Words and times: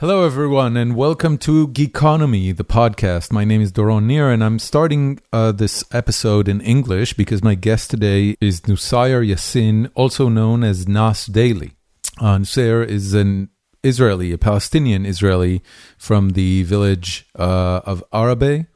Hello, 0.00 0.24
everyone, 0.24 0.78
and 0.78 0.96
welcome 0.96 1.36
to 1.36 1.68
Geekonomy, 1.68 2.56
the 2.56 2.64
podcast. 2.64 3.30
My 3.30 3.44
name 3.44 3.60
is 3.60 3.70
Doron 3.70 4.04
Nir, 4.04 4.30
and 4.30 4.42
I'm 4.42 4.58
starting 4.58 5.20
uh, 5.30 5.52
this 5.52 5.84
episode 5.92 6.48
in 6.48 6.62
English 6.62 7.12
because 7.12 7.44
my 7.44 7.54
guest 7.54 7.90
today 7.90 8.34
is 8.40 8.62
Nuseir 8.62 9.22
Yassin, 9.22 9.90
also 9.94 10.30
known 10.30 10.64
as 10.64 10.88
Nas 10.88 11.26
Daily. 11.26 11.72
Uh, 12.18 12.38
Nuseir 12.38 12.82
is 12.82 13.12
an 13.12 13.50
Israeli, 13.82 14.32
a 14.32 14.38
Palestinian 14.38 15.04
Israeli 15.04 15.60
from 15.98 16.30
the 16.30 16.62
village 16.62 17.26
uh, 17.38 17.82
of 17.84 18.02
Arabe, 18.10 18.68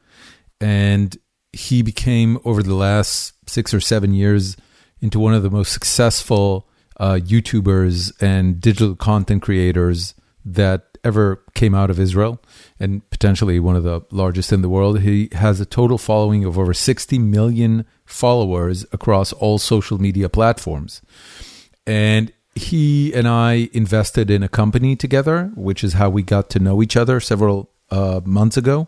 and 0.61 1.17
he 1.51 1.81
became, 1.81 2.37
over 2.45 2.61
the 2.61 2.75
last 2.75 3.33
six 3.49 3.73
or 3.73 3.79
seven 3.79 4.13
years, 4.13 4.57
into 5.01 5.19
one 5.19 5.33
of 5.33 5.41
the 5.41 5.49
most 5.49 5.73
successful 5.73 6.69
uh, 6.99 7.13
YouTubers 7.13 8.13
and 8.21 8.61
digital 8.61 8.95
content 8.95 9.41
creators 9.41 10.13
that 10.45 10.94
ever 11.05 11.41
came 11.53 11.73
out 11.75 11.89
of 11.89 11.99
Israel 11.99 12.41
and 12.79 13.07
potentially 13.09 13.59
one 13.59 13.75
of 13.75 13.83
the 13.83 14.01
largest 14.11 14.51
in 14.51 14.61
the 14.61 14.69
world. 14.69 15.01
He 15.01 15.29
has 15.33 15.61
a 15.61 15.65
total 15.65 15.97
following 15.97 16.43
of 16.43 16.57
over 16.57 16.73
60 16.73 17.19
million 17.19 17.85
followers 18.05 18.85
across 18.91 19.31
all 19.31 19.57
social 19.57 20.01
media 20.01 20.27
platforms. 20.27 21.01
And 21.87 22.33
he 22.55 23.13
and 23.13 23.27
I 23.27 23.69
invested 23.73 24.31
in 24.31 24.41
a 24.41 24.49
company 24.49 24.95
together, 24.95 25.51
which 25.55 25.83
is 25.83 25.93
how 25.93 26.09
we 26.09 26.23
got 26.23 26.49
to 26.51 26.59
know 26.59 26.81
each 26.81 26.97
other 26.97 27.19
several 27.19 27.69
uh, 27.91 28.21
months 28.25 28.57
ago. 28.57 28.87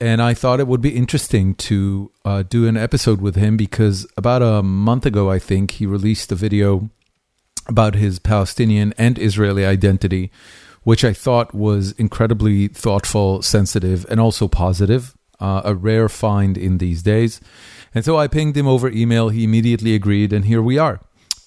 And 0.00 0.20
I 0.20 0.34
thought 0.34 0.60
it 0.60 0.66
would 0.66 0.80
be 0.80 0.96
interesting 0.96 1.54
to 1.54 2.10
uh, 2.24 2.42
do 2.42 2.66
an 2.66 2.76
episode 2.76 3.20
with 3.20 3.36
him 3.36 3.56
because 3.56 4.06
about 4.16 4.42
a 4.42 4.62
month 4.62 5.06
ago, 5.06 5.30
I 5.30 5.38
think, 5.38 5.72
he 5.72 5.86
released 5.86 6.32
a 6.32 6.34
video 6.34 6.90
about 7.68 7.94
his 7.94 8.18
Palestinian 8.18 8.92
and 8.98 9.18
Israeli 9.18 9.64
identity 9.64 10.32
which 10.84 11.04
I 11.04 11.12
thought 11.12 11.54
was 11.54 11.92
incredibly 11.92 12.68
thoughtful, 12.68 13.42
sensitive, 13.42 14.06
and 14.08 14.20
also 14.20 14.48
positive. 14.48 15.14
Uh, 15.40 15.60
a 15.64 15.74
rare 15.74 16.08
find 16.08 16.56
in 16.56 16.78
these 16.78 17.02
days. 17.02 17.40
And 17.94 18.04
so 18.04 18.16
I 18.16 18.28
pinged 18.28 18.56
him 18.56 18.68
over 18.68 18.88
email. 18.88 19.28
He 19.28 19.42
immediately 19.42 19.92
agreed, 19.92 20.32
and 20.32 20.44
here 20.44 20.62
we 20.62 20.78
are. 20.78 21.00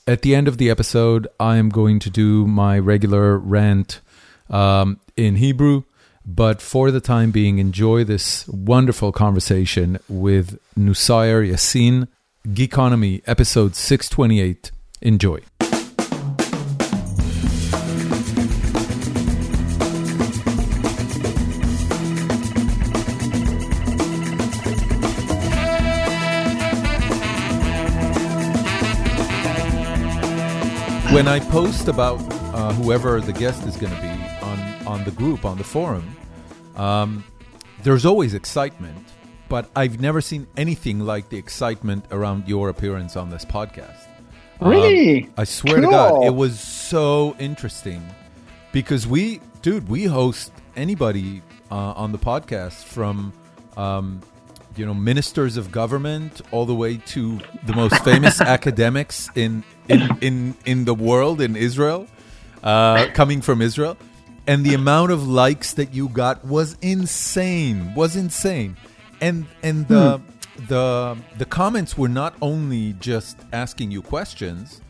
At 0.06 0.22
the 0.22 0.36
end 0.36 0.50
of 0.50 0.58
the 0.58 0.70
episode, 0.70 1.28
I 1.40 1.56
am 1.56 1.70
going 1.70 2.00
to 2.00 2.10
do 2.10 2.46
my 2.46 2.78
regular 2.78 3.38
rant 3.38 4.02
um, 4.50 5.00
in 5.16 5.38
Hebrew. 5.38 5.84
But 6.26 6.62
for 6.62 6.92
the 6.92 7.00
time 7.00 7.32
being, 7.32 7.60
enjoy 7.60 8.04
this 8.04 8.48
wonderful 8.48 9.12
conversation 9.12 10.00
with 10.10 10.60
Nuseir 10.76 11.48
Yassin, 11.48 12.08
Geekonomy, 12.48 13.22
episode 13.28 13.76
628. 13.76 14.72
Enjoy. 15.02 15.40
When 31.16 31.30
I 31.30 31.40
post 31.40 31.88
about 31.88 32.20
uh, 32.54 32.74
whoever 32.74 33.22
the 33.22 33.32
guest 33.32 33.66
is 33.66 33.78
going 33.78 33.96
to 33.96 34.02
be 34.02 34.46
on 34.46 34.60
on 34.86 35.06
the 35.06 35.12
group 35.12 35.46
on 35.46 35.58
the 35.58 35.64
forum, 35.64 36.14
um, 36.76 37.24
there's 37.84 38.06
always 38.06 38.34
excitement, 38.34 39.14
but 39.48 39.70
I've 39.78 40.02
never 40.02 40.20
seen 40.20 40.46
anything 40.58 41.00
like 41.00 41.30
the 41.30 41.38
excitement 41.38 42.04
around 42.12 42.50
your 42.50 42.68
appearance 42.68 43.16
on 43.16 43.30
this 43.30 43.46
podcast. 43.46 43.96
Really? 44.60 45.24
Um, 45.24 45.34
I 45.38 45.46
swear 45.46 45.76
cool. 45.76 45.84
to 45.84 45.90
God, 45.90 46.26
it 46.26 46.36
was 46.36 46.60
so 46.60 47.34
interesting 47.40 48.06
because 48.74 49.08
we, 49.08 49.40
dude, 49.62 49.88
we 49.88 50.04
host 50.04 50.52
anybody 50.76 51.42
uh, 51.72 51.94
on 52.04 52.12
the 52.12 52.20
podcast 52.20 52.84
from. 52.84 53.32
Um, 53.78 54.22
you 54.78 54.86
know, 54.86 54.94
ministers 54.94 55.58
of 55.58 55.72
government, 55.72 56.42
all 56.52 56.66
the 56.66 56.76
way 56.76 56.98
to 56.98 57.40
the 57.66 57.74
most 57.74 58.04
famous 58.04 58.42
academics 58.56 59.30
in 59.36 59.64
in 59.88 60.18
in 60.22 60.56
in 60.66 60.86
the 60.86 60.94
world 60.94 61.42
in 61.42 61.56
Israel, 61.56 62.08
uh, 62.64 63.08
coming 63.14 63.42
from 63.42 63.62
Israel, 63.62 63.98
and 64.48 64.66
the 64.66 64.74
amount 64.74 65.12
of 65.12 65.28
likes 65.28 65.74
that 65.74 65.94
you 65.94 66.10
got 66.10 66.46
was 66.46 66.78
insane. 66.82 67.94
Was 67.96 68.16
insane, 68.16 68.78
and 69.22 69.46
and 69.64 69.88
the 69.88 70.18
hmm. 70.18 70.66
the 70.68 71.18
the 71.38 71.46
comments 71.46 71.98
were 71.98 72.10
not 72.10 72.36
only 72.42 72.94
just 72.94 73.38
asking 73.54 73.92
you 73.92 74.02
questions, 74.02 74.82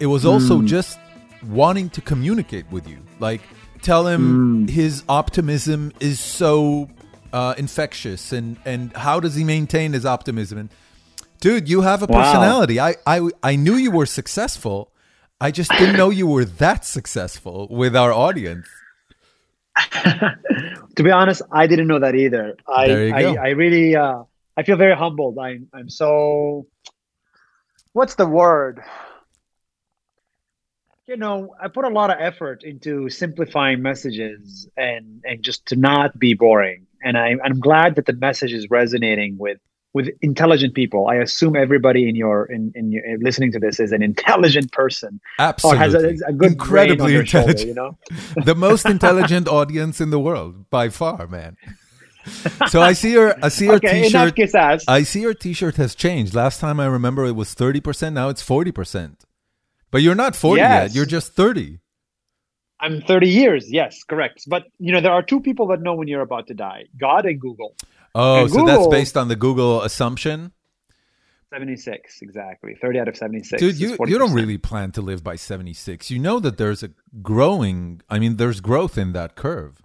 it 0.00 0.06
was 0.06 0.24
also 0.24 0.58
hmm. 0.58 0.66
just 0.66 0.98
wanting 1.46 1.90
to 1.90 2.00
communicate 2.00 2.70
with 2.70 2.88
you, 2.88 2.98
like 3.20 3.42
tell 3.82 4.06
him 4.06 4.64
hmm. 4.64 4.66
his 4.66 5.04
optimism 5.08 5.92
is 6.00 6.18
so 6.18 6.88
uh, 7.32 7.54
infectious, 7.56 8.32
and 8.32 8.56
and 8.64 8.92
how 8.96 9.20
does 9.20 9.34
he 9.34 9.44
maintain 9.44 9.92
his 9.92 10.06
optimism 10.06 10.58
and 10.58 10.70
Dude, 11.40 11.68
you 11.68 11.82
have 11.82 12.02
a 12.02 12.06
personality. 12.06 12.78
Wow. 12.78 12.94
I, 13.06 13.18
I 13.18 13.30
I 13.42 13.56
knew 13.56 13.74
you 13.74 13.90
were 13.90 14.06
successful. 14.06 14.90
I 15.40 15.50
just 15.50 15.70
didn't 15.72 15.96
know 15.96 16.10
you 16.10 16.26
were 16.26 16.44
that 16.44 16.84
successful 16.84 17.68
with 17.70 17.94
our 17.94 18.12
audience. 18.12 18.66
to 19.92 21.02
be 21.02 21.10
honest, 21.10 21.42
I 21.52 21.66
didn't 21.66 21.88
know 21.88 21.98
that 21.98 22.14
either. 22.14 22.56
I 22.66 23.10
I, 23.10 23.22
I, 23.34 23.48
really 23.50 23.94
uh, 23.94 24.22
I 24.56 24.62
feel 24.62 24.76
very 24.76 24.96
humbled. 24.96 25.38
I'm 25.38 25.68
I'm 25.74 25.90
so 25.90 26.66
what's 27.92 28.14
the 28.14 28.26
word? 28.26 28.80
You 31.06 31.16
know, 31.16 31.54
I 31.60 31.68
put 31.68 31.84
a 31.84 31.90
lot 31.90 32.10
of 32.10 32.16
effort 32.18 32.64
into 32.64 33.10
simplifying 33.10 33.82
messages 33.82 34.68
and 34.76 35.22
and 35.24 35.42
just 35.42 35.66
to 35.66 35.76
not 35.76 36.18
be 36.18 36.32
boring. 36.32 36.85
And 37.06 37.16
I 37.16 37.36
I'm 37.44 37.60
glad 37.60 37.94
that 37.94 38.06
the 38.06 38.12
message 38.12 38.52
is 38.52 38.68
resonating 38.68 39.38
with 39.38 39.58
with 39.94 40.10
intelligent 40.20 40.74
people. 40.74 41.06
I 41.08 41.14
assume 41.14 41.56
everybody 41.56 42.06
in 42.08 42.16
your 42.16 42.44
in, 42.46 42.72
in 42.74 42.90
your, 42.92 43.02
listening 43.18 43.52
to 43.52 43.60
this 43.60 43.78
is 43.80 43.92
an 43.92 44.02
intelligent 44.10 44.72
person. 44.72 45.20
Absolutely, 45.38 45.78
or 45.78 45.80
has 45.80 45.94
a, 45.94 46.28
a 46.28 46.32
good 46.32 46.52
incredibly 46.52 47.14
intelligent. 47.14 47.60
Shoulder, 47.60 47.68
you 47.68 47.74
know, 47.74 47.98
the 48.44 48.54
most 48.54 48.84
intelligent 48.86 49.46
audience 49.48 50.00
in 50.00 50.10
the 50.10 50.18
world 50.18 50.68
by 50.68 50.88
far, 50.88 51.26
man. 51.28 51.56
So 52.68 52.82
I 52.82 52.92
see 52.92 53.12
your 53.12 53.36
I 53.42 53.48
see 53.48 53.66
your 53.66 53.74
okay, 53.82 54.02
t-shirt. 54.02 54.82
I 54.88 55.02
see 55.04 55.20
your 55.20 55.34
t-shirt 55.34 55.76
has 55.76 55.94
changed. 55.94 56.34
Last 56.34 56.60
time 56.60 56.80
I 56.80 56.86
remember 56.86 57.24
it 57.24 57.36
was 57.36 57.54
thirty 57.54 57.80
percent. 57.80 58.14
Now 58.16 58.28
it's 58.28 58.42
forty 58.42 58.72
percent. 58.72 59.24
But 59.92 60.02
you're 60.02 60.16
not 60.16 60.34
forty 60.34 60.60
yes. 60.60 60.90
yet. 60.90 60.94
You're 60.96 61.06
just 61.06 61.34
thirty. 61.34 61.78
I'm 62.80 63.00
30 63.00 63.28
years. 63.28 63.70
Yes, 63.70 64.02
correct. 64.04 64.44
But 64.46 64.64
you 64.78 64.92
know, 64.92 65.00
there 65.00 65.12
are 65.12 65.22
two 65.22 65.40
people 65.40 65.66
that 65.68 65.80
know 65.80 65.94
when 65.94 66.08
you're 66.08 66.22
about 66.22 66.46
to 66.48 66.54
die: 66.54 66.84
God 66.98 67.26
and 67.26 67.40
Google. 67.40 67.74
Oh, 68.14 68.42
and 68.42 68.50
so 68.50 68.58
Google, 68.58 68.66
that's 68.66 68.88
based 68.88 69.16
on 69.16 69.28
the 69.28 69.36
Google 69.36 69.82
assumption. 69.82 70.52
76 71.52 72.18
exactly 72.22 72.74
30 72.74 72.98
out 72.98 73.08
of 73.08 73.16
76 73.16 73.60
dude 73.60 73.76
you, 73.78 73.96
you 74.06 74.18
don't 74.18 74.32
really 74.32 74.58
plan 74.58 74.90
to 74.90 75.00
live 75.00 75.22
by 75.22 75.36
76 75.36 76.10
you 76.10 76.18
know 76.18 76.40
that 76.40 76.58
there's 76.58 76.82
a 76.82 76.90
growing 77.22 78.02
i 78.10 78.18
mean 78.18 78.36
there's 78.36 78.60
growth 78.60 78.98
in 78.98 79.12
that 79.12 79.36
curve 79.36 79.80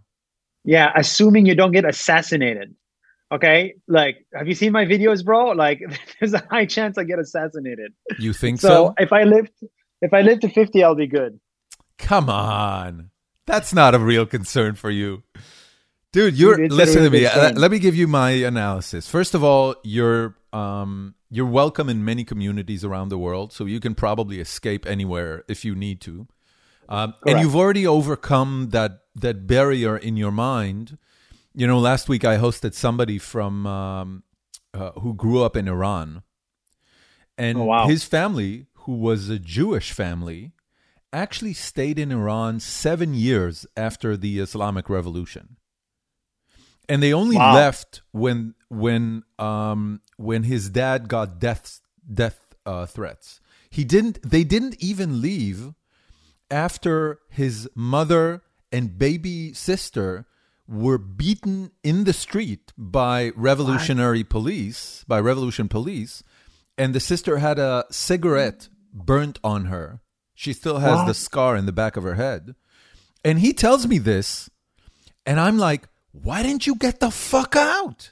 yeah 0.63 0.91
assuming 0.95 1.45
you 1.45 1.53
don't 1.53 1.71
get 1.71 1.85
assassinated 1.85 2.75
okay 3.31 3.75
like 3.87 4.25
have 4.33 4.47
you 4.47 4.55
seen 4.55 4.71
my 4.71 4.85
videos 4.85 5.23
bro 5.23 5.51
like 5.51 5.79
there's 6.19 6.33
a 6.33 6.43
high 6.49 6.65
chance 6.65 6.97
i 6.97 7.03
get 7.03 7.19
assassinated 7.19 7.93
you 8.17 8.33
think 8.33 8.59
so, 8.59 8.67
so 8.67 8.93
if 8.97 9.13
i 9.13 9.23
live 9.23 9.47
if 10.01 10.13
i 10.13 10.21
live 10.21 10.39
to 10.39 10.49
50 10.49 10.83
i'll 10.83 10.95
be 10.95 11.07
good 11.07 11.39
come 12.01 12.29
on 12.29 13.09
that's 13.45 13.73
not 13.73 13.95
a 13.95 13.99
real 13.99 14.25
concern 14.25 14.75
for 14.75 14.89
you 14.89 15.23
Dude, 16.11 16.37
you're 16.37 16.67
listen 16.67 17.03
to 17.03 17.09
me. 17.09 17.25
Uh, 17.25 17.53
let 17.53 17.71
me 17.71 17.79
give 17.79 17.95
you 17.95 18.05
my 18.05 18.31
analysis. 18.31 19.07
First 19.07 19.33
of 19.33 19.45
all, 19.45 19.75
you're 19.81 20.35
um, 20.51 21.15
you're 21.29 21.45
welcome 21.45 21.87
in 21.87 22.03
many 22.03 22.25
communities 22.25 22.83
around 22.83 23.09
the 23.09 23.17
world, 23.17 23.53
so 23.53 23.65
you 23.65 23.79
can 23.79 23.95
probably 23.95 24.41
escape 24.41 24.85
anywhere 24.85 25.45
if 25.47 25.63
you 25.63 25.73
need 25.73 26.01
to. 26.01 26.27
Um, 26.89 27.13
and 27.25 27.39
you've 27.39 27.55
already 27.55 27.87
overcome 27.87 28.69
that 28.71 29.03
that 29.15 29.47
barrier 29.47 29.95
in 29.95 30.17
your 30.17 30.31
mind. 30.31 30.97
You 31.55 31.65
know, 31.65 31.79
last 31.79 32.09
week 32.09 32.25
I 32.25 32.37
hosted 32.37 32.73
somebody 32.73 33.17
from 33.17 33.65
um, 33.65 34.23
uh, 34.73 34.91
who 34.91 35.13
grew 35.13 35.43
up 35.43 35.55
in 35.55 35.69
Iran, 35.69 36.23
and 37.37 37.57
oh, 37.57 37.63
wow. 37.63 37.87
his 37.87 38.03
family, 38.03 38.65
who 38.83 38.97
was 38.97 39.29
a 39.29 39.39
Jewish 39.39 39.93
family, 39.93 40.51
actually 41.13 41.53
stayed 41.53 41.99
in 41.99 42.11
Iran 42.11 42.59
seven 42.59 43.13
years 43.13 43.65
after 43.75 44.15
the 44.15 44.39
Islamic 44.39 44.89
Revolution 44.89 45.57
and 46.91 47.01
they 47.01 47.13
only 47.13 47.37
wow. 47.37 47.53
left 47.53 48.01
when 48.11 48.53
when 48.69 49.23
um 49.39 50.01
when 50.17 50.43
his 50.43 50.69
dad 50.69 51.07
got 51.07 51.39
death 51.39 51.79
death 52.13 52.51
uh, 52.65 52.85
threats. 52.85 53.39
He 53.69 53.83
didn't. 53.83 54.19
They 54.29 54.43
didn't 54.43 54.75
even 54.79 55.21
leave 55.21 55.73
after 56.49 57.19
his 57.29 57.69
mother 57.75 58.41
and 58.71 58.97
baby 58.97 59.53
sister 59.53 60.25
were 60.67 60.97
beaten 60.97 61.71
in 61.83 62.03
the 62.03 62.13
street 62.13 62.73
by 62.77 63.31
revolutionary 63.35 64.23
what? 64.23 64.29
police, 64.29 65.05
by 65.07 65.19
revolution 65.19 65.67
police, 65.67 66.23
and 66.77 66.93
the 66.93 66.99
sister 66.99 67.37
had 67.37 67.57
a 67.57 67.85
cigarette 67.89 68.69
burnt 68.93 69.39
on 69.43 69.65
her. 69.65 70.01
She 70.41 70.53
still 70.53 70.79
has 70.79 70.97
what? 70.97 71.05
the 71.05 71.13
scar 71.13 71.55
in 71.55 71.67
the 71.67 71.71
back 71.71 71.95
of 71.95 72.03
her 72.03 72.15
head. 72.15 72.55
And 73.23 73.37
he 73.37 73.53
tells 73.53 73.85
me 73.85 73.99
this 73.99 74.49
And 75.23 75.39
I'm 75.39 75.59
like, 75.59 75.87
why 76.13 76.41
didn't 76.41 76.65
you 76.65 76.73
get 76.73 76.99
the 76.99 77.11
fuck 77.11 77.55
out? 77.55 78.11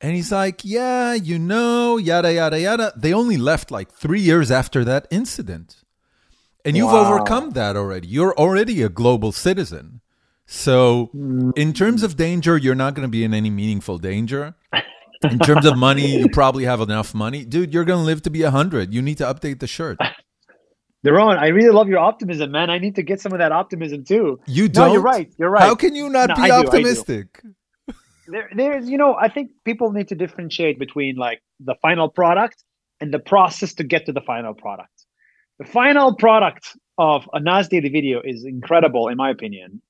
And 0.00 0.16
he's 0.16 0.32
like, 0.32 0.64
yeah, 0.64 1.12
you 1.12 1.38
know, 1.38 1.98
yada, 1.98 2.32
yada, 2.32 2.58
yada. 2.58 2.94
They 2.96 3.12
only 3.12 3.36
left 3.36 3.70
like 3.70 3.92
three 3.92 4.22
years 4.22 4.50
after 4.50 4.82
that 4.84 5.06
incident. 5.10 5.84
And 6.64 6.74
you've 6.74 6.90
Wow. 6.90 7.12
overcome 7.12 7.50
that 7.50 7.76
already. 7.76 8.08
You're 8.08 8.34
already 8.38 8.80
a 8.80 8.88
global 8.88 9.30
citizen. 9.32 10.00
So, 10.46 11.10
mm. 11.14 11.52
in 11.54 11.74
terms 11.74 12.02
of 12.02 12.16
danger, 12.16 12.56
you're 12.56 12.74
not 12.74 12.94
going 12.94 13.06
to 13.06 13.10
be 13.10 13.24
in 13.24 13.34
any 13.34 13.50
meaningful 13.50 13.98
danger. 13.98 14.54
In 15.22 15.38
terms 15.40 15.66
of 15.66 15.76
money, 15.76 16.16
you 16.20 16.30
probably 16.30 16.64
have 16.64 16.80
enough 16.80 17.12
money. 17.12 17.44
Dude, 17.44 17.74
you're 17.74 17.84
going 17.84 18.00
to 18.00 18.06
live 18.06 18.22
to 18.22 18.30
be 18.30 18.42
100. 18.42 18.94
You 18.94 19.02
need 19.02 19.18
to 19.18 19.24
update 19.24 19.58
the 19.60 19.66
shirt. 19.66 19.98
Doron, 21.06 21.38
I 21.38 21.48
really 21.48 21.70
love 21.70 21.88
your 21.88 22.00
optimism, 22.00 22.50
man. 22.50 22.70
I 22.70 22.78
need 22.78 22.96
to 22.96 23.02
get 23.02 23.20
some 23.20 23.32
of 23.32 23.38
that 23.38 23.52
optimism 23.52 24.04
too. 24.04 24.40
You 24.46 24.68
don't. 24.68 24.92
You're 24.92 25.02
right. 25.02 25.32
You're 25.38 25.50
right. 25.50 25.62
How 25.62 25.74
can 25.74 25.94
you 25.94 26.08
not 26.08 26.30
No, 26.30 26.34
be 26.34 26.42
I 26.42 26.48
do, 26.48 26.62
do. 26.62 26.68
optimistic? 26.68 27.40
there, 28.26 28.50
there's, 28.54 28.88
you 28.88 28.98
know, 28.98 29.14
I 29.14 29.28
think 29.28 29.50
people 29.64 29.92
need 29.92 30.08
to 30.08 30.16
differentiate 30.16 30.78
between 30.78 31.16
like 31.16 31.40
the 31.60 31.76
final 31.80 32.08
product 32.08 32.64
and 33.00 33.14
the 33.14 33.20
process 33.20 33.74
to 33.74 33.84
get 33.84 34.06
to 34.06 34.12
the 34.12 34.20
final 34.20 34.54
product. 34.54 35.04
The 35.60 35.66
final 35.66 36.14
product 36.14 36.76
of 36.98 37.28
a 37.32 37.40
Nas 37.40 37.68
Daily 37.68 37.88
video 37.88 38.20
is 38.22 38.44
incredible, 38.44 39.08
in 39.08 39.16
my 39.16 39.30
opinion, 39.30 39.80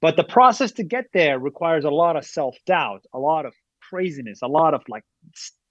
but 0.00 0.16
the 0.16 0.24
process 0.24 0.72
to 0.72 0.82
get 0.82 1.06
there 1.14 1.38
requires 1.38 1.84
a 1.84 1.90
lot 1.90 2.16
of 2.16 2.24
self 2.24 2.56
doubt, 2.66 3.04
a 3.14 3.18
lot 3.18 3.46
of 3.46 3.54
craziness, 3.88 4.40
a 4.42 4.48
lot 4.48 4.74
of 4.74 4.82
like 4.88 5.04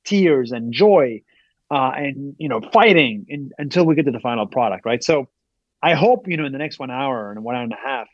tears 0.06 0.51
and 0.51 0.71
joy, 0.74 1.21
uh, 1.72 1.92
and 1.96 2.36
you 2.38 2.50
know, 2.50 2.62
fighting 2.74 3.26
in, 3.28 3.52
until 3.58 3.86
we 3.86 3.96
get 3.96 4.06
to 4.06 4.12
the 4.12 4.20
final 4.20 4.46
product, 4.48 4.86
right? 4.86 5.04
So, 5.04 5.28
I 5.82 5.94
hope 5.94 6.28
you 6.28 6.38
know 6.38 6.46
in 6.46 6.52
the 6.52 6.58
next 6.58 6.80
one 6.80 6.92
hour 6.92 7.32
and 7.32 7.44
one 7.44 7.56
hour 7.56 7.64
and 7.64 7.74
a 7.74 7.88
half, 7.88 8.08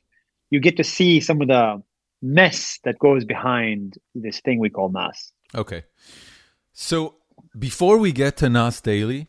you 0.50 0.60
get 0.60 0.78
to 0.78 0.84
see 0.84 1.20
some 1.20 1.42
of 1.42 1.48
the 1.48 1.82
mess 2.22 2.80
that 2.84 3.00
goes 3.00 3.26
behind 3.26 3.98
this 4.14 4.42
thing 4.42 4.60
we 4.60 4.70
call 4.70 4.90
Nas. 4.90 5.32
Okay. 5.56 5.84
So 6.74 7.16
before 7.58 7.98
we 7.98 8.12
get 8.12 8.38
to 8.38 8.50
Nas 8.50 8.80
Daily, 8.82 9.28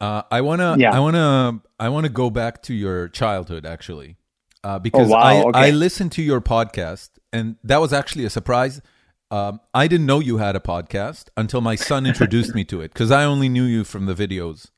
uh, 0.00 0.22
I 0.30 0.40
wanna, 0.40 0.76
Yeah. 0.78 0.92
I 0.94 0.98
wanna, 0.98 1.60
I 1.78 1.88
wanna 1.88 2.08
go 2.08 2.30
back 2.30 2.62
to 2.62 2.74
your 2.74 3.08
childhood 3.08 3.64
actually, 3.64 4.16
uh, 4.64 4.78
because 4.78 5.08
Oh, 5.08 5.12
wow, 5.12 5.20
I, 5.20 5.42
okay. 5.44 5.58
I 5.58 5.70
listened 5.70 6.12
to 6.12 6.22
your 6.22 6.40
podcast, 6.40 7.10
and 7.32 7.56
that 7.62 7.80
was 7.80 7.92
actually 7.92 8.24
a 8.24 8.30
surprise. 8.30 8.82
Um, 9.32 9.60
I 9.72 9.88
didn't 9.88 10.04
know 10.06 10.20
you 10.20 10.36
had 10.36 10.56
a 10.56 10.60
podcast 10.60 11.28
until 11.38 11.62
my 11.62 11.74
son 11.74 12.04
introduced 12.06 12.54
me 12.54 12.64
to 12.66 12.82
it 12.82 12.92
because 12.92 13.10
I 13.10 13.24
only 13.24 13.48
knew 13.48 13.64
you 13.64 13.82
from 13.82 14.04
the 14.06 14.14
videos. 14.14 14.70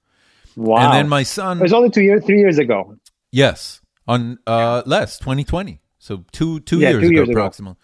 Wow. 0.57 0.77
And 0.85 0.95
then 0.95 1.09
my 1.09 1.25
son 1.25 1.59
it 1.59 1.63
was 1.63 1.73
only 1.73 1.91
two 1.91 2.03
years, 2.03 2.25
three 2.25 2.39
years 2.39 2.59
ago. 2.59 2.97
yes, 3.33 3.81
on 4.07 4.39
uh, 4.47 4.83
less 4.87 5.19
2020, 5.19 5.81
so 5.99 6.25
two 6.31 6.61
two 6.61 6.79
Yeah, 6.79 6.91
years 6.91 7.03
two 7.03 7.09
ago 7.09 7.15
years 7.17 7.29
ago. 7.29 7.41
approximately. 7.41 7.79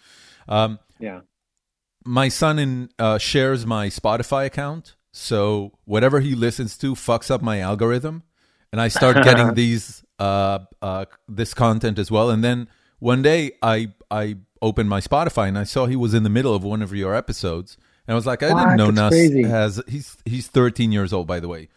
Um, 0.49 0.79
Yeah. 1.01 1.21
my 2.05 2.29
son 2.29 2.59
in, 2.59 2.89
uh, 2.99 3.19
shares 3.19 3.67
my 3.67 3.89
Spotify 3.89 4.47
account, 4.47 4.95
so 5.13 5.73
whatever 5.85 6.21
he 6.21 6.35
listens 6.37 6.79
to 6.79 6.95
fucks 6.95 7.31
up 7.33 7.43
my 7.43 7.59
algorithm, 7.59 8.23
and 8.73 8.81
I 8.81 8.89
start 8.89 9.23
getting 9.23 9.55
these 9.63 10.05
uh, 10.21 10.61
uh, 10.81 11.07
this 11.29 11.53
content 11.53 11.99
as 11.99 12.11
well. 12.13 12.31
And 12.31 12.45
then 12.45 12.69
one 13.01 13.23
day 13.23 13.53
I 13.61 13.93
I 14.11 14.37
opened 14.63 14.89
my 14.89 15.01
Spotify 15.01 15.49
and 15.49 15.59
I 15.59 15.65
saw 15.65 15.87
he 15.87 15.97
was 15.97 16.15
in 16.15 16.23
the 16.23 16.31
middle 16.31 16.55
of 16.55 16.63
one 16.65 16.83
of 16.83 16.95
your 16.95 17.15
episodes, 17.15 17.77
and 18.07 18.13
I 18.13 18.17
was 18.17 18.27
like, 18.27 18.43
I 18.43 18.49
didn't 18.49 18.77
know 18.77 18.91
Nas 18.91 19.11
crazy. 19.11 19.43
has 19.45 19.81
he's 19.89 20.17
he's 20.25 20.47
13 20.49 20.93
years 20.93 21.13
old 21.13 21.27
by 21.27 21.41
the 21.41 21.49
way. 21.49 21.69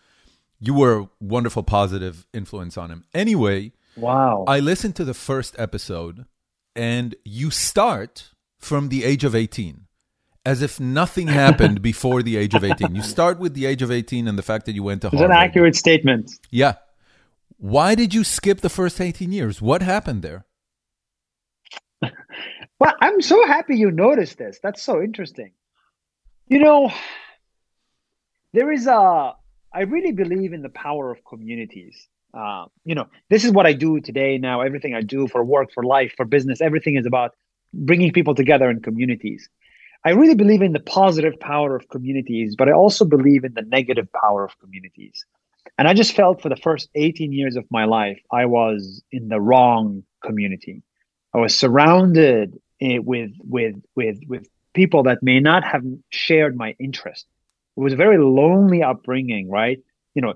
You 0.60 0.74
were 0.74 1.00
a 1.00 1.10
wonderful 1.20 1.64
positive 1.64 2.26
influence 2.34 2.78
on 2.78 2.90
him. 2.92 3.04
Anyway, 3.14 3.74
Wow. 3.98 4.46
I 4.48 4.60
listened 4.60 4.96
to 4.96 5.04
the 5.06 5.14
first 5.14 5.56
episode, 5.60 6.26
and 6.76 7.14
you 7.26 7.52
start 7.52 8.30
from 8.60 8.90
the 8.90 9.04
age 9.04 9.24
of 9.24 9.36
18, 9.36 9.86
as 10.46 10.62
if 10.64 10.80
nothing 10.80 11.28
happened 11.44 11.82
before 11.82 12.24
the 12.24 12.38
age 12.38 12.56
of 12.56 12.64
18. 12.64 12.96
You 12.96 13.04
start 13.04 13.38
with 13.40 13.54
the 13.54 13.66
age 13.68 13.82
of 13.84 13.92
18 13.92 14.28
and 14.28 14.38
the 14.38 14.42
fact 14.42 14.66
that 14.66 14.74
you 14.74 14.82
went 14.84 15.02
to 15.02 15.08
it's 15.08 15.18
Harvard. 15.18 15.32
an 15.32 15.38
accurate 15.38 15.76
statement. 15.76 16.32
Yeah. 16.50 16.76
Why 17.58 17.94
did 17.94 18.14
you 18.16 18.24
skip 18.24 18.62
the 18.62 18.70
first 18.70 19.00
18 19.00 19.32
years? 19.32 19.62
What 19.62 19.82
happened 19.84 20.22
there? 20.24 20.46
Well, 22.80 22.94
I'm 23.00 23.22
so 23.22 23.46
happy 23.46 23.78
you 23.78 23.92
noticed 23.92 24.38
this. 24.38 24.60
That's 24.62 24.82
so 24.82 25.02
interesting. 25.02 25.52
You 26.48 26.60
know, 26.60 26.92
there 28.54 28.72
is 28.72 28.88
a, 28.88 29.34
I 29.74 29.82
really 29.82 30.12
believe 30.12 30.54
in 30.54 30.62
the 30.62 30.70
power 30.70 31.12
of 31.12 31.24
communities. 31.26 32.08
Uh, 32.34 32.66
you 32.84 32.96
know, 32.96 33.08
this 33.30 33.46
is 33.46 33.52
what 33.52 33.66
I 33.66 33.74
do 33.74 34.00
today 34.00 34.38
now. 34.38 34.62
Everything 34.62 34.96
I 34.96 35.02
do 35.02 35.28
for 35.28 35.44
work, 35.44 35.72
for 35.72 35.84
life, 35.84 36.14
for 36.18 36.26
business, 36.26 36.62
everything 36.62 36.96
is 36.96 37.06
about 37.06 37.36
bringing 37.74 38.12
people 38.12 38.36
together 38.36 38.70
in 38.70 38.82
communities. 38.82 39.50
I 40.06 40.12
really 40.12 40.36
believe 40.36 40.62
in 40.62 40.74
the 40.74 40.80
positive 40.80 41.40
power 41.40 41.76
of 41.76 41.88
communities, 41.90 42.56
but 42.58 42.68
I 42.68 42.74
also 42.74 43.06
believe 43.06 43.46
in 43.46 43.54
the 43.54 43.62
negative 43.62 44.08
power 44.12 44.44
of 44.44 44.60
communities. 44.60 45.26
And 45.78 45.88
I 45.88 45.94
just 45.94 46.14
felt 46.14 46.42
for 46.42 46.50
the 46.50 46.58
first 46.58 46.90
18 46.96 47.32
years 47.32 47.56
of 47.56 47.66
my 47.72 47.86
life, 47.86 48.20
I 48.32 48.46
was 48.46 49.02
in 49.12 49.30
the 49.30 49.40
wrong 49.40 50.04
community. 50.24 50.84
I 51.34 51.40
was 51.40 51.56
surrounded 51.58 52.60
eh, 52.82 53.00
with 53.00 53.32
with 53.40 53.76
with 53.96 54.20
with 54.28 54.48
people 54.74 55.04
that 55.04 55.24
may 55.24 55.40
not 55.40 55.64
have 55.64 55.84
shared 56.10 56.56
my 56.56 56.76
interest. 56.80 57.26
It 57.78 57.82
was 57.82 57.94
a 57.94 57.98
very 57.98 58.18
lonely 58.18 58.84
upbringing, 58.84 59.50
right? 59.50 59.80
You 60.16 60.22
know, 60.22 60.34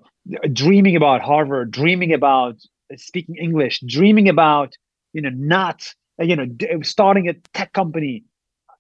dreaming 0.54 0.96
about 0.96 1.22
Harvard, 1.22 1.72
dreaming 1.72 2.14
about 2.14 2.58
speaking 2.96 3.36
English, 3.36 3.80
dreaming 3.82 4.28
about 4.30 4.76
you 5.14 5.22
know 5.22 5.32
not 5.34 5.94
you 6.20 6.36
know 6.36 6.48
starting 6.82 7.30
a 7.30 7.34
tech 7.54 7.74
company. 7.74 8.24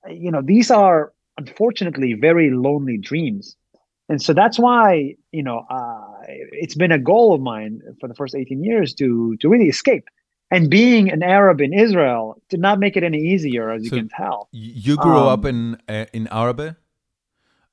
You 0.09 0.31
know, 0.31 0.41
these 0.41 0.71
are 0.71 1.13
unfortunately 1.37 2.13
very 2.13 2.49
lonely 2.49 2.97
dreams, 2.97 3.55
and 4.09 4.21
so 4.21 4.33
that's 4.33 4.57
why 4.57 5.15
you 5.31 5.43
know 5.43 5.65
uh, 5.69 6.21
it's 6.27 6.75
been 6.75 6.91
a 6.91 6.99
goal 6.99 7.33
of 7.33 7.41
mine 7.41 7.81
for 7.99 8.07
the 8.07 8.15
first 8.15 8.35
18 8.35 8.63
years 8.63 8.93
to 8.95 9.37
to 9.37 9.49
really 9.49 9.67
escape. 9.67 10.05
And 10.49 10.69
being 10.69 11.09
an 11.11 11.23
Arab 11.23 11.59
in 11.61 11.73
Israel 11.73 12.41
did 12.49 12.59
not 12.61 12.79
make 12.79 12.95
it 12.95 13.03
any 13.03 13.17
easier, 13.19 13.69
as 13.69 13.83
you 13.83 13.91
can 13.91 14.07
tell. 14.09 14.47
You 14.51 14.95
grew 14.95 15.17
Um, 15.17 15.27
up 15.27 15.45
in 15.45 15.77
uh, 15.89 16.05
in 16.13 16.27
Arabe, 16.31 16.75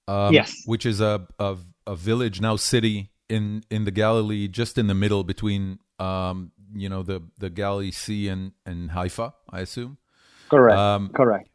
um, 0.09 0.35
Yes. 0.35 0.63
which 0.67 0.85
is 0.85 1.01
a, 1.01 1.27
a 1.39 1.57
a 1.87 1.95
village 1.95 2.41
now 2.41 2.57
city 2.57 3.11
in 3.29 3.63
in 3.71 3.85
the 3.85 3.91
Galilee, 3.93 4.49
just 4.49 4.77
in 4.79 4.87
the 4.89 4.95
middle 4.95 5.23
between 5.25 5.79
um, 6.01 6.51
you 6.75 6.89
know 6.89 7.03
the 7.03 7.23
the 7.39 7.51
Galilee 7.51 7.93
Sea 7.93 8.29
and 8.29 8.53
and 8.67 8.91
Haifa, 8.91 9.35
I 9.51 9.61
assume. 9.61 9.99
Correct. 10.51 10.77
Um, 10.79 11.11
Correct. 11.15 11.49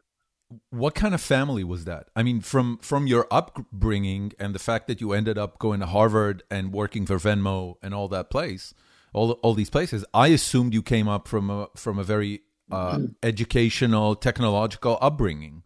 what 0.70 0.94
kind 0.94 1.14
of 1.14 1.20
family 1.20 1.64
was 1.64 1.84
that? 1.84 2.08
I 2.16 2.22
mean, 2.22 2.40
from 2.40 2.78
from 2.78 3.06
your 3.06 3.26
upbringing 3.30 4.32
and 4.38 4.54
the 4.54 4.58
fact 4.58 4.86
that 4.88 5.00
you 5.02 5.12
ended 5.12 5.36
up 5.38 5.58
going 5.58 5.80
to 5.80 5.86
Harvard 5.86 6.42
and 6.50 6.72
working 6.72 7.06
for 7.06 7.16
Venmo 7.16 7.74
and 7.82 7.94
all 7.94 8.08
that 8.08 8.30
place, 8.30 8.74
all 9.12 9.32
all 9.42 9.54
these 9.54 9.70
places, 9.70 10.04
I 10.14 10.28
assumed 10.28 10.74
you 10.74 10.82
came 10.82 11.08
up 11.08 11.28
from 11.28 11.50
a 11.50 11.68
from 11.76 11.98
a 11.98 12.04
very 12.04 12.42
uh, 12.70 12.98
educational, 13.22 14.14
technological 14.14 14.98
upbringing. 15.00 15.62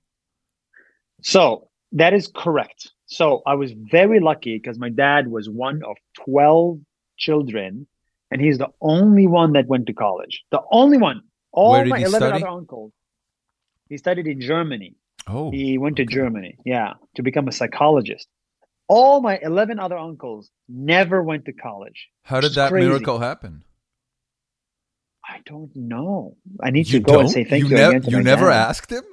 So 1.23 1.69
that 1.93 2.15
is 2.15 2.31
correct. 2.35 2.91
So 3.07 3.43
I 3.47 3.55
was 3.55 3.73
very 3.73 4.21
lucky 4.21 4.59
because 4.59 4.79
my 4.79 4.89
dad 4.89 5.29
was 5.29 5.49
one 5.49 5.83
of 5.85 5.97
12 6.25 6.79
children, 7.19 7.87
and 8.31 8.41
he's 8.41 8.59
the 8.59 8.69
only 8.81 9.27
one 9.27 9.53
that 9.53 9.67
went 9.67 9.87
to 9.87 9.93
college. 9.93 10.43
The 10.51 10.63
only 10.71 10.99
one. 10.99 11.23
All 11.53 11.85
my 11.85 11.99
he 11.99 12.05
11 12.05 12.11
study? 12.29 12.43
other 12.43 12.49
uncles. 12.49 12.93
He 13.89 13.97
studied 13.99 14.27
in 14.27 14.41
Germany. 14.41 14.97
Oh, 15.27 15.51
He 15.51 15.79
went 15.79 15.97
to 15.97 16.03
okay. 16.03 16.13
Germany, 16.13 16.59
yeah, 16.65 16.95
to 17.17 17.23
become 17.23 17.49
a 17.49 17.53
psychologist. 17.53 18.27
All 18.89 19.21
my 19.21 19.39
11 19.43 19.79
other 19.79 19.97
uncles 19.97 20.51
never 20.69 21.23
went 21.23 21.47
to 21.47 21.53
college. 21.53 22.09
how 22.23 22.41
did 22.41 22.53
that 22.55 22.71
crazy. 22.71 22.87
miracle 22.89 23.19
happen? 23.19 23.65
I 25.27 25.41
don't 25.47 25.75
know. 25.75 26.37
I 26.63 26.71
need 26.71 26.87
You 26.89 26.99
to 26.99 27.05
go 27.05 27.13
don't. 27.15 27.21
and 27.23 27.31
say 27.31 27.45
thank 27.45 27.65
you, 27.65 27.71
you, 27.71 27.77
nev- 27.77 27.89
again 27.91 28.03
to 28.03 28.11
you 28.11 28.23
never 28.23 28.49
dad. 28.51 28.69
asked 28.69 28.91
him. 28.93 29.05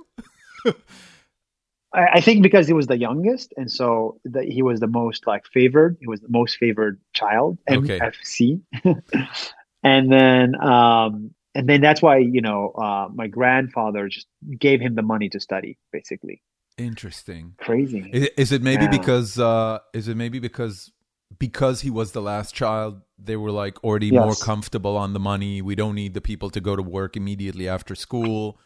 I, 1.94 2.08
I 2.16 2.22
think 2.22 2.42
because 2.44 2.68
he 2.68 2.74
was 2.74 2.88
the 2.88 2.98
youngest, 2.98 3.54
and 3.58 3.70
so 3.72 4.20
the, 4.24 4.44
he 4.44 4.62
was 4.62 4.80
the 4.80 4.88
most 4.88 5.28
like 5.28 5.46
favored. 5.48 5.98
He 6.00 6.08
was 6.08 6.22
the 6.22 6.30
most 6.30 6.58
favored 6.58 7.00
child, 7.14 7.58
Okay. 7.70 8.00
MFC. 8.00 8.62
and 9.84 10.12
then, 10.12 10.56
um, 10.62 11.32
and 11.54 11.68
then 11.68 11.82
that's 11.82 12.02
why 12.02 12.18
you 12.18 12.42
know 12.42 12.70
uh, 12.72 13.08
my 13.14 13.28
grandfather 13.28 14.08
just 14.08 14.28
gave 14.58 14.80
him 14.80 14.96
the 14.96 15.02
money 15.02 15.30
to 15.30 15.40
study. 15.40 15.78
Basically, 15.92 16.42
Interesting. 16.82 17.56
crazy. 17.58 18.10
Is, 18.12 18.30
is 18.38 18.52
it 18.52 18.62
maybe 18.62 18.86
Yeah. 18.86 18.92
because 18.92 19.40
uh, 19.40 19.80
is 19.94 20.08
it 20.08 20.18
maybe 20.18 20.40
because 20.40 20.92
because 21.40 21.82
he 21.82 21.90
was 21.90 22.12
the 22.12 22.22
last 22.22 22.54
child, 22.54 23.02
they 23.18 23.36
were 23.36 23.52
like 23.52 23.84
already 23.84 24.12
more 24.12 24.36
comfortable 24.36 24.98
on 24.98 25.14
the 25.14 25.20
money. 25.20 25.62
We 25.62 25.76
don't 25.76 25.96
need 25.96 26.14
the 26.14 26.22
people 26.22 26.50
to 26.50 26.60
go 26.60 26.76
to 26.76 26.84
work 26.84 27.16
immediately 27.16 27.70
after 27.70 27.96
school. 27.96 28.60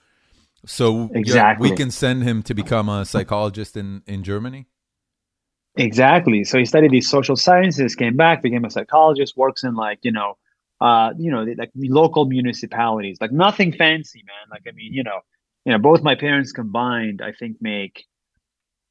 So 0.65 1.11
Exactly. 1.13 1.69
we 1.69 1.75
can 1.75 1.91
send 1.91 2.23
him 2.23 2.41
to 2.43 2.53
become 2.55 2.89
a 2.89 3.05
psychologist 3.05 3.77
in, 3.77 4.01
in 4.07 4.23
Germany. 4.23 4.67
Exactly. 5.77 6.43
So 6.43 6.57
he 6.57 6.65
studied 6.65 6.91
these 6.91 7.09
social 7.09 7.35
sciences, 7.35 7.95
came 7.95 8.15
back, 8.15 8.41
became 8.41 8.65
a 8.65 8.71
psychologist, 8.71 9.35
works 9.37 9.63
in 9.63 9.75
like, 9.75 9.99
you 10.03 10.11
know, 10.11 10.37
uh, 10.81 11.13
you 11.17 11.31
know, 11.31 11.43
like 11.57 11.71
local 11.75 12.25
municipalities, 12.25 13.17
like 13.21 13.31
nothing 13.31 13.73
fancy, 13.73 14.23
man. 14.25 14.49
Like, 14.49 14.63
I 14.67 14.71
mean, 14.71 14.93
you 14.93 15.03
know, 15.03 15.19
you 15.65 15.71
know, 15.71 15.79
both 15.79 16.03
my 16.03 16.15
parents 16.15 16.51
combined, 16.51 17.21
I 17.21 17.31
think, 17.31 17.57
make 17.59 18.05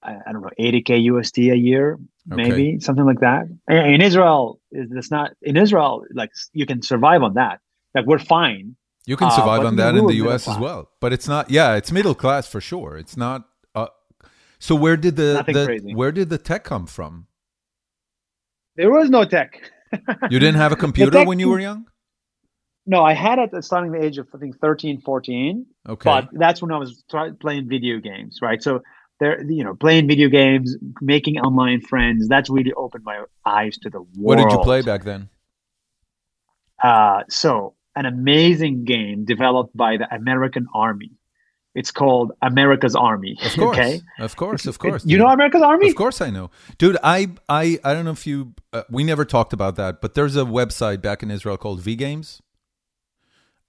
I, 0.04 0.16
I 0.26 0.32
don't 0.32 0.42
know, 0.42 0.50
80k 0.58 1.06
USD 1.06 1.52
a 1.52 1.56
year, 1.56 1.98
maybe 2.26 2.68
okay. 2.68 2.78
something 2.80 3.04
like 3.04 3.20
that. 3.20 3.46
In 3.68 4.02
Israel, 4.02 4.60
it's 4.70 5.10
not 5.10 5.30
in 5.40 5.56
Israel. 5.56 6.04
Like 6.12 6.30
you 6.52 6.66
can 6.66 6.82
survive 6.82 7.22
on 7.22 7.34
that. 7.34 7.60
Like 7.94 8.06
we're 8.06 8.18
fine. 8.18 8.76
You 9.06 9.16
can 9.16 9.28
uh, 9.28 9.30
survive 9.30 9.62
uh, 9.62 9.68
on 9.68 9.76
that 9.76 9.94
in 9.94 10.06
the 10.06 10.14
U.S. 10.16 10.46
as 10.48 10.58
well, 10.58 10.90
but 11.00 11.12
it's 11.12 11.28
not. 11.28 11.50
Yeah, 11.50 11.74
it's 11.74 11.90
middle 11.90 12.14
class 12.14 12.46
for 12.46 12.60
sure. 12.60 12.96
It's 12.96 13.16
not. 13.16 13.48
Uh, 13.74 13.88
so 14.58 14.74
where 14.74 14.96
did 14.96 15.16
the, 15.16 15.44
the 15.46 15.92
where 15.94 16.12
did 16.12 16.30
the 16.30 16.38
tech 16.38 16.64
come 16.64 16.86
from? 16.86 17.26
There 18.76 18.90
was 18.90 19.08
no 19.10 19.24
tech. 19.24 19.70
you 20.30 20.38
didn't 20.38 20.56
have 20.56 20.72
a 20.72 20.76
computer 20.86 21.24
when 21.24 21.38
you 21.38 21.48
were 21.48 21.60
young? 21.60 21.86
No, 22.86 23.02
I 23.02 23.14
had 23.14 23.38
it 23.38 23.54
at 23.54 23.64
starting 23.64 23.92
the 23.92 24.02
age 24.02 24.18
of 24.18 24.28
I 24.34 24.38
think 24.38 24.58
13, 24.60 25.00
14. 25.00 25.66
Okay. 25.88 26.04
But 26.04 26.28
that's 26.32 26.60
when 26.60 26.70
I 26.70 26.78
was 26.78 27.02
playing 27.40 27.68
video 27.68 27.98
games, 27.98 28.40
right? 28.42 28.62
So 28.62 28.82
there, 29.20 29.42
you 29.42 29.64
know, 29.64 29.74
playing 29.74 30.08
video 30.08 30.28
games, 30.28 30.76
making 31.00 31.38
online 31.38 31.80
friends. 31.80 32.28
That's 32.28 32.50
really 32.50 32.72
opened 32.72 33.04
my 33.04 33.22
eyes 33.46 33.78
to 33.78 33.90
the 33.90 34.00
world. 34.00 34.10
What 34.16 34.36
did 34.36 34.50
you 34.52 34.58
play 34.58 34.82
back 34.82 35.04
then? 35.04 35.28
Uh, 36.82 37.22
so 37.30 37.74
an 37.96 38.06
amazing 38.06 38.84
game 38.84 39.24
developed 39.24 39.76
by 39.76 39.96
the 39.96 40.12
American 40.14 40.66
Army. 40.74 41.12
It's 41.74 41.90
called 41.90 42.32
America's 42.40 42.94
Army. 42.94 43.36
Of 43.44 43.54
course, 43.54 43.78
okay? 43.78 44.00
of 44.20 44.36
course, 44.36 44.66
of 44.66 44.78
course. 44.78 45.04
You 45.04 45.18
know 45.18 45.26
America's 45.26 45.62
Army? 45.62 45.88
Of 45.88 45.96
course, 45.96 46.20
I 46.20 46.30
know, 46.30 46.50
dude. 46.78 46.96
I, 47.02 47.30
I, 47.48 47.80
I 47.82 47.94
don't 47.94 48.04
know 48.04 48.12
if 48.12 48.28
you. 48.28 48.54
Uh, 48.72 48.82
we 48.90 49.02
never 49.02 49.24
talked 49.24 49.52
about 49.52 49.74
that, 49.76 50.00
but 50.00 50.14
there's 50.14 50.36
a 50.36 50.44
website 50.44 51.02
back 51.02 51.24
in 51.24 51.32
Israel 51.32 51.56
called 51.56 51.80
V 51.80 51.96
Games. 51.96 52.40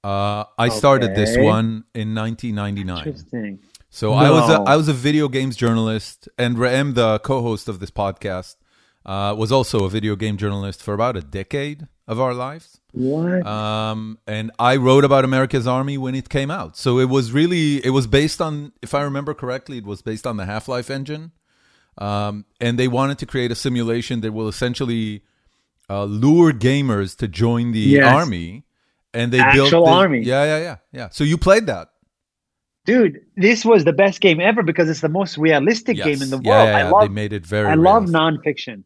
Uh, 0.05 0.45
I 0.59 0.67
okay. 0.67 0.75
started 0.75 1.15
this 1.15 1.35
one 1.35 1.83
in 1.95 2.13
1999. 2.13 2.97
Interesting. 2.97 3.59
So 3.89 4.12
no. 4.12 4.15
I 4.17 4.29
was 4.29 4.50
a, 4.51 4.62
I 4.62 4.75
was 4.75 4.88
a 4.88 4.93
video 4.93 5.27
games 5.27 5.55
journalist, 5.55 6.29
and 6.38 6.59
Raem, 6.59 6.93
the 6.93 7.17
co-host 7.19 7.67
of 7.67 7.79
this 7.79 7.89
podcast, 7.89 8.55
uh, 9.03 9.33
was 9.35 9.51
also 9.51 9.83
a 9.83 9.89
video 9.89 10.15
game 10.15 10.38
journalist 10.38 10.83
for 10.83 10.93
about 10.93 11.17
a 11.17 11.21
decade 11.21 11.88
of 12.07 12.19
our 12.19 12.35
lives. 12.35 12.79
What? 12.91 13.47
Um, 13.47 14.19
and 14.27 14.51
I 14.59 14.75
wrote 14.75 15.05
about 15.05 15.25
America's 15.25 15.65
Army 15.65 15.97
when 15.97 16.13
it 16.13 16.29
came 16.29 16.51
out. 16.51 16.77
So 16.77 17.00
it 17.00 17.09
was 17.09 17.31
really 17.31 17.83
it 17.83 17.89
was 17.89 18.05
based 18.05 18.39
on, 18.39 18.74
if 18.83 18.93
I 18.93 19.01
remember 19.01 19.33
correctly, 19.33 19.79
it 19.79 19.85
was 19.85 20.03
based 20.03 20.27
on 20.27 20.38
the 20.38 20.45
Half 20.45 20.67
Life 20.67 20.91
engine. 20.91 21.31
Um, 21.97 22.45
and 22.62 22.77
they 22.77 22.88
wanted 22.88 23.17
to 23.19 23.25
create 23.25 23.51
a 23.51 23.55
simulation 23.55 24.21
that 24.21 24.33
will 24.33 24.50
essentially 24.50 25.24
uh, 25.89 26.03
lure 26.03 26.51
gamers 26.51 27.17
to 27.17 27.27
join 27.27 27.71
the 27.71 27.79
yes. 27.79 28.13
army. 28.13 28.64
And 29.15 29.31
they 29.31 29.39
Actual 29.39 29.69
built 29.69 29.86
this, 29.86 29.93
army. 29.93 30.22
Yeah, 30.22 30.43
yeah, 30.43 30.60
yeah, 30.60 30.75
yeah. 30.91 31.10
So 31.10 31.24
you 31.24 31.38
played 31.38 31.65
that 31.67 31.89
dude, 32.86 33.22
this 33.36 33.65
was 33.65 33.84
the 33.84 33.93
best 33.93 34.22
game 34.22 34.39
ever 34.39 34.63
because 34.63 34.89
it's 34.89 35.01
the 35.01 35.10
most 35.10 35.38
realistic 35.38 35.98
yes. 35.98 36.05
game 36.05 36.22
in 36.22 36.29
the 36.29 36.38
world. 36.38 36.45
Yeah, 36.69 36.77
yeah. 36.77 36.88
I 36.88 36.89
love, 36.89 37.01
they 37.01 37.13
made 37.13 37.34
it 37.34 37.45
very. 37.45 37.67
I 37.67 37.74
realistic. 37.74 38.13
love 38.13 38.34
nonfiction. 38.34 38.84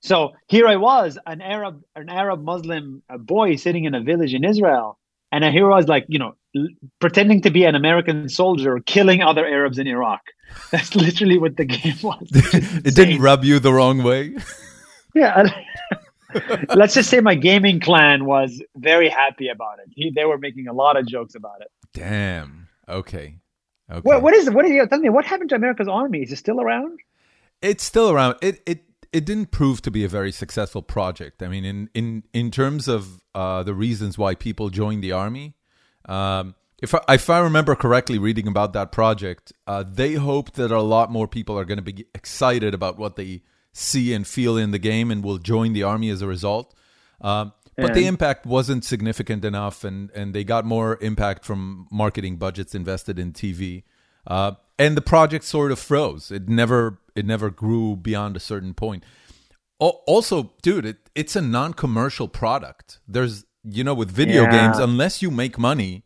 So 0.00 0.32
here 0.48 0.66
I 0.66 0.76
was, 0.76 1.18
an 1.26 1.40
Arab, 1.40 1.82
an 1.94 2.08
Arab 2.08 2.42
Muslim 2.42 3.02
boy 3.18 3.56
sitting 3.56 3.84
in 3.84 3.94
a 3.94 4.00
village 4.00 4.34
in 4.34 4.44
Israel, 4.44 4.98
and 5.30 5.44
here 5.44 5.70
I 5.70 5.76
was, 5.76 5.88
like 5.88 6.06
you 6.08 6.18
know, 6.18 6.34
pretending 7.00 7.42
to 7.42 7.50
be 7.50 7.64
an 7.64 7.74
American 7.74 8.28
soldier, 8.28 8.80
killing 8.80 9.22
other 9.22 9.46
Arabs 9.46 9.78
in 9.78 9.86
Iraq. 9.86 10.20
That's 10.70 10.94
literally 10.94 11.38
what 11.38 11.56
the 11.56 11.64
game 11.64 11.96
was. 12.02 12.28
it 12.32 12.94
didn't 12.94 13.20
rub 13.20 13.44
you 13.44 13.58
the 13.58 13.72
wrong 13.72 14.02
way. 14.02 14.36
yeah. 15.14 15.50
Let's 16.74 16.94
just 16.94 17.10
say 17.10 17.20
my 17.20 17.34
gaming 17.34 17.80
clan 17.80 18.24
was 18.24 18.62
very 18.76 19.08
happy 19.08 19.48
about 19.48 19.78
it. 19.78 19.90
He, 19.94 20.10
they 20.10 20.24
were 20.24 20.38
making 20.38 20.68
a 20.68 20.72
lot 20.72 20.96
of 20.96 21.06
jokes 21.06 21.34
about 21.34 21.60
it. 21.60 21.70
Damn. 21.92 22.68
Okay. 22.88 23.38
Okay. 23.90 24.00
What, 24.02 24.22
what 24.22 24.34
is 24.34 24.48
it? 24.48 24.54
What 24.54 24.64
is 24.64 24.72
it? 24.72 24.90
Tell 24.90 24.98
me, 24.98 25.08
what 25.08 25.24
happened 25.24 25.50
to 25.50 25.56
America's 25.56 25.88
Army? 25.88 26.22
Is 26.22 26.32
it 26.32 26.36
still 26.36 26.60
around? 26.60 26.98
It's 27.62 27.84
still 27.84 28.10
around. 28.10 28.36
It 28.42 28.60
it 28.66 28.84
it 29.12 29.24
didn't 29.24 29.50
prove 29.50 29.80
to 29.82 29.90
be 29.90 30.04
a 30.04 30.08
very 30.08 30.32
successful 30.32 30.82
project. 30.82 31.42
I 31.42 31.48
mean, 31.48 31.64
in 31.64 31.90
in 31.94 32.24
in 32.32 32.50
terms 32.50 32.88
of 32.88 33.22
uh, 33.34 33.62
the 33.62 33.74
reasons 33.74 34.18
why 34.18 34.34
people 34.34 34.70
joined 34.70 35.04
the 35.04 35.12
army, 35.12 35.54
um, 36.06 36.54
if 36.82 36.94
I, 36.94 37.00
if 37.08 37.30
I 37.30 37.38
remember 37.38 37.74
correctly, 37.74 38.18
reading 38.18 38.48
about 38.48 38.72
that 38.72 38.92
project, 38.92 39.52
uh, 39.66 39.84
they 39.88 40.14
hoped 40.14 40.54
that 40.54 40.70
a 40.70 40.82
lot 40.82 41.10
more 41.10 41.28
people 41.28 41.58
are 41.58 41.64
going 41.64 41.78
to 41.78 41.92
be 41.92 42.06
excited 42.14 42.74
about 42.74 42.98
what 42.98 43.16
they 43.16 43.42
see 43.76 44.14
and 44.14 44.26
feel 44.26 44.56
in 44.56 44.70
the 44.70 44.78
game 44.78 45.10
and 45.10 45.22
will 45.22 45.38
join 45.38 45.72
the 45.72 45.82
army 45.82 46.08
as 46.08 46.22
a 46.22 46.26
result. 46.26 46.74
Um, 47.20 47.52
but 47.76 47.92
the 47.92 48.06
impact 48.06 48.46
wasn't 48.46 48.84
significant 48.84 49.44
enough, 49.44 49.84
and 49.84 50.10
and 50.12 50.34
they 50.34 50.44
got 50.44 50.64
more 50.64 50.98
impact 51.02 51.44
from 51.44 51.86
marketing 51.90 52.36
budgets 52.36 52.74
invested 52.74 53.18
in 53.18 53.32
TV. 53.32 53.82
Uh, 54.26 54.52
and 54.78 54.96
the 54.96 55.02
project 55.02 55.44
sort 55.44 55.72
of 55.72 55.78
froze. 55.78 56.30
It 56.30 56.48
never 56.48 56.98
it 57.14 57.26
never 57.26 57.50
grew 57.50 57.94
beyond 57.96 58.34
a 58.36 58.40
certain 58.40 58.72
point. 58.72 59.04
Also, 59.78 60.54
dude, 60.62 60.86
it, 60.86 60.96
it's 61.14 61.36
a 61.36 61.42
non-commercial 61.42 62.28
product. 62.28 62.98
There's 63.06 63.44
you 63.62 63.84
know 63.84 63.92
with 63.92 64.10
video 64.10 64.44
yeah. 64.44 64.68
games, 64.68 64.78
unless 64.78 65.20
you 65.20 65.30
make 65.30 65.58
money, 65.58 66.04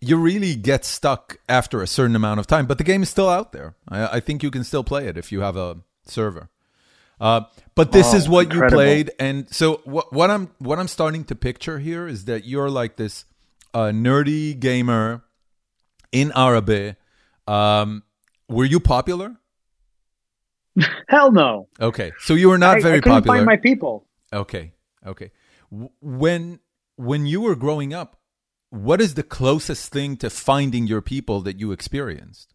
you 0.00 0.16
really 0.16 0.56
get 0.56 0.84
stuck 0.84 1.38
after 1.48 1.80
a 1.80 1.86
certain 1.86 2.16
amount 2.16 2.40
of 2.40 2.48
time. 2.48 2.66
But 2.66 2.78
the 2.78 2.84
game 2.84 3.04
is 3.04 3.08
still 3.08 3.28
out 3.28 3.52
there. 3.52 3.76
I, 3.88 4.16
I 4.16 4.20
think 4.20 4.42
you 4.42 4.50
can 4.50 4.64
still 4.64 4.82
play 4.82 5.06
it 5.06 5.16
if 5.16 5.30
you 5.30 5.42
have 5.42 5.56
a 5.56 5.78
server. 6.06 6.48
Uh, 7.20 7.42
but 7.74 7.92
this 7.92 8.14
oh, 8.14 8.16
is 8.16 8.28
what 8.28 8.46
incredible. 8.46 8.82
you 8.82 8.86
played, 8.86 9.10
and 9.18 9.52
so 9.52 9.80
what, 9.84 10.12
what 10.12 10.30
I'm 10.30 10.50
what 10.58 10.78
I'm 10.78 10.88
starting 10.88 11.24
to 11.24 11.34
picture 11.34 11.78
here 11.78 12.06
is 12.06 12.26
that 12.26 12.44
you're 12.44 12.70
like 12.70 12.96
this 12.96 13.24
uh, 13.74 13.86
nerdy 13.86 14.58
gamer 14.58 15.24
in 16.12 16.32
Arabe. 16.36 16.96
Um, 17.46 18.02
were 18.48 18.64
you 18.64 18.80
popular? 18.80 19.36
Hell 21.08 21.32
no. 21.32 21.68
Okay, 21.80 22.12
so 22.18 22.34
you 22.34 22.48
were 22.48 22.58
not 22.58 22.78
I, 22.78 22.80
very 22.80 22.98
I 22.98 23.00
popular. 23.00 23.36
Find 23.36 23.46
my 23.46 23.56
people. 23.56 24.06
Okay, 24.32 24.72
okay. 25.06 25.30
When 26.00 26.60
when 26.96 27.26
you 27.26 27.40
were 27.40 27.56
growing 27.56 27.92
up, 27.94 28.20
what 28.70 29.00
is 29.00 29.14
the 29.14 29.22
closest 29.22 29.92
thing 29.92 30.16
to 30.18 30.30
finding 30.30 30.86
your 30.86 31.00
people 31.00 31.40
that 31.42 31.58
you 31.58 31.72
experienced? 31.72 32.54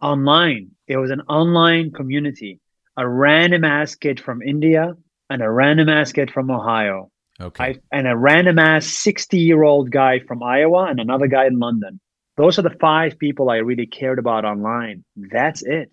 Online. 0.00 0.70
It 0.88 0.96
was 0.96 1.10
an 1.10 1.20
online 1.22 1.92
community 1.92 2.61
a 2.96 3.08
random 3.08 3.64
ass 3.64 3.94
kid 3.94 4.20
from 4.20 4.42
India 4.42 4.94
and 5.30 5.42
a 5.42 5.50
random 5.50 5.88
ass 5.88 6.12
kid 6.12 6.30
from 6.30 6.50
Ohio. 6.50 7.10
Okay. 7.40 7.64
I, 7.64 7.74
and 7.90 8.06
a 8.06 8.16
random 8.16 8.58
ass 8.58 8.86
60 8.86 9.38
year 9.38 9.62
old 9.62 9.90
guy 9.90 10.20
from 10.20 10.42
Iowa 10.42 10.84
and 10.84 11.00
another 11.00 11.26
guy 11.26 11.46
in 11.46 11.58
London. 11.58 12.00
Those 12.36 12.58
are 12.58 12.62
the 12.62 12.76
five 12.80 13.18
people 13.18 13.50
I 13.50 13.56
really 13.56 13.86
cared 13.86 14.18
about 14.18 14.44
online. 14.44 15.04
That's 15.16 15.62
it. 15.62 15.90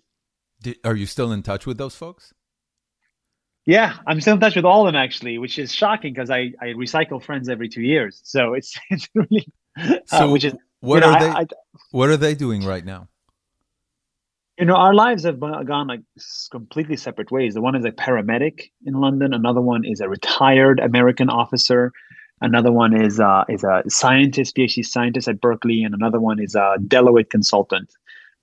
Did, 0.62 0.76
are 0.84 0.96
you 0.96 1.06
still 1.06 1.32
in 1.32 1.42
touch 1.42 1.66
with 1.66 1.78
those 1.78 1.94
folks? 1.94 2.32
Yeah, 3.66 3.96
I'm 4.06 4.20
still 4.20 4.34
in 4.34 4.40
touch 4.40 4.56
with 4.56 4.64
all 4.64 4.86
of 4.86 4.92
them 4.92 5.00
actually, 5.00 5.38
which 5.38 5.58
is 5.58 5.72
shocking 5.72 6.12
because 6.12 6.30
I, 6.30 6.52
I 6.60 6.68
recycle 6.68 7.22
friends 7.22 7.48
every 7.48 7.68
two 7.68 7.82
years. 7.82 8.20
So 8.24 8.54
it's 8.54 8.78
it's 8.90 9.08
really 9.14 9.46
uh, 9.78 9.96
so 10.06 10.28
uh, 10.28 10.32
which 10.32 10.44
is 10.44 10.54
what 10.80 11.02
are 11.02 11.12
know, 11.12 11.18
they 11.18 11.28
I, 11.28 11.40
I, 11.40 11.46
what 11.90 12.08
are 12.08 12.16
they 12.16 12.34
doing 12.34 12.64
right 12.64 12.84
now? 12.84 13.08
You 14.60 14.66
know 14.66 14.76
our 14.76 14.94
lives 14.94 15.24
have 15.24 15.40
gone 15.40 15.88
like 15.88 16.02
completely 16.50 16.96
separate 16.96 17.30
ways. 17.30 17.54
The 17.54 17.62
one 17.62 17.74
is 17.74 17.84
a 17.84 17.90
paramedic 17.90 18.70
in 18.84 18.94
london 18.94 19.32
another 19.34 19.60
one 19.60 19.84
is 19.84 20.00
a 20.00 20.08
retired 20.08 20.78
american 20.80 21.30
officer 21.30 21.92
another 22.40 22.70
one 22.70 22.94
is 22.94 23.18
uh, 23.18 23.44
is 23.48 23.64
a 23.64 23.82
scientist 23.88 24.56
phd 24.56 24.84
scientist 24.84 25.28
at 25.28 25.40
berkeley 25.40 25.82
and 25.82 25.94
another 25.94 26.20
one 26.20 26.38
is 26.38 26.54
a 26.54 26.76
deloitte 26.78 27.30
consultant 27.30 27.90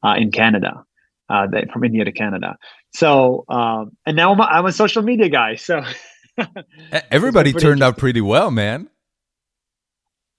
uh, 0.04 0.16
in 0.18 0.32
canada 0.32 0.84
uh, 1.30 1.48
from 1.72 1.84
india 1.84 2.04
to 2.04 2.12
canada. 2.12 2.58
So 2.94 3.46
um, 3.50 3.92
and 4.06 4.16
now 4.16 4.32
I'm 4.34 4.40
a, 4.40 4.44
I'm 4.44 4.66
a 4.66 4.72
social 4.72 5.04
media 5.04 5.30
guy 5.30 5.56
so. 5.56 5.82
Everybody 7.12 7.52
turned 7.52 7.84
out 7.84 7.98
pretty 7.98 8.22
well 8.22 8.52
man. 8.52 8.90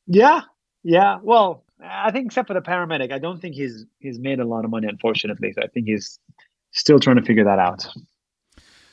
Yeah 0.06 0.42
yeah. 0.82 1.18
Well 1.22 1.64
I 1.82 2.10
think 2.10 2.26
except 2.26 2.48
for 2.48 2.54
the 2.54 2.60
paramedic, 2.60 3.12
I 3.12 3.18
don't 3.18 3.40
think 3.40 3.54
he's 3.54 3.86
he's 3.98 4.18
made 4.18 4.40
a 4.40 4.44
lot 4.44 4.64
of 4.64 4.70
money, 4.70 4.88
unfortunately. 4.88 5.52
So 5.52 5.62
I 5.62 5.68
think 5.68 5.86
he's 5.86 6.18
still 6.72 6.98
trying 6.98 7.16
to 7.16 7.22
figure 7.22 7.44
that 7.44 7.58
out. 7.58 7.86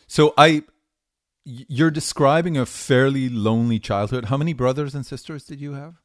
So 0.08 0.34
I 0.38 0.64
you're 1.46 1.92
describing 1.92 2.58
a 2.58 2.66
fairly 2.66 3.30
lonely 3.30 3.80
childhood. 3.80 4.26
How 4.26 4.38
many 4.38 4.54
brothers 4.54 4.96
and 4.96 5.06
sisters 5.06 5.44
did 5.44 5.62
you 5.62 5.74
have? 5.74 5.96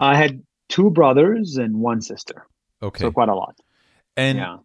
I 0.00 0.16
had 0.16 0.42
two 0.68 0.90
brothers 0.90 1.56
and 1.56 1.80
one 1.80 2.00
sister. 2.00 2.46
Okay. 2.82 3.02
So 3.04 3.12
quite 3.12 3.28
a 3.28 3.34
lot. 3.34 3.58
And 4.16 4.38
yeah. 4.38 4.58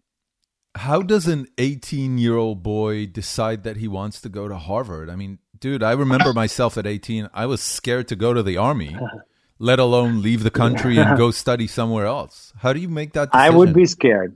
how 0.75 1.01
does 1.01 1.27
an 1.27 1.47
18 1.57 2.17
year 2.17 2.37
old 2.37 2.63
boy 2.63 3.05
decide 3.05 3.63
that 3.63 3.77
he 3.77 3.87
wants 3.87 4.21
to 4.21 4.29
go 4.29 4.47
to 4.47 4.57
Harvard? 4.57 5.09
I 5.09 5.15
mean, 5.15 5.39
dude, 5.59 5.83
I 5.83 5.91
remember 5.91 6.33
myself 6.35 6.77
at 6.77 6.87
18, 6.87 7.29
I 7.33 7.45
was 7.45 7.61
scared 7.61 8.07
to 8.09 8.15
go 8.15 8.33
to 8.33 8.43
the 8.43 8.57
army. 8.57 8.95
let 9.61 9.77
alone 9.77 10.23
leave 10.23 10.41
the 10.41 10.49
country 10.49 10.97
and 10.97 11.15
go 11.23 11.29
study 11.29 11.67
somewhere 11.67 12.07
else. 12.07 12.51
How 12.57 12.73
do 12.73 12.79
you 12.79 12.89
make 12.89 13.13
that 13.13 13.31
decision? 13.31 13.53
I 13.53 13.55
would 13.55 13.73
be 13.73 13.85
scared. 13.85 14.35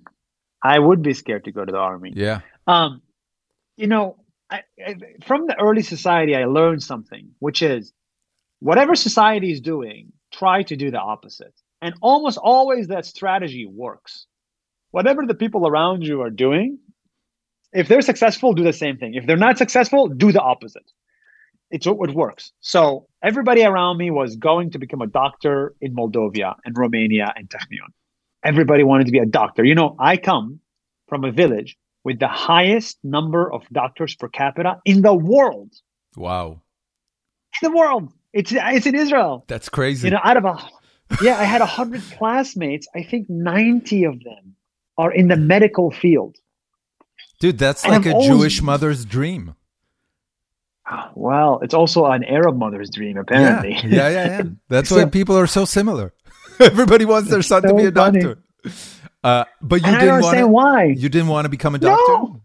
I 0.64 0.78
would 0.78 1.02
be 1.02 1.14
scared 1.16 1.46
to 1.46 1.52
go 1.52 1.66
to 1.66 1.72
the 1.72 1.80
army. 1.80 2.14
Yeah. 2.16 2.42
Um, 2.68 3.02
you 3.76 3.88
know, 3.88 4.18
I, 4.52 4.62
I, 4.80 4.96
from 5.26 5.48
the 5.48 5.60
early 5.60 5.82
society, 5.82 6.36
I 6.36 6.46
learned 6.46 6.84
something, 6.84 7.32
which 7.40 7.64
is 7.64 7.92
whatever 8.60 8.94
society 8.96 9.52
is 9.52 9.62
doing, 9.62 10.14
try 10.32 10.62
to 10.62 10.76
do 10.76 10.92
the 10.92 11.00
opposite. 11.00 11.54
And 11.82 11.96
almost 12.02 12.38
always 12.38 12.88
that 12.88 13.06
strategy 13.06 13.66
works. 13.66 14.28
Whatever 14.92 15.26
the 15.26 15.34
people 15.34 15.68
around 15.68 16.04
you 16.04 16.22
are 16.22 16.30
doing, 16.30 16.78
if 17.74 17.88
they're 17.88 18.02
successful, 18.02 18.54
do 18.54 18.64
the 18.64 18.74
same 18.74 18.98
thing. 18.98 19.16
If 19.16 19.26
they're 19.26 19.38
not 19.38 19.58
successful, 19.58 20.08
do 20.08 20.32
the 20.32 20.42
opposite. 20.42 20.90
It's, 21.72 21.88
it 21.88 22.16
works. 22.16 22.52
So 22.60 23.08
everybody 23.24 23.64
around 23.64 23.98
me 23.98 24.12
was 24.12 24.36
going 24.36 24.72
to 24.72 24.80
become 24.80 25.02
a 25.02 25.08
doctor 25.08 25.76
in 25.82 25.96
Moldova 25.96 26.56
and 26.64 26.78
Romania 26.78 27.34
and 27.36 27.50
Technion. 27.50 27.90
Everybody 28.44 28.84
wanted 28.84 29.06
to 29.06 29.12
be 29.12 29.20
a 29.20 29.26
doctor. 29.26 29.64
You 29.64 29.76
know, 29.76 29.96
I 30.00 30.18
come 30.18 30.60
from 31.08 31.26
a 31.26 31.32
village 31.32 31.78
with 32.04 32.20
the 32.20 32.28
highest 32.28 33.00
number 33.04 33.52
of 33.52 33.64
doctors 33.72 34.16
per 34.16 34.28
capita 34.28 34.80
in 34.86 35.02
the 35.02 35.14
world. 35.14 35.74
Wow. 36.16 36.62
In 37.62 37.72
the 37.72 37.78
world. 37.78 38.14
It's 38.32 38.52
it's 38.54 38.86
in 38.86 38.96
Israel. 38.96 39.46
That's 39.48 39.70
crazy. 39.70 40.08
You 40.08 40.12
know, 40.12 40.20
out 40.24 40.38
of 40.38 40.46
a 40.46 40.58
yeah, 41.22 41.40
I 41.40 41.46
had 41.46 41.62
a 41.62 41.66
hundred 41.66 42.04
classmates. 42.18 42.88
I 42.94 43.02
think 43.04 43.30
ninety 43.30 44.04
of 44.04 44.24
them 44.24 44.56
are 44.98 45.12
in 45.12 45.30
the 45.30 45.38
medical 45.38 45.90
field. 45.90 46.36
Dude, 47.40 47.58
that's 47.58 47.84
and 47.84 47.94
like 47.94 48.06
I'm 48.06 48.12
a 48.12 48.16
always, 48.16 48.28
Jewish 48.28 48.62
mother's 48.62 49.06
dream. 49.06 49.56
Well, 51.26 51.60
it's 51.64 51.74
also 51.74 52.06
an 52.06 52.24
Arab 52.24 52.56
mother's 52.56 52.92
dream, 52.92 53.18
apparently. 53.18 53.72
Yeah, 53.72 53.88
yeah, 53.88 54.10
yeah. 54.10 54.28
yeah. 54.28 54.44
That's 54.70 54.90
so, 54.90 54.98
why 54.98 55.06
people 55.06 55.36
are 55.36 55.48
so 55.48 55.66
similar. 55.66 56.14
Everybody 56.60 57.04
wants 57.04 57.32
their 57.32 57.42
son 57.42 57.64
so 57.64 57.70
to 57.70 57.74
be 57.74 57.86
a 57.86 57.92
doctor. 57.92 58.38
Uh, 59.24 59.46
but 59.60 59.82
you 59.82 59.88
and 59.88 60.00
didn't 60.00 60.22
want 60.22 60.38
to, 60.38 60.48
why. 60.48 60.84
You 60.84 61.10
didn't 61.10 61.30
want 61.30 61.46
to 61.46 61.50
become 61.50 61.74
a 61.74 61.80
doctor. 61.80 62.14
No. 62.14 62.44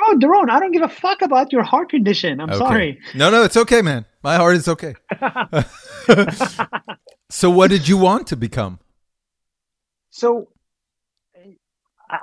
Oh, 0.00 0.18
Doron, 0.18 0.50
I 0.50 0.58
don't 0.58 0.72
give 0.72 0.82
a 0.82 0.88
fuck 0.88 1.22
about 1.22 1.52
your 1.52 1.62
heart 1.62 1.88
condition. 1.88 2.40
I'm 2.40 2.50
okay. 2.50 2.58
sorry. 2.58 3.00
No, 3.14 3.30
no, 3.30 3.44
it's 3.44 3.56
okay, 3.56 3.80
man. 3.80 4.06
My 4.24 4.34
heart 4.34 4.56
is 4.56 4.66
okay. 4.66 4.96
so, 7.30 7.48
what 7.48 7.70
did 7.70 7.86
you 7.86 7.96
want 7.96 8.26
to 8.26 8.36
become? 8.36 8.80
So, 10.10 10.48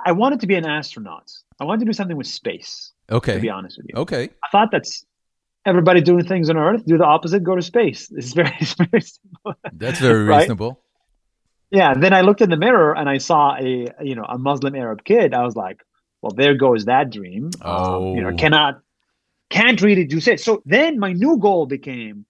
I 0.04 0.12
wanted 0.12 0.40
to 0.40 0.46
be 0.46 0.54
an 0.54 0.66
astronaut. 0.66 1.32
I 1.58 1.64
wanted 1.64 1.80
to 1.80 1.86
do 1.86 1.94
something 1.94 2.18
with 2.18 2.26
space. 2.26 2.92
Okay. 3.10 3.36
To 3.36 3.40
be 3.40 3.48
honest 3.48 3.78
with 3.78 3.86
you. 3.88 3.94
Okay. 4.02 4.28
I 4.44 4.48
thought 4.52 4.68
that's 4.70 5.06
everybody 5.64 6.00
doing 6.00 6.24
things 6.24 6.50
on 6.50 6.56
Earth. 6.56 6.84
Do 6.84 6.98
the 6.98 7.04
opposite. 7.04 7.42
Go 7.42 7.56
to 7.56 7.62
space. 7.62 8.08
This 8.08 8.26
is 8.26 8.32
very, 8.32 8.50
very 8.90 9.00
simple. 9.00 9.54
That's 9.72 9.98
very 9.98 10.24
right? 10.24 10.40
reasonable. 10.40 10.80
Yeah. 11.70 11.94
Then 11.94 12.12
I 12.12 12.20
looked 12.20 12.40
in 12.40 12.50
the 12.50 12.56
mirror 12.56 12.94
and 12.94 13.08
I 13.08 13.18
saw 13.18 13.56
a 13.56 13.88
you 14.02 14.14
know 14.14 14.24
a 14.24 14.38
Muslim 14.38 14.74
Arab 14.74 15.04
kid. 15.04 15.34
I 15.34 15.44
was 15.44 15.56
like, 15.56 15.80
well, 16.20 16.32
there 16.32 16.54
goes 16.54 16.84
that 16.86 17.10
dream. 17.10 17.50
Oh. 17.62 18.10
Um, 18.10 18.16
you 18.16 18.22
know, 18.22 18.34
cannot 18.34 18.80
can't 19.50 19.80
really 19.82 20.04
do 20.04 20.18
it. 20.24 20.40
So 20.40 20.62
then 20.64 20.98
my 20.98 21.12
new 21.12 21.38
goal 21.38 21.66
became 21.66 22.26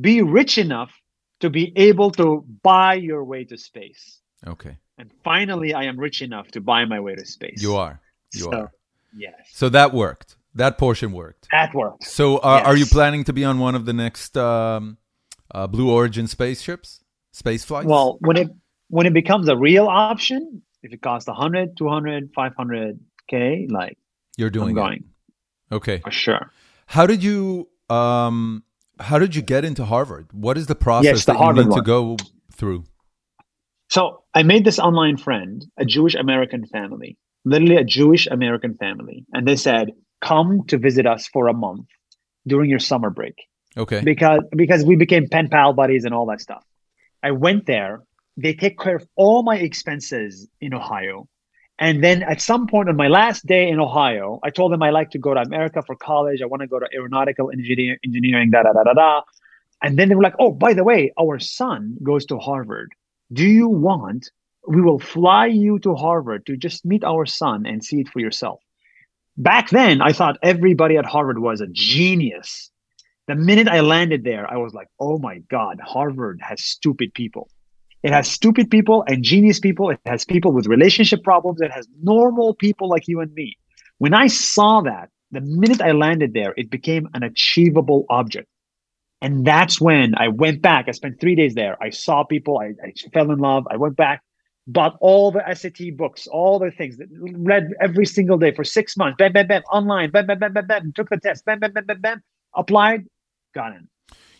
be 0.00 0.22
rich 0.22 0.58
enough 0.58 0.92
to 1.40 1.50
be 1.50 1.72
able 1.76 2.10
to 2.12 2.44
buy 2.62 2.94
your 2.94 3.24
way 3.24 3.44
to 3.44 3.56
space. 3.56 4.20
Okay. 4.46 4.76
And 4.98 5.10
finally, 5.24 5.74
I 5.74 5.84
am 5.84 5.98
rich 5.98 6.22
enough 6.22 6.48
to 6.52 6.60
buy 6.60 6.84
my 6.84 7.00
way 7.00 7.14
to 7.14 7.26
space. 7.26 7.62
You 7.62 7.76
are. 7.76 8.00
You 8.32 8.40
so, 8.40 8.52
are. 8.52 8.72
Yes. 9.16 9.34
So 9.52 9.68
that 9.70 9.92
worked. 9.92 10.35
That 10.56 10.78
portion 10.78 11.12
worked. 11.12 11.48
That 11.52 11.74
worked. 11.74 12.04
So 12.04 12.38
uh, 12.38 12.56
yes. 12.58 12.66
are 12.66 12.76
you 12.76 12.86
planning 12.86 13.24
to 13.24 13.32
be 13.32 13.44
on 13.44 13.58
one 13.58 13.74
of 13.74 13.84
the 13.84 13.92
next 13.92 14.36
um, 14.36 14.96
uh, 15.54 15.66
Blue 15.66 15.90
Origin 15.90 16.26
spaceships, 16.26 17.04
space 17.32 17.64
flights? 17.64 17.86
Well, 17.86 18.16
when 18.20 18.36
it 18.36 18.48
when 18.88 19.06
it 19.06 19.12
becomes 19.12 19.48
a 19.48 19.56
real 19.56 19.86
option, 19.86 20.62
if 20.82 20.92
it 20.92 21.02
costs 21.02 21.28
100, 21.28 21.76
200, 21.76 22.32
500k, 22.32 23.70
like 23.70 23.98
you're 24.36 24.50
doing 24.50 24.70
I'm 24.70 24.74
going. 24.74 25.04
It. 25.70 25.74
Okay. 25.74 25.98
For 25.98 26.10
sure. 26.10 26.50
How 26.86 27.06
did 27.06 27.22
you 27.22 27.68
um 27.90 28.62
how 28.98 29.18
did 29.18 29.34
you 29.34 29.42
get 29.42 29.64
into 29.64 29.84
Harvard? 29.84 30.28
What 30.32 30.56
is 30.56 30.66
the 30.66 30.74
process 30.74 31.04
yes, 31.04 31.24
the 31.26 31.32
that 31.32 31.38
Harvard 31.38 31.56
you 31.56 31.62
need 31.64 31.70
one. 31.70 31.78
to 31.80 31.86
go 31.86 32.16
through? 32.52 32.84
So 33.90 34.24
I 34.34 34.42
made 34.42 34.64
this 34.64 34.78
online 34.78 35.18
friend, 35.18 35.64
a 35.76 35.84
Jewish 35.84 36.14
American 36.14 36.66
family, 36.66 37.18
literally 37.44 37.76
a 37.76 37.84
Jewish 37.84 38.26
American 38.26 38.74
family. 38.74 39.26
And 39.32 39.46
they 39.46 39.56
said, 39.56 39.92
come 40.20 40.64
to 40.68 40.78
visit 40.78 41.06
us 41.06 41.26
for 41.26 41.48
a 41.48 41.52
month 41.52 41.86
during 42.46 42.70
your 42.70 42.78
summer 42.78 43.10
break. 43.10 43.46
Okay. 43.76 44.00
Because 44.02 44.40
because 44.52 44.84
we 44.84 44.96
became 44.96 45.28
pen 45.28 45.48
pal 45.48 45.72
buddies 45.72 46.04
and 46.04 46.14
all 46.14 46.26
that 46.26 46.40
stuff. 46.40 46.64
I 47.22 47.32
went 47.32 47.66
there. 47.66 48.02
They 48.36 48.54
take 48.54 48.78
care 48.78 48.96
of 48.96 49.06
all 49.16 49.42
my 49.42 49.56
expenses 49.56 50.48
in 50.60 50.74
Ohio. 50.74 51.28
And 51.78 52.02
then 52.02 52.22
at 52.22 52.40
some 52.40 52.66
point 52.66 52.88
on 52.88 52.96
my 52.96 53.08
last 53.08 53.44
day 53.44 53.68
in 53.68 53.80
Ohio, 53.80 54.40
I 54.42 54.50
told 54.50 54.72
them 54.72 54.82
I 54.82 54.90
like 54.90 55.10
to 55.10 55.18
go 55.18 55.34
to 55.34 55.40
America 55.40 55.82
for 55.82 55.94
college. 55.94 56.40
I 56.40 56.46
want 56.46 56.62
to 56.62 56.66
go 56.66 56.78
to 56.78 56.88
aeronautical 56.94 57.50
engineer, 57.50 57.98
engineering, 58.02 58.50
da 58.50 58.62
da 58.62 58.72
da 58.72 58.84
da 58.84 58.94
da. 58.94 59.22
And 59.82 59.98
then 59.98 60.08
they 60.08 60.14
were 60.14 60.22
like, 60.22 60.36
oh, 60.38 60.52
by 60.52 60.72
the 60.72 60.84
way, 60.84 61.12
our 61.20 61.38
son 61.38 61.98
goes 62.02 62.24
to 62.26 62.38
Harvard. 62.38 62.92
Do 63.32 63.46
you 63.46 63.68
want? 63.68 64.30
We 64.66 64.80
will 64.80 64.98
fly 64.98 65.46
you 65.46 65.78
to 65.80 65.94
Harvard 65.94 66.46
to 66.46 66.56
just 66.56 66.84
meet 66.84 67.04
our 67.04 67.26
son 67.26 67.66
and 67.66 67.84
see 67.84 68.00
it 68.00 68.08
for 68.08 68.20
yourself. 68.20 68.60
Back 69.36 69.70
then, 69.70 70.00
I 70.00 70.12
thought 70.12 70.38
everybody 70.42 70.96
at 70.96 71.04
Harvard 71.04 71.38
was 71.38 71.60
a 71.60 71.66
genius. 71.66 72.70
The 73.28 73.34
minute 73.34 73.68
I 73.68 73.80
landed 73.80 74.24
there, 74.24 74.50
I 74.50 74.56
was 74.56 74.72
like, 74.72 74.88
oh 74.98 75.18
my 75.18 75.38
God, 75.50 75.78
Harvard 75.80 76.40
has 76.42 76.64
stupid 76.64 77.12
people. 77.12 77.50
It 78.02 78.12
has 78.12 78.30
stupid 78.30 78.70
people 78.70 79.04
and 79.08 79.22
genius 79.22 79.58
people. 79.58 79.90
It 79.90 80.00
has 80.06 80.24
people 80.24 80.52
with 80.52 80.66
relationship 80.66 81.22
problems. 81.22 81.60
It 81.60 81.72
has 81.72 81.88
normal 82.02 82.54
people 82.54 82.88
like 82.88 83.08
you 83.08 83.20
and 83.20 83.32
me. 83.34 83.58
When 83.98 84.14
I 84.14 84.28
saw 84.28 84.80
that, 84.82 85.10
the 85.32 85.40
minute 85.40 85.80
I 85.80 85.92
landed 85.92 86.32
there, 86.32 86.54
it 86.56 86.70
became 86.70 87.08
an 87.14 87.22
achievable 87.22 88.06
object. 88.08 88.48
And 89.20 89.44
that's 89.44 89.80
when 89.80 90.14
I 90.16 90.28
went 90.28 90.62
back. 90.62 90.86
I 90.88 90.92
spent 90.92 91.20
three 91.20 91.34
days 91.34 91.54
there. 91.54 91.76
I 91.82 91.90
saw 91.90 92.22
people. 92.22 92.58
I, 92.58 92.74
I 92.86 92.92
fell 93.12 93.30
in 93.30 93.38
love. 93.38 93.66
I 93.68 93.76
went 93.76 93.96
back, 93.96 94.22
bought 94.66 94.96
all 95.00 95.30
the 95.30 95.42
SAT 95.54 95.96
books, 95.96 96.26
all 96.26 96.58
the 96.58 96.70
things, 96.70 96.96
that 96.98 97.08
read 97.20 97.70
every 97.80 98.06
single 98.06 98.38
day 98.38 98.52
for 98.52 98.64
six 98.64 98.96
months. 98.96 99.16
Bam, 99.18 99.32
bam, 99.32 99.46
bam, 99.46 99.62
online. 99.70 100.10
Bam, 100.10 100.26
bam, 100.26 100.38
bam, 100.38 100.52
bam, 100.52 100.66
bam. 100.66 100.92
Took 100.94 101.08
the 101.08 101.18
test. 101.18 101.44
Bam, 101.44 101.60
bam, 101.60 101.72
bam, 101.72 101.86
bam, 101.86 102.00
bam. 102.00 102.22
Applied. 102.54 103.06
Got 103.54 103.72
in. 103.76 103.88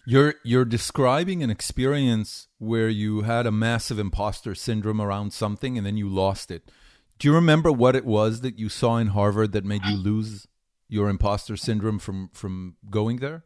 You're 0.09 0.35
you're 0.45 0.65
describing 0.65 1.43
an 1.43 1.51
experience 1.51 2.47
where 2.59 2.89
you 2.89 3.23
had 3.23 3.45
a 3.45 3.51
massive 3.51 3.99
imposter 3.99 4.55
syndrome 4.55 5.01
around 5.01 5.33
something 5.33 5.77
and 5.77 5.85
then 5.85 5.97
you 5.97 6.09
lost 6.09 6.51
it. 6.53 6.71
Do 7.19 7.27
you 7.27 7.35
remember 7.35 7.73
what 7.73 7.97
it 7.97 8.05
was 8.05 8.43
that 8.43 8.57
you 8.57 8.69
saw 8.69 8.99
in 8.99 9.09
Harvard 9.09 9.51
that 9.53 9.65
made 9.65 9.85
you 9.85 9.97
lose 9.97 10.47
your 10.89 11.09
imposter 11.09 11.57
syndrome 11.57 11.99
from 11.99 12.31
from 12.33 12.77
going 12.89 13.17
there? 13.17 13.45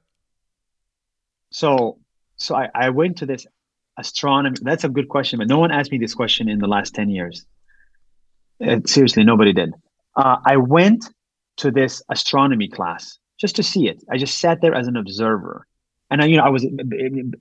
So 1.51 1.99
so 2.37 2.55
I, 2.55 2.69
I 2.75 2.91
went 2.91 3.17
to 3.19 3.27
this 3.27 3.47
astronomy. 3.99 4.57
That's 4.63 4.85
a 4.85 4.89
good 4.89 5.09
question, 5.09 5.39
but 5.39 5.49
no 5.49 5.59
one 5.59 5.71
asked 5.71 5.93
me 5.93 5.99
this 5.99 6.15
question 6.15 6.49
in 6.49 6.59
the 6.59 6.67
last 6.67 6.95
10 6.95 7.11
years. 7.11 7.45
Uh, 8.65 8.81
seriously, 8.87 9.25
nobody 9.25 9.53
did. 9.53 9.73
Uh, 10.17 10.37
I 10.45 10.57
went 10.57 11.05
to 11.59 11.71
this 11.71 12.03
astronomy 12.11 12.69
class 12.69 13.19
just 13.39 13.57
to 13.57 13.63
see 13.63 13.89
it. 13.89 14.03
I 14.11 14.19
just 14.19 14.39
sat 14.39 14.61
there 14.61 14.75
as 14.75 14.87
an 14.87 14.97
observer. 14.97 15.67
And 16.11 16.23
I, 16.23 16.27
you 16.27 16.37
know, 16.37 16.43
I 16.43 16.49
was 16.49 16.67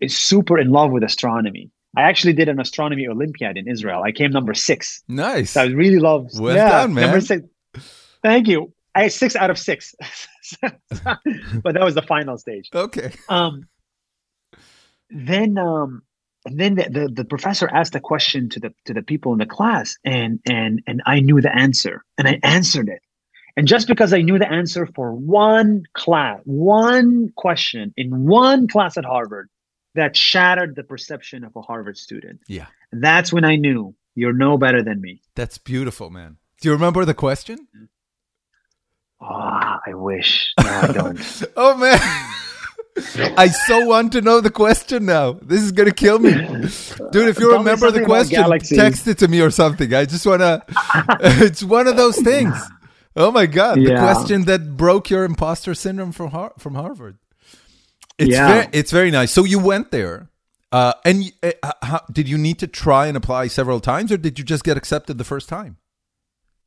super 0.07 0.57
in 0.57 0.69
love 0.69 0.91
with 0.91 1.03
astronomy. 1.03 1.71
I 1.97 2.03
actually 2.03 2.33
did 2.33 2.47
an 2.49 2.59
astronomy 2.59 3.07
Olympiad 3.07 3.57
in 3.57 3.67
Israel. 3.67 4.03
I 4.03 4.11
came 4.11 4.31
number 4.31 4.53
six. 4.53 5.03
Nice. 5.07 5.51
So 5.51 5.61
I 5.61 5.65
really 5.65 5.97
loved. 5.97 6.39
Well 6.39 6.55
yeah, 6.55 6.69
done, 6.69 6.93
man. 6.93 7.05
Number 7.05 7.21
six. 7.21 7.43
Thank 8.21 8.47
you. 8.47 8.71
I 8.93 9.03
had 9.03 9.13
six 9.13 9.35
out 9.35 9.49
of 9.49 9.57
six, 9.57 9.95
but 10.61 11.73
that 11.73 11.83
was 11.83 11.95
the 11.95 12.01
final 12.01 12.37
stage. 12.37 12.69
Okay. 12.73 13.11
Um, 13.27 13.67
then 15.09 15.57
um 15.57 16.03
and 16.45 16.59
then 16.59 16.75
the, 16.75 16.89
the, 16.89 17.09
the 17.13 17.25
professor 17.25 17.69
asked 17.69 17.95
a 17.95 17.99
question 17.99 18.49
to 18.49 18.59
the 18.59 18.73
to 18.85 18.93
the 18.93 19.01
people 19.01 19.33
in 19.33 19.39
the 19.39 19.45
class 19.45 19.97
and 20.05 20.39
and 20.45 20.81
and 20.87 21.01
I 21.05 21.19
knew 21.19 21.41
the 21.41 21.55
answer 21.55 22.03
and 22.17 22.27
I 22.27 22.39
answered 22.43 22.89
it. 22.89 23.01
And 23.57 23.67
just 23.67 23.87
because 23.87 24.13
I 24.13 24.21
knew 24.21 24.39
the 24.39 24.49
answer 24.49 24.87
for 24.95 25.13
one 25.13 25.83
class, 25.93 26.39
one 26.45 27.33
question 27.35 27.93
in 27.97 28.25
one 28.25 28.67
class 28.67 28.95
at 28.95 29.03
Harvard, 29.03 29.49
that 29.95 30.15
shattered 30.15 30.75
the 30.75 30.83
perception 30.83 31.43
of 31.43 31.55
a 31.55 31.61
Harvard 31.61 31.97
student. 31.97 32.39
Yeah. 32.47 32.67
And 32.91 33.03
that's 33.03 33.33
when 33.33 33.43
I 33.43 33.57
knew 33.57 33.95
you're 34.15 34.33
no 34.33 34.57
better 34.57 34.81
than 34.81 35.01
me. 35.01 35.21
That's 35.35 35.57
beautiful, 35.57 36.09
man. 36.09 36.37
Do 36.61 36.69
you 36.69 36.73
remember 36.73 37.03
the 37.03 37.13
question? 37.13 37.67
Oh, 39.21 39.25
I 39.27 39.93
wish. 39.93 40.53
No, 40.59 40.69
I 40.69 40.91
don't. 40.93 41.43
oh 41.57 41.75
man. 41.75 41.99
I 43.37 43.47
so 43.49 43.85
want 43.85 44.11
to 44.13 44.21
know 44.21 44.41
the 44.41 44.49
question 44.49 45.05
now. 45.05 45.33
This 45.33 45.61
is 45.61 45.71
gonna 45.71 45.91
kill 45.91 46.19
me, 46.19 46.31
dude. 46.31 47.27
If 47.27 47.39
you 47.39 47.49
Tell 47.49 47.59
remember 47.59 47.91
the 47.91 48.05
question, 48.05 48.43
text 48.77 49.07
it 49.07 49.17
to 49.19 49.27
me 49.27 49.41
or 49.41 49.51
something. 49.51 49.93
I 49.93 50.05
just 50.05 50.25
wanna. 50.25 50.63
it's 51.19 51.63
one 51.63 51.87
of 51.87 51.97
those 51.97 52.17
things. 52.17 52.55
Oh 53.15 53.31
my 53.31 53.45
god, 53.45 53.79
yeah. 53.79 53.89
the 53.89 54.13
question 54.13 54.45
that 54.45 54.77
broke 54.77 55.09
your 55.09 55.23
imposter 55.23 55.73
syndrome 55.73 56.11
from 56.11 56.31
Har- 56.31 56.53
from 56.57 56.75
Harvard. 56.75 57.17
It's 58.17 58.31
yeah. 58.31 58.47
very, 58.47 58.67
it's 58.73 58.91
very 58.91 59.11
nice. 59.11 59.31
So 59.31 59.43
you 59.43 59.59
went 59.59 59.91
there, 59.91 60.29
uh, 60.71 60.93
and 61.05 61.31
uh, 61.41 61.71
how, 61.81 62.01
did 62.11 62.27
you 62.27 62.37
need 62.37 62.59
to 62.59 62.67
try 62.67 63.07
and 63.07 63.15
apply 63.15 63.47
several 63.47 63.79
times, 63.79 64.11
or 64.11 64.17
did 64.17 64.37
you 64.37 64.45
just 64.45 64.63
get 64.63 64.77
accepted 64.77 65.17
the 65.17 65.23
first 65.23 65.49
time? 65.49 65.77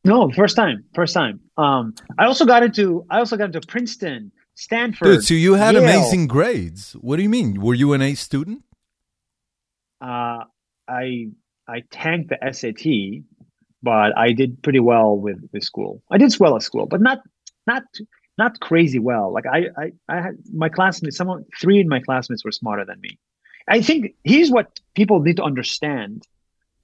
No, 0.04 0.30
first 0.30 0.56
time, 0.56 0.84
first 0.94 1.14
time. 1.14 1.40
Um, 1.56 1.94
I 2.18 2.24
also 2.24 2.44
got 2.44 2.62
into 2.62 3.06
I 3.08 3.18
also 3.18 3.36
got 3.36 3.54
into 3.54 3.60
Princeton 3.66 4.32
Stanford. 4.54 5.06
Dude, 5.06 5.24
so 5.24 5.34
you 5.34 5.54
had 5.54 5.74
Yale. 5.74 5.84
amazing 5.84 6.26
grades. 6.26 6.92
What 6.94 7.16
do 7.16 7.22
you 7.22 7.28
mean? 7.28 7.60
Were 7.60 7.74
you 7.74 7.92
an 7.92 8.02
A 8.02 8.14
student? 8.14 8.64
Uh, 10.00 10.44
I 10.88 11.28
I 11.68 11.82
tanked 11.90 12.30
the 12.30 12.52
SAT, 12.52 13.24
but 13.82 14.16
I 14.16 14.32
did 14.32 14.62
pretty 14.62 14.80
well 14.80 15.16
with 15.16 15.38
with 15.52 15.62
school. 15.62 16.02
I 16.10 16.18
did 16.18 16.34
well 16.38 16.56
at 16.56 16.62
school, 16.62 16.86
but 16.86 17.00
not 17.00 17.22
not 17.66 17.84
not 18.38 18.60
crazy 18.60 18.98
well. 18.98 19.32
Like 19.32 19.46
I 19.46 19.68
I, 19.76 19.92
I 20.08 20.20
had 20.20 20.38
my 20.52 20.68
classmates. 20.68 21.16
Someone 21.16 21.44
three 21.60 21.80
of 21.80 21.86
my 21.86 22.00
classmates 22.00 22.44
were 22.44 22.52
smarter 22.52 22.84
than 22.84 23.00
me. 23.00 23.18
I 23.68 23.80
think 23.80 24.14
here's 24.24 24.50
what 24.50 24.80
people 24.94 25.20
need 25.20 25.36
to 25.36 25.44
understand. 25.44 26.26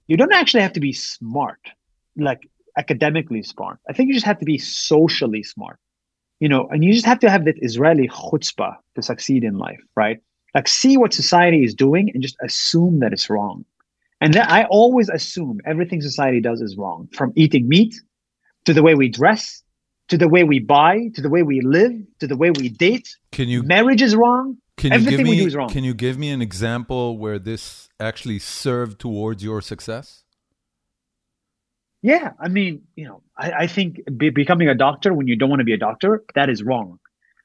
You 0.07 0.17
don't 0.17 0.33
actually 0.33 0.63
have 0.63 0.73
to 0.75 0.81
be 0.81 0.93
smart, 0.93 1.61
like 2.17 2.49
academically 2.79 3.43
smart. 3.43 3.79
I 3.89 3.93
think 3.93 4.09
you 4.09 4.15
just 4.15 4.27
have 4.27 4.39
to 4.39 4.45
be 4.45 4.59
socially 4.59 5.43
smart. 5.43 5.79
You 6.41 6.49
know, 6.49 6.69
and 6.69 6.85
you 6.85 6.93
just 6.93 7.07
have 7.07 7.19
to 7.21 7.31
have 7.31 7.45
that 7.47 7.57
Israeli 7.59 8.09
chutzpah 8.09 8.77
to 8.95 9.03
succeed 9.03 9.43
in 9.45 9.59
life, 9.59 9.81
right? 9.97 10.21
Like 10.55 10.69
see 10.69 10.97
what 10.97 11.13
society 11.13 11.65
is 11.65 11.75
doing 11.75 12.11
and 12.13 12.23
just 12.23 12.37
assume 12.43 13.01
that 13.01 13.13
it's 13.13 13.29
wrong. 13.29 13.65
And 14.21 14.35
then 14.35 14.47
I 14.49 14.65
always 14.65 15.09
assume 15.09 15.61
everything 15.65 16.01
society 16.01 16.41
does 16.41 16.61
is 16.61 16.77
wrong, 16.77 17.09
from 17.13 17.33
eating 17.37 17.69
meat 17.69 17.95
to 18.65 18.73
the 18.73 18.83
way 18.83 18.95
we 18.95 19.09
dress, 19.09 19.63
to 20.09 20.17
the 20.17 20.29
way 20.29 20.45
we 20.45 20.59
buy, 20.59 21.09
to 21.15 21.21
the 21.21 21.29
way 21.29 21.43
we 21.43 21.61
live, 21.61 21.93
to 22.21 22.27
the 22.27 22.37
way 22.37 22.51
we 22.51 22.69
date. 22.69 23.17
Can 23.33 23.49
you 23.49 23.63
Marriage 23.63 24.03
is 24.03 24.17
wrong. 24.17 24.59
can 24.77 24.93
you 24.93 24.97
everything 24.97 25.19
give 25.19 25.25
me 25.25 25.31
we 25.31 25.37
do 25.39 25.47
is 25.47 25.57
wrong. 25.57 25.69
can 25.69 25.85
you 25.85 25.95
give 25.95 26.19
me 26.19 26.31
an 26.31 26.43
example 26.43 27.19
where 27.19 27.39
this 27.39 27.89
actually 28.01 28.39
served 28.39 28.99
towards 28.99 29.45
your 29.45 29.61
success? 29.61 30.25
Yeah, 32.03 32.33
I 32.39 32.49
mean, 32.49 32.83
you 32.95 33.07
know, 33.07 33.23
I, 33.37 33.53
I 33.53 33.67
think 33.67 34.01
be, 34.17 34.31
becoming 34.31 34.69
a 34.69 34.75
doctor 34.75 35.13
when 35.13 35.27
you 35.27 35.37
don't 35.37 35.49
want 35.49 35.61
to 35.61 35.65
be 35.65 35.73
a 35.73 35.79
doctor, 35.79 36.25
that 36.35 36.49
is 36.49 36.63
wrong. 36.63 36.99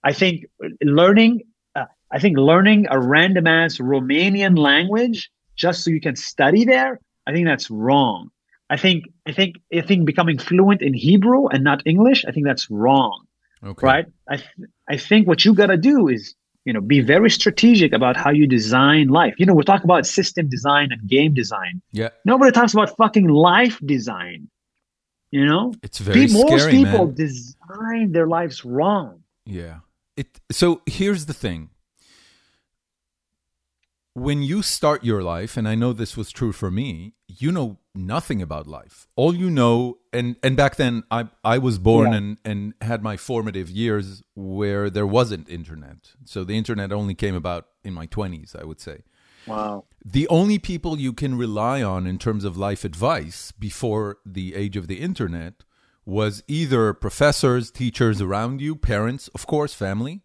I 0.04 0.13
think 0.13 0.46
learning, 0.82 1.42
uh, 1.76 1.86
I 2.12 2.20
think 2.20 2.38
learning 2.38 2.88
a 2.89 3.00
random 3.00 3.48
ass 3.48 3.78
Romanian 3.78 4.58
language 4.58 5.32
just 5.56 5.84
so 5.84 5.92
you 5.92 6.02
can 6.02 6.16
study 6.16 6.66
there, 6.66 7.00
I 7.26 7.32
think 7.32 7.48
that's 7.48 7.70
wrong. 7.72 8.30
I 8.70 8.78
think, 8.78 9.06
I 9.28 9.32
think, 9.32 9.56
I 9.74 9.82
think 9.82 10.06
becoming 10.06 10.38
fluent 10.38 10.82
in 10.82 10.94
Hebrew 10.94 11.48
and 11.48 11.63
not 11.63 11.82
English, 11.86 12.26
I 12.26 12.32
think 12.32 12.46
that's 12.46 12.70
wrong. 12.70 13.26
Okay. 13.66 13.88
right? 13.88 14.06
I 14.28 14.38
th- 14.38 14.50
I 14.89 14.98
think 14.98 15.28
what 15.28 15.46
you 15.46 15.54
got 15.54 15.68
to 15.68 15.78
do 15.78 16.10
is 16.10 16.36
you 16.65 16.73
know 16.73 16.82
be 16.82 17.02
very 17.02 17.30
strategic 17.30 17.93
about 17.93 18.15
how 18.17 18.30
you 18.32 18.47
design 18.47 19.08
life. 19.10 19.34
You 19.38 19.45
know, 19.45 19.54
we 19.54 19.63
talk 19.63 19.84
about 19.84 20.06
system 20.06 20.49
design 20.49 20.91
and 20.91 21.08
game 21.08 21.34
design. 21.34 21.82
Yeah. 21.91 22.10
Nobody 22.26 22.52
talks 22.52 22.73
about 22.73 22.95
fucking 22.97 23.28
life 23.28 23.80
design. 23.86 24.49
You 25.32 25.45
know, 25.45 25.73
It's 25.82 25.97
very 25.97 26.28
Pe- 26.28 26.34
most 26.34 26.62
scary, 26.63 26.71
people 26.71 27.08
man. 27.08 27.15
design 27.15 28.12
their 28.12 28.28
lives 28.28 28.63
wrong. 28.63 29.23
Yeah. 29.45 29.80
It 30.15 30.39
so 30.52 30.82
here's 30.86 31.26
the 31.26 31.34
thing. 31.34 31.69
When 34.13 34.43
you 34.43 34.62
start 34.62 35.04
your 35.04 35.23
life, 35.23 35.58
and 35.58 35.67
I 35.67 35.73
know 35.73 35.91
this 35.91 36.15
was 36.15 36.32
true 36.32 36.52
for 36.52 36.69
me, 36.69 37.13
you 37.28 37.52
know 37.52 37.80
nothing 37.96 38.42
about 38.42 38.68
life. 38.68 39.08
All 39.16 39.36
you 39.36 39.50
know, 39.50 39.98
and 40.12 40.36
and 40.44 40.56
back 40.58 40.76
then 40.78 41.04
I 41.12 41.28
I 41.44 41.58
was 41.58 41.78
born 41.80 42.12
Yeah. 42.12 42.18
and 42.18 42.38
and 42.46 42.74
had 42.82 43.04
my 43.04 43.18
formative 43.18 43.70
years 43.70 44.24
where 44.36 44.90
there 44.90 45.08
wasn't 45.08 45.50
internet. 45.50 46.14
So 46.26 46.44
the 46.44 46.58
internet 46.58 46.92
only 46.92 47.14
came 47.16 47.36
about 47.36 47.68
in 47.84 47.94
my 47.94 48.08
20s, 48.08 48.56
I 48.60 48.64
would 48.66 48.80
say. 48.82 49.04
Wow. 49.46 49.84
the 50.06 50.26
only 50.30 50.58
people 50.58 50.98
you 50.98 51.12
can 51.12 51.38
rely 51.38 51.84
on 51.84 52.08
in 52.08 52.18
terms 52.18 52.46
of 52.46 52.56
life 52.56 52.86
advice 52.86 53.52
before 53.52 54.20
the 54.26 54.56
age 54.56 54.78
of 54.78 54.88
the 54.88 55.02
internet 55.02 55.66
was 56.06 56.44
either 56.48 56.94
professors, 56.94 57.70
teachers 57.70 58.22
around 58.22 58.62
you, 58.62 58.74
parents, 58.76 59.28
of 59.36 59.46
course, 59.46 59.74
family. 59.74 60.22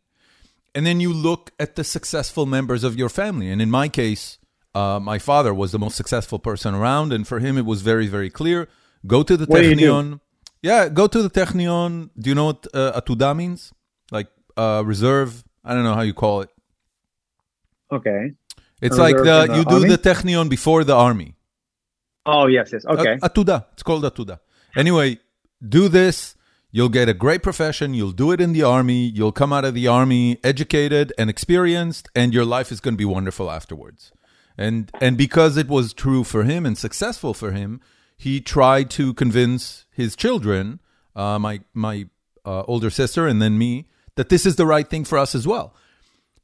And 0.72 0.86
then 0.86 1.00
you 1.00 1.12
look 1.12 1.50
at 1.58 1.74
the 1.74 1.82
successful 1.82 2.46
members 2.46 2.84
of 2.84 2.94
your 2.96 3.08
family. 3.08 3.50
And 3.50 3.60
in 3.60 3.70
my 3.72 3.88
case, 3.88 4.38
uh, 4.78 5.00
my 5.12 5.18
father 5.30 5.52
was 5.62 5.68
the 5.76 5.82
most 5.86 5.96
successful 6.02 6.38
person 6.48 6.70
around. 6.80 7.08
And 7.14 7.22
for 7.30 7.38
him, 7.46 7.54
it 7.62 7.66
was 7.72 7.78
very, 7.92 8.08
very 8.16 8.30
clear 8.40 8.58
go 9.14 9.22
to 9.22 9.34
the 9.40 9.46
What 9.46 9.60
do 9.62 9.68
you 9.68 9.76
do? 9.76 9.92
Technion. 9.92 10.20
Yeah, 10.62 10.88
go 10.88 11.06
to 11.14 11.20
the 11.26 11.30
Technion. 11.40 12.10
Do 12.18 12.26
you 12.30 12.36
know 12.38 12.46
what 12.50 12.60
uh, 12.74 13.00
Atuda 13.00 13.30
means? 13.42 13.72
Like 14.10 14.28
uh, 14.56 14.82
reserve. 14.84 15.30
I 15.64 15.74
don't 15.74 15.84
know 15.88 15.94
how 15.94 16.06
you 16.10 16.14
call 16.24 16.36
it. 16.44 16.50
Okay. 17.98 18.32
It's 18.80 18.98
like 19.06 19.16
the 19.16 19.36
the 19.46 19.56
you 19.56 19.62
do 19.64 19.80
the 19.94 19.98
Technion 20.10 20.48
before 20.48 20.84
the 20.90 20.96
army. 21.08 21.30
Oh 22.34 22.46
yes, 22.46 22.72
yes. 22.72 22.84
Okay. 22.94 23.14
Atuda. 23.28 23.56
It's 23.72 23.82
called 23.82 24.04
Atuda. 24.04 24.36
Anyway, 24.76 25.18
do 25.76 25.88
this. 25.88 26.34
You'll 26.70 26.94
get 27.00 27.08
a 27.08 27.14
great 27.14 27.42
profession. 27.42 27.94
You'll 27.98 28.18
do 28.24 28.30
it 28.34 28.40
in 28.40 28.52
the 28.52 28.62
army. 28.62 29.02
You'll 29.16 29.32
come 29.32 29.52
out 29.56 29.64
of 29.64 29.74
the 29.74 29.86
army 29.88 30.38
educated 30.44 31.06
and 31.18 31.30
experienced, 31.30 32.04
and 32.14 32.34
your 32.36 32.44
life 32.44 32.70
is 32.70 32.80
going 32.80 32.94
to 32.94 32.98
be 32.98 33.10
wonderful 33.16 33.50
afterwards. 33.58 34.12
And 34.58 34.90
and 35.00 35.16
because 35.16 35.56
it 35.56 35.68
was 35.68 35.94
true 35.94 36.24
for 36.24 36.42
him 36.42 36.66
and 36.66 36.76
successful 36.76 37.32
for 37.32 37.52
him, 37.52 37.80
he 38.16 38.40
tried 38.40 38.90
to 38.90 39.14
convince 39.14 39.86
his 39.92 40.16
children, 40.16 40.80
uh, 41.14 41.38
my 41.38 41.60
my 41.72 42.06
uh, 42.44 42.64
older 42.66 42.90
sister, 42.90 43.28
and 43.28 43.40
then 43.40 43.56
me, 43.56 43.86
that 44.16 44.28
this 44.28 44.44
is 44.44 44.56
the 44.56 44.66
right 44.66 44.88
thing 44.88 45.04
for 45.04 45.16
us 45.16 45.34
as 45.34 45.46
well. 45.46 45.74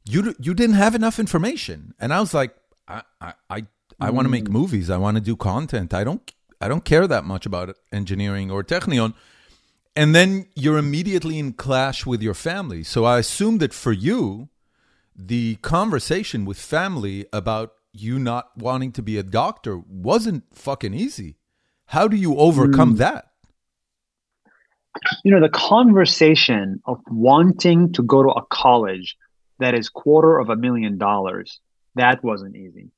You 0.05 0.33
you 0.39 0.53
didn't 0.53 0.77
have 0.77 0.95
enough 0.95 1.19
information, 1.19 1.93
and 1.99 2.13
I 2.13 2.21
was 2.21 2.33
like, 2.33 2.55
I 2.87 3.01
I 3.19 3.33
I, 3.49 3.65
I 3.99 4.09
want 4.11 4.25
to 4.25 4.31
make 4.31 4.49
movies. 4.49 4.89
I 4.89 4.97
want 4.97 5.17
to 5.17 5.21
do 5.21 5.35
content. 5.35 5.93
I 5.93 6.05
don't 6.05 6.31
I 6.61 6.69
don't 6.69 6.85
care 6.85 7.07
that 7.07 7.25
much 7.25 7.45
about 7.45 7.75
engineering 7.91 8.49
or 8.49 8.63
technion. 8.63 9.13
And 9.97 10.13
then 10.13 10.47
you're 10.55 10.77
immediately 10.77 11.39
in 11.39 11.53
clash 11.53 12.05
with 12.05 12.21
your 12.21 12.33
family. 12.33 12.83
So 12.83 13.05
I 13.05 13.19
assume 13.19 13.59
that 13.59 13.73
for 13.73 13.93
you, 13.93 14.49
the 15.15 15.55
conversation 15.57 16.43
with 16.43 16.57
family 16.57 17.25
about 17.31 17.73
you 18.01 18.19
not 18.19 18.57
wanting 18.57 18.91
to 18.93 19.01
be 19.01 19.17
a 19.17 19.23
doctor 19.23 19.77
wasn't 19.77 20.43
fucking 20.53 20.93
easy. 20.93 21.37
How 21.87 22.07
do 22.07 22.17
you 22.17 22.37
overcome 22.37 22.95
mm. 22.95 22.97
that? 22.97 23.29
you 25.23 25.31
know 25.31 25.41
the 25.41 25.49
conversation 25.49 26.81
of 26.85 26.99
wanting 27.07 27.93
to 27.93 28.03
go 28.03 28.23
to 28.23 28.29
a 28.29 28.45
college 28.45 29.17
that 29.59 29.73
is 29.73 29.89
quarter 29.89 30.39
of 30.39 30.49
a 30.49 30.55
million 30.55 30.97
dollars 30.97 31.59
that 31.95 32.23
wasn't 32.23 32.55
easy 32.55 32.89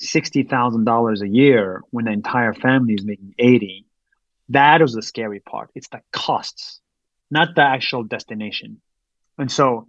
$60000 0.00 1.22
a 1.22 1.28
year 1.28 1.82
when 1.90 2.04
the 2.04 2.10
entire 2.10 2.52
family 2.52 2.94
is 2.94 3.04
making 3.04 3.34
80 3.38 3.86
that 4.50 4.80
was 4.80 4.92
the 4.92 5.02
scary 5.02 5.40
part 5.40 5.70
it's 5.74 5.88
the 5.88 6.00
costs 6.12 6.80
not 7.30 7.54
the 7.54 7.62
actual 7.62 8.04
destination 8.04 8.80
and 9.38 9.50
so 9.50 9.88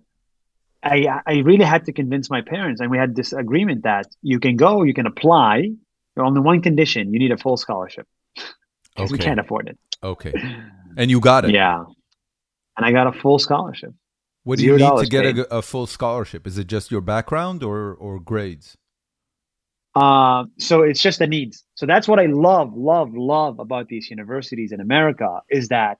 i 0.84 1.22
i 1.26 1.36
really 1.40 1.66
had 1.66 1.86
to 1.86 1.94
convince 1.94 2.30
my 2.30 2.42
parents 2.42 2.82
and 2.82 2.92
we 2.92 2.98
had 2.98 3.16
this 3.16 3.34
agreement 3.34 3.84
that 3.84 4.06
you 4.22 4.40
can 4.40 4.56
go 4.56 4.84
you 4.84 4.94
can 4.94 5.08
apply 5.08 5.70
but 6.16 6.24
only 6.26 6.42
one 6.42 6.62
condition 6.62 7.13
you 7.13 7.20
need 7.20 7.32
a 7.32 7.38
full 7.38 7.58
scholarship 7.58 8.08
because 8.96 9.12
we 9.12 9.18
can't 9.18 9.40
afford 9.40 9.68
it 9.68 9.78
Okay. 10.04 10.34
And 10.96 11.10
you 11.12 11.20
got 11.20 11.46
it. 11.46 11.52
yeah. 11.52 11.84
And 12.76 12.86
I 12.86 12.92
got 12.92 13.08
a 13.08 13.12
full 13.12 13.40
scholarship. 13.40 13.92
What 14.44 14.60
do 14.60 14.66
you 14.66 14.78
need 14.78 14.98
to 15.00 15.08
get 15.08 15.26
a, 15.26 15.58
a 15.58 15.62
full 15.62 15.88
scholarship? 15.88 16.48
Is 16.48 16.58
it 16.58 16.68
just 16.68 16.92
your 16.92 17.02
background 17.02 17.63
or, 17.63 17.94
or 17.96 18.20
grades? 18.20 18.78
Uh, 19.96 20.46
so 20.60 20.84
it's 20.84 21.02
just 21.02 21.20
the 21.20 21.28
needs. 21.28 21.63
So 21.76 21.86
that's 21.86 22.08
what 22.08 22.20
I 22.20 22.28
love, 22.28 22.72
love, 22.76 23.13
love 23.13 23.60
about 23.60 23.88
these 23.88 24.10
universities 24.12 24.72
in 24.72 24.80
America 24.80 25.42
is 25.50 25.70
that, 25.70 25.98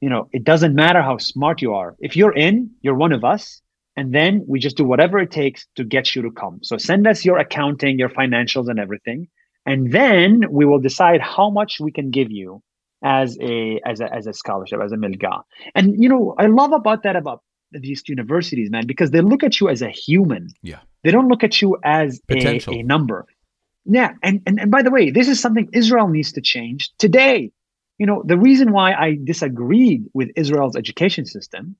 you 0.00 0.10
know, 0.10 0.28
it 0.32 0.44
doesn't 0.44 0.74
matter 0.74 1.02
how 1.02 1.16
smart 1.16 1.62
you 1.62 1.74
are. 1.74 1.96
If 1.98 2.14
you're 2.14 2.34
in, 2.34 2.70
you're 2.82 2.94
one 2.94 3.12
of 3.12 3.24
us. 3.24 3.62
And 3.98 4.14
then 4.14 4.44
we 4.46 4.60
just 4.60 4.76
do 4.76 4.84
whatever 4.84 5.18
it 5.18 5.32
takes 5.32 5.66
to 5.74 5.82
get 5.82 6.14
you 6.14 6.22
to 6.22 6.30
come. 6.30 6.60
So 6.62 6.76
send 6.76 7.04
us 7.08 7.24
your 7.24 7.36
accounting, 7.36 7.98
your 7.98 8.08
financials, 8.08 8.68
and 8.70 8.78
everything. 8.78 9.26
And 9.66 9.92
then 9.92 10.44
we 10.48 10.64
will 10.64 10.78
decide 10.78 11.20
how 11.20 11.50
much 11.50 11.80
we 11.80 11.90
can 11.90 12.12
give 12.12 12.30
you 12.30 12.62
as 13.02 13.36
a 13.42 13.80
as 13.84 14.00
a 14.00 14.14
as 14.14 14.28
a 14.28 14.32
scholarship, 14.32 14.78
as 14.80 14.92
a 14.92 14.96
milga. 14.96 15.42
And 15.74 16.00
you 16.00 16.08
know, 16.08 16.36
I 16.38 16.46
love 16.46 16.70
about 16.70 17.02
that 17.02 17.16
about 17.16 17.42
these 17.72 18.04
universities, 18.06 18.70
man, 18.70 18.86
because 18.86 19.10
they 19.10 19.20
look 19.20 19.42
at 19.42 19.58
you 19.58 19.68
as 19.68 19.82
a 19.82 19.90
human. 19.90 20.46
Yeah. 20.62 20.78
They 21.02 21.10
don't 21.10 21.26
look 21.26 21.42
at 21.42 21.60
you 21.60 21.76
as 21.82 22.20
a, 22.30 22.60
a 22.68 22.82
number. 22.84 23.26
Yeah, 23.84 24.12
and, 24.22 24.40
and 24.46 24.60
and 24.60 24.70
by 24.70 24.82
the 24.82 24.92
way, 24.92 25.10
this 25.10 25.26
is 25.26 25.40
something 25.40 25.68
Israel 25.72 26.06
needs 26.06 26.30
to 26.34 26.40
change 26.40 26.92
today. 26.98 27.50
You 27.98 28.06
know, 28.06 28.22
the 28.24 28.38
reason 28.38 28.70
why 28.70 28.92
I 28.92 29.18
disagreed 29.24 30.04
with 30.14 30.30
Israel's 30.36 30.76
education 30.76 31.26
system 31.26 31.74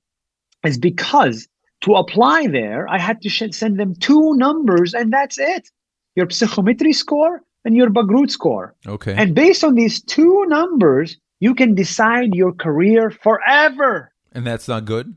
is 0.65 0.77
because 0.77 1.47
to 1.81 1.95
apply 1.95 2.47
there, 2.47 2.87
I 2.89 2.99
had 2.99 3.21
to 3.21 3.29
sh- 3.29 3.51
send 3.51 3.79
them 3.79 3.95
two 3.95 4.35
numbers, 4.35 4.93
and 4.93 5.11
that's 5.11 5.37
it: 5.39 5.69
your 6.15 6.29
psychometry 6.29 6.93
score 6.93 7.41
and 7.65 7.75
your 7.75 7.89
Bagrut 7.89 8.31
score. 8.31 8.75
Okay. 8.87 9.13
And 9.17 9.35
based 9.35 9.63
on 9.63 9.75
these 9.75 10.01
two 10.01 10.45
numbers, 10.47 11.17
you 11.39 11.55
can 11.55 11.75
decide 11.75 12.33
your 12.33 12.53
career 12.53 13.11
forever. 13.11 14.11
and 14.31 14.45
that's 14.45 14.67
not 14.67 14.85
good? 14.85 15.15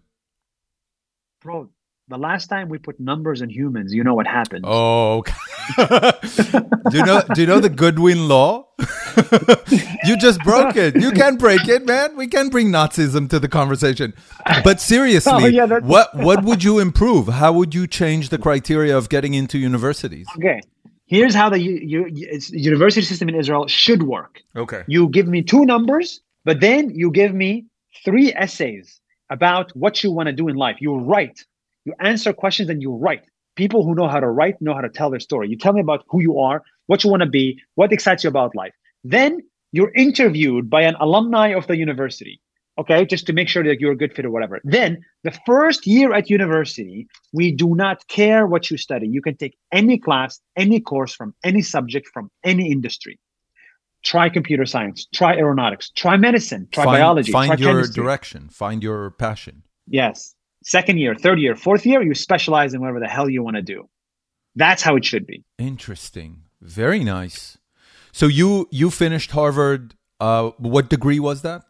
Bro, 1.42 1.70
the 2.08 2.18
last 2.18 2.46
time 2.46 2.68
we 2.68 2.78
put 2.78 3.00
numbers 3.00 3.42
in 3.42 3.50
humans, 3.50 3.92
you 3.92 4.04
know 4.04 4.14
what 4.14 4.26
happened. 4.26 4.64
Oh, 4.66 5.18
okay. 5.18 5.34
do 6.90 6.98
you 6.98 7.04
know? 7.04 7.22
Do 7.34 7.40
you 7.40 7.46
know 7.46 7.60
the 7.60 7.68
Godwin 7.68 8.28
law? 8.28 8.68
you 10.04 10.16
just 10.16 10.40
broke 10.40 10.76
it. 10.76 10.96
You 10.96 11.10
can't 11.12 11.38
break 11.38 11.68
it, 11.68 11.86
man. 11.86 12.16
We 12.16 12.26
can 12.26 12.48
bring 12.48 12.68
Nazism 12.68 13.28
to 13.30 13.38
the 13.38 13.48
conversation. 13.48 14.14
But 14.64 14.80
seriously, 14.80 15.32
Oh, 15.34 15.46
yeah, 15.46 15.78
what 15.80 16.14
what 16.14 16.44
would 16.44 16.62
you 16.64 16.78
improve? 16.78 17.28
How 17.28 17.52
would 17.52 17.74
you 17.74 17.86
change 17.86 18.28
the 18.28 18.38
criteria 18.38 18.96
of 18.96 19.08
getting 19.08 19.34
into 19.34 19.58
universities? 19.58 20.26
Okay. 20.36 20.60
Here's 21.06 21.34
how 21.34 21.48
the 21.50 21.60
u- 21.60 22.06
u- 22.06 22.24
it's- 22.26 22.50
university 22.50 23.04
system 23.04 23.28
in 23.28 23.34
Israel 23.34 23.66
should 23.66 24.02
work. 24.04 24.40
Okay. 24.56 24.82
You 24.86 25.08
give 25.08 25.26
me 25.28 25.42
two 25.42 25.64
numbers, 25.66 26.20
but 26.44 26.60
then 26.60 26.90
you 26.90 27.10
give 27.10 27.34
me 27.34 27.66
three 28.04 28.32
essays 28.32 29.00
about 29.30 29.74
what 29.76 30.02
you 30.02 30.10
want 30.10 30.28
to 30.28 30.32
do 30.32 30.48
in 30.48 30.56
life. 30.56 30.76
You 30.80 30.96
write, 30.96 31.44
you 31.84 31.92
answer 32.00 32.32
questions, 32.32 32.68
and 32.70 32.80
you 32.82 32.92
write. 32.94 33.24
People 33.56 33.84
who 33.84 33.94
know 33.94 34.08
how 34.08 34.20
to 34.20 34.28
write 34.28 34.60
know 34.62 34.72
how 34.74 34.80
to 34.80 34.88
tell 34.88 35.10
their 35.10 35.20
story. 35.20 35.48
You 35.50 35.58
tell 35.58 35.74
me 35.74 35.82
about 35.82 36.04
who 36.08 36.22
you 36.22 36.38
are, 36.38 36.62
what 36.86 37.04
you 37.04 37.10
want 37.10 37.22
to 37.22 37.28
be, 37.28 37.60
what 37.74 37.92
excites 37.92 38.24
you 38.24 38.28
about 38.28 38.54
life. 38.54 38.72
Then 39.04 39.40
you're 39.72 39.92
interviewed 39.94 40.68
by 40.70 40.82
an 40.82 40.94
alumni 41.00 41.48
of 41.48 41.66
the 41.66 41.76
university, 41.76 42.40
okay, 42.78 43.04
just 43.04 43.26
to 43.26 43.32
make 43.32 43.48
sure 43.48 43.64
that 43.64 43.80
you're 43.80 43.92
a 43.92 43.96
good 43.96 44.14
fit 44.14 44.24
or 44.24 44.30
whatever. 44.30 44.60
Then 44.64 45.02
the 45.24 45.36
first 45.46 45.86
year 45.86 46.12
at 46.12 46.30
university, 46.30 47.06
we 47.32 47.52
do 47.52 47.74
not 47.74 48.06
care 48.08 48.46
what 48.46 48.70
you 48.70 48.76
study. 48.76 49.08
You 49.08 49.22
can 49.22 49.36
take 49.36 49.56
any 49.72 49.98
class, 49.98 50.40
any 50.56 50.80
course 50.80 51.14
from 51.14 51.34
any 51.42 51.62
subject 51.62 52.08
from 52.12 52.30
any 52.44 52.70
industry. 52.70 53.18
Try 54.04 54.28
computer 54.28 54.66
science, 54.66 55.06
try 55.14 55.36
aeronautics, 55.36 55.90
try 55.90 56.16
medicine, 56.16 56.68
try 56.72 56.84
find, 56.84 56.96
biology, 56.96 57.32
Find 57.32 57.48
try 57.48 57.56
your 57.56 57.72
chemistry. 57.74 58.02
direction. 58.02 58.48
Find 58.48 58.82
your 58.82 59.10
passion. 59.12 59.62
Yes. 59.86 60.34
Second 60.64 60.98
year, 60.98 61.14
third 61.14 61.38
year, 61.40 61.54
fourth 61.56 61.86
year, 61.86 62.02
you 62.02 62.14
specialize 62.14 62.74
in 62.74 62.80
whatever 62.80 63.00
the 63.00 63.08
hell 63.08 63.28
you 63.28 63.42
want 63.42 63.56
to 63.56 63.62
do. 63.62 63.88
That's 64.56 64.82
how 64.82 64.96
it 64.96 65.04
should 65.04 65.26
be. 65.26 65.44
Interesting. 65.58 66.42
Very 66.60 67.02
nice. 67.04 67.58
So 68.12 68.26
you 68.26 68.68
you 68.70 68.90
finished 68.90 69.30
Harvard. 69.30 69.94
Uh, 70.20 70.50
what 70.58 70.88
degree 70.88 71.18
was 71.18 71.42
that? 71.42 71.62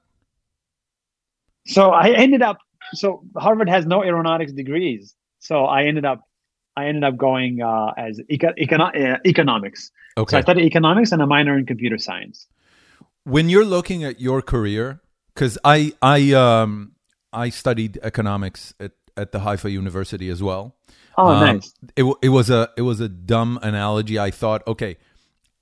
So 1.66 1.90
I 1.90 2.10
ended 2.10 2.42
up. 2.42 2.58
So 2.94 3.22
Harvard 3.36 3.68
has 3.68 3.86
no 3.86 4.02
aeronautics 4.02 4.52
degrees. 4.52 5.14
So 5.38 5.64
I 5.64 5.84
ended 5.84 6.04
up. 6.04 6.20
I 6.76 6.86
ended 6.86 7.04
up 7.04 7.16
going 7.18 7.60
uh, 7.60 7.92
as 7.98 8.18
eco- 8.30 8.54
econo- 8.58 8.94
uh, 9.14 9.18
economics. 9.26 9.90
So 10.16 10.22
Okay. 10.22 10.38
I 10.38 10.40
studied 10.42 10.64
economics 10.64 11.12
and 11.12 11.20
a 11.22 11.26
minor 11.26 11.56
in 11.58 11.66
computer 11.66 11.98
science. 11.98 12.46
when 13.24 13.48
you're 13.48 13.64
looking 13.64 14.02
at 14.04 14.20
your 14.20 14.42
career, 14.42 15.00
because 15.34 15.56
I 15.64 15.92
I 16.02 16.32
um 16.32 16.92
I 17.32 17.50
studied 17.50 17.98
economics 18.02 18.74
at 18.80 18.92
at 19.16 19.30
the 19.32 19.40
Haifa 19.40 19.70
University 19.70 20.28
as 20.28 20.42
well. 20.42 20.74
Oh, 21.16 21.28
Um, 21.28 21.40
nice. 21.40 21.72
It 21.96 22.04
it 22.22 22.30
was 22.30 22.50
a 22.50 22.68
it 22.76 22.82
was 22.82 23.00
a 23.00 23.08
dumb 23.08 23.58
analogy. 23.62 24.18
I 24.18 24.30
thought, 24.30 24.66
okay, 24.66 24.96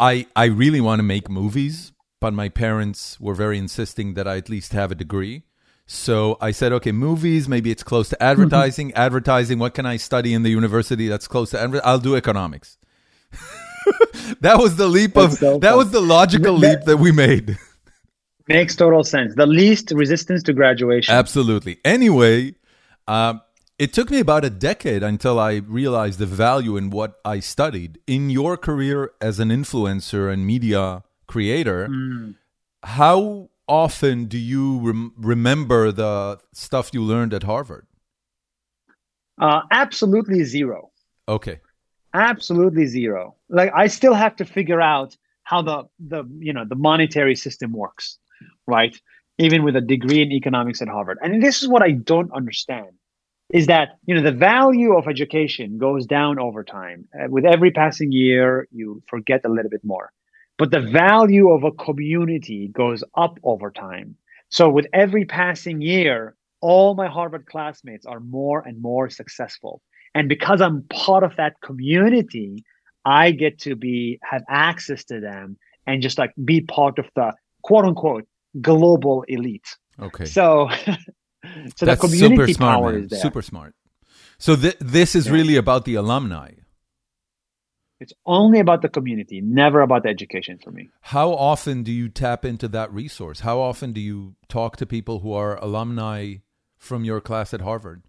I 0.00 0.26
I 0.34 0.46
really 0.46 0.80
want 0.80 0.98
to 0.98 1.04
make 1.04 1.28
movies, 1.30 1.92
but 2.20 2.32
my 2.32 2.48
parents 2.48 3.20
were 3.20 3.34
very 3.34 3.58
insisting 3.58 4.14
that 4.14 4.26
I 4.26 4.36
at 4.38 4.48
least 4.48 4.72
have 4.72 4.90
a 4.90 4.94
degree. 4.94 5.42
So 5.86 6.36
I 6.40 6.52
said, 6.52 6.72
okay, 6.72 6.92
movies. 6.92 7.48
Maybe 7.48 7.70
it's 7.70 7.82
close 7.82 8.08
to 8.10 8.22
advertising. 8.22 8.92
advertising. 8.94 9.58
What 9.58 9.74
can 9.74 9.86
I 9.86 9.96
study 9.96 10.32
in 10.32 10.42
the 10.44 10.50
university 10.50 11.08
that's 11.08 11.26
close 11.28 11.50
to? 11.50 11.60
Adver- 11.60 11.84
I'll 11.84 11.98
do 11.98 12.14
economics. 12.16 12.78
that 14.40 14.58
was 14.58 14.76
the 14.76 14.86
leap 14.88 15.16
of. 15.16 15.34
So 15.34 15.58
that 15.58 15.76
was 15.76 15.90
the 15.90 16.00
logical 16.00 16.58
That- 16.58 16.78
leap 16.78 16.86
that 16.86 16.96
we 16.98 17.12
made. 17.12 17.58
Makes 18.48 18.74
total 18.76 19.04
sense. 19.04 19.34
The 19.36 19.46
least 19.46 19.92
resistance 19.92 20.42
to 20.44 20.52
graduation. 20.52 21.14
Absolutely. 21.14 21.78
Anyway, 21.84 22.54
um, 23.06 23.40
it 23.84 23.92
took 23.96 24.10
me 24.14 24.18
about 24.20 24.44
a 24.44 24.50
decade 24.50 25.02
until 25.02 25.36
I 25.38 25.52
realized 25.80 26.18
the 26.18 26.26
value 26.26 26.76
in 26.80 26.90
what 26.90 27.12
I 27.24 27.40
studied. 27.40 27.98
In 28.06 28.22
your 28.30 28.56
career 28.68 28.98
as 29.28 29.40
an 29.44 29.48
influencer 29.48 30.30
and 30.32 30.46
media 30.54 31.02
creator, 31.26 31.80
Mm. 31.88 32.34
how 33.00 33.48
often 33.66 34.26
do 34.34 34.36
you 34.52 34.64
rem- 34.88 35.12
remember 35.16 35.92
the 35.92 36.14
stuff 36.52 36.90
you 36.92 37.02
learned 37.12 37.32
at 37.38 37.44
Harvard? 37.44 37.86
Uh, 39.40 39.62
absolutely 39.70 40.44
zero. 40.44 40.90
Okay. 41.28 41.60
absolutely 42.12 42.86
zero 42.86 43.22
like 43.48 43.70
i 43.82 43.86
still 43.86 44.14
have 44.14 44.34
to 44.40 44.44
figure 44.44 44.80
out 44.80 45.10
how 45.50 45.60
the 45.68 45.76
the 46.12 46.20
you 46.46 46.52
know 46.56 46.64
the 46.72 46.74
monetary 46.88 47.36
system 47.36 47.70
works 47.84 48.18
right 48.66 48.94
even 49.38 49.62
with 49.66 49.76
a 49.76 49.80
degree 49.94 50.20
in 50.24 50.32
economics 50.32 50.82
at 50.82 50.88
harvard 50.88 51.18
and 51.22 51.40
this 51.46 51.62
is 51.62 51.68
what 51.68 51.82
i 51.88 51.92
don't 52.12 52.32
understand 52.40 52.90
is 53.52 53.66
that 53.66 53.98
you 54.06 54.14
know 54.14 54.22
the 54.22 54.32
value 54.32 54.96
of 54.96 55.08
education 55.08 55.78
goes 55.78 56.06
down 56.06 56.38
over 56.38 56.62
time. 56.64 57.08
Uh, 57.14 57.28
with 57.28 57.44
every 57.44 57.70
passing 57.70 58.12
year 58.12 58.68
you 58.70 59.02
forget 59.08 59.44
a 59.44 59.48
little 59.48 59.70
bit 59.70 59.84
more. 59.84 60.12
But 60.58 60.70
the 60.70 60.80
value 60.80 61.50
of 61.50 61.64
a 61.64 61.72
community 61.72 62.68
goes 62.68 63.02
up 63.14 63.38
over 63.42 63.70
time. 63.70 64.16
So 64.50 64.68
with 64.68 64.86
every 64.92 65.24
passing 65.24 65.80
year 65.80 66.36
all 66.60 66.94
my 66.94 67.08
harvard 67.08 67.46
classmates 67.46 68.04
are 68.04 68.20
more 68.20 68.60
and 68.60 68.82
more 68.82 69.08
successful. 69.08 69.80
And 70.14 70.28
because 70.28 70.60
i'm 70.60 70.82
part 70.84 71.24
of 71.24 71.36
that 71.36 71.54
community 71.62 72.64
i 73.04 73.30
get 73.30 73.58
to 73.60 73.74
be 73.76 74.18
have 74.22 74.42
access 74.48 75.04
to 75.04 75.20
them 75.20 75.56
and 75.86 76.02
just 76.02 76.18
like 76.18 76.32
be 76.44 76.60
part 76.60 76.98
of 76.98 77.06
the 77.16 77.32
quote 77.62 77.84
unquote 77.84 78.26
global 78.60 79.24
elite. 79.28 79.76
Okay. 80.00 80.24
so 80.24 80.68
so 81.76 81.86
That's 81.86 82.00
the 82.00 82.08
community 82.08 82.36
super 82.36 82.52
smart, 82.52 82.74
power 82.78 82.92
man. 82.92 83.02
is 83.04 83.10
there 83.10 83.20
Super 83.20 83.42
smart. 83.42 83.74
So 84.38 84.56
th- 84.56 84.76
this 84.80 85.14
is 85.14 85.26
Yeah. 85.26 85.32
really 85.32 85.56
about 85.56 85.84
the 85.84 85.94
alumni. 85.96 86.52
it's 88.00 88.14
only 88.24 88.60
about 88.60 88.80
the 88.80 88.88
community 88.88 89.40
never 89.42 89.80
about 89.82 90.02
the 90.04 90.08
education 90.08 90.58
for 90.62 90.70
me 90.70 90.88
How 91.02 91.32
often 91.32 91.82
do 91.82 91.92
you 91.92 92.08
tap 92.08 92.44
into 92.46 92.66
that 92.68 92.90
resource? 92.92 93.40
How 93.40 93.58
often 93.60 93.92
do 93.92 94.00
you 94.00 94.36
talk 94.48 94.76
to 94.78 94.86
people 94.86 95.20
who 95.20 95.32
are 95.34 95.56
alumni 95.62 96.36
from 96.78 97.04
your 97.04 97.20
class 97.20 97.52
at 97.52 97.60
Harvard? 97.60 98.02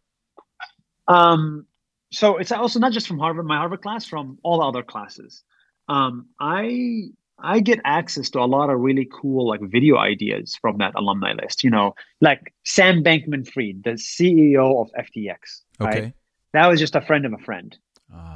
Um, 1.08 1.65
so 2.12 2.38
it's 2.38 2.52
also 2.54 2.80
not 2.80 2.94
just 2.94 3.08
from 3.08 3.20
Harvard, 3.20 3.46
my 3.46 3.58
Harvard 3.58 3.82
class, 3.82 4.06
from 4.06 4.38
all 4.44 4.63
other 4.63 4.84
classes. 4.84 5.44
Um, 5.89 6.28
I 6.39 7.10
I 7.41 7.60
get 7.60 7.80
access 7.84 8.30
to 8.32 8.39
a 8.39 8.45
lot 8.45 8.69
of 8.69 8.80
really 8.80 9.08
cool 9.12 9.47
like 9.47 9.62
video 9.62 9.97
ideas 9.97 10.58
from 10.62 10.77
that 10.77 10.93
alumni 10.95 11.34
list. 11.34 11.63
You 11.63 11.69
know, 11.69 11.95
like 12.19 12.54
Sam 12.65 13.04
Bankman-Fried, 13.04 13.84
the 13.84 13.91
CEO 13.91 14.82
of 14.82 14.89
FTX. 14.97 15.62
Right? 15.80 15.97
Okay. 15.97 16.13
That 16.54 16.67
was 16.67 16.80
just 16.80 16.95
a 16.95 17.01
friend 17.01 17.25
of 17.25 17.34
a 17.34 17.38
friend. 17.38 17.77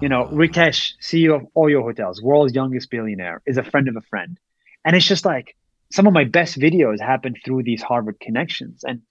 You 0.01 0.07
know, 0.07 0.23
Ah. 0.23 0.31
Ritesh, 0.31 0.93
CEO 1.01 1.35
of 1.35 1.41
Oyo 1.57 1.81
Hotels, 1.81 2.21
world's 2.21 2.55
youngest 2.55 2.89
billionaire, 2.89 3.41
is 3.45 3.57
a 3.57 3.63
friend 3.63 3.89
of 3.89 3.97
a 3.97 4.01
friend. 4.01 4.39
And 4.85 4.95
it's 4.95 5.05
just 5.05 5.25
like 5.25 5.55
some 5.91 6.07
of 6.07 6.13
my 6.13 6.23
best 6.23 6.57
videos 6.57 7.01
happen 7.01 7.35
through 7.43 7.63
these 7.63 7.81
Harvard 7.81 8.19
connections. 8.19 8.83
And 8.85 9.01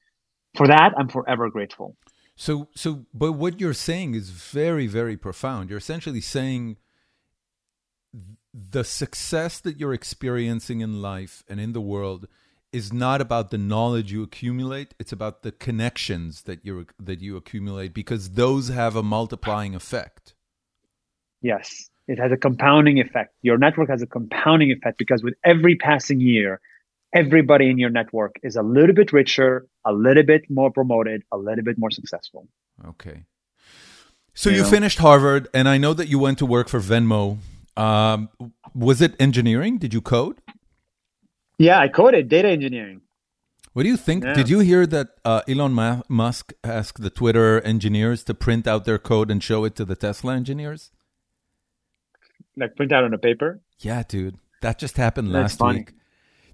for 0.57 0.67
that, 0.69 0.93
I'm 0.97 1.09
forever 1.09 1.51
grateful. 1.51 1.97
So, 2.37 2.69
so, 2.75 3.05
but 3.13 3.33
what 3.33 3.61
you're 3.61 3.75
saying 3.75 4.15
is 4.15 4.31
very, 4.31 4.87
very 4.87 5.17
profound. 5.17 5.69
You're 5.69 5.79
essentially 5.79 6.21
saying 6.21 6.79
the 8.55 8.85
success 8.85 9.59
that 9.61 9.81
you're 9.81 9.93
experiencing 9.93 10.81
in 10.81 11.03
life 11.03 11.43
and 11.49 11.59
in 11.59 11.73
the 11.73 11.81
world 11.81 12.29
is 12.73 12.93
not 12.93 13.21
about 13.21 13.51
the 13.51 13.59
knowledge 13.59 14.13
you 14.13 14.23
accumulate. 14.23 14.95
It's 14.99 15.13
about 15.13 15.43
the 15.43 15.51
connections 15.53 16.43
that 16.43 16.65
you 16.65 16.87
that 16.99 17.21
you 17.21 17.37
accumulate 17.37 17.93
because 17.93 18.31
those 18.31 18.69
have 18.69 18.95
a 18.95 19.03
multiplying 19.03 19.75
effect. 19.75 20.35
Yes, 21.43 21.91
it 22.07 22.19
has 22.19 22.31
a 22.31 22.37
compounding 22.37 23.01
effect. 23.01 23.35
Your 23.43 23.59
network 23.59 23.89
has 23.89 24.03
a 24.03 24.07
compounding 24.07 24.71
effect 24.71 24.99
because 24.99 25.23
with 25.23 25.35
every 25.45 25.75
passing 25.77 26.21
year, 26.21 26.61
everybody 27.13 27.69
in 27.71 27.79
your 27.79 27.91
network 27.91 28.37
is 28.43 28.57
a 28.57 28.63
little 28.63 28.95
bit 28.95 29.13
richer, 29.13 29.67
a 29.85 29.93
little 29.93 30.23
bit 30.23 30.43
more 30.49 30.71
promoted, 30.71 31.23
a 31.33 31.37
little 31.37 31.65
bit 31.65 31.77
more 31.77 31.91
successful. 31.91 32.49
Okay. 32.87 33.25
So 34.33 34.51
You 34.51 34.57
you 34.57 34.63
know? 34.63 34.71
finished 34.71 34.99
Harvard, 34.99 35.49
and 35.55 35.69
I 35.69 35.79
know 35.79 35.93
that 35.95 36.09
you 36.09 36.19
went 36.19 36.39
to 36.39 36.47
work 36.47 36.69
for 36.69 36.81
Venmo. 36.81 37.39
Um, 37.77 38.29
was 38.75 39.01
it 39.01 39.15
engineering? 39.19 39.79
Did 39.79 39.93
you 39.95 40.01
code? 40.01 40.41
Yeah, 41.59 41.79
I 41.79 41.89
coded 41.89 42.29
data 42.29 42.49
engineering. 42.49 43.01
What 43.73 43.83
do 43.83 43.89
you 43.89 43.97
think? 43.97 44.23
Yeah. 44.25 44.35
Did 44.35 44.49
you 44.49 44.61
hear 44.61 44.87
that 44.87 45.09
uh, 45.25 45.43
Elon 45.49 45.73
Musk 46.09 46.53
asked 46.63 47.03
the 47.03 47.11
Twitter 47.11 47.61
engineers 47.63 48.23
to 48.25 48.35
print 48.35 48.69
out 48.69 48.85
their 48.85 48.99
code 48.99 49.31
and 49.31 49.43
show 49.43 49.65
it 49.65 49.75
to 49.77 49.85
the 49.85 49.97
Tesla 49.97 50.35
engineers? 50.37 50.93
Like 52.57 52.77
print 52.77 52.93
out 52.93 53.03
on 53.03 53.13
a 53.13 53.19
paper. 53.19 53.61
Yeah, 53.81 54.05
dude. 54.07 54.39
That 54.63 54.79
just 54.79 54.97
happened 54.97 55.29
That's 55.35 55.55
last 55.55 55.59
funny. 55.59 55.79
week. 55.81 55.93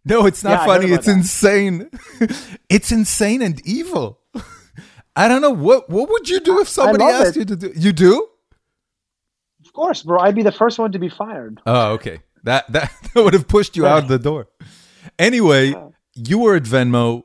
No, 0.04 0.24
it's 0.24 0.42
not 0.42 0.60
Yeah, 0.62 0.66
funny. 0.66 0.92
It's 0.92 1.04
that. 1.06 1.12
insane. 1.12 1.90
it's 2.70 2.90
insane 2.90 3.42
and 3.42 3.60
evil. 3.66 4.20
I 5.16 5.28
don't 5.28 5.42
know 5.42 5.50
what 5.50 5.90
what 5.90 6.08
would 6.08 6.28
you 6.30 6.40
do 6.40 6.60
if 6.60 6.68
somebody 6.68 7.04
asked 7.04 7.36
it. 7.36 7.40
you 7.40 7.44
to 7.44 7.56
do 7.56 7.72
You 7.76 7.92
do? 7.92 8.26
Of 9.80 9.86
course, 9.86 10.02
bro. 10.02 10.20
I'd 10.20 10.34
be 10.34 10.42
the 10.42 10.52
first 10.52 10.78
one 10.78 10.92
to 10.92 10.98
be 10.98 11.08
fired. 11.08 11.62
Oh, 11.64 11.92
okay. 11.92 12.20
That 12.44 12.70
that, 12.70 12.92
that 13.14 13.24
would 13.24 13.32
have 13.32 13.48
pushed 13.48 13.78
you 13.78 13.86
out 13.86 14.08
the 14.08 14.18
door. 14.18 14.48
Anyway, 15.18 15.74
you 16.14 16.38
were 16.38 16.54
at 16.54 16.64
Venmo. 16.64 17.24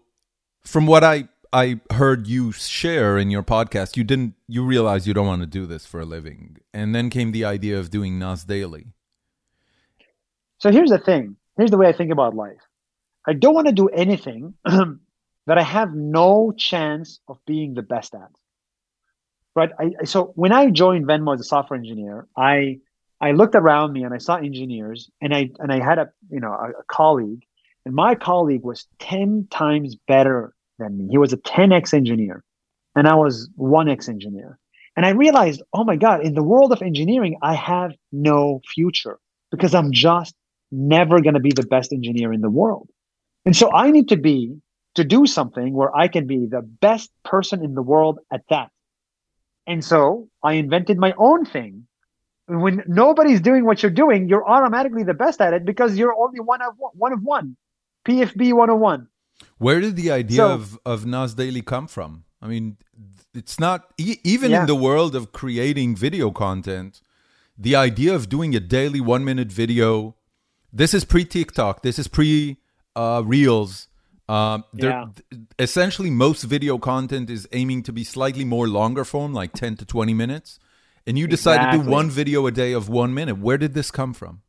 From 0.63 0.88
what 0.88 1.04
I 1.04 1.28
I 1.52 1.82
heard 1.91 2.28
you 2.28 2.54
share 2.54 3.18
in 3.18 3.30
your 3.30 3.44
podcast, 3.44 3.98
you 3.98 4.06
didn't 4.06 4.36
you 4.48 4.63
realized 4.63 5.06
you 5.06 5.13
don't 5.13 5.28
want 5.28 5.41
to 5.41 5.48
do 5.48 5.65
this 5.65 5.86
for 5.86 6.00
a 6.00 6.06
living, 6.06 6.56
and 6.74 6.96
then 6.96 7.10
came 7.10 7.34
the 7.34 7.44
idea 7.44 7.78
of 7.78 7.89
doing 7.89 8.18
Nas 8.20 8.46
Daily. 8.46 8.88
So 10.60 10.72
here's 10.72 10.91
the 10.91 10.98
thing. 10.98 11.36
Here's 11.58 11.72
the 11.72 11.78
way 11.78 11.89
I 11.89 11.91
think 11.91 12.13
about 12.13 12.36
life. 12.36 12.63
I 13.28 13.34
don't 13.34 13.54
want 13.54 13.68
to 13.68 13.74
do 13.74 13.89
anything 13.89 14.54
that 14.63 15.58
I 15.58 15.62
have 15.62 15.94
no 15.94 16.54
chance 16.56 17.20
of 17.28 17.38
being 17.46 17.74
the 17.74 17.82
best 17.82 18.15
at. 18.15 18.32
Right. 19.56 19.72
I, 19.80 20.04
so 20.04 20.34
when 20.36 20.52
I 20.52 20.70
joined 20.70 21.08
Venmo 21.08 21.34
as 21.34 21.39
a 21.39 21.46
software 21.46 21.78
engineer, 21.78 22.28
I 22.36 22.80
I 23.22 23.32
looked 23.32 23.56
around 23.56 23.94
me 23.94 24.04
and 24.04 24.13
I 24.13 24.18
saw 24.18 24.36
engineers, 24.36 25.10
and 25.22 25.34
I 25.34 25.52
and 25.60 25.72
I 25.72 25.84
had 25.84 25.98
a 25.98 26.10
you 26.30 26.41
know 26.41 26.52
a, 26.52 26.72
a 26.72 26.84
colleague, 26.89 27.44
and 27.86 27.96
my 27.96 28.15
colleague 28.15 28.63
was 28.63 28.88
ten 29.00 29.48
times 29.50 29.96
better 30.08 30.54
than 30.78 30.98
me. 30.98 31.08
He 31.10 31.18
was 31.18 31.32
a 31.34 31.38
10x 31.38 31.94
engineer, 31.94 32.44
and 32.96 33.08
I 33.08 33.15
was 33.15 33.50
1x 33.58 34.10
engineer. 34.10 34.60
And 34.98 35.06
I 35.06 35.10
realized, 35.10 35.62
oh 35.74 35.84
my 35.84 35.96
God, 35.96 36.26
in 36.26 36.34
the 36.34 36.44
world 36.44 36.72
of 36.72 36.82
engineering, 36.82 37.38
I 37.41 37.54
have 37.54 37.91
no 38.12 38.62
future 38.74 39.20
because 39.52 39.76
I'm 39.76 39.91
just 39.91 40.34
never 40.72 41.22
going 41.22 41.34
to 41.34 41.39
be 41.39 41.52
the 41.52 41.65
best 41.65 41.91
engineer 41.91 42.32
in 42.32 42.41
the 42.41 42.50
world. 42.50 42.89
And 43.46 43.56
so 43.56 43.72
I 43.74 43.91
need 43.91 44.10
to 44.10 44.18
be 44.18 44.58
to 44.96 45.04
do 45.04 45.26
something 45.26 45.74
where 45.74 45.96
I 45.96 46.08
can 46.08 46.28
be 46.28 46.46
the 46.46 46.62
best 46.62 47.12
person 47.24 47.63
in 47.63 47.76
the 47.76 47.82
world 47.82 48.20
at 48.32 48.44
that. 48.50 48.70
And 49.67 49.84
so 49.84 50.30
I 50.43 50.54
invented 50.54 50.97
my 50.97 51.13
own 51.17 51.45
thing. 51.45 51.88
When 52.47 52.84
nobody's 52.88 53.41
doing 53.41 53.65
what 53.65 53.82
you're 53.82 53.91
doing, 53.91 54.30
you're 54.30 54.47
automatically 54.47 55.04
the 55.04 55.15
best 55.15 55.41
at 55.41 55.54
it 55.54 55.65
because 55.65 55.97
you're 55.97 56.13
only 56.13 56.39
one 56.39 56.62
of 56.62 56.75
one, 56.78 56.91
one 56.95 57.13
of 57.13 57.23
one. 57.23 57.58
PFB 58.06 58.54
101. 58.54 59.08
Where 59.58 59.80
did 59.80 59.95
the 59.95 60.12
idea 60.12 60.38
so, 60.38 60.51
of, 60.51 60.80
of 60.86 61.06
Nas 61.06 61.34
Daily 61.34 61.62
come 61.62 61.88
from? 61.88 62.23
I 62.41 62.47
mean, 62.47 62.78
it's 63.34 63.60
not, 63.60 63.91
e- 63.97 64.19
even 64.23 64.51
yeah. 64.51 64.62
in 64.62 64.67
the 64.67 64.75
world 64.75 65.15
of 65.15 65.32
creating 65.32 65.95
video 65.95 66.30
content, 66.30 67.01
the 67.58 67.75
idea 67.75 68.13
of 68.13 68.30
doing 68.30 68.56
a 68.56 68.60
daily 68.60 69.01
one 69.01 69.25
minute 69.25 69.51
video, 69.51 70.15
this 70.71 70.93
is 70.93 71.04
pre 71.04 71.25
TikTok, 71.25 71.82
this 71.82 71.97
is 71.97 72.08
pre 72.08 72.58
uh, 72.95 73.23
Reels. 73.25 73.88
Uh, 74.27 74.59
yeah. 74.73 75.05
Essentially, 75.59 76.09
most 76.09 76.43
video 76.43 76.77
content 76.77 77.29
is 77.29 77.47
aiming 77.51 77.83
to 77.83 77.93
be 77.93 78.03
slightly 78.03 78.45
more 78.45 78.67
longer 78.67 79.05
form, 79.05 79.33
like 79.33 79.53
10 79.53 79.77
to 79.77 79.85
20 79.85 80.13
minutes. 80.13 80.59
And 81.07 81.19
you 81.19 81.27
decided 81.27 81.65
exactly. 81.65 81.79
to 81.79 81.85
do 81.85 81.91
one 81.91 82.09
video 82.09 82.47
a 82.47 82.51
day 82.51 82.73
of 82.73 82.89
one 82.89 83.13
minute. 83.13 83.38
Where 83.38 83.57
did 83.57 83.75
this 83.75 83.91
come 83.91 84.13
from? 84.13 84.41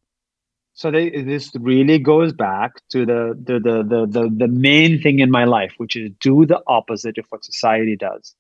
So 0.73 0.91
they, 0.91 1.11
this 1.11 1.53
really 1.59 1.99
goes 1.99 2.33
back 2.33 2.83
to 2.91 3.07
the, 3.07 3.39
the 3.43 3.59
the, 3.59 3.83
the 3.83 4.07
the 4.07 4.31
the 4.31 4.49
main 4.49 5.01
thing 5.01 5.21
in 5.21 5.31
my 5.31 5.45
life, 5.45 5.73
which 5.79 5.97
is 5.97 6.11
do 6.21 6.45
the 6.45 6.61
opposite 6.67 7.17
of 7.17 7.25
what 7.31 7.45
society 7.45 7.97
does. 7.97 8.35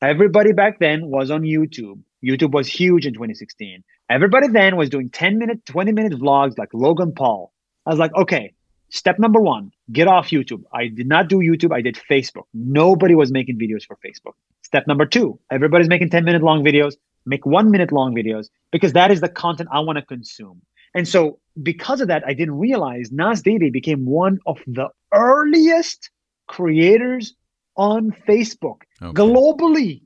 Everybody 0.00 0.52
back 0.52 0.78
then 0.78 1.06
was 1.06 1.30
on 1.30 1.42
YouTube. 1.42 2.00
YouTube 2.24 2.52
was 2.52 2.66
huge 2.66 3.06
in 3.06 3.12
2016. 3.12 3.84
Everybody 4.08 4.48
then 4.48 4.76
was 4.76 4.88
doing 4.88 5.10
10 5.10 5.38
minute, 5.38 5.64
20 5.66 5.92
minute 5.92 6.12
vlogs 6.18 6.58
like 6.58 6.70
Logan 6.72 7.12
Paul. 7.12 7.52
I 7.84 7.90
was 7.90 7.98
like, 7.98 8.14
okay, 8.14 8.54
step 8.92 9.18
number 9.18 9.40
one, 9.40 9.72
get 9.90 10.06
off 10.06 10.28
YouTube. 10.28 10.62
I 10.72 10.88
did 10.88 11.08
not 11.08 11.28
do 11.28 11.38
YouTube. 11.38 11.72
I 11.72 11.80
did 11.80 11.96
Facebook. 12.10 12.44
Nobody 12.54 13.14
was 13.14 13.32
making 13.32 13.58
videos 13.58 13.84
for 13.84 13.98
Facebook. 14.04 14.34
Step 14.62 14.86
number 14.86 15.06
two, 15.06 15.40
everybody's 15.50 15.88
making 15.88 16.10
10 16.10 16.24
minute 16.24 16.42
long 16.42 16.62
videos. 16.62 16.94
Make 17.24 17.46
one 17.46 17.70
minute 17.70 17.92
long 17.92 18.14
videos 18.14 18.48
because 18.70 18.92
that 18.92 19.10
is 19.10 19.20
the 19.20 19.28
content 19.28 19.68
I 19.72 19.80
want 19.80 19.96
to 19.96 20.02
consume. 20.02 20.60
And 20.94 21.08
so 21.08 21.38
because 21.62 22.00
of 22.00 22.08
that, 22.08 22.22
I 22.26 22.34
didn't 22.34 22.58
realize 22.58 23.10
Nas 23.10 23.42
Daily 23.42 23.70
became 23.70 24.04
one 24.04 24.38
of 24.46 24.58
the 24.66 24.88
earliest 25.12 26.10
creators 26.48 27.34
on 27.76 28.14
Facebook 28.28 28.82
okay. 29.00 29.12
globally. 29.12 30.02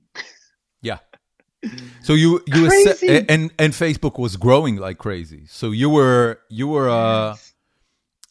Yeah. 0.83 0.99
So 2.03 2.13
you 2.13 2.45
you 2.47 2.63
were 2.63 2.95
and 3.29 3.51
and 3.59 3.73
Facebook 3.73 4.21
was 4.21 4.37
growing 4.37 4.77
like 4.77 4.99
crazy. 4.99 5.47
So 5.47 5.73
you 5.73 5.91
were 5.91 6.39
you 6.49 6.69
were 6.69 6.89
a 6.89 7.31
yes. 7.31 7.55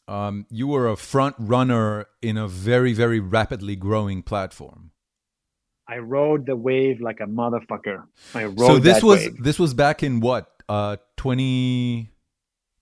Um 0.08 0.46
you 0.50 0.66
were 0.66 0.88
a 0.88 0.96
front 0.96 1.34
runner 1.38 2.06
in 2.22 2.36
a 2.36 2.46
very 2.48 2.92
very 2.92 3.20
rapidly 3.20 3.76
growing 3.76 4.22
platform. 4.22 4.90
I 5.88 5.98
rode 5.98 6.46
the 6.46 6.56
wave 6.56 7.00
like 7.00 7.20
a 7.20 7.26
motherfucker. 7.26 8.04
I 8.34 8.44
rode 8.44 8.58
So 8.58 8.78
this 8.78 9.02
was 9.02 9.20
wave. 9.20 9.42
this 9.42 9.58
was 9.58 9.74
back 9.74 10.02
in 10.02 10.20
what? 10.20 10.50
Uh 10.68 10.96
20 11.16 12.10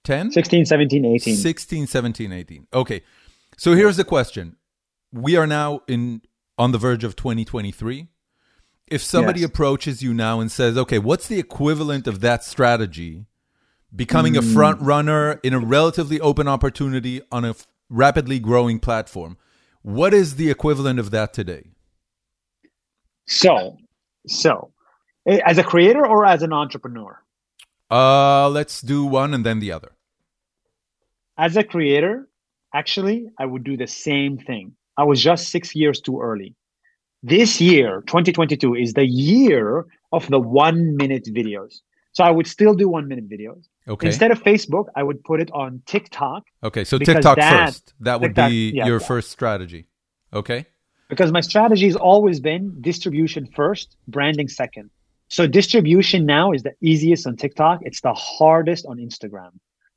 10? 0.04 0.32
16, 0.32 0.66
17, 0.66 1.04
18. 1.04 1.36
16, 1.36 1.86
17, 1.86 2.32
18. 2.32 2.66
Okay. 2.72 3.02
So 3.56 3.74
here's 3.74 3.96
the 3.96 4.04
question. 4.04 4.56
We 5.12 5.36
are 5.36 5.46
now 5.46 5.80
in 5.88 6.20
on 6.58 6.72
the 6.72 6.78
verge 6.78 7.04
of 7.04 7.16
2023. 7.16 8.08
If 8.86 9.02
somebody 9.02 9.40
yes. 9.40 9.48
approaches 9.48 10.02
you 10.02 10.12
now 10.12 10.40
and 10.40 10.52
says, 10.52 10.76
"Okay, 10.76 10.98
what's 10.98 11.26
the 11.26 11.38
equivalent 11.38 12.06
of 12.06 12.20
that 12.20 12.44
strategy?" 12.44 13.24
Becoming 13.94 14.34
mm. 14.34 14.38
a 14.38 14.42
front 14.42 14.80
runner 14.80 15.40
in 15.42 15.54
a 15.54 15.58
relatively 15.58 16.20
open 16.20 16.48
opportunity 16.48 17.20
on 17.30 17.44
a 17.44 17.50
f- 17.50 17.66
rapidly 17.88 18.38
growing 18.38 18.78
platform. 18.80 19.36
What 19.82 20.14
is 20.14 20.36
the 20.36 20.50
equivalent 20.50 20.98
of 20.98 21.10
that 21.10 21.32
today? 21.32 21.70
So, 23.26 23.76
so 24.26 24.72
as 25.26 25.58
a 25.58 25.64
creator 25.64 26.06
or 26.06 26.24
as 26.26 26.42
an 26.42 26.52
entrepreneur? 26.52 27.22
Uh, 27.90 28.48
let's 28.48 28.80
do 28.80 29.04
one 29.04 29.34
and 29.34 29.44
then 29.44 29.60
the 29.60 29.72
other. 29.72 29.92
As 31.36 31.56
a 31.56 31.64
creator, 31.64 32.28
actually, 32.74 33.26
I 33.38 33.46
would 33.46 33.64
do 33.64 33.76
the 33.76 33.86
same 33.86 34.38
thing. 34.38 34.74
I 34.96 35.04
was 35.04 35.22
just 35.22 35.48
six 35.48 35.74
years 35.74 36.00
too 36.00 36.20
early. 36.20 36.54
This 37.22 37.60
year, 37.60 38.02
2022, 38.06 38.74
is 38.74 38.92
the 38.92 39.06
year 39.06 39.86
of 40.12 40.28
the 40.28 40.38
one 40.38 40.96
minute 40.96 41.24
videos. 41.24 41.80
So 42.14 42.22
I 42.22 42.30
would 42.30 42.46
still 42.46 42.74
do 42.74 42.88
one 42.88 43.08
minute 43.08 43.28
videos. 43.28 43.66
Okay. 43.88 44.06
Instead 44.06 44.30
of 44.30 44.42
Facebook, 44.42 44.86
I 44.94 45.02
would 45.02 45.22
put 45.24 45.40
it 45.40 45.50
on 45.52 45.82
TikTok. 45.84 46.44
Okay, 46.62 46.84
so 46.84 46.96
TikTok 46.96 47.36
that, 47.36 47.66
first. 47.66 47.92
That 48.00 48.20
would 48.20 48.28
TikTok, 48.28 48.50
be 48.50 48.70
yeah, 48.70 48.86
your 48.86 49.00
yeah. 49.00 49.06
first 49.06 49.30
strategy. 49.32 49.88
Okay. 50.32 50.64
Because 51.08 51.32
my 51.32 51.40
strategy 51.40 51.86
has 51.86 51.96
always 51.96 52.38
been 52.40 52.80
distribution 52.80 53.46
first, 53.54 53.96
branding 54.06 54.48
second. 54.48 54.90
So 55.28 55.48
distribution 55.48 56.24
now 56.24 56.52
is 56.52 56.62
the 56.62 56.74
easiest 56.80 57.26
on 57.26 57.36
TikTok. 57.36 57.80
It's 57.82 58.00
the 58.00 58.14
hardest 58.14 58.86
on 58.86 58.98
Instagram. 58.98 59.50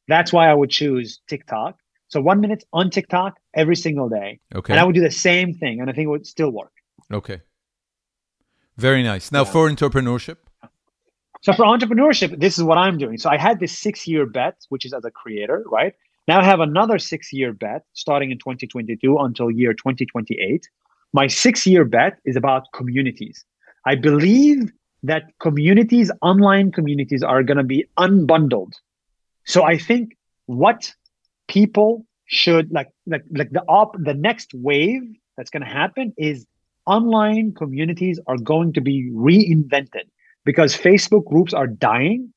That's 0.08 0.34
why 0.34 0.50
I 0.50 0.56
would 0.56 0.72
choose 0.72 1.22
TikTok. 1.28 1.78
So 2.08 2.20
one 2.20 2.42
minute 2.42 2.64
on 2.74 2.90
TikTok 2.90 3.38
every 3.54 3.76
single 3.76 4.10
day. 4.10 4.40
Okay. 4.56 4.74
And 4.74 4.80
I 4.80 4.84
would 4.84 4.96
do 4.96 5.02
the 5.02 5.12
same 5.12 5.54
thing, 5.54 5.82
and 5.82 5.90
I 5.90 5.94
think 5.94 6.08
it 6.08 6.10
would 6.10 6.26
still 6.26 6.50
work. 6.50 6.72
Okay. 7.14 7.42
Very 8.76 9.04
nice. 9.04 9.32
Now 9.32 9.44
yeah. 9.44 9.52
for 9.52 9.70
entrepreneurship. 9.70 10.38
So 11.42 11.54
for 11.54 11.66
entrepreneurship, 11.66 12.40
this 12.40 12.58
is 12.58 12.64
what 12.64 12.78
I'm 12.78 12.98
doing. 12.98 13.18
So 13.18 13.30
I 13.30 13.38
had 13.38 13.60
this 13.60 13.78
six 13.78 14.08
year 14.08 14.26
bet, 14.26 14.56
which 14.70 14.86
is 14.86 14.94
as 14.94 15.06
a 15.06 15.12
creator, 15.12 15.64
right? 15.68 15.94
Now 16.28 16.40
I 16.40 16.44
have 16.44 16.60
another 16.60 17.00
six 17.00 17.32
year 17.32 17.54
bet 17.54 17.84
starting 17.94 18.32
in 18.32 18.38
2022 18.40 19.18
until 19.18 19.50
year 19.52 19.74
2028. 19.74 20.68
My 21.14 21.28
six 21.28 21.66
year 21.66 21.86
bet 21.86 22.20
is 22.26 22.36
about 22.36 22.64
communities. 22.74 23.46
I 23.86 23.96
believe 23.96 24.72
that 25.04 25.24
communities, 25.40 26.12
online 26.22 26.72
communities, 26.72 27.24
are 27.24 27.44
going 27.44 27.58
to 27.58 27.64
be 27.64 27.86
unbundled 27.98 28.74
so 29.48 29.64
I 29.64 29.78
think 29.78 30.18
what 30.46 30.94
people 31.48 32.06
should 32.26 32.70
like 32.72 32.90
like 33.06 33.24
like 33.32 33.50
the 33.52 33.64
op 33.70 33.96
the 33.98 34.14
next 34.14 34.54
wave 34.54 35.04
that's 35.38 35.50
going 35.50 35.64
to 35.64 35.70
happen 35.70 36.14
is 36.18 36.46
online 36.86 37.54
communities 37.54 38.20
are 38.28 38.38
going 38.38 38.74
to 38.74 38.82
be 38.82 39.10
reinvented 39.14 40.08
because 40.48 40.78
Facebook 40.78 41.26
groups 41.26 41.54
are 41.54 41.68
dying. 41.68 42.34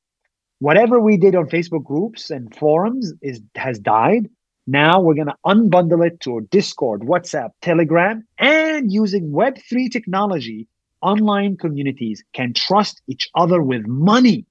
Whatever 0.58 1.00
we 1.00 1.16
did 1.16 1.36
on 1.36 1.46
Facebook 1.48 1.84
groups 1.84 2.28
and 2.28 2.52
forums 2.56 3.14
is 3.22 3.40
has 3.54 3.78
died. 3.78 4.28
Now 4.66 5.00
we're 5.00 5.14
going 5.14 5.28
to 5.28 5.36
unbundle 5.46 6.04
it 6.04 6.20
to 6.22 6.40
Discord, 6.50 7.02
WhatsApp, 7.02 7.50
Telegram, 7.62 8.26
and 8.36 8.92
using 8.92 9.30
Web3 9.30 9.90
technology, 9.90 10.66
online 11.00 11.56
communities 11.56 12.22
can 12.34 12.52
trust 12.52 13.00
each 13.06 13.30
other 13.36 13.62
with 13.62 13.86
money. 13.86 14.44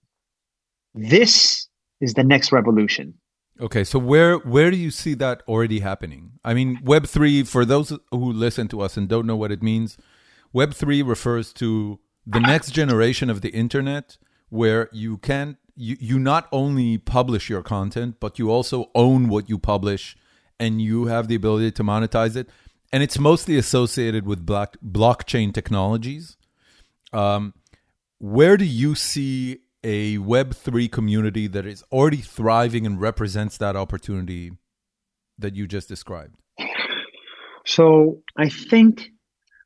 This 0.96 1.68
is 2.00 2.14
the 2.14 2.24
next 2.24 2.54
revolution. 2.54 3.14
Okay, 3.60 3.84
so 3.84 4.00
where 4.00 4.38
where 4.38 4.72
do 4.72 4.78
you 4.78 4.90
see 4.90 5.16
that 5.16 5.44
already 5.50 5.82
happening? 5.82 6.32
I 6.46 6.54
mean, 6.54 6.80
Web 6.82 7.08
three 7.08 7.44
for 7.44 7.66
those 7.66 7.90
who 8.12 8.32
listen 8.32 8.70
to 8.70 8.80
us 8.80 8.96
and 8.96 9.10
don't 9.10 9.28
know 9.28 9.36
what 9.36 9.52
it 9.52 9.62
means, 9.62 9.98
Web 10.54 10.74
three 10.74 11.02
refers 11.02 11.52
to 11.54 12.00
the 12.26 12.40
next 12.40 12.72
generation 12.72 13.30
of 13.30 13.42
the 13.42 13.50
internet, 13.50 14.18
where 14.50 14.90
you 14.92 15.18
can 15.18 15.58
you 15.76 15.98
you 16.00 16.20
not 16.20 16.48
only 16.52 16.98
publish 16.98 17.50
your 17.50 17.64
content, 17.64 18.18
but 18.20 18.38
you 18.38 18.52
also 18.52 18.92
own 18.94 19.30
what 19.30 19.50
you 19.50 19.58
publish, 19.58 20.18
and 20.60 20.82
you 20.82 21.06
have 21.06 21.28
the 21.28 21.36
ability 21.36 21.72
to 21.72 21.84
monetize 21.84 22.36
it. 22.36 22.50
And 22.92 23.04
it's 23.04 23.20
mostly 23.20 23.56
associated 23.58 24.26
with 24.26 24.46
black, 24.46 24.78
blockchain 24.84 25.54
technologies. 25.54 26.38
Um, 27.14 27.54
where 28.18 28.58
do 28.58 28.66
you 28.66 28.96
see 28.96 29.60
a 29.84 30.18
Web3 30.18 30.92
community 30.92 31.48
that 31.48 31.66
is 31.66 31.84
already 31.92 32.18
thriving 32.18 32.86
and 32.86 33.00
represents 33.00 33.58
that 33.58 33.76
opportunity 33.76 34.52
that 35.38 35.56
you 35.56 35.68
just 35.68 35.88
described? 35.88 36.36
So 37.66 38.22
I 38.36 38.50
think 38.50 39.12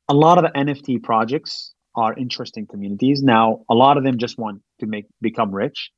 a 0.08 0.14
lot 0.14 0.38
of 0.38 0.44
the 0.44 0.50
NFT 0.50 1.02
projects 1.02 1.73
are 1.96 2.14
interesting 2.14 2.66
communities. 2.66 3.22
Now, 3.22 3.60
a 3.70 3.74
lot 3.74 3.96
of 3.96 4.04
them 4.04 4.18
just 4.18 4.38
want 4.38 4.62
to 4.80 4.86
make 4.86 5.06
become 5.20 5.54
rich, 5.54 5.90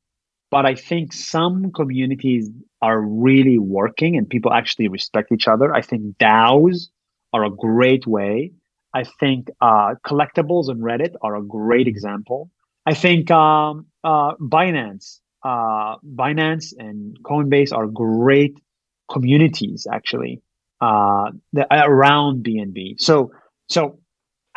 but 0.51 0.65
I 0.65 0.75
think 0.75 1.13
some 1.13 1.71
communities 1.71 2.49
are 2.81 3.01
really 3.01 3.57
working 3.57 4.15
and 4.17 4.29
people 4.29 4.53
actually 4.53 4.87
respect 4.87 5.31
each 5.31 5.47
other. 5.47 5.73
I 5.73 5.81
think 5.81 6.17
DAOs 6.17 6.89
are 7.33 7.43
a 7.43 7.49
great 7.49 8.05
way. 8.05 8.51
I 8.93 9.03
think 9.19 9.49
uh, 9.61 9.95
collectibles 10.05 10.69
and 10.69 10.81
Reddit 10.81 11.13
are 11.21 11.35
a 11.35 11.43
great 11.43 11.87
example. 11.87 12.49
I 12.85 12.93
think 12.93 13.29
um, 13.31 13.87
uh, 14.03 14.35
Binance 14.35 15.19
uh, 15.43 15.95
Binance 16.15 16.73
and 16.77 17.17
Coinbase 17.23 17.71
are 17.73 17.87
great 17.87 18.59
communities 19.11 19.87
actually 19.91 20.41
uh, 20.81 21.31
around 21.71 22.43
BNB. 22.43 22.99
So 22.99 23.31
so 23.69 23.99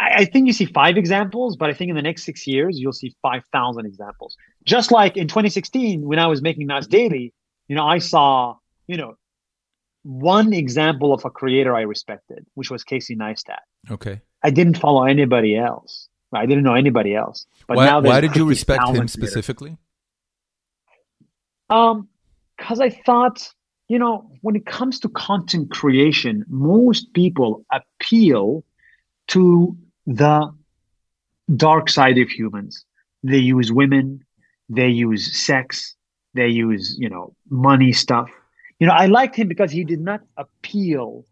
I, 0.01 0.15
I 0.19 0.25
think 0.25 0.47
you 0.47 0.53
see 0.53 0.65
five 0.65 0.97
examples, 0.97 1.57
but 1.57 1.71
I 1.71 1.75
think 1.75 1.91
in 1.91 1.97
the 1.97 2.03
next 2.03 2.25
six 2.25 2.47
years 2.47 2.79
you'll 2.81 2.93
see 2.93 3.15
five 3.23 3.45
thousand 3.53 3.87
examples. 3.87 4.37
Just 4.65 4.91
like 4.91 5.17
in 5.17 5.29
2016 5.29 6.03
when 6.03 6.19
I 6.19 6.27
was 6.27 6.43
making 6.43 6.67
Nas 6.67 6.87
Daily, 6.87 7.35
you 7.69 7.77
know, 7.77 7.87
I 7.87 7.99
saw 7.99 8.57
you 8.87 8.97
know 8.97 9.17
one 10.03 10.53
example 10.53 11.13
of 11.13 11.25
a 11.25 11.31
creator 11.31 11.75
I 11.77 11.83
respected, 11.83 12.47
which 12.55 12.71
was 12.71 12.83
Casey 12.83 13.15
Neistat. 13.15 13.61
Okay. 13.91 14.21
I 14.43 14.51
didn't 14.51 14.79
follow 14.79 15.05
anybody 15.05 15.57
else. 15.57 16.09
I 16.33 16.47
didn't 16.47 16.65
know 16.65 16.75
anybody 16.75 17.15
else. 17.15 17.47
But 17.67 17.77
why, 17.77 17.87
now 17.87 18.01
why 18.01 18.21
did 18.21 18.35
you 18.37 18.49
respect 18.49 18.89
him 18.89 19.09
specifically? 19.09 19.77
Um, 21.69 22.09
because 22.57 22.81
I 22.81 22.91
thought, 22.91 23.53
you 23.89 23.99
know, 23.99 24.31
when 24.43 24.57
it 24.57 24.65
comes 24.65 25.01
to 25.01 25.09
content 25.09 25.71
creation, 25.71 26.45
most 26.49 27.13
people 27.15 27.65
appeal 27.73 28.65
to 29.29 29.77
the 30.07 30.53
dark 31.57 31.91
side 31.91 32.19
of 32.19 32.29
humans. 32.29 32.85
They 33.23 33.39
use 33.39 33.71
women, 33.73 34.25
they 34.69 34.89
use 34.89 35.45
sex, 35.45 35.95
they 36.35 36.49
use, 36.49 36.97
you 36.99 37.09
know, 37.09 37.35
money 37.51 37.93
stuff. 37.93 38.31
You 38.79 38.87
know, 38.87 38.95
I 38.95 39.07
liked 39.07 39.37
him 39.37 39.49
because 39.49 39.71
he 39.71 39.85
did 39.85 40.01
not 40.01 40.21
appeal, 40.37 41.27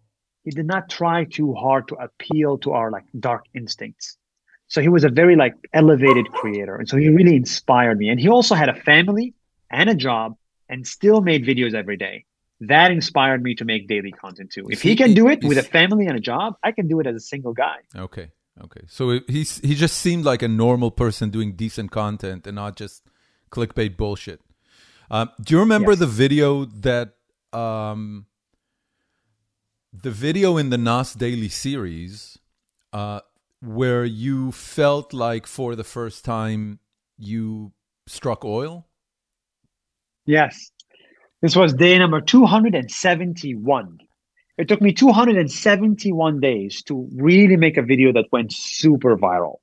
he 0.45 0.51
did 0.51 0.66
not 0.66 0.91
try 0.91 1.25
too 1.25 1.55
hard 1.55 1.89
to 1.89 1.95
appeal 1.97 2.59
to 2.59 2.73
our 2.73 2.91
like 2.91 3.05
dark 3.19 3.45
instincts. 3.55 4.16
So 4.66 4.83
he 4.83 4.89
was 4.89 5.05
a 5.05 5.09
very 5.09 5.35
like 5.35 5.55
elevated 5.73 6.31
creator. 6.31 6.77
And 6.77 6.89
so 6.89 6.99
he 6.99 7.09
really 7.09 7.37
inspired 7.37 7.99
me. 7.99 8.11
And 8.11 8.21
he 8.21 8.29
also 8.29 8.55
had 8.55 8.69
a 8.69 8.75
family 8.75 9.35
and 9.71 9.89
a 9.89 9.95
job 9.95 10.37
and 10.69 10.87
still 10.87 11.23
made 11.23 11.45
videos 11.45 11.75
every 11.75 11.97
day. 11.97 12.27
That 12.61 12.91
inspired 12.91 13.43
me 13.43 13.55
to 13.55 13.64
make 13.64 13.89
daily 13.89 14.12
content 14.12 14.51
too. 14.51 14.66
If 14.69 14.83
he 14.83 14.97
can 14.97 15.14
do 15.14 15.29
it 15.29 15.43
with 15.45 15.59
a 15.59 15.62
family 15.62 16.07
and 16.07 16.16
a 16.16 16.21
job, 16.21 16.55
I 16.62 16.73
can 16.73 16.89
do 16.89 17.01
it 17.01 17.07
as 17.07 17.14
a 17.14 17.21
single 17.21 17.55
guy. 17.55 17.77
Okay. 17.97 18.31
Okay. 18.65 18.81
So 18.89 19.21
he's 19.29 19.59
he 19.59 19.75
just 19.75 19.97
seemed 19.99 20.25
like 20.25 20.43
a 20.43 20.49
normal 20.49 20.91
person 20.91 21.31
doing 21.31 21.55
decent 21.55 21.91
content 21.91 22.47
and 22.47 22.57
not 22.57 22.77
just 22.77 23.03
clickbait 23.51 23.97
bullshit. 23.97 24.41
Um, 25.11 25.31
do 25.41 25.55
you 25.55 25.61
remember 25.61 25.93
yes. 25.93 26.01
the 26.01 26.07
video 26.07 26.65
that 26.67 27.15
um, 27.53 28.27
the 29.93 30.11
video 30.11 30.57
in 30.57 30.71
the 30.71 30.79
Nas 30.79 31.15
Daily 31.15 31.49
series 31.49 32.39
uh, 32.93 33.21
where 33.61 34.05
you 34.05 34.53
felt 34.53 35.13
like 35.13 35.47
for 35.47 35.75
the 35.75 35.85
first 35.85 36.25
time 36.25 36.81
you 37.17 37.73
struck 38.07 38.45
oil? 38.45 38.87
Yes. 40.27 40.71
This 41.41 41.57
was 41.57 41.73
day 41.73 41.99
number 41.99 42.21
271. 42.21 43.99
It 44.59 44.67
took 44.67 44.83
me 44.83 44.93
271 44.93 46.41
days 46.41 46.83
to 46.83 47.09
really 47.15 47.57
make 47.57 47.77
a 47.77 47.83
video 47.83 48.13
that 48.13 48.27
went 48.33 48.53
super 48.53 49.17
viral. 49.17 49.57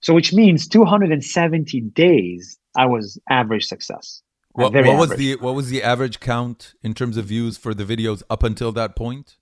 So, 0.00 0.14
which 0.14 0.32
means 0.32 0.68
270 0.68 1.80
days 1.80 2.58
I 2.76 2.86
was 2.86 3.18
average 3.28 3.64
success. 3.64 4.22
What, 4.52 4.72
what 4.72 4.96
was 4.96 5.10
the 5.16 5.36
what 5.36 5.54
was 5.54 5.68
the 5.68 5.82
average 5.82 6.18
count 6.18 6.74
in 6.82 6.94
terms 6.94 7.18
of 7.18 7.26
views 7.26 7.58
for 7.58 7.74
the 7.74 7.84
videos 7.84 8.22
up 8.30 8.42
until 8.42 8.72
that 8.72 8.96
point? 8.96 9.36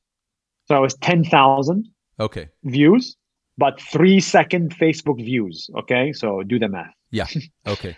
So 0.66 0.74
I 0.74 0.80
was 0.80 0.94
10,000 0.94 1.88
okay 2.18 2.48
views, 2.64 3.16
but 3.56 3.80
three 3.80 4.18
second 4.18 4.76
Facebook 4.76 5.24
views. 5.24 5.70
Okay, 5.76 6.12
so 6.12 6.42
do 6.42 6.58
the 6.58 6.68
math. 6.68 6.94
Yeah. 7.10 7.26
Okay. 7.66 7.96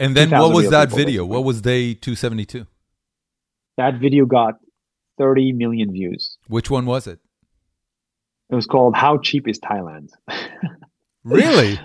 And 0.00 0.16
then 0.16 0.30
what 0.30 0.54
was 0.54 0.70
that 0.70 0.92
video? 0.92 1.24
What 1.24 1.44
was 1.44 1.60
day 1.60 1.94
272? 1.94 2.66
That 3.78 3.94
video 3.94 4.26
got 4.26 4.54
30 5.18 5.52
million 5.52 5.92
views. 5.92 6.38
Which 6.46 6.70
one 6.70 6.86
was 6.86 7.06
it? 7.06 7.18
It 8.50 8.54
was 8.54 8.66
called 8.66 8.96
How 8.96 9.18
Cheap 9.18 9.46
is 9.46 9.58
Thailand? 9.58 10.10
really? 11.24 11.78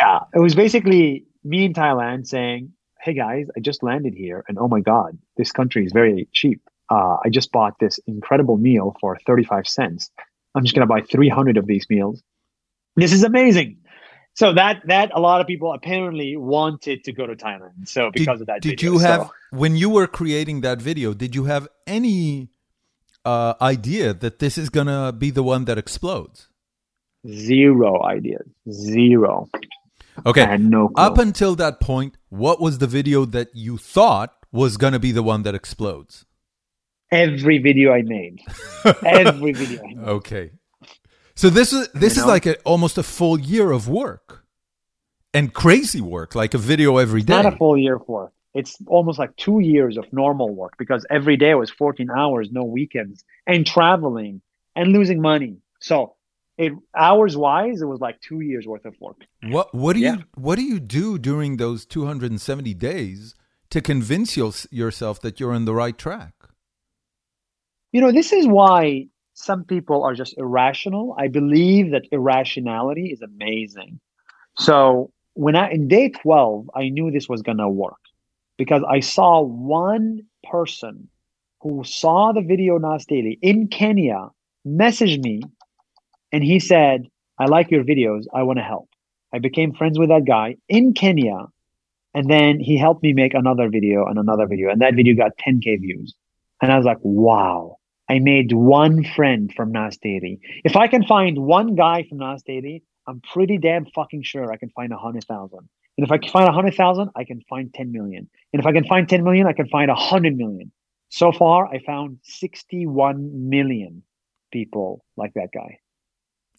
Yeah. 0.00 0.20
It 0.34 0.38
was 0.38 0.54
basically 0.54 1.26
me 1.44 1.66
in 1.66 1.74
Thailand 1.74 2.26
saying, 2.26 2.72
Hey 3.00 3.14
guys, 3.14 3.48
I 3.56 3.60
just 3.60 3.82
landed 3.82 4.14
here 4.14 4.44
and 4.48 4.58
oh 4.58 4.68
my 4.68 4.80
God, 4.80 5.18
this 5.36 5.52
country 5.52 5.84
is 5.84 5.92
very 5.92 6.28
cheap. 6.32 6.62
Uh, 6.88 7.16
I 7.24 7.28
just 7.28 7.52
bought 7.52 7.78
this 7.80 7.98
incredible 8.06 8.56
meal 8.56 8.96
for 9.00 9.18
35 9.26 9.66
cents. 9.66 10.10
I'm 10.54 10.62
just 10.62 10.74
going 10.74 10.86
to 10.86 10.92
buy 10.92 11.00
300 11.02 11.56
of 11.56 11.66
these 11.66 11.86
meals. 11.88 12.22
This 12.96 13.12
is 13.12 13.24
amazing 13.24 13.78
so 14.34 14.52
that 14.54 14.82
that 14.86 15.10
a 15.14 15.20
lot 15.20 15.40
of 15.40 15.46
people 15.46 15.72
apparently 15.72 16.36
wanted 16.36 17.04
to 17.04 17.12
go 17.12 17.26
to 17.26 17.36
Thailand. 17.36 17.86
So 17.86 18.10
because 18.10 18.38
did, 18.38 18.42
of 18.42 18.46
that, 18.46 18.62
did 18.62 18.70
video. 18.70 18.92
you 18.92 18.98
have 18.98 19.20
so, 19.22 19.30
when 19.50 19.76
you 19.76 19.90
were 19.90 20.06
creating 20.06 20.62
that 20.62 20.80
video? 20.80 21.12
Did 21.12 21.34
you 21.34 21.44
have 21.44 21.68
any 21.86 22.48
uh, 23.24 23.54
idea 23.60 24.14
that 24.14 24.38
this 24.38 24.56
is 24.56 24.70
gonna 24.70 25.12
be 25.12 25.30
the 25.30 25.42
one 25.42 25.66
that 25.66 25.78
explodes? 25.78 26.48
Zero 27.28 28.02
ideas. 28.02 28.46
Zero. 28.70 29.48
Okay. 30.26 30.56
No 30.58 30.88
clue. 30.88 31.04
Up 31.04 31.18
until 31.18 31.54
that 31.56 31.80
point, 31.80 32.16
what 32.28 32.60
was 32.60 32.78
the 32.78 32.86
video 32.86 33.24
that 33.26 33.48
you 33.54 33.76
thought 33.76 34.34
was 34.50 34.76
gonna 34.76 34.98
be 34.98 35.12
the 35.12 35.22
one 35.22 35.42
that 35.42 35.54
explodes? 35.54 36.24
Every 37.10 37.58
video 37.58 37.92
I 37.92 38.00
made. 38.02 38.40
Every 39.04 39.52
video. 39.52 39.82
I 39.82 39.94
made. 39.94 40.08
Okay. 40.08 40.50
So 41.42 41.50
this 41.50 41.72
is 41.72 41.88
this 41.88 42.14
you 42.14 42.22
know? 42.22 42.26
is 42.26 42.30
like 42.30 42.46
a, 42.46 42.56
almost 42.60 42.98
a 42.98 43.02
full 43.02 43.36
year 43.36 43.72
of 43.72 43.88
work 43.88 44.44
and 45.34 45.52
crazy 45.52 46.00
work, 46.00 46.36
like 46.36 46.54
a 46.54 46.58
video 46.58 46.98
every 46.98 47.22
day. 47.22 47.32
Not 47.34 47.52
a 47.52 47.56
full 47.56 47.76
year 47.76 47.96
of 47.96 48.06
work. 48.06 48.32
It's 48.54 48.78
almost 48.86 49.18
like 49.18 49.34
two 49.34 49.58
years 49.58 49.96
of 49.96 50.04
normal 50.12 50.54
work 50.54 50.74
because 50.78 51.04
every 51.10 51.36
day 51.36 51.52
was 51.54 51.68
14 51.68 52.10
hours, 52.16 52.52
no 52.52 52.62
weekends, 52.62 53.24
and 53.44 53.66
traveling 53.66 54.40
and 54.76 54.92
losing 54.92 55.20
money. 55.20 55.56
So 55.80 56.14
it 56.58 56.74
hours 56.96 57.36
wise, 57.36 57.82
it 57.82 57.86
was 57.86 58.00
like 58.00 58.20
two 58.20 58.38
years 58.38 58.64
worth 58.64 58.84
of 58.84 58.94
work. 59.00 59.16
What 59.42 59.74
what 59.74 59.94
do 59.94 59.98
yeah. 59.98 60.18
you 60.18 60.24
what 60.36 60.54
do 60.54 60.62
you 60.62 60.78
do 60.78 61.18
during 61.18 61.56
those 61.56 61.84
270 61.86 62.72
days 62.74 63.34
to 63.70 63.80
convince 63.80 64.36
you, 64.36 64.52
yourself 64.70 65.20
that 65.22 65.40
you're 65.40 65.52
on 65.52 65.64
the 65.64 65.74
right 65.74 65.98
track? 65.98 66.34
You 67.90 68.00
know, 68.00 68.12
this 68.12 68.32
is 68.32 68.46
why 68.46 69.08
some 69.42 69.64
people 69.64 70.04
are 70.04 70.14
just 70.14 70.38
irrational. 70.38 71.16
I 71.18 71.28
believe 71.28 71.90
that 71.90 72.06
irrationality 72.12 73.10
is 73.12 73.22
amazing. 73.22 74.00
So 74.56 75.10
when 75.34 75.56
I 75.56 75.70
in 75.70 75.88
day 75.88 76.10
12, 76.10 76.70
I 76.74 76.88
knew 76.88 77.10
this 77.10 77.28
was 77.28 77.42
gonna 77.42 77.68
work 77.68 77.98
because 78.56 78.82
I 78.88 79.00
saw 79.00 79.40
one 79.42 80.20
person 80.48 81.08
who 81.60 81.82
saw 81.84 82.32
the 82.32 82.42
video 82.42 82.78
Nas 82.78 83.04
Daily 83.06 83.38
in 83.42 83.68
Kenya 83.68 84.28
message 84.64 85.18
me 85.18 85.42
and 86.32 86.42
he 86.42 86.58
said, 86.60 87.06
I 87.38 87.46
like 87.46 87.70
your 87.70 87.84
videos, 87.84 88.24
I 88.32 88.42
want 88.44 88.58
to 88.58 88.64
help. 88.64 88.88
I 89.34 89.38
became 89.38 89.74
friends 89.74 89.98
with 89.98 90.10
that 90.10 90.24
guy 90.24 90.56
in 90.68 90.94
Kenya. 90.94 91.46
And 92.14 92.30
then 92.30 92.60
he 92.60 92.76
helped 92.76 93.02
me 93.02 93.12
make 93.12 93.34
another 93.34 93.68
video 93.70 94.06
and 94.06 94.18
another 94.18 94.46
video. 94.46 94.70
And 94.70 94.82
that 94.82 94.94
video 94.94 95.14
got 95.16 95.32
10K 95.38 95.80
views. 95.80 96.14
And 96.60 96.70
I 96.70 96.76
was 96.76 96.84
like, 96.84 96.98
wow, 97.00 97.78
I 98.12 98.18
made 98.18 98.52
one 98.52 99.04
friend 99.04 99.50
from 99.56 99.72
Nas 99.72 99.96
Daily. 99.96 100.38
If 100.64 100.76
I 100.76 100.86
can 100.86 101.02
find 101.02 101.38
one 101.38 101.74
guy 101.76 102.04
from 102.06 102.18
Nas 102.18 102.42
Daily, 102.42 102.82
I'm 103.06 103.22
pretty 103.22 103.56
damn 103.56 103.86
fucking 103.86 104.22
sure 104.22 104.52
I 104.52 104.58
can 104.58 104.68
find 104.68 104.92
a 104.92 104.98
hundred 104.98 105.24
thousand. 105.24 105.66
And 105.96 106.04
if 106.04 106.12
I 106.12 106.18
can 106.18 106.30
find 106.30 106.46
a 106.46 106.52
hundred 106.52 106.74
thousand, 106.74 107.08
I 107.16 107.24
can 107.24 107.40
find 107.48 107.72
10 107.72 107.90
million. 107.90 108.28
And 108.52 108.60
if 108.60 108.66
I 108.66 108.72
can 108.72 108.84
find 108.84 109.08
10 109.08 109.24
million, 109.24 109.46
I 109.46 109.54
can 109.54 109.66
find 109.68 109.90
a 109.90 109.94
hundred 109.94 110.36
million. 110.36 110.72
So 111.08 111.32
far, 111.32 111.66
I 111.68 111.78
found 111.86 112.18
61 112.24 113.48
million 113.48 114.02
people 114.52 115.06
like 115.16 115.32
that 115.32 115.48
guy. 115.54 115.78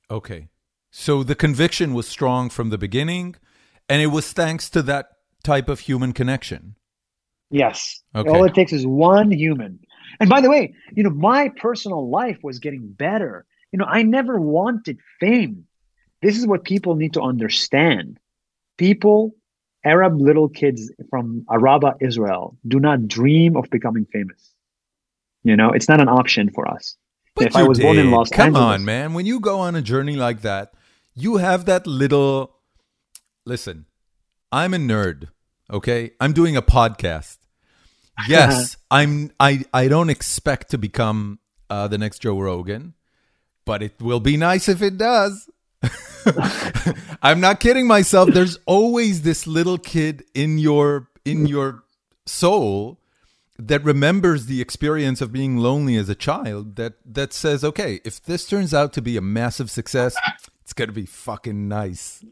Okay. 0.09 0.47
So 0.89 1.21
the 1.21 1.35
conviction 1.35 1.93
was 1.93 2.07
strong 2.07 2.49
from 2.49 2.71
the 2.71 2.79
beginning, 2.79 3.35
and 3.87 4.01
it 4.01 4.07
was 4.07 4.33
thanks 4.33 4.71
to 4.71 4.81
that 4.83 5.05
type 5.43 5.69
of 5.69 5.81
human 5.81 6.13
connection. 6.13 6.77
Yes. 7.51 8.01
Okay. 8.15 8.27
All 8.27 8.43
it 8.43 8.55
takes 8.55 8.73
is 8.73 8.87
one 8.87 9.29
human 9.29 9.79
and 10.19 10.29
by 10.29 10.41
the 10.41 10.49
way, 10.49 10.73
you 10.95 11.03
know, 11.03 11.09
my 11.09 11.49
personal 11.49 12.09
life 12.09 12.37
was 12.43 12.59
getting 12.59 12.87
better. 12.87 13.45
You 13.71 13.79
know, 13.79 13.85
I 13.85 14.03
never 14.03 14.39
wanted 14.39 14.99
fame. 15.19 15.65
This 16.21 16.37
is 16.37 16.47
what 16.47 16.63
people 16.63 16.95
need 16.95 17.13
to 17.13 17.21
understand. 17.21 18.19
People, 18.77 19.35
Arab 19.83 20.19
little 20.19 20.47
kids 20.47 20.91
from 21.09 21.45
Araba, 21.49 21.95
Israel, 21.99 22.57
do 22.67 22.79
not 22.79 23.07
dream 23.07 23.57
of 23.57 23.69
becoming 23.69 24.05
famous. 24.05 24.53
You 25.43 25.55
know, 25.57 25.71
it's 25.71 25.89
not 25.89 25.99
an 25.99 26.07
option 26.07 26.49
for 26.49 26.67
us. 26.67 26.95
But 27.35 27.47
if 27.47 27.55
I 27.55 27.63
was 27.63 27.77
did. 27.77 27.83
born 27.83 27.97
in 27.97 28.11
Los 28.11 28.29
Come 28.29 28.55
Angeles, 28.55 28.63
on, 28.63 28.85
man. 28.85 29.13
When 29.13 29.25
you 29.25 29.39
go 29.39 29.59
on 29.59 29.75
a 29.75 29.81
journey 29.81 30.15
like 30.15 30.41
that, 30.41 30.73
you 31.13 31.37
have 31.37 31.65
that 31.65 31.85
little. 31.85 32.55
Listen, 33.45 33.85
I'm 34.51 34.73
a 34.73 34.77
nerd. 34.77 35.29
Okay, 35.71 36.11
I'm 36.19 36.33
doing 36.33 36.55
a 36.55 36.61
podcast 36.61 37.37
yes, 38.27 38.77
I'm. 38.91 39.31
I 39.39 39.63
I 39.73 39.87
don't 39.87 40.09
expect 40.09 40.71
to 40.71 40.77
become 40.77 41.39
uh, 41.69 41.87
the 41.87 41.97
next 41.97 42.19
Joe 42.19 42.39
Rogan, 42.39 42.93
but 43.65 43.81
it 43.81 44.01
will 44.01 44.19
be 44.19 44.37
nice 44.37 44.69
if 44.69 44.81
it 44.81 44.97
does. 44.97 45.49
I'm 47.21 47.39
not 47.39 47.59
kidding 47.59 47.87
myself. 47.87 48.29
There's 48.29 48.57
always 48.65 49.23
this 49.23 49.47
little 49.47 49.77
kid 49.77 50.23
in 50.33 50.57
your 50.57 51.09
in 51.25 51.45
your 51.45 51.83
soul 52.25 52.99
that 53.59 53.83
remembers 53.83 54.47
the 54.47 54.61
experience 54.61 55.21
of 55.21 55.31
being 55.31 55.57
lonely 55.57 55.95
as 55.95 56.09
a 56.09 56.15
child 56.15 56.75
that 56.75 56.93
that 57.05 57.33
says 57.33 57.63
okay 57.63 57.99
if 58.03 58.23
this 58.23 58.47
turns 58.47 58.73
out 58.73 58.93
to 58.93 59.01
be 59.01 59.15
a 59.17 59.21
massive 59.21 59.69
success 59.69 60.15
it's 60.61 60.73
going 60.73 60.87
to 60.87 60.93
be 60.93 61.05
fucking 61.05 61.67
nice 61.67 62.23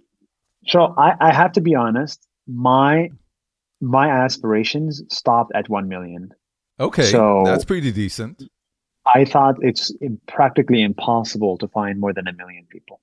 so 0.67 0.93
I, 0.97 1.13
I 1.19 1.33
have 1.33 1.51
to 1.53 1.61
be 1.61 1.75
honest 1.75 2.27
my 2.47 3.11
my 3.81 4.09
aspirations 4.09 5.03
stopped 5.09 5.51
at 5.55 5.67
1 5.69 5.87
million. 5.87 6.33
Okay 6.79 7.03
so 7.03 7.43
that's 7.45 7.65
pretty 7.65 7.91
decent. 7.91 8.43
I 9.05 9.25
thought 9.25 9.55
it's 9.61 9.91
practically 10.27 10.81
impossible 10.83 11.57
to 11.57 11.67
find 11.67 11.99
more 11.99 12.13
than 12.13 12.27
a 12.27 12.33
million 12.33 12.65
people. 12.69 13.01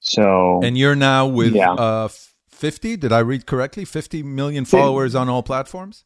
So 0.00 0.60
and 0.62 0.78
you're 0.78 0.96
now 0.96 1.26
with 1.26 1.54
yeah. 1.54 1.72
uh 1.72 2.08
50 2.48 2.96
did 2.96 3.12
i 3.12 3.18
read 3.18 3.44
correctly? 3.44 3.84
50 3.84 4.22
million 4.22 4.64
followers 4.64 5.14
on 5.14 5.28
all 5.28 5.42
platforms 5.42 6.04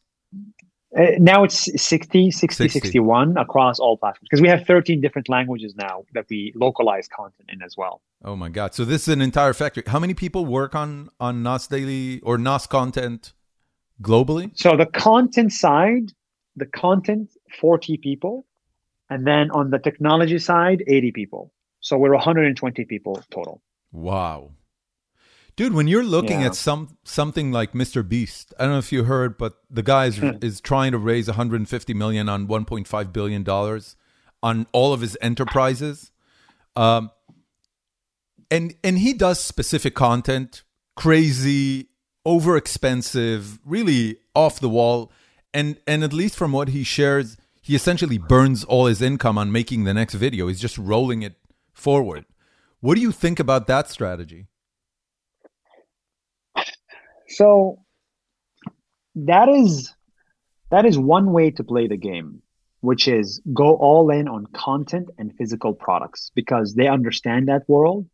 uh, 0.97 1.11
now 1.19 1.43
it's 1.43 1.65
60, 1.81 2.31
60, 2.31 2.63
60, 2.63 2.79
61 2.79 3.37
across 3.37 3.79
all 3.79 3.97
platforms 3.97 4.27
because 4.29 4.41
we 4.41 4.49
have 4.49 4.65
13 4.65 4.99
different 4.99 5.29
languages 5.29 5.73
now 5.75 6.03
that 6.13 6.25
we 6.29 6.51
localize 6.55 7.07
content 7.07 7.49
in 7.51 7.61
as 7.61 7.77
well. 7.77 8.01
Oh 8.25 8.35
my 8.35 8.49
God. 8.49 8.73
So 8.73 8.83
this 8.83 9.03
is 9.03 9.13
an 9.13 9.21
entire 9.21 9.53
factory. 9.53 9.83
How 9.87 9.99
many 9.99 10.13
people 10.13 10.45
work 10.45 10.75
on, 10.75 11.09
on 11.19 11.43
Nas 11.43 11.67
Daily 11.67 12.19
or 12.21 12.37
NAS 12.37 12.67
content 12.67 13.33
globally? 14.01 14.51
So 14.53 14.75
the 14.75 14.85
content 14.85 15.53
side, 15.53 16.11
the 16.57 16.65
content, 16.65 17.31
40 17.59 17.97
people. 17.97 18.45
And 19.09 19.25
then 19.25 19.49
on 19.51 19.69
the 19.71 19.79
technology 19.79 20.39
side, 20.39 20.83
80 20.87 21.11
people. 21.11 21.53
So 21.79 21.97
we're 21.97 22.13
120 22.13 22.85
people 22.85 23.23
total. 23.31 23.61
Wow. 23.91 24.51
Dude, 25.55 25.73
when 25.73 25.87
you're 25.87 26.03
looking 26.03 26.41
yeah. 26.41 26.47
at 26.47 26.55
some 26.55 26.97
something 27.03 27.51
like 27.51 27.73
Mr. 27.73 28.07
Beast, 28.07 28.53
I 28.57 28.63
don't 28.63 28.73
know 28.73 28.77
if 28.79 28.91
you 28.91 29.03
heard, 29.03 29.37
but 29.37 29.57
the 29.69 29.83
guy 29.83 30.05
is, 30.05 30.17
hmm. 30.17 30.31
is 30.41 30.61
trying 30.61 30.91
to 30.93 30.97
raise 30.97 31.27
150 31.27 31.93
million 31.93 32.29
on 32.29 32.47
1.5 32.47 33.13
billion 33.13 33.43
dollars 33.43 33.95
on 34.41 34.65
all 34.71 34.93
of 34.93 35.01
his 35.01 35.17
enterprises. 35.21 36.11
Um, 36.75 37.11
and 38.49 38.75
and 38.83 38.99
he 38.99 39.13
does 39.13 39.39
specific 39.39 39.93
content, 39.95 40.63
crazy, 40.95 41.89
over 42.25 42.57
expensive, 42.57 43.59
really 43.65 44.17
off 44.35 44.59
the 44.59 44.69
wall. 44.69 45.11
And 45.53 45.77
and 45.85 46.03
at 46.03 46.13
least 46.13 46.35
from 46.35 46.51
what 46.51 46.69
he 46.69 46.83
shares, 46.83 47.37
he 47.61 47.75
essentially 47.75 48.17
burns 48.17 48.63
all 48.63 48.85
his 48.85 49.01
income 49.01 49.37
on 49.37 49.51
making 49.51 49.83
the 49.83 49.93
next 49.93 50.15
video. 50.15 50.47
He's 50.47 50.61
just 50.61 50.77
rolling 50.77 51.21
it 51.21 51.35
forward. 51.73 52.25
What 52.79 52.95
do 52.95 53.01
you 53.01 53.11
think 53.11 53.39
about 53.39 53.67
that 53.67 53.89
strategy? 53.89 54.47
So 57.31 57.79
that 59.15 59.49
is 59.49 59.93
that 60.69 60.85
is 60.85 60.97
one 60.97 61.31
way 61.31 61.51
to 61.51 61.63
play 61.63 61.87
the 61.87 61.97
game, 61.97 62.41
which 62.79 63.07
is 63.07 63.41
go 63.53 63.75
all 63.75 64.09
in 64.09 64.27
on 64.27 64.45
content 64.53 65.09
and 65.17 65.33
physical 65.37 65.73
products 65.73 66.31
because 66.35 66.73
they 66.73 66.87
understand 66.87 67.47
that 67.47 67.63
world. 67.67 68.07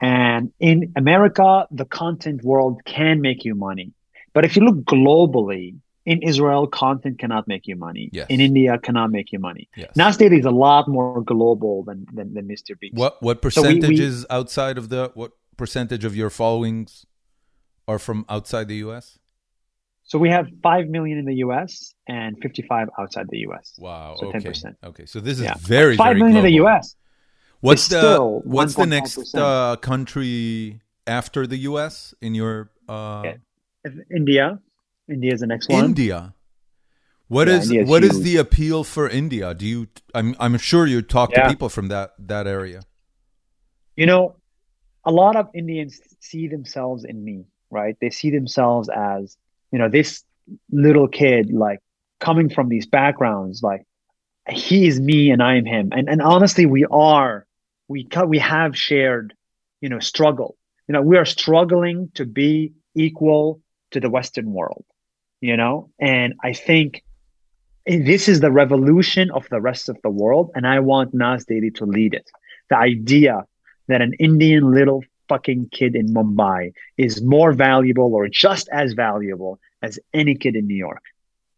And 0.00 0.52
in 0.60 0.92
America, 0.96 1.66
the 1.70 1.86
content 1.86 2.42
world 2.42 2.82
can 2.84 3.20
make 3.20 3.44
you 3.44 3.54
money. 3.54 3.92
But 4.34 4.44
if 4.44 4.56
you 4.56 4.62
look 4.62 4.84
globally, 4.84 5.76
in 6.06 6.20
Israel, 6.22 6.66
content 6.66 7.18
cannot 7.18 7.48
make 7.48 7.66
you 7.66 7.76
money. 7.76 8.10
Yes. 8.12 8.26
In 8.28 8.40
India, 8.40 8.76
cannot 8.78 9.10
make 9.10 9.32
you 9.32 9.38
money. 9.38 9.68
Yes. 9.74 9.96
Nas 9.96 10.16
Daily 10.18 10.38
is 10.38 10.44
a 10.44 10.50
lot 10.50 10.86
more 10.86 11.22
global 11.22 11.82
than 11.84 12.06
than, 12.12 12.34
than 12.34 12.46
Mr. 12.46 12.78
Beast. 12.78 12.94
What 12.94 13.22
what 13.22 13.40
percentages 13.40 14.20
so 14.20 14.26
outside 14.28 14.76
of 14.76 14.90
the 14.90 15.10
what 15.14 15.32
percentage 15.56 16.04
of 16.04 16.14
your 16.14 16.30
followings 16.30 17.06
are 17.86 17.98
from 17.98 18.24
outside 18.28 18.68
the 18.68 18.76
U.S.? 18.76 19.18
So 20.04 20.18
we 20.18 20.28
have 20.28 20.48
five 20.62 20.88
million 20.88 21.18
in 21.18 21.24
the 21.24 21.36
U.S. 21.36 21.94
and 22.06 22.36
fifty-five 22.42 22.88
outside 22.98 23.26
the 23.30 23.38
U.S. 23.38 23.74
Wow. 23.78 24.16
So 24.18 24.28
okay. 24.28 24.38
10%. 24.38 24.76
Okay. 24.84 25.06
So 25.06 25.18
this 25.18 25.38
is 25.38 25.44
yeah. 25.44 25.54
very 25.58 25.96
five 25.96 26.08
very 26.08 26.16
million 26.16 26.34
global. 26.34 26.46
in 26.46 26.52
the 26.52 26.56
U.S. 26.56 26.94
What's 27.60 27.88
the 27.88 28.20
what's 28.44 28.74
the 28.74 28.86
next 28.86 29.34
uh, 29.34 29.76
country 29.76 30.82
after 31.06 31.46
the 31.46 31.56
U.S. 31.70 32.14
in 32.20 32.34
your? 32.34 32.70
Uh... 32.88 33.22
Yeah. 33.24 33.90
India. 34.14 34.60
India 35.08 35.32
is 35.32 35.40
the 35.40 35.46
next 35.46 35.68
one. 35.68 35.84
India. 35.84 36.34
What 37.28 37.48
yeah, 37.48 37.54
is 37.54 37.70
India's 37.70 37.88
what 37.88 38.04
is 38.04 38.22
the 38.22 38.36
appeal 38.36 38.84
for 38.84 39.08
India? 39.08 39.54
Do 39.54 39.66
you? 39.66 39.88
I'm 40.14 40.36
I'm 40.38 40.58
sure 40.58 40.86
you 40.86 41.00
talk 41.00 41.30
yeah. 41.32 41.44
to 41.44 41.48
people 41.48 41.70
from 41.70 41.88
that 41.88 42.12
that 42.18 42.46
area. 42.46 42.82
You 43.96 44.04
know, 44.04 44.36
a 45.04 45.10
lot 45.10 45.36
of 45.36 45.48
Indians 45.54 46.00
see 46.20 46.48
themselves 46.48 47.04
in 47.04 47.24
me 47.24 47.46
right? 47.74 47.96
They 48.00 48.10
see 48.10 48.30
themselves 48.30 48.88
as, 48.88 49.36
you 49.72 49.78
know, 49.78 49.88
this 49.88 50.22
little 50.70 51.08
kid, 51.08 51.52
like 51.52 51.80
coming 52.20 52.48
from 52.48 52.68
these 52.68 52.86
backgrounds, 52.86 53.62
like 53.62 53.84
he 54.48 54.86
is 54.86 55.00
me 55.00 55.30
and 55.30 55.42
I 55.42 55.56
am 55.56 55.66
him. 55.66 55.90
And 55.92 56.08
and 56.08 56.22
honestly, 56.22 56.66
we 56.66 56.86
are, 56.90 57.46
we 57.88 58.08
we 58.26 58.38
have 58.38 58.76
shared, 58.76 59.34
you 59.80 59.88
know, 59.88 60.00
struggle. 60.00 60.56
You 60.88 60.92
know, 60.92 61.02
we 61.02 61.16
are 61.16 61.24
struggling 61.24 62.10
to 62.14 62.24
be 62.24 62.72
equal 62.94 63.60
to 63.90 64.00
the 64.00 64.10
Western 64.10 64.52
world, 64.52 64.84
you 65.40 65.56
know, 65.56 65.90
and 65.98 66.34
I 66.42 66.52
think 66.52 67.02
this 67.86 68.28
is 68.28 68.40
the 68.40 68.50
revolution 68.50 69.30
of 69.30 69.46
the 69.50 69.60
rest 69.60 69.88
of 69.88 69.96
the 70.02 70.10
world, 70.10 70.50
and 70.54 70.66
I 70.66 70.80
want 70.80 71.14
Nas 71.14 71.44
Daily 71.44 71.70
to 71.72 71.84
lead 71.84 72.14
it. 72.14 72.30
The 72.70 72.78
idea 72.78 73.44
that 73.88 74.00
an 74.00 74.14
Indian 74.18 74.72
little 74.72 75.04
fucking 75.28 75.68
kid 75.70 75.94
in 75.94 76.08
Mumbai 76.08 76.72
is 76.96 77.22
more 77.22 77.52
valuable 77.52 78.14
or 78.14 78.28
just 78.28 78.68
as 78.72 78.92
valuable 78.92 79.58
as 79.82 79.98
any 80.12 80.34
kid 80.34 80.56
in 80.56 80.66
New 80.66 80.76
York. 80.76 81.02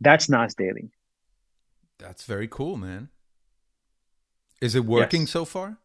That's 0.00 0.28
Nas 0.28 0.54
Daily. 0.54 0.90
That's 1.98 2.24
very 2.24 2.48
cool, 2.48 2.76
man. 2.76 3.08
Is 4.60 4.74
it 4.74 4.84
working 4.84 5.22
yes. 5.22 5.30
so 5.30 5.44
far? 5.44 5.78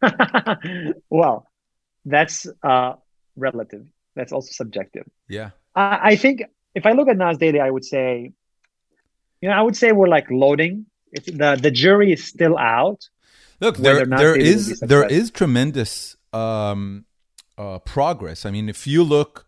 well, 1.10 1.46
that's 2.04 2.46
uh, 2.62 2.94
relative. 3.36 3.86
That's 4.14 4.32
also 4.32 4.50
subjective. 4.52 5.06
Yeah. 5.28 5.50
Uh, 5.74 5.98
I 6.02 6.16
think 6.16 6.42
if 6.74 6.86
I 6.86 6.92
look 6.92 7.08
at 7.08 7.16
Nas 7.16 7.38
Daily, 7.38 7.60
I 7.60 7.70
would 7.70 7.84
say, 7.84 8.32
you 9.40 9.48
know, 9.48 9.54
I 9.54 9.62
would 9.62 9.76
say 9.76 9.92
we're 9.92 10.08
like 10.08 10.30
loading. 10.30 10.86
It's 11.12 11.26
the 11.26 11.58
the 11.60 11.70
jury 11.70 12.12
is 12.12 12.24
still 12.24 12.56
out 12.56 13.08
Look, 13.60 13.76
there 13.76 14.06
there 14.06 14.36
is 14.36 14.80
there 14.80 15.06
is 15.06 15.30
tremendous 15.30 16.16
um, 16.32 17.04
uh, 17.58 17.78
progress. 17.80 18.46
I 18.46 18.50
mean, 18.50 18.68
if 18.68 18.86
you 18.86 19.04
look, 19.04 19.46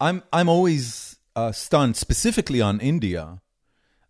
I'm 0.00 0.22
I'm 0.32 0.48
always 0.48 1.16
uh, 1.34 1.52
stunned, 1.52 1.96
specifically 1.96 2.60
on 2.60 2.80
India. 2.80 3.40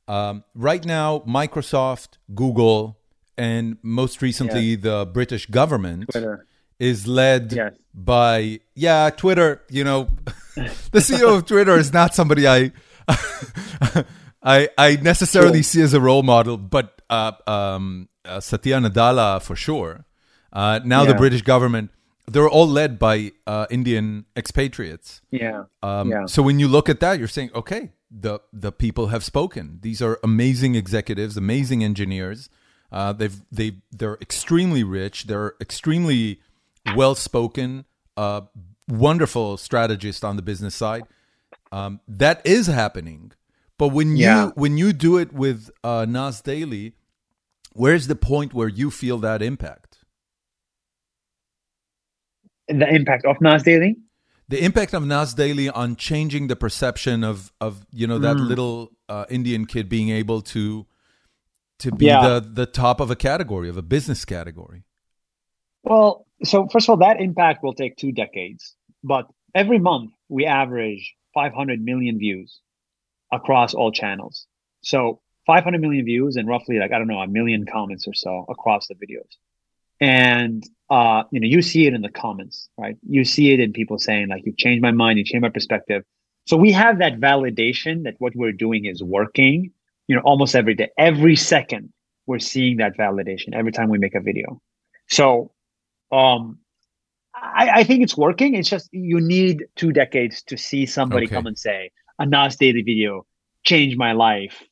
Um, 0.09 0.45
right 0.55 0.85
now, 0.85 1.21
Microsoft, 1.21 2.17
Google, 2.35 2.99
and 3.37 3.77
most 3.83 4.23
recently 4.23 4.73
yes. 4.73 4.81
the 4.83 5.07
British 5.13 5.47
government 5.47 6.09
Twitter. 6.11 6.47
is 6.79 7.07
led 7.07 7.53
yes. 7.53 7.75
by 7.95 8.61
yeah 8.75 9.11
Twitter. 9.11 9.63
You 9.71 9.85
know, 9.85 10.09
the 10.57 10.99
CEO 10.99 11.37
of 11.37 11.47
Twitter 11.47 11.77
is 11.77 11.93
not 11.93 12.15
somebody 12.15 12.49
I. 12.49 12.73
I, 14.41 14.69
I 14.79 14.97
necessarily 14.97 15.63
see 15.63 15.83
as 15.83 15.95
a 15.95 16.01
role 16.01 16.23
model, 16.23 16.57
but 16.57 16.98
uh, 17.11 17.33
um, 17.47 18.09
uh, 18.25 18.41
Satya 18.41 18.79
Nadella 18.79 19.41
for 19.43 19.57
sure. 19.57 20.05
Uh, 20.53 20.81
now 20.85 21.03
yeah. 21.03 21.09
the 21.09 21.15
British 21.15 21.43
government, 21.43 21.91
they're 22.27 22.49
all 22.49 22.67
led 22.67 22.99
by 22.99 23.33
uh, 23.47 23.67
Indian 23.71 24.27
expatriates. 24.37 25.21
Yeah. 25.31 25.65
Um, 25.83 26.11
yeah. 26.11 26.27
So 26.27 26.43
when 26.43 26.59
you 26.59 26.69
look 26.69 26.89
at 26.89 27.01
that, 27.01 27.19
you're 27.19 27.29
saying, 27.29 27.51
okay, 27.55 27.93
the 28.11 28.41
the 28.53 28.73
people 28.73 29.09
have 29.09 29.25
spoken. 29.25 29.79
These 29.83 30.01
are 30.01 30.19
amazing 30.23 30.75
executives, 30.75 31.37
amazing 31.37 31.85
engineers. 31.85 32.49
Uh, 32.91 33.13
they've 33.13 33.41
they 33.53 33.77
they're 33.91 34.19
extremely 34.21 34.83
rich. 34.83 35.25
They're 35.25 35.55
extremely 35.61 36.41
well 36.97 37.15
spoken. 37.15 37.85
Uh, 38.17 38.43
wonderful 38.89 39.57
strategist 39.57 40.25
on 40.25 40.37
the 40.37 40.43
business 40.43 40.75
side. 40.75 41.05
Um, 41.71 42.01
that 42.09 42.41
is 42.47 42.67
happening. 42.67 43.33
But 43.77 43.89
when 43.89 44.17
yeah. 44.17 44.47
you 44.47 44.53
when 44.57 44.79
you 44.79 44.93
do 44.93 45.19
it 45.19 45.33
with 45.33 45.71
uh, 45.85 46.07
Nas 46.09 46.41
Daily, 46.41 46.95
where's 47.79 48.09
the 48.09 48.17
point 48.17 48.53
where 48.53 48.69
you 48.69 48.91
feel 48.91 49.19
that 49.19 49.41
impact? 49.41 49.99
The 52.69 52.89
impact 52.93 53.25
of 53.25 53.41
Nas 53.41 53.63
Daily? 53.63 53.97
The 54.49 54.63
impact 54.63 54.95
of 54.95 55.07
Nas 55.07 55.35
Daily 55.35 55.69
on 55.69 55.97
changing 55.97 56.49
the 56.49 56.57
perception 56.57 57.25
of 57.25 57.53
of 57.61 57.87
you 57.93 58.07
know 58.07 58.19
that 58.19 58.37
mm. 58.37 58.49
little 58.49 58.91
uh, 59.09 59.25
Indian 59.31 59.67
kid 59.67 59.89
being 59.89 60.11
able 60.11 60.43
to 60.43 60.87
to 61.79 61.93
be 61.93 62.07
yeah. 62.07 62.29
the 62.29 62.41
the 62.41 62.67
top 62.67 63.01
of 63.01 63.11
a 63.11 63.17
category 63.17 63.69
of 63.69 63.77
a 63.77 63.83
business 63.83 64.25
category. 64.25 64.85
Well, 65.83 66.27
so 66.45 66.67
first 66.69 66.89
of 66.89 66.91
all, 66.91 66.97
that 67.09 67.21
impact 67.21 67.63
will 67.63 67.75
take 67.75 67.97
two 67.97 68.13
decades, 68.13 68.75
but 69.03 69.27
every 69.55 69.79
month 69.79 70.11
we 70.29 70.45
average 70.45 71.15
500 71.35 71.81
million 71.81 72.19
views 72.19 72.61
across 73.33 73.75
all 73.75 73.93
channels. 73.93 74.47
So 74.83 75.21
500 75.49 75.83
million 75.83 76.07
views 76.07 76.37
and 76.37 76.49
roughly 76.49 76.79
like, 76.79 76.93
I 76.93 76.99
don't 76.99 77.09
know, 77.09 77.21
a 77.21 77.29
million 77.29 77.67
comments 77.67 78.09
or 78.09 78.15
so 78.15 78.47
across 78.51 78.89
the 78.89 78.97
videos. 78.97 79.33
and 80.01 80.65
uh, 80.91 81.25
you 81.33 81.41
know, 81.41 81.47
you 81.49 81.63
see 81.63 81.87
it 81.87 81.95
in 81.95 82.03
the 82.03 82.11
comments, 82.11 82.69
right? 82.79 82.97
You 83.09 83.25
see 83.25 83.53
it 83.53 83.61
in 83.61 83.73
people 83.73 83.99
saying 83.99 84.29
like, 84.29 84.43
"You've 84.47 84.59
changed 84.59 84.83
my 84.83 84.93
mind. 84.93 85.19
You 85.19 85.25
changed 85.25 85.43
my 85.43 85.51
perspective." 85.51 86.05
So 86.47 86.57
we 86.57 86.73
have 86.73 87.01
that 87.01 87.21
validation 87.21 88.05
that 88.05 88.15
what 88.19 88.35
we're 88.37 88.53
doing 88.53 88.87
is 88.87 89.03
working. 89.03 89.73
You 90.09 90.17
know, 90.17 90.23
almost 90.25 90.55
every 90.57 90.75
day, 90.75 90.91
every 90.99 91.37
second, 91.37 91.93
we're 92.27 92.39
seeing 92.39 92.79
that 92.79 92.97
validation 92.99 93.55
every 93.55 93.73
time 93.73 93.91
we 93.91 93.99
make 93.99 94.15
a 94.15 94.21
video. 94.21 94.61
So, 95.09 95.53
um, 96.13 96.59
I, 97.35 97.71
I 97.81 97.85
think 97.85 98.03
it's 98.03 98.17
working. 98.17 98.55
It's 98.55 98.71
just 98.71 98.89
you 98.93 99.21
need 99.21 99.67
two 99.77 99.93
decades 99.93 100.43
to 100.45 100.57
see 100.57 100.87
somebody 100.87 101.29
Okay. 101.29 101.35
come 101.35 101.47
and 101.47 101.59
say 101.59 101.91
a 102.19 102.27
Nas 102.27 102.57
Daily 102.57 102.83
video 102.83 103.27
changed 103.65 103.99
my 103.99 104.13
life 104.13 104.63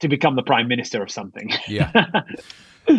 to 0.00 0.08
become 0.08 0.36
the 0.36 0.42
prime 0.42 0.68
minister 0.68 1.02
of 1.02 1.10
something. 1.10 1.50
Yeah. 1.68 1.92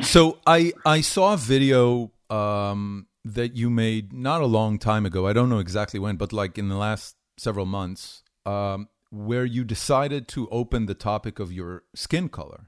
So 0.04 0.38
I 0.46 0.72
I 0.86 1.02
saw 1.02 1.34
a 1.34 1.38
video 1.38 2.12
um, 2.30 3.08
that 3.26 3.56
you 3.56 3.72
made 3.72 4.14
not 4.14 4.40
a 4.42 4.46
long 4.46 4.78
time 4.78 5.04
ago. 5.04 5.26
I 5.26 5.34
don't 5.34 5.50
know 5.50 5.58
exactly 5.58 6.00
when, 6.00 6.16
but 6.16 6.32
like 6.32 6.60
in 6.60 6.70
the 6.70 6.76
last 6.78 7.16
several 7.40 7.66
months, 7.66 8.22
um, 8.46 8.88
where 9.10 9.46
you 9.46 9.64
decided 9.64 10.28
to 10.28 10.48
open 10.50 10.86
the 10.86 10.94
topic 10.94 11.40
of 11.40 11.52
your 11.52 11.86
skin 11.96 12.30
color, 12.30 12.68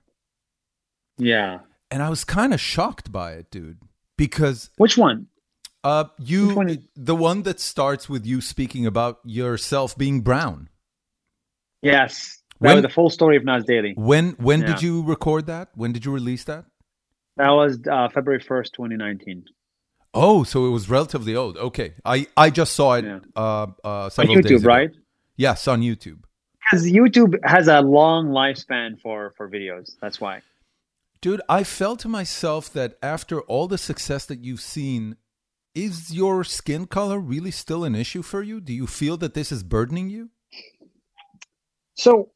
yeah. 1.19 1.59
and 1.91 2.01
I 2.01 2.09
was 2.09 2.23
kind 2.23 2.55
of 2.55 2.59
shocked 2.59 3.11
by 3.11 3.33
it, 3.33 3.51
dude, 3.51 3.77
because 4.17 4.71
Which 4.77 4.97
one? 4.97 5.27
uh, 5.83 6.05
Which 6.17 6.27
you 6.27 6.55
one 6.55 6.69
is- 6.69 6.87
the 6.95 7.15
one 7.15 7.43
that 7.43 7.59
starts 7.59 8.09
with 8.09 8.25
you 8.25 8.41
speaking 8.41 8.87
about 8.87 9.19
yourself 9.23 9.95
being 9.95 10.21
brown. 10.21 10.69
Yes. 11.83 12.40
That 12.61 12.67
When- 12.67 12.75
was 12.77 12.83
the 12.83 12.89
full 12.89 13.09
story 13.09 13.37
of 13.37 13.43
Nas 13.43 13.63
Daily. 13.65 13.93
When 13.97 14.31
when 14.47 14.61
Yeah. 14.61 14.67
did 14.67 14.81
you 14.83 15.03
record 15.03 15.47
that? 15.47 15.69
When 15.75 15.91
did 15.91 16.05
you 16.05 16.11
release 16.13 16.43
that? 16.45 16.65
That 17.37 17.49
was 17.49 17.79
uh, 17.89 18.09
February 18.09 18.41
1st, 18.41 18.71
2019. 18.73 19.45
Oh, 20.13 20.43
so 20.43 20.65
it 20.67 20.69
was 20.69 20.89
relatively 20.89 21.35
old. 21.35 21.57
Okay, 21.57 21.93
I 22.05 22.27
I 22.37 22.49
just 22.49 22.73
saw 22.73 22.93
it 22.99 23.05
Yeah. 23.05 23.19
uh, 23.35 23.67
uh, 23.83 23.89
On 23.89 24.11
several 24.11 24.35
days 24.35 24.45
YouTube, 24.45 24.57
ago. 24.59 24.67
right? 24.67 24.91
Yes, 25.37 25.67
on 25.67 25.81
YouTube. 25.81 26.19
Because 26.59 26.85
YouTube 26.91 27.33
has 27.43 27.67
a 27.67 27.81
long 27.81 28.27
lifespan 28.27 28.99
for, 29.01 29.33
for 29.37 29.49
videos. 29.49 29.91
That's 30.01 30.21
why. 30.21 30.41
Dude, 31.21 31.41
I 31.49 31.63
felt 31.63 31.99
to 32.01 32.07
myself 32.07 32.71
that 32.73 32.97
after 33.01 33.41
all 33.41 33.67
the 33.67 33.77
success 33.77 34.25
that 34.27 34.39
you've 34.45 34.61
seen, 34.61 35.15
is 35.73 36.13
your 36.13 36.43
skin 36.43 36.85
color 36.85 37.19
really 37.19 37.51
still 37.51 37.83
an 37.83 37.95
issue 37.95 38.21
for 38.21 38.41
you? 38.43 38.61
Do 38.61 38.73
you 38.73 38.87
feel 38.87 39.17
that 39.17 39.33
this 39.33 39.51
is 39.51 39.63
burdening 39.63 40.09
you? 40.09 40.29
So 41.95 42.31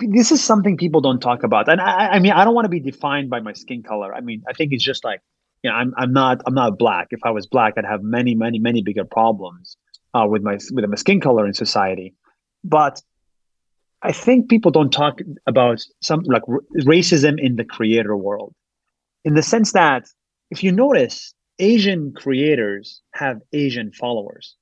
this 0.00 0.32
is 0.32 0.42
something 0.42 0.76
people 0.76 1.00
don't 1.00 1.20
talk 1.20 1.42
about, 1.42 1.68
and 1.68 1.80
I, 1.80 2.08
I 2.08 2.18
mean, 2.18 2.32
I 2.32 2.44
don't 2.44 2.54
want 2.54 2.64
to 2.64 2.70
be 2.70 2.80
defined 2.80 3.30
by 3.30 3.40
my 3.40 3.52
skin 3.52 3.82
color. 3.82 4.14
I 4.14 4.20
mean, 4.20 4.42
I 4.48 4.52
think 4.52 4.72
it's 4.72 4.82
just 4.84 5.04
like, 5.04 5.20
you 5.62 5.70
know, 5.70 5.76
I'm 5.76 5.94
I'm 5.96 6.12
not 6.12 6.42
I'm 6.46 6.54
not 6.54 6.78
black. 6.78 7.08
If 7.10 7.20
I 7.24 7.30
was 7.30 7.46
black, 7.46 7.74
I'd 7.76 7.84
have 7.84 8.02
many 8.02 8.34
many 8.34 8.58
many 8.58 8.82
bigger 8.82 9.04
problems 9.04 9.76
uh, 10.14 10.26
with 10.28 10.42
my 10.42 10.58
with 10.72 10.84
my 10.84 10.96
skin 10.96 11.20
color 11.20 11.46
in 11.46 11.54
society. 11.54 12.14
But 12.64 13.00
I 14.02 14.12
think 14.12 14.48
people 14.48 14.70
don't 14.70 14.90
talk 14.90 15.20
about 15.46 15.84
some 16.00 16.22
like 16.24 16.42
r- 16.48 16.62
racism 16.80 17.38
in 17.38 17.56
the 17.56 17.64
creator 17.64 18.16
world, 18.16 18.54
in 19.24 19.34
the 19.34 19.42
sense 19.42 19.72
that 19.72 20.08
if 20.50 20.64
you 20.64 20.72
notice, 20.72 21.32
Asian 21.60 22.12
creators 22.12 23.02
have 23.14 23.40
Asian 23.52 23.92
followers. 23.92 24.56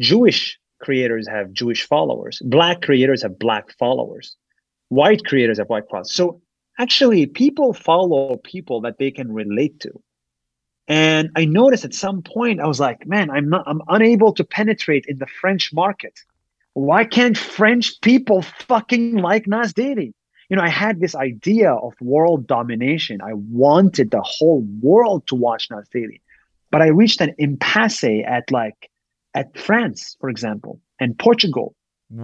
Jewish 0.00 0.58
creators 0.80 1.28
have 1.28 1.52
Jewish 1.52 1.86
followers. 1.86 2.42
Black 2.44 2.82
creators 2.82 3.22
have 3.22 3.38
black 3.38 3.70
followers. 3.78 4.36
White 4.90 5.24
creators 5.24 5.58
have 5.58 5.68
white 5.68 5.88
followers. 5.88 6.14
So 6.14 6.42
actually, 6.78 7.26
people 7.26 7.72
follow 7.72 8.36
people 8.36 8.82
that 8.82 8.98
they 8.98 9.10
can 9.10 9.32
relate 9.32 9.80
to. 9.80 9.92
And 10.88 11.30
I 11.36 11.44
noticed 11.44 11.84
at 11.84 11.94
some 11.94 12.22
point, 12.22 12.60
I 12.60 12.66
was 12.66 12.80
like, 12.80 13.06
man, 13.06 13.30
I'm 13.30 13.48
not, 13.48 13.62
I'm 13.66 13.80
unable 13.88 14.32
to 14.34 14.44
penetrate 14.44 15.06
in 15.06 15.18
the 15.18 15.26
French 15.40 15.72
market. 15.72 16.18
Why 16.74 17.04
can't 17.04 17.38
French 17.38 18.00
people 18.00 18.42
fucking 18.42 19.16
like 19.16 19.46
Nas 19.46 19.72
Daily? 19.72 20.12
You 20.48 20.56
know, 20.56 20.62
I 20.62 20.68
had 20.68 20.98
this 20.98 21.14
idea 21.14 21.72
of 21.72 21.94
world 22.00 22.48
domination. 22.48 23.20
I 23.22 23.34
wanted 23.34 24.10
the 24.10 24.22
whole 24.22 24.62
world 24.82 25.28
to 25.28 25.36
watch 25.36 25.70
Nas 25.70 25.88
Daily, 25.88 26.20
but 26.72 26.82
I 26.82 26.88
reached 26.88 27.20
an 27.20 27.34
impasse 27.38 28.02
at 28.04 28.50
like 28.50 28.90
at 29.34 29.56
France, 29.56 30.16
for 30.18 30.28
example, 30.28 30.80
and 30.98 31.16
Portugal, 31.16 31.76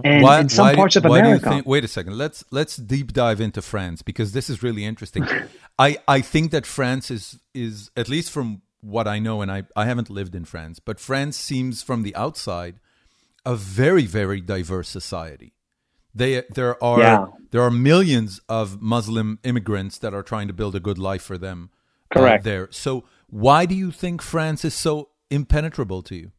and 0.04 0.40
in 0.40 0.48
some 0.48 0.74
parts 0.74 0.96
of 0.96 1.04
why 1.04 1.20
America. 1.20 1.48
think, 1.48 1.66
wait 1.66 1.84
a 1.84 1.88
second. 1.88 2.18
Let's 2.18 2.44
let's 2.50 2.76
deep 2.76 3.12
dive 3.12 3.40
into 3.40 3.62
France 3.62 4.02
because 4.02 4.32
this 4.32 4.50
is 4.50 4.62
really 4.62 4.84
interesting. 4.84 5.26
I, 5.78 5.98
I 6.08 6.20
think 6.22 6.50
that 6.52 6.66
France 6.66 7.10
is 7.10 7.38
is 7.54 7.90
at 7.96 8.08
least 8.08 8.30
from 8.30 8.62
what 8.80 9.06
I 9.06 9.18
know, 9.18 9.42
and 9.42 9.50
I, 9.50 9.64
I 9.76 9.86
haven't 9.86 10.10
lived 10.10 10.34
in 10.34 10.44
France, 10.44 10.80
but 10.80 10.98
France 11.00 11.36
seems 11.36 11.82
from 11.82 12.02
the 12.02 12.14
outside 12.16 12.80
a 13.44 13.54
very 13.56 14.06
very 14.06 14.40
diverse 14.40 14.88
society. 14.88 15.52
They 16.14 16.42
there 16.54 16.82
are 16.82 17.00
Yeah. 17.00 17.26
there 17.50 17.62
are 17.62 17.70
millions 17.70 18.40
of 18.48 18.80
Muslim 18.82 19.38
immigrants 19.44 19.98
that 19.98 20.14
are 20.14 20.22
trying 20.22 20.48
to 20.48 20.54
build 20.54 20.74
a 20.74 20.80
good 20.80 20.98
life 20.98 21.22
for 21.22 21.38
them. 21.38 21.70
uh, 22.14 22.18
Correct. 22.20 22.44
there. 22.44 22.68
So 22.70 23.04
why 23.28 23.66
do 23.66 23.74
you 23.74 23.90
think 23.90 24.22
France 24.22 24.64
is 24.64 24.74
so 24.74 25.10
impenetrable 25.30 26.02
to 26.02 26.14
you? 26.14 26.30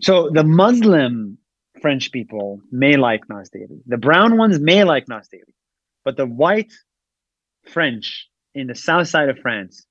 So 0.00 0.28
the 0.32 0.44
Muslim 0.44 1.38
French 1.80 2.12
people 2.12 2.60
may 2.70 2.96
like 2.96 3.28
Nas 3.28 3.50
Daily. 3.50 3.80
The 3.86 3.96
brown 3.96 4.36
ones 4.36 4.58
may 4.58 4.84
like 4.84 5.08
Nas 5.08 5.28
Daily. 5.28 5.54
But 6.04 6.16
the 6.16 6.26
white 6.26 6.72
French 7.66 8.28
in 8.54 8.68
the 8.68 8.74
south 8.74 9.08
side 9.08 9.28
of 9.28 9.38
France 9.38 9.84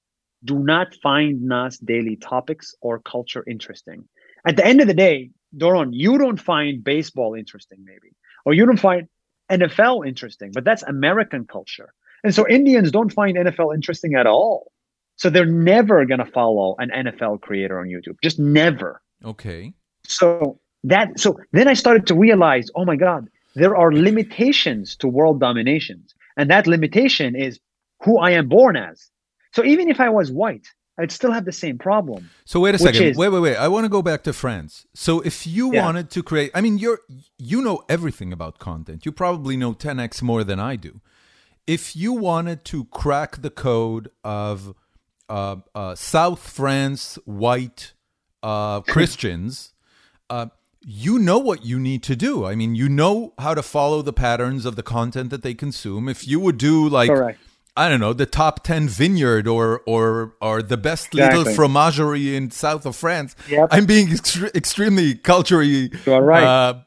do 0.43 0.59
not 0.59 0.95
find 1.01 1.43
Nas 1.43 1.77
Daily 1.77 2.15
topics 2.15 2.73
or 2.81 2.99
culture 2.99 3.43
interesting. 3.47 4.07
At 4.47 4.57
the 4.57 4.65
end 4.65 4.81
of 4.81 4.87
the 4.87 4.93
day, 4.93 5.31
Doron, 5.55 5.89
you 5.91 6.17
don't 6.17 6.39
find 6.39 6.83
baseball 6.83 7.33
interesting, 7.33 7.83
maybe, 7.83 8.15
or 8.45 8.53
you 8.53 8.65
don't 8.65 8.79
find 8.79 9.07
NFL 9.51 10.07
interesting, 10.07 10.51
but 10.53 10.63
that's 10.63 10.83
American 10.83 11.45
culture. 11.45 11.93
And 12.23 12.33
so 12.33 12.47
Indians 12.47 12.91
don't 12.91 13.11
find 13.11 13.37
NFL 13.37 13.73
interesting 13.73 14.15
at 14.15 14.27
all. 14.27 14.71
So 15.17 15.29
they're 15.29 15.45
never 15.45 16.05
going 16.05 16.19
to 16.19 16.25
follow 16.25 16.75
an 16.77 16.89
NFL 16.89 17.41
creator 17.41 17.79
on 17.79 17.87
YouTube. 17.87 18.15
Just 18.21 18.39
never. 18.39 19.01
Okay. 19.23 19.73
So 20.05 20.59
that 20.91 21.19
so 21.19 21.39
then 21.51 21.67
I 21.67 21.73
started 21.73 22.03
to 22.07 22.15
realize, 22.15 22.67
oh 22.75 22.85
my 22.85 22.95
God, 22.95 23.27
there 23.55 23.75
are 23.75 23.91
limitations 23.93 24.95
to 24.97 25.07
world 25.07 25.39
dominations. 25.39 26.13
And 26.37 26.49
that 26.49 26.67
limitation 26.67 27.35
is 27.35 27.59
who 28.03 28.13
I 28.19 28.31
am 28.31 28.47
born 28.49 28.75
as. 28.75 29.09
So 29.53 29.63
even 29.63 29.89
if 29.89 29.99
I 29.99 30.09
was 30.09 30.31
white, 30.31 30.67
I'd 30.97 31.11
still 31.11 31.31
have 31.31 31.45
the 31.45 31.51
same 31.51 31.77
problem. 31.77 32.29
So 32.45 32.59
wait 32.59 32.75
a 32.75 32.77
second. 32.77 33.03
is- 33.03 33.17
wait, 33.17 33.29
wait, 33.29 33.39
wait. 33.39 33.55
I 33.57 33.67
want 33.67 33.85
to 33.85 33.89
go 33.89 34.01
back 34.01 34.23
to 34.23 34.33
France. 34.33 34.85
So 34.93 35.21
if 35.21 35.47
you 35.47 35.73
Yeah. 35.73 35.83
wanted 35.85 36.09
to 36.11 36.23
create, 36.23 36.51
I 36.53 36.61
mean, 36.61 36.77
you're 36.77 36.99
you 37.37 37.61
know 37.61 37.77
everything 37.89 38.31
about 38.33 38.59
content. 38.59 39.05
You 39.05 39.11
probably 39.11 39.55
know 39.57 39.73
10x 39.73 40.21
more 40.21 40.43
than 40.43 40.59
I 40.59 40.75
do. 40.77 41.01
If 41.67 41.95
you 41.95 42.13
wanted 42.13 42.63
to 42.65 42.85
crack 42.85 43.41
the 43.41 43.49
code 43.49 44.09
of 44.23 44.73
uh, 45.27 45.55
uh, 45.73 45.95
South 45.95 46.41
France 46.59 47.17
white 47.25 47.93
uh, 48.43 48.81
Christians, 48.93 49.73
uh, 50.29 50.47
you 50.87 51.17
know 51.17 51.39
what 51.39 51.65
you 51.65 51.79
need 51.79 52.03
to 52.03 52.15
do. 52.15 52.45
I 52.45 52.53
mean, 52.53 52.75
you 52.75 52.87
know 52.87 53.33
how 53.39 53.55
to 53.55 53.63
follow 53.63 54.03
the 54.03 54.13
patterns 54.13 54.65
of 54.65 54.75
the 54.75 54.83
content 54.83 55.31
that 55.31 55.41
they 55.41 55.55
consume. 55.55 56.07
If 56.07 56.27
you 56.27 56.39
would 56.39 56.59
do 56.59 56.87
like 56.87 57.09
Correct. 57.09 57.39
I 57.75 57.89
don't 57.89 57.99
know, 57.99 58.13
the 58.13 58.27
top 58.27 58.63
10 58.63 58.87
vineyard 58.87 59.47
or 59.47 59.81
or 59.85 60.35
or 60.41 60.61
the 60.61 60.77
best 60.77 61.13
little 61.13 61.43
fromagerie 61.43 62.35
in 62.35 62.51
south 62.51 62.85
of 62.85 62.95
France. 62.95 63.35
Yep. 63.49 63.69
I'm 63.71 63.85
being 63.85 64.07
extre- 64.07 64.55
extremely 64.55 65.15
culturally 65.15 65.91
You 66.05 66.15
right. 66.15 66.43
Uh, 66.43 66.81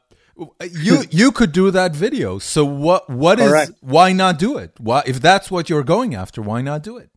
you 0.71 1.03
you 1.11 1.31
could 1.33 1.51
do 1.51 1.69
that 1.69 1.93
video. 1.93 2.39
So 2.39 2.63
what 2.63 3.09
what 3.09 3.39
is 3.39 3.73
why 3.81 4.13
not 4.13 4.39
do 4.39 4.57
it? 4.57 4.71
Why 4.79 5.03
if 5.05 5.19
that's 5.19 5.51
what 5.51 5.69
you're 5.69 5.83
going 5.83 6.15
after, 6.15 6.41
why 6.41 6.61
not 6.61 6.83
do 6.83 6.97
it? 6.97 7.09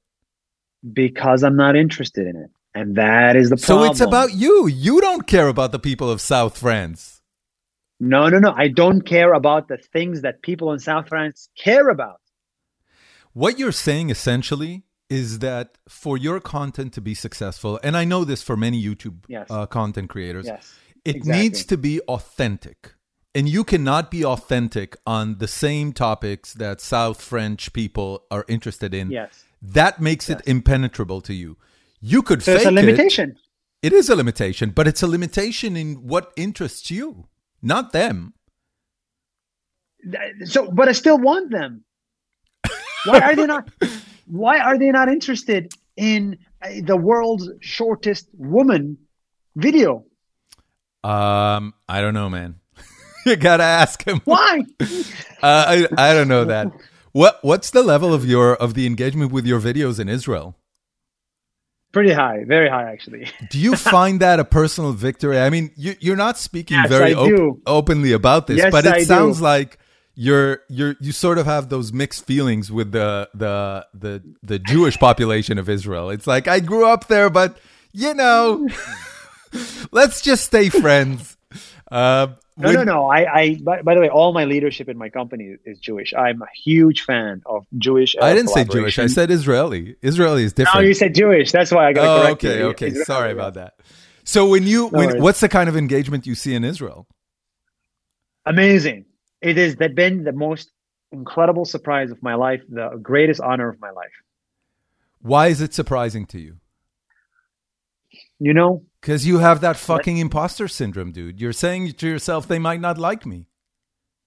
Because 0.93 1.45
I'm 1.45 1.57
not 1.57 1.77
interested 1.77 2.27
in 2.27 2.37
it. 2.37 2.51
And 2.75 2.97
that 2.97 3.37
is 3.37 3.51
the 3.51 3.57
problem. 3.57 3.87
So 3.87 3.91
it's 3.91 4.01
about 4.01 4.33
you. 4.35 4.67
You 4.67 5.01
don't 5.01 5.27
care 5.27 5.49
about 5.49 5.73
the 5.73 5.79
people 5.79 6.11
of 6.11 6.21
South 6.21 6.57
France. 6.59 7.21
No, 8.01 8.29
no, 8.29 8.39
no. 8.39 8.53
I 8.57 8.69
don't 8.69 9.03
care 9.03 9.33
about 9.35 9.69
the 9.69 9.77
things 9.77 10.23
that 10.23 10.43
people 10.43 10.73
in 10.73 10.79
South 10.79 11.09
France 11.09 11.49
care 11.57 11.89
about. 11.89 12.21
What 13.35 13.59
you're 13.59 13.73
saying 13.73 14.11
essentially 14.11 14.85
is 15.09 15.39
that 15.41 15.79
for 15.89 16.17
your 16.17 16.41
content 16.41 16.93
to 16.95 17.01
be 17.01 17.15
successful, 17.15 17.79
and 17.83 17.97
I 17.97 18.05
know 18.05 18.25
this 18.25 18.43
for 18.43 18.57
many 18.57 18.83
YouTube 18.83 19.25
Yes. 19.29 19.47
uh, 19.51 19.67
content 19.67 20.09
creators, 20.09 20.47
Yes. 20.47 20.75
it 21.05 21.17
exactly. 21.17 21.43
needs 21.43 21.65
to 21.67 21.77
be 21.77 22.01
authentic. 22.09 22.95
And 23.35 23.49
you 23.49 23.65
cannot 23.65 24.11
be 24.11 24.25
authentic 24.25 24.97
on 25.07 25.39
the 25.39 25.49
same 25.49 25.93
topics 25.93 26.53
that 26.55 26.81
South 26.81 27.21
French 27.23 27.73
people 27.73 28.25
are 28.31 28.45
interested 28.49 28.93
in. 28.93 29.11
Yes. 29.11 29.45
That 29.63 30.01
makes 30.01 30.29
it 30.29 30.41
impenetrable 30.47 31.21
to 31.23 31.33
you. 31.35 31.57
You 32.03 32.23
could 32.23 32.43
So 32.43 32.53
fake 32.53 32.67
it's 32.67 32.67
a 32.67 32.71
limitation. 32.71 33.31
it. 33.31 33.39
It 33.87 33.93
is 33.95 34.11
a 34.11 34.17
limitation, 34.17 34.71
but 34.71 34.87
it's 34.87 35.03
a 35.03 35.07
limitation 35.07 35.77
in 35.77 35.95
what 36.07 36.33
interests 36.37 36.91
you, 36.91 37.29
not 37.63 37.93
them. 37.93 38.35
So, 40.45 40.71
but 40.71 40.89
I 40.89 40.93
still 40.93 41.19
want 41.19 41.51
them. 41.51 41.85
Why 43.07 43.21
are 43.21 43.35
they 43.35 43.47
not? 43.47 43.71
Why 44.27 44.59
are 44.59 44.79
they 44.79 44.91
not 44.91 45.09
interested 45.09 45.73
in 45.97 46.39
the 46.83 46.97
world's 46.97 47.49
shortest 47.61 48.29
woman 48.35 48.99
video. 49.57 50.05
Um, 51.05 51.75
I 51.89 52.01
don't 52.01 52.15
know, 52.15 52.31
man. 52.31 52.57
you 53.27 53.37
gotta 53.37 53.65
ask 53.65 54.05
him. 54.05 54.21
Why? 54.25 54.65
uh, 54.81 54.85
I 55.43 55.89
I 55.97 56.15
don't 56.15 56.29
know 56.29 56.45
that. 56.45 56.69
What 57.13 57.39
what's 57.43 57.71
the 57.71 57.83
level 57.83 58.15
of 58.15 58.25
your 58.25 58.55
of 58.57 58.75
the 58.75 58.87
engagement 58.87 59.33
with 59.33 59.47
your 59.47 59.61
videos 59.61 59.99
in 59.99 60.09
Israel? 60.09 60.57
Pretty 61.93 62.13
high, 62.13 62.45
very 62.45 62.71
high, 62.71 62.91
actually. 62.91 63.31
do 63.51 63.59
you 63.59 63.77
find 63.95 64.21
that 64.21 64.41
a 64.41 64.45
personal 64.45 64.93
victory? 64.93 65.39
I 65.39 65.51
mean, 65.51 65.71
you, 65.77 65.95
you're 66.01 66.17
not 66.17 66.39
speaking 66.39 66.79
yes, 66.79 66.89
very 66.89 67.15
op- 67.15 67.59
openly 67.67 68.13
about 68.13 68.47
this, 68.47 68.59
yes, 68.59 68.71
but 68.73 68.87
it 68.87 68.93
I 68.95 69.05
sounds 69.05 69.39
do. 69.39 69.45
like 69.45 69.79
you're 70.15 70.61
you're 70.69 70.95
you 71.01 71.13
sort 71.13 71.39
of 71.39 71.47
have 71.47 71.69
those 71.69 71.93
mixed 71.93 72.27
feelings 72.27 72.73
with 72.73 72.93
the 72.93 73.29
the 73.35 73.87
the 73.95 74.23
the 74.43 74.59
Jewish 74.59 74.99
population 74.99 75.59
of 75.59 75.69
Israel. 75.69 76.11
It's 76.11 76.27
like 76.27 76.49
I 76.49 76.61
grew 76.61 76.87
up 76.87 77.09
there, 77.09 77.29
but 77.31 77.59
you 77.93 78.15
know, 78.15 78.69
let's 79.91 80.23
just 80.23 80.45
stay 80.45 80.71
friends. 80.71 81.37
Uh, 81.91 82.29
no, 82.57 82.69
when- 82.69 82.75
no, 82.75 82.85
no. 82.85 83.11
I, 83.11 83.35
I 83.35 83.61
by, 83.63 83.83
by, 83.83 83.95
the 83.95 84.01
way, 84.01 84.09
all 84.09 84.33
my 84.33 84.45
leadership 84.45 84.89
in 84.89 84.99
my 84.99 85.09
company 85.09 85.57
is 85.65 85.79
Jewish. 85.79 86.13
I'm 86.15 86.43
a 86.43 86.49
huge 86.55 87.03
fan 87.03 87.43
of 87.47 87.67
Jewish. 87.79 88.15
Uh, 88.15 88.25
I 88.25 88.35
didn't 88.35 88.51
say 88.51 88.65
Jewish. 88.65 88.99
I 88.99 89.07
said 89.07 89.31
Israeli. 89.31 89.97
Israeli 90.03 90.45
is 90.45 90.53
different. 90.53 90.77
Oh, 90.77 90.81
you 90.81 90.95
said 90.95 91.15
Jewish. 91.15 91.53
That's 91.53 91.71
why 91.71 91.89
I 91.89 91.93
got 91.93 92.03
to 92.03 92.09
oh, 92.09 92.23
correct 92.23 92.45
okay, 92.45 92.59
you. 92.59 92.65
okay. 92.67 92.87
Israeli, 92.89 93.05
Sorry 93.05 93.33
about 93.33 93.55
that. 93.55 93.75
So 94.25 94.47
when 94.47 94.67
you, 94.67 94.91
No 94.93 94.99
when, 94.99 95.23
what's 95.23 95.41
the 95.41 95.49
kind 95.49 95.69
of 95.69 95.77
engagement 95.77 96.27
you 96.27 96.35
see 96.35 96.55
in 96.55 96.65
Israel? 96.65 97.07
Amazing. 98.47 99.07
It 99.41 99.57
has 99.57 99.77
that 99.77 99.95
been 99.95 100.25
the 100.25 100.33
most 100.33 100.71
incredible 101.11 101.65
surprise 101.65 102.11
of 102.11 102.23
my 102.23 102.35
life, 102.35 102.63
the 102.69 102.99
greatest 103.03 103.41
honor 103.41 103.69
of 103.69 103.81
my 103.81 103.91
life. 103.91 104.13
Why 105.21 105.49
is 105.49 105.61
it 105.61 105.75
surprising 105.75 106.27
to 106.27 106.41
you? 106.41 106.57
You 108.39 108.55
know, 108.55 108.85
Because 109.03 109.27
you 109.27 109.39
have 109.39 109.61
that 109.63 109.77
fucking 109.77 110.17
imposter 110.17 110.69
syndrome, 110.69 111.11
dude. 111.11 111.41
You're 111.41 111.53
saying 111.53 111.93
to 111.95 112.09
yourself, 112.09 112.47
they 112.47 112.61
might 112.61 112.81
not 112.81 112.99
like 112.99 113.27
me. 113.27 113.49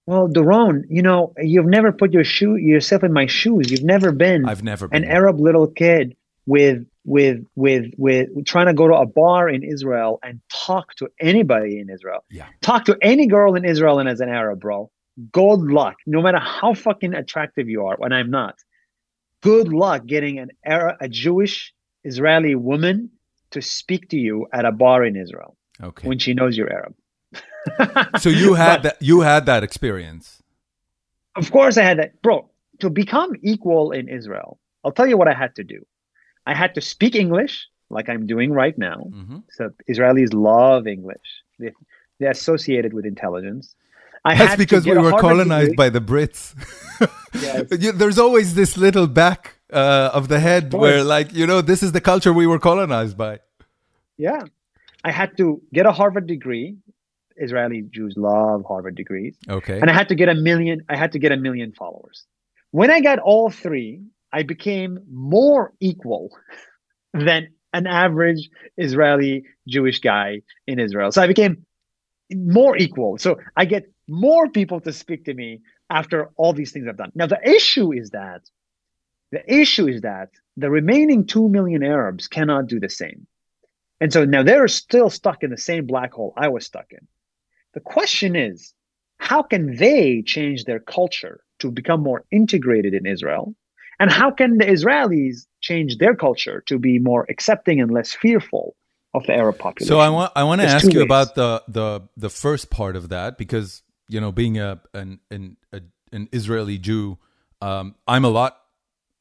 well, 0.06 0.28
Doron, 0.28 0.84
you 0.90 1.02
know, 1.02 1.34
you've 1.38 1.66
never 1.66 1.92
put 1.94 2.12
your 2.14 2.26
shoe 2.26 2.58
yourself 2.58 3.02
in 3.04 3.14
my 3.14 3.26
shoes. 3.26 3.72
You've 3.72 3.84
never 3.84 4.12
been 4.12 4.46
I've 4.46 4.64
never 4.64 4.86
an 4.92 5.02
been. 5.02 5.06
Arab 5.06 5.40
little 5.40 5.68
kid 5.68 6.16
with 6.46 6.86
with 7.06 7.46
with 7.56 7.86
with 7.98 8.46
trying 8.46 8.66
to 8.68 8.74
go 8.74 8.88
to 8.88 8.96
a 8.96 9.06
bar 9.06 9.48
in 9.50 9.64
Israel 9.64 10.20
and 10.22 10.42
talk 10.50 10.94
to 10.96 11.08
anybody 11.20 11.80
in 11.80 11.90
Israel. 11.90 12.26
Yeah. 12.30 12.48
Talk 12.62 12.86
to 12.86 12.98
any 13.02 13.28
girl 13.28 13.56
in 13.56 13.64
Israel 13.64 14.00
and 14.00 14.10
as 14.10 14.20
an 14.20 14.30
Arab, 14.30 14.60
bro. 14.60 14.92
Good 15.32 15.62
luck. 15.62 15.96
No 16.06 16.22
matter 16.22 16.40
how 16.40 16.74
fucking 16.74 17.14
attractive 17.14 17.70
you 17.70 17.86
are, 17.86 17.96
when 17.98 18.12
I'm 18.12 18.30
not. 18.30 18.56
Good 19.42 19.70
luck 19.70 20.06
getting 20.06 20.40
an 20.40 20.50
Arab, 20.66 20.98
a 21.00 21.08
Jewish 21.08 21.74
Israeli 22.04 22.56
woman 22.56 23.12
to 23.58 23.62
speak 23.62 24.04
to 24.14 24.18
you 24.28 24.36
at 24.58 24.64
a 24.72 24.74
bar 24.84 25.00
in 25.10 25.16
Israel 25.26 25.52
Okay. 25.90 26.06
when 26.10 26.20
she 26.24 26.32
knows 26.40 26.52
you're 26.58 26.74
Arab. 26.80 26.94
So 28.24 28.30
you 28.44 28.54
had 28.54 28.78
But- 28.78 28.84
that. 28.84 28.96
You 29.10 29.18
had 29.32 29.44
that 29.52 29.62
experience. 29.70 30.26
Of 31.42 31.52
course, 31.58 31.76
I 31.82 31.84
had 31.90 31.98
that, 32.02 32.12
bro. 32.26 32.38
To 32.84 32.88
become 33.04 33.32
equal 33.54 33.86
in 34.00 34.06
Israel, 34.20 34.50
I'll 34.84 34.92
tell 35.00 35.10
you 35.12 35.18
what 35.22 35.30
I 35.34 35.36
had 35.44 35.52
to 35.60 35.64
do. 35.76 35.80
I 36.52 36.54
had 36.62 36.72
to 36.78 36.82
speak 36.94 37.14
English, 37.26 37.54
like 37.98 38.08
I'm 38.14 38.26
doing 38.34 38.50
right 38.64 38.78
now. 38.90 39.00
hmm 39.18 39.40
So 39.58 39.62
Israelis 39.94 40.32
love 40.52 40.84
English. 40.98 41.28
They, 41.60 41.72
they're 42.20 42.36
associated 42.40 42.92
with 42.98 43.06
intelligence. 43.16 43.66
I 44.24 44.36
That's 44.36 44.50
had 44.50 44.56
to 44.58 44.64
because 44.66 44.84
we 44.92 44.98
were 45.06 45.12
colonized 45.30 45.72
degree. 45.72 45.84
by 45.84 45.90
the 45.98 46.04
Brits. 46.12 46.42
Yes. 47.48 47.66
There's 48.02 48.20
always 48.26 48.48
this 48.62 48.72
little 48.86 49.08
back 49.24 49.42
uh, 49.82 50.10
of 50.20 50.24
the 50.34 50.40
head 50.48 50.64
course. 50.72 50.82
where, 50.84 51.02
like, 51.16 51.28
you 51.40 51.46
know, 51.52 51.60
this 51.72 51.82
is 51.86 51.92
the 51.98 52.02
culture 52.12 52.32
we 52.42 52.48
were 52.52 52.60
colonized 52.72 53.18
by. 53.26 53.34
Yeah. 54.18 54.44
I 55.04 55.12
had 55.12 55.38
to 55.38 55.62
get 55.74 55.86
a 55.86 55.92
Harvard 55.92 56.28
degree. 56.28 56.78
Israeli 57.38 57.84
Jews 57.92 58.16
love 58.18 58.64
Harvard 58.66 58.96
degrees. 58.96 59.36
Okay. 59.50 59.80
And 59.80 59.90
I 59.90 59.94
had 59.94 60.10
to 60.10 60.16
get 60.16 60.30
a 60.30 60.36
million, 60.36 60.82
I 60.90 60.96
had 60.96 61.12
to 61.14 61.20
get 61.20 61.32
a 61.32 61.38
million 61.38 61.74
followers. 61.74 62.26
When 62.72 62.90
I 62.90 63.02
got 63.02 63.20
all 63.20 63.50
three, 63.50 64.02
I 64.32 64.44
became 64.44 65.00
more 65.12 65.74
equal 65.80 66.30
than 67.14 67.50
an 67.74 67.88
average 67.88 68.50
Israeli 68.78 69.44
Jewish 69.68 70.00
guy 70.00 70.42
in 70.66 70.80
Israel. 70.80 71.12
So 71.12 71.22
I 71.22 71.28
became 71.28 71.66
more 72.34 72.78
equal. 72.78 73.18
So 73.18 73.38
I 73.56 73.66
get 73.66 73.92
more 74.08 74.50
people 74.50 74.80
to 74.82 74.94
speak 74.94 75.26
to 75.26 75.34
me 75.34 75.62
after 75.90 76.30
all 76.38 76.54
these 76.54 76.72
things 76.72 76.88
I've 76.88 76.98
done. 76.98 77.12
Now 77.16 77.28
the 77.28 77.40
issue 77.48 77.92
is 77.92 78.12
that 78.12 78.42
the 79.32 79.44
issue 79.54 79.88
is 79.88 80.02
that 80.02 80.30
the 80.56 80.70
remaining 80.70 81.26
2 81.26 81.50
million 81.50 81.84
Arabs 81.84 82.28
cannot 82.28 82.68
do 82.68 82.80
the 82.80 82.90
same. 82.90 83.28
And 84.02 84.12
so 84.12 84.26
now 84.26 84.44
they're 84.44 84.68
still 84.68 85.10
stuck 85.10 85.44
in 85.44 85.50
the 85.50 85.58
same 85.58 85.86
black 85.86 86.14
hole 86.14 86.34
I 86.38 86.50
was 86.50 86.66
stuck 86.66 86.88
in. 86.92 87.08
The 87.74 87.80
question 87.80 88.36
is, 88.36 88.74
how 89.18 89.42
can 89.42 89.76
they 89.76 90.22
change 90.26 90.66
their 90.66 90.80
culture 90.80 91.42
to 91.60 91.72
become 91.72 92.02
more 92.02 92.26
integrated 92.32 92.94
in 92.94 93.06
Israel? 93.06 93.56
And 94.00 94.12
how 94.12 94.32
can 94.32 94.58
the 94.58 94.66
Israelis 94.66 95.46
change 95.62 95.98
their 95.98 96.16
culture 96.16 96.64
to 96.68 96.78
be 96.78 97.00
more 97.00 97.26
accepting 97.30 97.80
and 97.80 97.92
less 97.92 98.14
fearful 98.14 98.76
of 99.14 99.26
the 99.26 99.34
Arab 99.34 99.58
population? 99.58 99.88
So 99.88 100.00
I 100.00 100.10
want 100.10 100.34
I 100.36 100.44
want 100.44 100.60
to 100.62 100.68
There's 100.68 100.84
ask 100.84 100.94
you 100.94 101.00
ways. 101.00 101.06
about 101.06 101.36
the 101.36 101.64
the 101.68 102.02
the 102.18 102.30
first 102.30 102.70
part 102.70 102.98
of 102.98 103.10
that 103.10 103.38
because 103.38 103.84
you 104.10 104.20
know 104.20 104.34
being 104.34 104.58
a 104.58 104.82
an 104.94 105.20
an 105.32 105.56
a, 105.72 105.82
an 106.12 106.28
Israeli 106.34 106.78
Jew, 106.78 107.18
um, 107.62 107.96
I'm 108.06 108.26
a 108.26 108.30
lot 108.30 108.58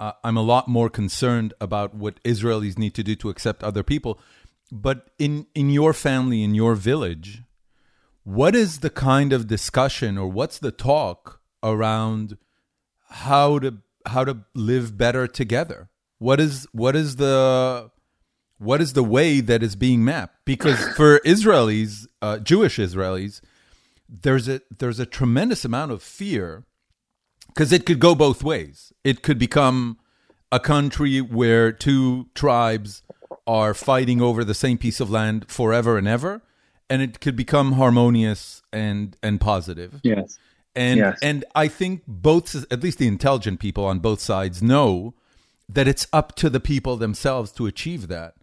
uh, 0.00 0.12
I'm 0.24 0.36
a 0.36 0.42
lot 0.42 0.66
more 0.66 0.90
concerned 0.90 1.54
about 1.60 1.94
what 1.94 2.22
Israelis 2.24 2.76
need 2.76 2.94
to 2.94 3.04
do 3.04 3.14
to 3.16 3.30
accept 3.30 3.62
other 3.62 3.84
people. 3.84 4.18
But 4.74 5.10
in 5.20 5.46
in 5.54 5.70
your 5.70 5.92
family 5.92 6.42
in 6.42 6.56
your 6.56 6.74
village, 6.74 7.42
what 8.24 8.56
is 8.56 8.80
the 8.80 8.90
kind 8.90 9.32
of 9.32 9.46
discussion 9.46 10.18
or 10.18 10.26
what's 10.26 10.58
the 10.58 10.72
talk 10.72 11.40
around 11.62 12.36
how 13.08 13.60
to 13.60 13.78
how 14.04 14.24
to 14.24 14.38
live 14.52 14.98
better 14.98 15.28
together? 15.28 15.90
What 16.18 16.40
is 16.40 16.66
what 16.72 16.96
is 16.96 17.16
the 17.16 17.92
what 18.58 18.80
is 18.80 18.94
the 18.94 19.04
way 19.04 19.40
that 19.40 19.62
is 19.62 19.76
being 19.76 20.04
mapped? 20.04 20.44
Because 20.44 20.82
for 20.96 21.20
Israelis, 21.20 22.08
uh, 22.20 22.38
Jewish 22.38 22.78
Israelis, 22.78 23.40
there's 24.08 24.48
a 24.48 24.60
there's 24.76 24.98
a 24.98 25.06
tremendous 25.06 25.64
amount 25.64 25.92
of 25.92 26.02
fear 26.02 26.64
because 27.46 27.72
it 27.72 27.86
could 27.86 28.00
go 28.00 28.16
both 28.16 28.42
ways. 28.42 28.92
It 29.04 29.22
could 29.22 29.38
become 29.38 29.98
a 30.50 30.58
country 30.58 31.20
where 31.20 31.70
two 31.70 32.28
tribes 32.34 33.02
are 33.46 33.74
fighting 33.74 34.20
over 34.20 34.44
the 34.44 34.54
same 34.54 34.78
piece 34.78 35.00
of 35.00 35.10
land 35.10 35.46
forever 35.48 35.98
and 35.98 36.08
ever, 36.08 36.42
and 36.88 37.02
it 37.02 37.20
could 37.20 37.36
become 37.36 37.72
harmonious 37.72 38.62
and 38.72 39.16
and 39.22 39.40
positive. 39.40 40.00
yes. 40.02 40.38
And 40.76 40.98
Yes. 40.98 41.18
and 41.22 41.44
I 41.54 41.68
think 41.68 42.02
both, 42.08 42.54
at 42.72 42.82
least 42.82 42.98
the 42.98 43.06
intelligent 43.06 43.60
people 43.60 43.84
on 43.84 44.00
both 44.00 44.20
sides, 44.20 44.62
know 44.62 45.14
that 45.68 45.86
it's 45.86 46.06
up 46.12 46.34
to 46.36 46.50
the 46.50 46.60
people 46.60 46.96
themselves 46.96 47.52
to 47.52 47.66
achieve 47.66 48.08
that. 48.08 48.34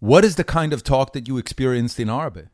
What 0.00 0.24
is 0.24 0.34
the 0.36 0.44
kind 0.44 0.72
of 0.72 0.82
talk 0.82 1.12
that 1.12 1.28
you 1.28 1.38
experienced 1.38 2.00
in 2.00 2.10
Arabic? 2.10 2.46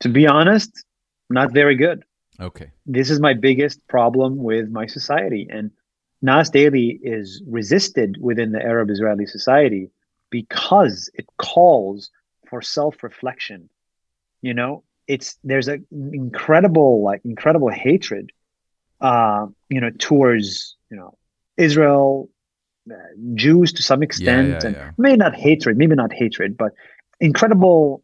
To 0.00 0.08
be 0.08 0.26
honest, 0.26 0.84
not 1.28 1.52
very 1.52 1.74
good. 1.74 2.04
Okay. 2.40 2.70
This 2.86 3.10
is 3.10 3.18
my 3.20 3.34
biggest 3.34 3.86
problem 3.88 4.36
with 4.36 4.70
my 4.70 4.86
society. 4.86 5.48
And 5.50 5.72
Nas 6.22 6.50
Daily 6.50 7.00
is 7.02 7.42
resisted 7.46 8.16
within 8.20 8.52
the 8.52 8.62
Arab 8.62 8.90
Israeli 8.90 9.26
society 9.26 9.90
because 10.30 11.10
it 11.14 11.26
calls 11.36 12.10
for 12.48 12.62
self 12.62 13.02
reflection. 13.02 13.68
You 14.42 14.54
know, 14.54 14.84
it's 15.06 15.36
there's 15.42 15.68
an 15.68 15.86
incredible, 15.90 17.02
like, 17.02 17.22
incredible 17.24 17.70
hatred, 17.70 18.30
uh, 19.00 19.46
you 19.68 19.80
know, 19.80 19.90
towards, 19.98 20.76
you 20.90 20.96
know, 20.96 21.16
Israel, 21.56 22.30
uh, 22.90 22.94
Jews 23.34 23.72
to 23.74 23.82
some 23.82 24.02
extent, 24.02 24.62
yeah, 24.62 24.66
and 24.66 24.76
yeah. 24.76 24.90
maybe 24.96 25.16
not 25.16 25.34
hatred, 25.34 25.76
maybe 25.76 25.94
not 25.94 26.12
hatred, 26.12 26.56
but 26.56 26.72
incredible 27.20 28.02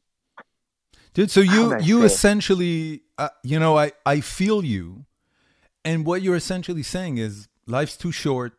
Dude, 1.14 1.31
so 1.31 1.41
you 1.41 1.49
How 1.49 1.68
do 1.68 1.75
I 1.77 1.79
you 1.79 2.01
say 2.01 2.07
essentially, 2.07 3.03
uh, 3.18 3.29
you 3.45 3.61
know, 3.61 3.79
I 3.79 3.93
I 4.05 4.20
feel 4.20 4.64
you, 4.64 5.07
and 5.85 6.05
what 6.05 6.22
you're 6.22 6.35
essentially 6.35 6.83
saying 6.83 7.18
is 7.18 7.49
life's 7.66 7.97
too 7.97 8.11
short. 8.11 8.55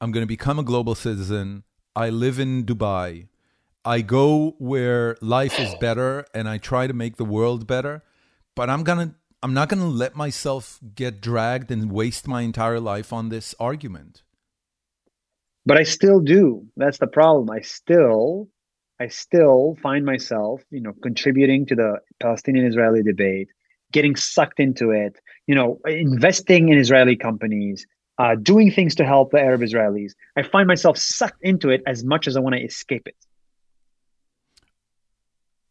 I'm 0.00 0.10
going 0.10 0.24
to 0.24 0.28
become 0.28 0.58
a 0.58 0.64
global 0.64 0.96
citizen. 0.96 1.62
I 1.96 2.10
live 2.10 2.38
in 2.38 2.64
Dubai. 2.64 3.28
I 3.84 4.00
go 4.02 4.54
where 4.58 5.16
life 5.20 5.58
is 5.58 5.74
better, 5.74 6.26
and 6.34 6.48
I 6.48 6.58
try 6.58 6.86
to 6.86 6.92
make 6.94 7.16
the 7.16 7.24
world 7.24 7.66
better. 7.66 8.02
But 8.54 8.70
I'm 8.70 8.84
gonna 8.84 9.14
I'm 9.42 9.54
not 9.54 9.68
gonna 9.68 9.86
let 9.88 10.16
myself 10.16 10.78
get 10.94 11.20
dragged 11.20 11.70
and 11.70 11.90
waste 11.92 12.28
my 12.28 12.42
entire 12.42 12.80
life 12.80 13.12
on 13.12 13.28
this 13.28 13.54
argument. 13.58 14.22
but 15.64 15.76
I 15.76 15.82
still 15.84 16.20
do. 16.20 16.66
That's 16.76 16.98
the 16.98 17.06
problem. 17.06 17.50
I 17.50 17.60
still, 17.60 18.48
I 19.00 19.08
still 19.08 19.76
find 19.82 20.04
myself, 20.04 20.62
you 20.70 20.80
know, 20.80 20.92
contributing 21.02 21.66
to 21.66 21.74
the 21.74 21.98
Palestinian-Israeli 22.20 23.02
debate, 23.02 23.48
getting 23.92 24.16
sucked 24.16 24.60
into 24.60 24.90
it. 24.90 25.20
You 25.46 25.54
know, 25.54 25.80
investing 25.86 26.68
in 26.68 26.78
Israeli 26.78 27.16
companies, 27.16 27.86
uh, 28.22 28.36
doing 28.36 28.70
things 28.70 28.94
to 28.94 29.04
help 29.04 29.32
the 29.32 29.40
Arab 29.40 29.62
Israelis. 29.62 30.12
I 30.36 30.42
find 30.42 30.68
myself 30.68 30.96
sucked 30.96 31.42
into 31.42 31.70
it 31.70 31.82
as 31.88 32.04
much 32.04 32.28
as 32.28 32.36
I 32.36 32.40
want 32.40 32.54
to 32.54 32.62
escape 32.62 33.08
it. 33.08 33.16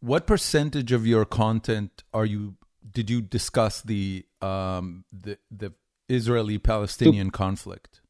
What 0.02 0.28
percentage 0.28 0.92
of 0.92 1.08
your 1.08 1.24
content 1.24 2.04
are 2.14 2.26
you? 2.26 2.56
Did 2.92 3.10
you 3.10 3.22
discuss 3.22 3.82
the 3.82 4.26
um, 4.42 5.06
the 5.14 5.38
the 5.50 5.72
Israeli 6.10 6.58
Palestinian 6.58 7.30
conflict? 7.32 8.02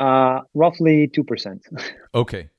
Uh, 0.00 0.40
roughly 0.54 1.08
two 1.14 1.22
percent. 1.22 1.62
okay. 2.14 2.50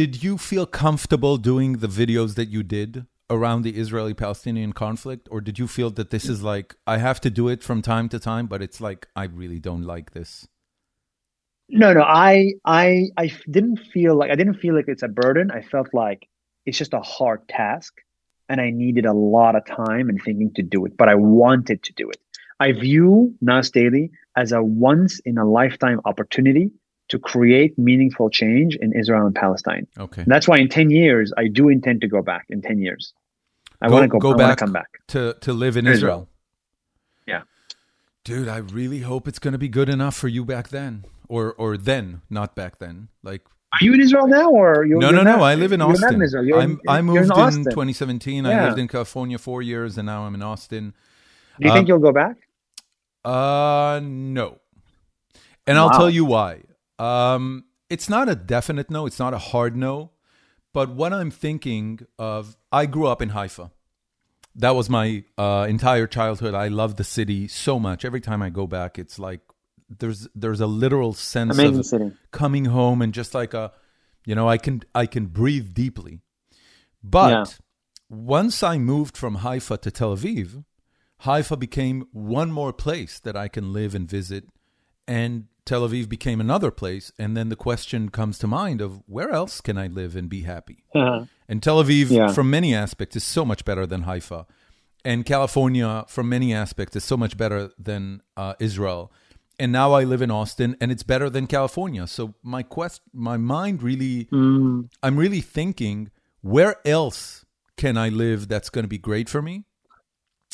Did 0.00 0.24
you 0.24 0.36
feel 0.36 0.66
comfortable 0.66 1.36
doing 1.36 1.78
the 1.84 1.86
videos 1.86 2.34
that 2.34 2.48
you 2.48 2.62
did 2.64 3.06
around 3.32 3.62
the 3.62 3.76
Israeli 3.76 4.14
Palestinian 4.14 4.72
conflict? 4.72 5.28
Or 5.30 5.40
did 5.40 5.58
you 5.58 5.66
feel 5.66 5.90
that 5.90 6.10
this 6.10 6.28
is 6.28 6.42
like, 6.42 6.76
I 6.86 6.98
have 6.98 7.20
to 7.22 7.30
do 7.30 7.48
it 7.48 7.62
from 7.62 7.82
time 7.82 8.08
to 8.10 8.18
time, 8.18 8.46
but 8.46 8.62
it's 8.62 8.80
like, 8.80 9.08
I 9.16 9.24
really 9.24 9.58
don't 9.58 9.82
like 9.82 10.12
this? 10.12 10.46
No, 11.68 11.92
no, 11.92 12.02
I, 12.02 12.52
I, 12.64 13.06
I 13.16 13.32
didn't 13.50 13.78
feel 13.92 14.14
like, 14.14 14.30
I 14.30 14.34
didn't 14.34 14.54
feel 14.54 14.74
like 14.74 14.88
it's 14.88 15.02
a 15.02 15.08
burden. 15.08 15.50
I 15.50 15.62
felt 15.62 15.88
like 15.94 16.28
it's 16.66 16.76
just 16.76 16.92
a 16.92 17.00
hard 17.00 17.48
task 17.48 17.94
and 18.48 18.60
I 18.60 18.70
needed 18.70 19.06
a 19.06 19.14
lot 19.14 19.56
of 19.56 19.64
time 19.64 20.08
and 20.10 20.20
thinking 20.22 20.52
to 20.54 20.62
do 20.62 20.84
it, 20.84 20.96
but 20.96 21.08
I 21.08 21.14
wanted 21.14 21.82
to 21.84 21.92
do 21.94 22.10
it. 22.10 22.20
I 22.60 22.72
view 22.72 23.34
Nas 23.40 23.70
Daily 23.70 24.10
as 24.36 24.52
a 24.52 24.62
once 24.62 25.20
in 25.20 25.38
a 25.38 25.44
lifetime 25.44 26.00
opportunity 26.04 26.70
to 27.08 27.18
create 27.18 27.78
meaningful 27.78 28.30
change 28.30 28.76
in 28.76 28.92
Israel 28.92 29.26
and 29.26 29.34
Palestine. 29.34 29.86
Okay. 29.98 30.22
And 30.22 30.30
that's 30.30 30.48
why 30.48 30.58
in 30.58 30.68
10 30.68 30.90
years, 30.90 31.32
I 31.36 31.48
do 31.48 31.68
intend 31.68 32.00
to 32.02 32.08
go 32.08 32.22
back 32.22 32.46
in 32.48 32.62
10 32.62 32.78
years. 32.78 33.12
I 33.82 33.88
want 33.88 34.04
to 34.04 34.08
go, 34.08 34.18
go 34.18 34.34
back, 34.34 34.58
come 34.58 34.72
back 34.72 35.00
to, 35.08 35.36
to 35.40 35.52
live 35.52 35.76
in 35.76 35.86
Israel. 35.86 35.96
Israel. 35.96 36.28
Yeah. 37.26 37.42
Dude, 38.24 38.48
I 38.48 38.58
really 38.58 39.00
hope 39.00 39.26
it's 39.26 39.38
going 39.38 39.52
to 39.52 39.58
be 39.58 39.68
good 39.68 39.88
enough 39.88 40.14
for 40.14 40.28
you 40.28 40.44
back 40.44 40.68
then 40.68 41.04
or, 41.28 41.52
or 41.54 41.76
then, 41.76 42.22
not 42.30 42.54
back 42.54 42.78
then. 42.78 43.08
Like, 43.22 43.42
are 43.72 43.84
you 43.84 43.94
in 43.94 44.00
Israel 44.02 44.26
now, 44.26 44.50
or 44.50 44.84
you? 44.84 44.98
No, 44.98 45.10
no, 45.10 45.22
no. 45.22 45.42
I 45.42 45.54
live 45.54 45.72
in 45.72 45.80
Austin. 45.80 46.16
in 46.16 46.22
Israel. 46.22 46.76
I 46.86 47.00
moved 47.00 47.16
in, 47.18 47.22
in 47.24 47.64
2017. 47.64 48.44
Yeah. 48.44 48.50
I 48.50 48.64
lived 48.66 48.78
in 48.78 48.86
California 48.86 49.38
four 49.38 49.62
years, 49.62 49.96
and 49.96 50.04
now 50.06 50.24
I'm 50.24 50.34
in 50.34 50.42
Austin. 50.42 50.92
Do 51.58 51.68
you 51.68 51.72
think 51.72 51.88
you'll 51.88 51.98
go 51.98 52.12
back? 52.12 52.36
Uh, 53.24 54.00
no. 54.02 54.58
And 55.66 55.78
wow. 55.78 55.86
I'll 55.86 55.98
tell 55.98 56.10
you 56.10 56.24
why. 56.24 56.62
Um, 56.98 57.64
it's 57.88 58.08
not 58.08 58.28
a 58.28 58.34
definite 58.34 58.90
no. 58.90 59.06
It's 59.06 59.18
not 59.18 59.32
a 59.32 59.38
hard 59.38 59.74
no. 59.76 60.10
But 60.72 60.90
what 60.90 61.12
I'm 61.12 61.30
thinking 61.30 62.00
of, 62.18 62.56
I 62.70 62.86
grew 62.86 63.06
up 63.06 63.20
in 63.20 63.30
Haifa. 63.30 63.70
That 64.54 64.74
was 64.74 64.88
my 64.90 65.24
uh, 65.38 65.66
entire 65.68 66.06
childhood. 66.06 66.54
I 66.54 66.68
love 66.68 66.96
the 66.96 67.04
city 67.04 67.48
so 67.48 67.78
much. 67.78 68.04
Every 68.04 68.20
time 68.20 68.42
I 68.42 68.50
go 68.50 68.66
back, 68.66 68.98
it's 68.98 69.18
like 69.18 69.40
there's 69.98 70.28
there's 70.34 70.60
a 70.60 70.66
literal 70.66 71.12
sense 71.14 71.54
Amazing 71.58 71.78
of 71.78 71.86
city. 71.86 72.12
coming 72.30 72.66
home 72.66 73.02
and 73.02 73.12
just 73.14 73.34
like 73.34 73.54
a, 73.54 73.72
you 74.26 74.34
know, 74.34 74.48
I 74.48 74.58
can 74.58 74.82
I 74.94 75.06
can 75.06 75.26
breathe 75.26 75.72
deeply. 75.74 76.20
But 77.02 77.30
Yeah. 77.30 77.44
once 78.08 78.62
I 78.62 78.78
moved 78.78 79.16
from 79.16 79.36
Haifa 79.36 79.78
to 79.78 79.90
Tel 79.90 80.16
Aviv, 80.16 80.64
Haifa 81.20 81.56
became 81.56 82.06
one 82.12 82.50
more 82.52 82.72
place 82.72 83.18
that 83.20 83.36
I 83.36 83.48
can 83.48 83.72
live 83.72 83.94
and 83.94 84.08
visit, 84.08 84.44
and 85.06 85.46
Tel 85.64 85.86
Aviv 85.88 86.08
became 86.08 86.40
another 86.40 86.70
place. 86.70 87.12
And 87.18 87.36
then 87.36 87.48
the 87.48 87.56
question 87.56 88.08
comes 88.08 88.38
to 88.38 88.46
mind 88.46 88.80
of 88.80 89.02
where 89.06 89.30
else 89.30 89.60
can 89.60 89.78
I 89.78 89.86
live 89.86 90.16
and 90.16 90.28
be 90.28 90.42
happy? 90.42 90.84
Uh-huh. 90.94 91.26
And 91.48 91.62
Tel 91.62 91.82
Aviv, 91.82 92.10
Yeah. 92.10 92.28
from 92.32 92.50
many 92.50 92.74
aspects, 92.74 93.14
is 93.16 93.24
so 93.24 93.44
much 93.44 93.64
better 93.64 93.86
than 93.86 94.02
Haifa. 94.02 94.46
And 95.04 95.24
California, 95.24 96.04
from 96.08 96.28
many 96.28 96.52
aspects, 96.54 96.96
is 96.96 97.04
so 97.04 97.16
much 97.16 97.36
better 97.36 97.70
than 97.78 98.22
uh, 98.36 98.54
Israel. 98.60 99.12
And 99.58 99.70
now 99.72 99.92
I 99.92 100.04
live 100.04 100.22
in 100.22 100.30
Austin, 100.30 100.76
and 100.80 100.90
it's 100.90 101.02
better 101.02 101.28
than 101.30 101.46
California. 101.46 102.06
So 102.06 102.34
my 102.42 102.62
quest, 102.62 103.00
my 103.12 103.36
mind 103.36 103.82
really, 103.82 104.26
Mm. 104.32 104.88
I'm 105.02 105.16
really 105.16 105.40
thinking, 105.40 106.10
where 106.40 106.76
else 106.86 107.44
can 107.76 107.96
I 107.96 108.08
live 108.08 108.48
that's 108.48 108.70
going 108.70 108.84
to 108.84 108.88
be 108.88 108.98
great 108.98 109.28
for 109.28 109.42
me? 109.42 109.64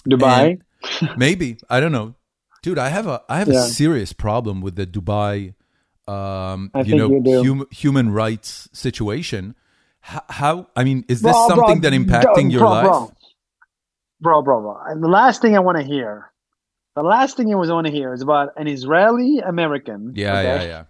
Dubai. 0.09 0.61
And 1.01 1.11
maybe 1.17 1.59
I 1.69 1.81
don't 1.81 1.93
know, 1.93 2.15
dude. 2.63 2.79
I 2.79 2.89
have 2.89 3.07
a 3.07 3.23
I 3.29 3.39
have 3.39 3.49
a 3.49 3.63
serious 3.63 4.13
problem 4.13 4.61
with 4.61 4.77
the 4.77 4.87
Dubai, 4.87 5.55
um, 6.07 6.71
you 6.85 6.97
know, 6.97 7.43
you 7.43 7.55
hum, 7.55 7.67
human 7.71 8.11
rights 8.11 8.69
situation. 8.73 9.55
How, 10.01 10.23
how? 10.29 10.67
I 10.77 10.85
mean, 10.85 11.05
is 11.09 11.23
this 11.23 11.33
Bro, 11.33 11.49
bro, 11.49 11.57
something 11.57 11.81
that 11.83 11.93
impacting 11.93 12.35
bro, 12.35 12.51
your 12.51 12.61
bro, 12.61 12.71
life? 12.71 12.85
Bro. 12.85 13.13
bro, 14.21 14.43
bro, 14.43 14.61
bro. 14.61 14.81
And 14.87 15.03
the 15.03 15.09
last 15.09 15.43
thing 15.43 15.57
I 15.57 15.61
want 15.61 15.79
to 15.79 15.85
hear, 15.85 16.31
the 16.95 17.03
last 17.03 17.37
thing 17.37 17.53
I 17.53 17.57
was 17.57 17.71
want 17.71 17.87
to 17.87 17.93
hear 17.93 18.13
is 18.13 18.23
about 18.23 18.51
an 18.57 18.67
Israeli 18.69 19.39
American. 19.39 20.13
Yeah, 20.15 20.39
okay, 20.39 20.45
yeah, 20.45 20.63
yeah. 20.63 20.85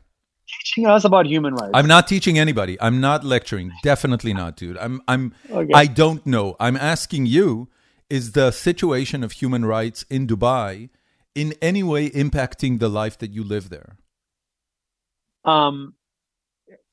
Teaching 0.64 0.87
us 0.87 1.05
about 1.05 1.27
human 1.27 1.55
rights. 1.55 1.73
I'm 1.75 1.87
not 1.87 2.09
teaching 2.09 2.39
anybody. 2.39 2.81
I'm 2.81 3.01
not 3.01 3.23
lecturing. 3.23 3.71
Definitely 3.83 4.33
not, 4.33 4.57
dude. 4.57 4.79
I'm 4.79 5.03
I'm 5.07 5.35
Okay. 5.51 5.73
I 5.75 5.87
don't 5.87 6.25
know. 6.27 6.57
I'm 6.59 6.77
asking 6.77 7.27
you 7.27 7.69
is 8.09 8.33
the 8.33 8.51
situation 8.51 9.23
of 9.23 9.33
human 9.33 9.66
rights 9.66 10.07
in 10.09 10.27
Dubai 10.27 10.89
in 11.39 11.55
any 11.62 11.84
way 11.84 12.11
impacting 12.11 12.80
the 12.80 12.89
life 12.89 13.16
that 13.18 13.30
you 13.30 13.45
live 13.45 13.70
there? 13.70 13.97
Um, 15.45 15.95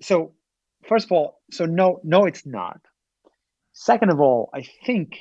so 0.03 0.33
first 0.87 1.05
of 1.05 1.11
all, 1.11 1.41
so 1.49 1.65
no, 1.65 1.99
no, 2.03 2.25
it's 2.25 2.45
not. 2.45 2.79
Second 3.73 4.11
of 4.11 4.19
all, 4.21 4.51
I 4.53 4.61
think, 4.85 5.17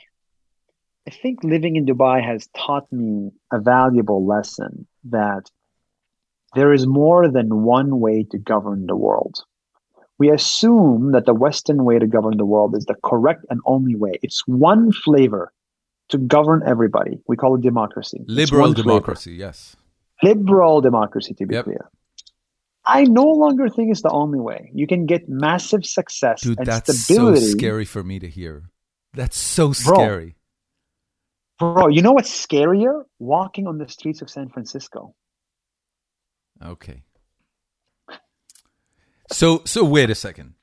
I 1.08 1.10
think 1.10 1.42
living 1.42 1.76
in 1.76 1.86
Dubai 1.86 2.22
has 2.22 2.48
taught 2.54 2.86
me 2.92 3.30
a 3.50 3.60
valuable 3.60 4.26
lesson 4.26 4.86
that 5.04 5.50
there 6.54 6.74
is 6.74 6.86
more 6.86 7.30
than 7.30 7.62
one 7.62 7.98
way 8.00 8.26
to 8.30 8.38
govern 8.38 8.84
the 8.86 8.94
world. 8.94 9.36
We 10.18 10.30
assume 10.30 11.12
that 11.12 11.24
the 11.24 11.34
Western 11.34 11.84
way 11.84 11.98
to 11.98 12.06
govern 12.06 12.36
the 12.36 12.44
world 12.44 12.76
is 12.76 12.84
the 12.84 12.94
correct 13.02 13.46
and 13.48 13.60
only 13.64 13.96
way. 13.96 14.12
It's 14.22 14.46
one 14.46 14.92
flavor 14.92 15.50
to 16.14 16.18
govern 16.36 16.60
everybody. 16.74 17.14
We 17.28 17.36
call 17.36 17.54
it 17.56 17.62
democracy. 17.62 18.20
Liberal 18.26 18.62
one 18.62 18.74
flavor 18.74 18.88
democracy, 18.88 19.32
yes. 19.46 19.76
liberal 20.22 20.80
democracy 20.80 21.34
to 21.34 21.44
be 21.46 21.54
Yep. 21.56 21.64
clear 21.66 21.84
i 22.86 23.00
no 23.04 23.24
longer 23.42 23.66
think 23.74 23.86
it's 23.92 24.02
the 24.08 24.10
only 24.22 24.40
way 24.48 24.60
you 24.80 24.86
can 24.92 25.06
get 25.12 25.22
massive 25.28 25.82
success 25.98 26.38
Dude, 26.42 26.58
and 26.58 26.66
that's 26.66 26.90
stability 27.04 27.40
so 27.40 27.58
scary 27.58 27.86
for 27.94 28.02
me 28.10 28.16
to 28.24 28.28
hear. 28.38 28.54
That's 29.20 29.38
so 29.38 29.64
Bro. 29.68 29.94
scary. 29.98 30.30
bro 31.58 31.88
you 31.96 32.02
know 32.04 32.12
what's 32.18 32.30
scarier 32.46 32.94
walking 33.18 33.66
on 33.70 33.76
the 33.82 33.88
streets 33.96 34.20
of 34.22 34.28
san 34.36 34.48
francisco 34.54 35.00
Okay. 36.74 36.98
So 39.32 39.62
so 39.64 39.80
wait 39.84 40.10
a 40.10 40.14
second. 40.14 40.54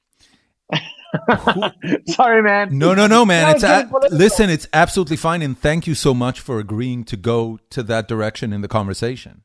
sorry 2.07 2.41
man 2.41 2.77
No, 2.77 2.93
no, 2.93 3.07
no, 3.07 3.25
man. 3.25 3.43
No, 3.43 3.51
It's 3.51 3.63
a- 3.63 3.89
listen. 4.11 4.49
It's 4.49 4.67
absolutely 4.73 5.17
fine, 5.17 5.41
and 5.41 5.57
thank 5.57 5.87
you 5.87 5.95
so 5.95 6.13
much 6.13 6.39
for 6.39 6.59
agreeing 6.59 7.03
to 7.05 7.17
go 7.17 7.59
to 7.69 7.83
that 7.83 8.07
direction 8.07 8.53
in 8.53 8.61
the 8.61 8.67
conversation. 8.67 9.43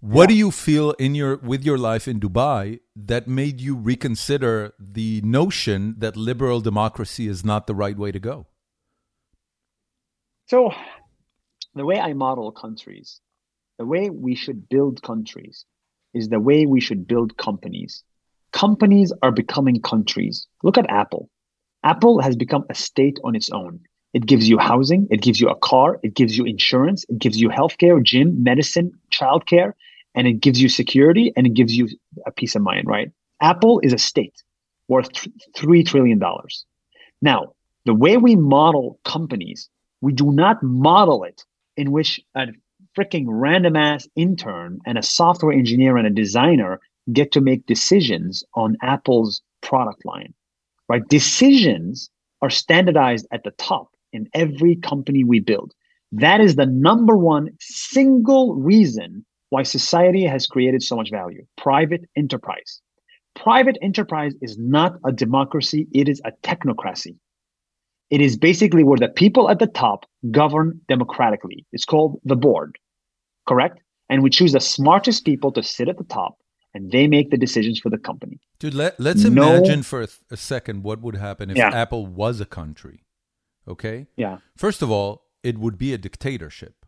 What 0.00 0.28
do 0.28 0.34
you 0.34 0.50
feel 0.50 0.92
in 0.92 1.14
your 1.14 1.36
with 1.38 1.64
your 1.64 1.76
life 1.76 2.06
in 2.06 2.20
Dubai 2.20 2.80
that 2.94 3.26
made 3.26 3.60
you 3.60 3.74
reconsider 3.76 4.72
the 4.78 5.20
notion 5.22 5.96
that 5.98 6.16
liberal 6.16 6.60
democracy 6.60 7.26
is 7.28 7.44
not 7.44 7.66
the 7.66 7.74
right 7.74 7.96
way 7.98 8.12
to 8.12 8.20
go? 8.20 8.46
so 10.46 10.72
the 11.74 11.84
way 11.84 11.98
i 12.00 12.12
model 12.14 12.50
countries 12.50 13.20
the 13.78 13.84
way 13.84 14.08
we 14.10 14.34
should 14.34 14.68
build 14.68 15.02
countries 15.02 15.66
is 16.14 16.28
the 16.28 16.40
way 16.40 16.64
we 16.66 16.80
should 16.80 17.06
build 17.06 17.36
companies 17.36 18.02
companies 18.52 19.12
are 19.22 19.32
becoming 19.32 19.80
countries 19.80 20.46
look 20.62 20.78
at 20.78 20.88
apple 20.90 21.28
Apple 21.84 22.20
has 22.20 22.36
become 22.36 22.64
a 22.70 22.74
state 22.74 23.18
on 23.24 23.36
its 23.36 23.50
own. 23.50 23.80
It 24.14 24.26
gives 24.26 24.48
you 24.48 24.58
housing, 24.58 25.06
it 25.10 25.22
gives 25.22 25.40
you 25.40 25.48
a 25.48 25.56
car, 25.56 25.98
it 26.02 26.14
gives 26.14 26.36
you 26.36 26.44
insurance, 26.44 27.04
it 27.08 27.18
gives 27.18 27.40
you 27.40 27.50
healthcare, 27.50 28.02
gym, 28.02 28.42
medicine, 28.42 28.90
childcare, 29.12 29.72
and 30.14 30.26
it 30.26 30.40
gives 30.40 30.60
you 30.60 30.68
security 30.68 31.32
and 31.36 31.46
it 31.46 31.54
gives 31.54 31.76
you 31.76 31.88
a 32.26 32.32
peace 32.32 32.56
of 32.56 32.62
mind, 32.62 32.86
right? 32.86 33.10
Apple 33.40 33.80
is 33.80 33.92
a 33.92 33.98
state 33.98 34.42
worth 34.88 35.12
th- 35.12 35.34
$3 35.56 35.86
trillion. 35.86 36.20
Now, 37.22 37.52
the 37.84 37.94
way 37.94 38.16
we 38.16 38.34
model 38.34 38.98
companies, 39.04 39.68
we 40.00 40.12
do 40.12 40.32
not 40.32 40.62
model 40.62 41.22
it 41.24 41.44
in 41.76 41.92
which 41.92 42.20
a 42.34 42.46
freaking 42.98 43.26
random 43.28 43.76
ass 43.76 44.08
intern 44.16 44.80
and 44.86 44.98
a 44.98 45.02
software 45.02 45.52
engineer 45.52 45.96
and 45.96 46.06
a 46.06 46.10
designer 46.10 46.80
get 47.12 47.32
to 47.32 47.40
make 47.40 47.66
decisions 47.66 48.44
on 48.54 48.76
Apple's 48.82 49.42
product 49.62 50.04
line 50.04 50.34
right? 50.88 51.06
Decisions 51.08 52.10
are 52.42 52.50
standardized 52.50 53.26
at 53.32 53.44
the 53.44 53.50
top 53.52 53.88
in 54.12 54.28
every 54.34 54.76
company 54.76 55.24
we 55.24 55.40
build. 55.40 55.72
That 56.12 56.40
is 56.40 56.56
the 56.56 56.66
number 56.66 57.16
one 57.16 57.50
single 57.60 58.54
reason 58.54 59.24
why 59.50 59.62
society 59.62 60.24
has 60.24 60.46
created 60.46 60.82
so 60.82 60.96
much 60.96 61.10
value 61.10 61.44
private 61.56 62.04
enterprise. 62.16 62.80
Private 63.36 63.78
enterprise 63.82 64.34
is 64.40 64.58
not 64.58 64.94
a 65.04 65.12
democracy, 65.12 65.86
it 65.92 66.08
is 66.08 66.20
a 66.24 66.32
technocracy. 66.42 67.16
It 68.10 68.20
is 68.22 68.38
basically 68.38 68.84
where 68.84 68.98
the 68.98 69.08
people 69.08 69.50
at 69.50 69.58
the 69.58 69.66
top 69.66 70.06
govern 70.30 70.80
democratically. 70.88 71.66
It's 71.72 71.84
called 71.84 72.20
the 72.24 72.36
board, 72.36 72.78
correct? 73.46 73.80
and 74.08 74.22
we 74.22 74.30
choose 74.30 74.52
the 74.52 74.60
smartest 74.60 75.24
people 75.24 75.52
to 75.52 75.62
sit 75.62 75.88
at 75.88 75.98
the 75.98 76.04
top 76.04 76.38
and 76.74 76.90
they 76.90 77.06
make 77.06 77.30
the 77.30 77.36
decisions 77.36 77.78
for 77.78 77.90
the 77.90 77.98
company. 77.98 78.40
Dude, 78.58 78.74
let, 78.74 78.98
let's 79.00 79.24
no, 79.24 79.54
imagine 79.54 79.82
for 79.82 80.02
a, 80.02 80.08
a, 80.30 80.36
second 80.36 80.82
what 80.82 81.00
would 81.00 81.16
happen 81.16 81.50
if 81.50 81.56
yeah. 81.56 81.70
Apple 81.70 82.06
was 82.06 82.40
a 82.40 82.46
country. 82.46 83.04
Okay? 83.66 84.06
Yeah. 84.16 84.38
First 84.56 84.82
of 84.82 84.90
all, 84.90 85.24
it 85.42 85.58
would 85.58 85.78
be 85.78 85.92
a 85.92 85.98
dictatorship. 85.98 86.84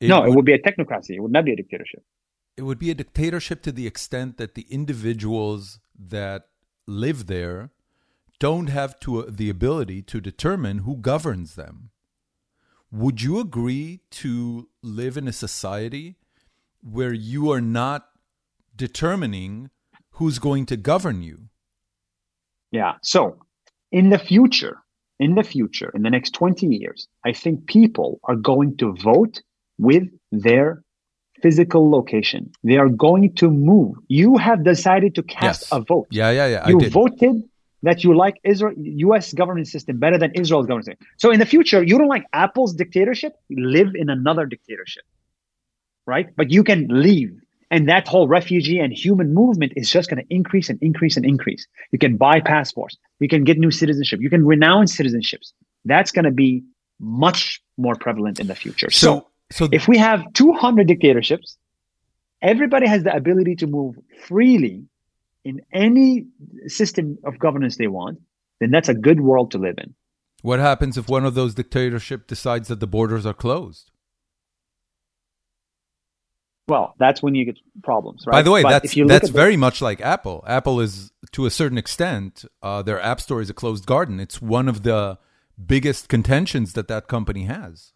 It 0.00 0.08
no, 0.08 0.20
would, 0.20 0.30
it 0.30 0.36
would 0.36 0.44
be 0.44 0.52
a 0.54 0.58
technocracy. 0.58 1.10
It 1.10 1.20
would 1.20 1.32
not 1.32 1.44
be 1.44 1.52
a 1.52 1.56
dictatorship. 1.56 2.02
It 2.56 2.62
would 2.62 2.78
be 2.78 2.90
a 2.90 2.94
dictatorship 2.94 3.62
to 3.62 3.72
the 3.72 3.86
extent 3.86 4.36
that 4.36 4.54
the 4.54 4.66
individuals 4.70 5.78
that 5.98 6.48
live 6.86 7.26
there 7.26 7.70
don't 8.38 8.68
have 8.68 8.98
to, 9.00 9.20
uh, 9.20 9.26
the 9.28 9.50
ability 9.50 10.02
to 10.02 10.20
determine 10.20 10.78
who 10.78 10.96
governs 10.96 11.54
them. 11.54 11.90
Would 12.90 13.22
you 13.22 13.38
agree 13.38 14.00
to 14.12 14.68
live 14.82 15.16
in 15.16 15.28
a 15.28 15.32
society 15.32 16.16
where 16.82 17.12
you 17.12 17.50
are 17.52 17.60
not 17.60 18.09
determining 18.80 19.70
who's 20.12 20.38
going 20.38 20.64
to 20.66 20.76
govern 20.76 21.22
you? 21.22 21.36
Yeah. 22.72 22.94
So, 23.02 23.20
in 23.92 24.08
the 24.08 24.18
future, 24.18 24.76
in 25.18 25.34
the 25.34 25.42
future, 25.42 25.90
in 25.94 26.02
the 26.02 26.10
next 26.10 26.30
20 26.30 26.66
years, 26.66 27.06
I 27.24 27.32
think 27.32 27.66
people 27.66 28.20
are 28.24 28.36
going 28.36 28.78
to 28.78 28.94
vote 28.94 29.42
with 29.78 30.04
their 30.32 30.82
physical 31.42 31.90
location. 31.90 32.52
They 32.64 32.78
are 32.78 32.88
going 32.88 33.34
to 33.34 33.50
move. 33.50 33.96
You 34.08 34.38
have 34.38 34.64
decided 34.64 35.14
to 35.16 35.22
cast 35.22 35.62
yes. 35.62 35.72
a 35.72 35.80
vote. 35.80 36.06
Yeah, 36.10 36.30
yeah, 36.30 36.46
yeah. 36.54 36.68
You 36.68 36.88
voted 36.88 37.36
that 37.82 38.02
you 38.04 38.16
like 38.16 38.36
Israel, 38.44 38.74
U.S. 39.08 39.32
government 39.34 39.68
system 39.68 39.98
better 39.98 40.18
than 40.18 40.30
Israel's 40.34 40.66
government 40.66 40.86
system. 40.86 41.06
So 41.18 41.30
in 41.30 41.38
the 41.38 41.46
future, 41.54 41.82
you 41.82 41.98
don't 41.98 42.08
like 42.16 42.24
Apple's 42.32 42.72
dictatorship. 42.74 43.32
Live 43.50 43.90
in 43.94 44.08
another 44.08 44.46
dictatorship, 44.46 45.04
right? 46.06 46.26
But 46.36 46.50
you 46.50 46.62
can 46.62 46.80
leave, 46.88 47.32
and 47.70 47.88
that 47.88 48.08
whole 48.08 48.26
refugee 48.26 48.78
and 48.78 48.92
human 48.92 49.32
movement 49.32 49.72
is 49.76 49.90
just 49.90 50.10
going 50.10 50.22
to 50.22 50.34
increase 50.34 50.68
and 50.68 50.78
increase 50.82 51.16
and 51.16 51.24
increase. 51.24 51.66
You 51.92 51.98
can 51.98 52.16
buy 52.16 52.40
passports. 52.40 52.96
You 53.20 53.28
can 53.28 53.44
get 53.44 53.58
new 53.58 53.70
citizenship. 53.70 54.20
You 54.20 54.30
can 54.30 54.44
renounce 54.44 54.96
citizenships. 54.96 55.52
That's 55.84 56.10
going 56.10 56.24
to 56.24 56.30
be 56.32 56.64
much 56.98 57.62
more 57.76 57.94
prevalent 57.94 58.40
in 58.40 58.48
the 58.48 58.54
future. 58.54 58.90
So, 58.90 59.26
so, 59.52 59.66
so 59.66 59.68
if 59.72 59.86
we 59.88 59.98
have 59.98 60.32
200 60.34 60.86
dictatorships, 60.86 61.56
everybody 62.42 62.88
has 62.88 63.04
the 63.04 63.14
ability 63.14 63.56
to 63.56 63.66
move 63.66 63.96
freely 64.26 64.84
in 65.44 65.60
any 65.72 66.26
system 66.66 67.18
of 67.24 67.38
governance 67.38 67.76
they 67.76 67.86
want, 67.86 68.18
then 68.60 68.70
that's 68.70 68.88
a 68.88 68.94
good 68.94 69.20
world 69.20 69.52
to 69.52 69.58
live 69.58 69.76
in. 69.78 69.94
What 70.42 70.58
happens 70.58 70.98
if 70.98 71.08
one 71.08 71.24
of 71.24 71.34
those 71.34 71.54
dictatorships 71.54 72.24
decides 72.26 72.68
that 72.68 72.80
the 72.80 72.86
borders 72.86 73.26
are 73.26 73.34
closed? 73.34 73.90
Well, 76.70 76.94
that's 76.98 77.22
when 77.22 77.34
you 77.34 77.44
get 77.44 77.58
problems, 77.82 78.26
right? 78.26 78.32
By 78.32 78.42
the 78.42 78.50
way, 78.50 78.62
but 78.62 78.70
that's 78.70 78.94
that's 78.94 79.28
very 79.28 79.56
much 79.56 79.82
like 79.82 80.00
Apple. 80.00 80.44
Apple 80.46 80.80
is, 80.80 81.12
to 81.32 81.46
a 81.46 81.50
certain 81.50 81.78
extent, 81.78 82.44
uh, 82.62 82.82
their 82.82 83.00
app 83.00 83.20
store 83.20 83.40
is 83.40 83.50
a 83.50 83.54
closed 83.54 83.86
garden. 83.86 84.20
It's 84.20 84.40
one 84.40 84.68
of 84.68 84.82
the 84.82 85.18
biggest 85.66 86.08
contentions 86.08 86.72
that 86.74 86.88
that 86.88 87.08
company 87.08 87.44
has. 87.44 87.92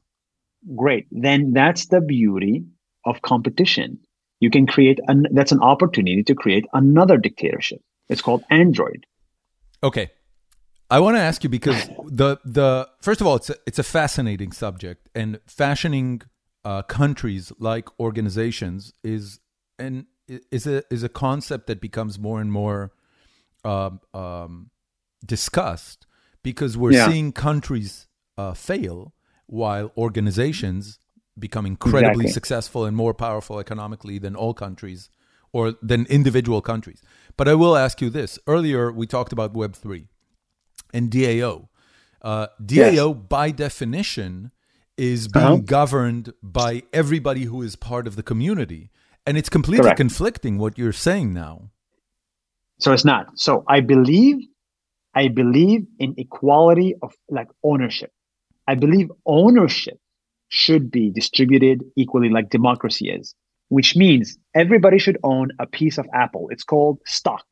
Great. 0.76 1.06
Then 1.10 1.52
that's 1.52 1.86
the 1.86 2.00
beauty 2.00 2.64
of 3.04 3.22
competition 3.22 4.00
you 4.44 4.50
can 4.50 4.66
create 4.66 5.00
an, 5.08 5.26
that's 5.32 5.52
an 5.52 5.62
opportunity 5.62 6.22
to 6.22 6.34
create 6.34 6.66
another 6.74 7.16
dictatorship. 7.16 7.80
It's 8.10 8.20
called 8.20 8.44
Android. 8.50 9.06
Okay. 9.82 10.10
I 10.90 11.00
want 11.00 11.16
to 11.16 11.20
ask 11.20 11.42
you 11.42 11.48
because 11.48 11.88
the 12.04 12.38
the 12.44 12.86
first 13.00 13.22
of 13.22 13.26
all 13.26 13.36
it's 13.36 13.48
a, 13.48 13.56
it's 13.66 13.78
a 13.78 13.82
fascinating 13.82 14.52
subject 14.52 15.08
and 15.14 15.40
fashioning 15.46 16.20
uh, 16.64 16.82
countries 16.82 17.52
like 17.58 17.88
organizations 18.00 18.92
is 19.02 19.40
and 19.78 20.06
is 20.28 20.66
a 20.66 20.82
is 20.90 21.02
a 21.02 21.08
concept 21.08 21.66
that 21.66 21.80
becomes 21.80 22.18
more 22.18 22.40
and 22.40 22.50
more 22.50 22.92
um, 23.64 24.00
um, 24.12 24.70
discussed 25.24 26.06
because 26.42 26.76
we're 26.76 26.92
yeah. 26.92 27.08
seeing 27.08 27.32
countries 27.32 28.06
uh, 28.36 28.54
fail 28.54 29.12
while 29.46 29.92
organizations 29.96 30.98
become 31.38 31.66
incredibly 31.66 32.24
exactly. 32.24 32.28
successful 32.28 32.84
and 32.84 32.96
more 32.96 33.12
powerful 33.12 33.58
economically 33.58 34.18
than 34.18 34.36
all 34.36 34.54
countries 34.54 35.10
or 35.52 35.74
than 35.82 36.06
individual 36.06 36.60
countries. 36.60 37.02
But 37.36 37.48
I 37.48 37.54
will 37.54 37.76
ask 37.76 38.00
you 38.00 38.10
this. 38.10 38.38
Earlier, 38.46 38.92
we 38.92 39.06
talked 39.06 39.32
about 39.32 39.54
Web3 39.54 40.06
and 40.92 41.10
DAO. 41.10 41.68
Uh, 42.22 42.46
DAO, 42.62 43.14
yes. 43.14 43.26
by 43.28 43.50
definition, 43.50 44.52
is 44.96 45.28
being 45.28 45.44
uh-huh. 45.44 45.56
governed 45.64 46.32
by 46.42 46.82
everybody 46.92 47.44
who 47.44 47.62
is 47.62 47.76
part 47.76 48.06
of 48.06 48.16
the 48.16 48.22
community. 48.22 48.90
And 49.26 49.38
it's 49.38 49.48
completely 49.48 49.84
Correct. 49.84 49.96
conflicting 49.96 50.58
what 50.58 50.78
you're 50.78 50.92
saying 50.92 51.32
now. 51.32 51.70
So 52.78 52.92
it's 52.92 53.04
not. 53.04 53.38
So 53.38 53.64
I 53.66 53.80
believe, 53.80 54.36
I 55.14 55.28
believe 55.28 55.86
in 55.98 56.14
equality 56.18 56.94
of 57.02 57.14
like 57.28 57.48
ownership. 57.62 58.12
I 58.66 58.74
believe 58.74 59.10
ownership 59.26 59.98
should 60.48 60.90
be 60.90 61.10
distributed 61.10 61.84
equally 61.96 62.28
like 62.28 62.50
democracy 62.50 63.10
is, 63.10 63.34
which 63.68 63.96
means 63.96 64.38
everybody 64.54 64.98
should 64.98 65.18
own 65.22 65.50
a 65.58 65.66
piece 65.66 65.98
of 65.98 66.06
Apple. 66.14 66.48
It's 66.50 66.64
called 66.64 66.98
stock. 67.06 67.44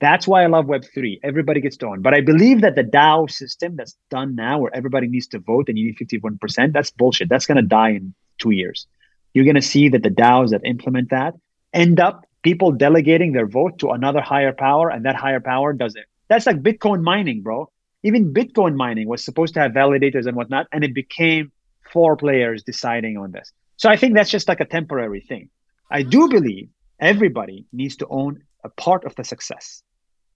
That's 0.00 0.26
why 0.26 0.42
I 0.42 0.46
love 0.46 0.64
Web3. 0.64 1.20
Everybody 1.22 1.60
gets 1.60 1.76
to 1.78 1.86
own. 1.86 2.00
But 2.00 2.14
I 2.14 2.22
believe 2.22 2.62
that 2.62 2.74
the 2.74 2.82
DAO 2.82 3.30
system 3.30 3.76
that's 3.76 3.96
done 4.10 4.34
now, 4.34 4.58
where 4.58 4.74
everybody 4.74 5.08
needs 5.08 5.26
to 5.28 5.38
vote 5.38 5.68
and 5.68 5.78
you 5.78 5.86
need 5.86 5.98
51%, 5.98 6.72
that's 6.72 6.90
bullshit. 6.90 7.28
That's 7.28 7.46
going 7.46 7.56
to 7.56 7.62
die 7.62 7.90
in 7.90 8.14
two 8.38 8.50
years. 8.50 8.86
You're 9.34 9.44
going 9.44 9.56
to 9.56 9.62
see 9.62 9.90
that 9.90 10.02
the 10.02 10.10
DAOs 10.10 10.50
that 10.50 10.62
implement 10.64 11.10
that 11.10 11.34
end 11.72 12.00
up 12.00 12.26
people 12.42 12.72
delegating 12.72 13.32
their 13.32 13.46
vote 13.46 13.78
to 13.80 13.90
another 13.90 14.22
higher 14.22 14.52
power, 14.52 14.88
and 14.90 15.04
that 15.04 15.16
higher 15.16 15.40
power 15.40 15.72
does 15.72 15.94
it. 15.94 16.06
That's 16.28 16.46
like 16.46 16.62
Bitcoin 16.62 17.02
mining, 17.02 17.42
bro. 17.42 17.70
Even 18.02 18.32
Bitcoin 18.32 18.76
mining 18.76 19.06
was 19.06 19.22
supposed 19.22 19.52
to 19.54 19.60
have 19.60 19.72
validators 19.72 20.26
and 20.26 20.34
whatnot, 20.36 20.66
and 20.72 20.82
it 20.82 20.94
became 20.94 21.52
four 21.92 22.16
players 22.16 22.62
deciding 22.62 23.18
on 23.18 23.32
this. 23.32 23.52
So 23.76 23.90
I 23.90 23.96
think 23.96 24.14
that's 24.14 24.30
just 24.30 24.48
like 24.48 24.60
a 24.60 24.64
temporary 24.64 25.20
thing. 25.20 25.50
I 25.90 26.02
do 26.02 26.28
believe 26.28 26.70
everybody 26.98 27.66
needs 27.72 27.96
to 27.96 28.06
own 28.08 28.42
a 28.64 28.68
part 28.70 29.04
of 29.04 29.14
the 29.16 29.24
success. 29.24 29.82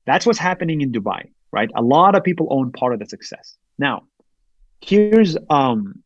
That's 0.07 0.27
what's 0.27 0.39
happening 0.39 0.81
in 0.81 0.93
Dubai, 0.93 1.31
right? 1.53 1.71
A 1.75 1.83
lot 1.83 2.15
of 2.15 2.23
people 2.25 2.49
own 2.51 2.73
part 2.73 2.93
of 2.93 2.99
the 2.99 3.07
success. 3.07 3.57
Now, 3.79 4.05
here's 4.81 5.37
um, 5.51 6.03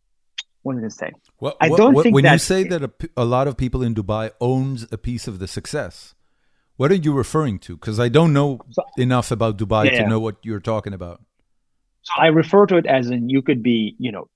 what 0.63 0.77
did 0.77 0.85
I 0.85 0.89
say? 0.89 1.13
What, 1.39 1.57
I 1.61 1.69
don't 1.69 1.95
what, 1.95 2.03
think 2.03 2.15
when 2.15 2.25
you 2.25 2.39
say 2.39 2.65
that 2.65 2.83
a, 2.83 2.91
a 3.17 3.25
lot 3.25 3.49
of 3.49 3.57
people 3.57 3.83
in 3.83 3.95
Dubai 3.95 4.31
owns 4.41 4.87
a 4.93 4.99
piece 4.99 5.29
of 5.29 5.39
the 5.39 5.49
success. 5.49 6.15
What 6.77 6.93
are 6.93 6.97
you 7.07 7.13
referring 7.13 7.59
to? 7.61 7.77
Because 7.77 7.99
I 7.99 8.09
don't 8.09 8.33
know 8.33 8.61
so, 8.71 8.85
enough 8.99 9.31
about 9.31 9.59
Dubai 9.59 9.87
yeah, 9.87 9.91
to 9.91 9.97
yeah. 9.97 10.09
know 10.09 10.21
what 10.21 10.37
you're 10.43 10.61
talking 10.61 10.93
about. 10.93 11.23
So 12.03 12.13
I 12.17 12.27
refer 12.27 12.67
to 12.67 12.77
it 12.77 12.87
as 12.87 13.11
in 13.11 13.29
you 13.29 13.43
could 13.43 13.63
be, 13.63 13.97
you 13.99 14.13
know, 14.13 14.29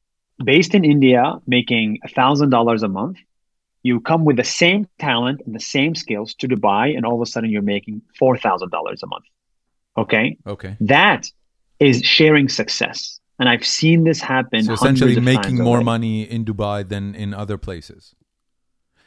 based 0.45 0.75
in 0.75 0.85
India 0.85 1.41
making 1.47 1.99
$1,000 2.07 2.83
a 2.83 2.89
month, 2.89 3.19
you 3.83 4.01
come 4.01 4.25
with 4.25 4.37
the 4.37 4.45
same 4.45 4.89
talent 4.99 5.43
and 5.47 5.55
the 5.55 5.61
same 5.61 5.95
skills 5.95 6.35
to 6.35 6.49
Dubai, 6.49 6.97
and 6.97 7.05
all 7.05 7.15
of 7.15 7.21
a 7.21 7.31
sudden 7.31 7.51
you're 7.51 7.63
making 7.63 8.03
$4,000 8.21 9.03
a 9.03 9.07
month. 9.07 9.25
Okay. 9.97 10.37
Okay. 10.47 10.77
That 10.81 11.27
is 11.79 12.03
sharing 12.03 12.49
success. 12.49 13.21
And 13.39 13.49
I've 13.49 13.67
seen 13.67 14.05
this 14.05 14.21
happen. 14.21 14.65
So 14.65 14.75
essentially 14.75 15.19
making 15.21 15.57
more 15.57 15.77
already. 15.77 15.85
money 15.85 16.23
in 16.23 16.45
Dubai 16.45 16.89
than 16.89 17.15
in 17.15 17.35
other 17.35 17.59
places. 17.59 18.15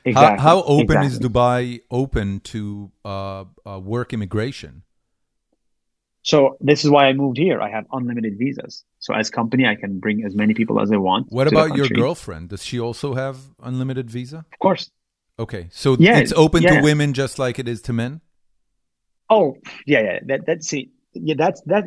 Exactly. 0.04 0.42
How, 0.42 0.58
how 0.58 0.64
open 0.64 0.98
exactly. 0.98 1.08
is 1.08 1.20
Dubai 1.20 1.82
open 1.90 2.40
to 2.42 2.92
uh, 3.04 3.46
uh, 3.66 3.80
work 3.80 4.14
immigration? 4.14 4.84
So 6.22 6.58
this 6.60 6.84
is 6.84 6.90
why 6.90 7.06
I 7.06 7.14
moved 7.14 7.38
here. 7.38 7.62
I 7.62 7.70
have 7.70 7.86
unlimited 7.92 8.38
visas. 8.38 8.84
So 9.00 9.14
as 9.14 9.30
company, 9.30 9.68
I 9.68 9.76
can 9.76 10.00
bring 10.00 10.24
as 10.26 10.36
many 10.36 10.54
people 10.54 10.82
as 10.82 10.92
I 10.92 10.98
want. 10.98 11.32
What 11.32 11.48
about 11.48 11.76
your 11.76 11.88
girlfriend? 11.88 12.50
Does 12.50 12.64
she 12.64 12.80
also 12.80 13.14
have 13.14 13.38
unlimited 13.62 14.10
visa? 14.10 14.46
Of 14.52 14.60
course. 14.60 14.90
Okay, 15.38 15.68
so 15.72 15.98
yeah, 16.00 16.18
it's 16.18 16.34
open 16.34 16.64
yeah. 16.64 16.78
to 16.78 16.82
women 16.82 17.14
just 17.14 17.38
like 17.38 17.60
it 17.60 17.68
is 17.68 17.82
to 17.84 17.94
men. 17.94 18.22
Oh 19.30 19.58
yeah, 19.86 20.02
yeah. 20.02 20.20
That 20.26 20.46
that's 20.46 20.68
see, 20.68 20.92
yeah, 21.14 21.36
that's 21.38 21.62
that. 21.62 21.86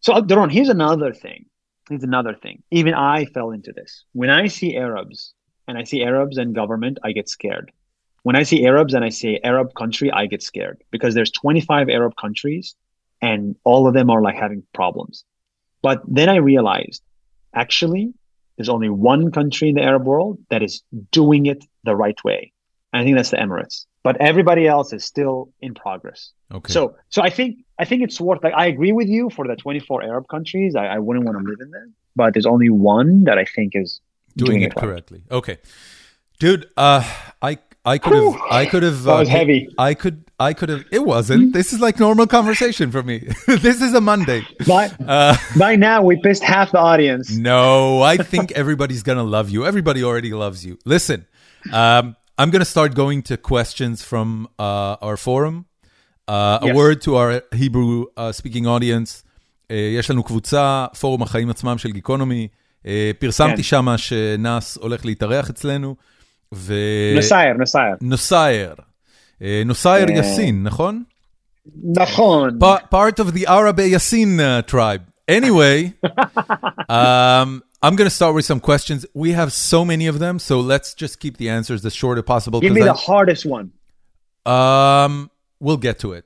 So 0.00 0.12
uh, 0.12 0.20
Doron, 0.20 0.52
here's 0.52 0.68
another 0.68 1.12
thing. 1.12 1.46
Here's 1.88 2.02
another 2.02 2.34
thing. 2.34 2.62
Even 2.70 2.94
I 2.94 3.26
fell 3.26 3.50
into 3.50 3.72
this. 3.72 4.04
When 4.12 4.30
I 4.30 4.48
see 4.48 4.76
Arabs 4.76 5.34
and 5.68 5.78
I 5.78 5.84
see 5.84 6.02
Arabs 6.02 6.36
and 6.38 6.54
government, 6.54 6.98
I 7.02 7.12
get 7.12 7.28
scared. 7.28 7.72
When 8.22 8.34
I 8.36 8.42
see 8.42 8.66
Arabs 8.66 8.92
and 8.94 9.04
I 9.04 9.08
say 9.10 9.38
Arab 9.44 9.74
country, 9.74 10.10
I 10.10 10.26
get 10.26 10.42
scared 10.42 10.82
because 10.90 11.14
there's 11.14 11.30
25 11.30 11.88
Arab 11.88 12.16
countries 12.16 12.74
and 13.22 13.54
all 13.64 13.86
of 13.86 13.94
them 13.94 14.10
are 14.10 14.20
like 14.20 14.34
having 14.34 14.64
problems. 14.74 15.24
But 15.80 16.02
then 16.08 16.28
I 16.28 16.36
realized 16.36 17.02
actually 17.54 18.12
there's 18.56 18.68
only 18.68 18.88
one 18.88 19.30
country 19.30 19.68
in 19.68 19.76
the 19.76 19.82
Arab 19.82 20.06
world 20.06 20.38
that 20.50 20.62
is 20.62 20.82
doing 21.12 21.46
it 21.46 21.64
the 21.84 21.94
right 21.94 22.22
way. 22.24 22.52
And 22.92 23.00
I 23.00 23.04
think 23.04 23.16
that's 23.16 23.30
the 23.30 23.36
Emirates. 23.36 23.86
But 24.06 24.20
everybody 24.20 24.68
else 24.68 24.92
is 24.92 25.04
still 25.04 25.36
in 25.60 25.74
progress. 25.74 26.30
Okay. 26.58 26.72
So 26.72 26.96
so 27.08 27.22
I 27.28 27.30
think 27.36 27.64
I 27.82 27.84
think 27.84 28.02
it's 28.06 28.20
worth 28.20 28.40
like 28.44 28.54
I 28.54 28.66
agree 28.66 28.92
with 28.92 29.08
you 29.08 29.30
for 29.30 29.44
the 29.48 29.56
24 29.56 30.04
Arab 30.04 30.28
countries. 30.28 30.76
I, 30.76 30.86
I 30.86 30.98
wouldn't 31.00 31.24
want 31.26 31.36
to 31.38 31.44
live 31.50 31.58
in 31.60 31.70
them. 31.72 31.88
But 32.14 32.32
there's 32.32 32.46
only 32.46 32.70
one 32.70 33.24
that 33.24 33.36
I 33.36 33.44
think 33.44 33.72
is 33.74 34.00
doing, 34.36 34.50
doing 34.50 34.62
it, 34.62 34.72
it 34.72 34.76
correctly. 34.76 35.22
Okay. 35.28 35.58
Dude, 36.38 36.70
uh, 36.76 37.02
I 37.42 37.58
I 37.84 37.98
could 37.98 38.14
have 38.14 38.40
I 38.48 38.66
could 38.66 38.84
have 38.84 39.08
uh, 39.08 39.18
was 39.18 39.28
heavy. 39.28 39.68
I 39.76 39.94
could 39.94 40.24
I 40.38 40.52
could 40.52 40.68
have 40.68 40.84
it 40.92 41.04
wasn't. 41.04 41.52
This 41.52 41.72
is 41.72 41.80
like 41.80 41.98
normal 41.98 42.28
conversation 42.28 42.92
for 42.92 43.02
me. 43.02 43.18
this 43.48 43.82
is 43.82 43.92
a 43.92 44.00
Monday. 44.00 44.46
By, 44.68 44.84
Uh, 45.04 45.36
by 45.58 45.74
now, 45.74 46.02
we 46.02 46.14
pissed 46.20 46.44
half 46.44 46.70
the 46.70 46.78
audience. 46.78 47.36
no, 47.36 48.02
I 48.02 48.18
think 48.18 48.52
everybody's 48.52 49.02
gonna 49.02 49.24
love 49.24 49.50
you. 49.50 49.66
Everybody 49.66 50.04
already 50.04 50.32
loves 50.32 50.64
you. 50.64 50.78
Listen, 50.84 51.26
um, 51.72 52.14
I'm 52.39 52.49
gonna 52.53 52.65
start 52.75 52.91
going 52.95 53.21
to 53.29 53.37
questions 53.51 53.97
from 54.11 54.27
uh, 54.59 55.05
our 55.07 55.17
forum. 55.27 55.55
Uh, 56.27 56.59
a 56.61 56.67
Yes. 56.67 56.75
word 56.79 56.97
to 57.05 57.11
our 57.21 57.31
Hebrew 57.61 58.05
uh, 58.17 58.31
speaking 58.31 58.65
audience. 58.75 59.11
Uh, 59.23 59.73
יש 59.99 60.11
לנו 60.11 60.23
קבוצה, 60.23 60.85
פורום 60.99 61.21
החיים 61.21 61.49
עצמם 61.49 61.77
של 61.77 61.91
גיקונומי. 61.91 62.47
Uh, 62.83 62.87
פרסמתי 63.19 63.55
כן. 63.55 63.63
שמה 63.63 63.97
שנאס 63.97 64.77
הולך 64.81 65.05
להתארח 65.05 65.49
אצלנו. 65.49 65.95
ו... 66.53 66.73
נסייר, 67.17 67.53
נסייר. 67.57 67.95
נוסייר. 68.01 68.73
אה, 69.41 69.61
נוסייר 69.65 70.09
אה. 70.09 70.13
יאסין, 70.15 70.63
נכון? 70.63 71.03
נכון. 71.93 72.59
Pa- 72.61 72.85
part 72.95 73.19
of 73.19 73.33
the 73.33 73.45
Arabe 73.47 73.85
Yassin 73.95 74.39
uh, 74.39 74.71
tribe. 74.71 75.01
Anyway, 75.31 75.93
um, 76.89 77.61
I'm 77.86 77.94
going 77.96 78.06
to 78.06 78.14
start 78.14 78.34
with 78.34 78.44
some 78.44 78.60
questions. 78.60 79.06
We 79.14 79.30
have 79.32 79.52
so 79.52 79.84
many 79.84 80.06
of 80.08 80.18
them, 80.18 80.38
so 80.38 80.60
let's 80.60 80.92
just 80.94 81.20
keep 81.20 81.36
the 81.36 81.48
answers 81.48 81.84
as 81.86 81.94
short 81.94 82.18
as 82.18 82.24
possible. 82.24 82.60
Give 82.60 82.72
me 82.72 82.82
the 82.82 82.92
hardest 82.94 83.46
one. 83.46 83.72
Um, 84.44 85.30
we'll 85.60 85.76
get 85.76 85.98
to 86.00 86.12
it. 86.12 86.24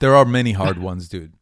There 0.00 0.14
are 0.16 0.24
many 0.24 0.52
hard 0.52 0.78
ones, 0.90 1.08
dude. 1.08 1.34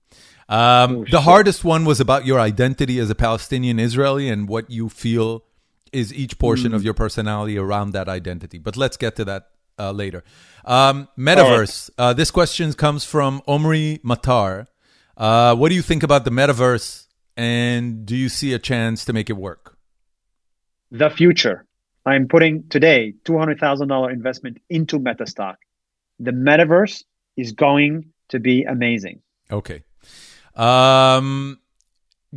Um, 0.49 0.97
Oh, 0.99 1.05
the 1.11 1.23
hardest 1.23 1.65
one 1.65 1.85
was 1.85 2.01
about 2.01 2.25
your 2.27 2.41
identity 2.41 2.99
as 2.99 3.11
a 3.11 3.15
Palestinian 3.15 3.79
Israeli 3.79 4.29
and 4.29 4.49
what 4.49 4.71
you 4.71 4.89
feel 4.89 5.45
is 5.93 6.13
each 6.13 6.39
portion 6.39 6.71
Hmm. 6.73 6.77
of 6.77 6.85
your 6.85 6.95
personality 6.95 7.57
around 7.59 7.93
that 7.93 8.09
identity. 8.09 8.59
But 8.59 8.77
let's 8.77 8.97
get 8.97 9.17
to 9.17 9.25
that 9.27 9.43
uh, 9.79 9.93
later. 9.93 10.25
Um, 10.65 11.09
metaverse. 11.19 11.91
Uh, 11.97 12.13
this 12.13 12.31
question 12.31 12.73
comes 12.75 13.05
from 13.05 13.43
Omri 13.47 14.01
Matar. 14.05 14.67
Uh, 15.17 15.55
what 15.55 15.69
do 15.71 15.75
you 15.75 15.83
think 15.83 16.03
about 16.03 16.25
the 16.25 16.31
metaverse, 16.31 17.07
and 17.39 18.05
do 18.05 18.17
you 18.17 18.29
see 18.29 18.53
a 18.53 18.59
chance 18.59 19.05
to 19.05 19.13
make 19.13 19.31
it 19.31 19.37
work? 19.37 19.79
The 20.91 21.09
future. 21.09 21.65
I'm 22.05 22.27
putting 22.27 22.69
today 22.69 23.15
$200,000 23.25 24.13
investment 24.13 24.59
into 24.69 24.99
Metastock. 24.99 25.55
The 26.19 26.33
metaverse 26.33 27.05
is 27.37 27.53
going 27.53 28.13
to 28.31 28.41
be 28.41 28.65
amazing. 28.65 29.23
Okay. 29.53 29.85
Um, 30.57 31.61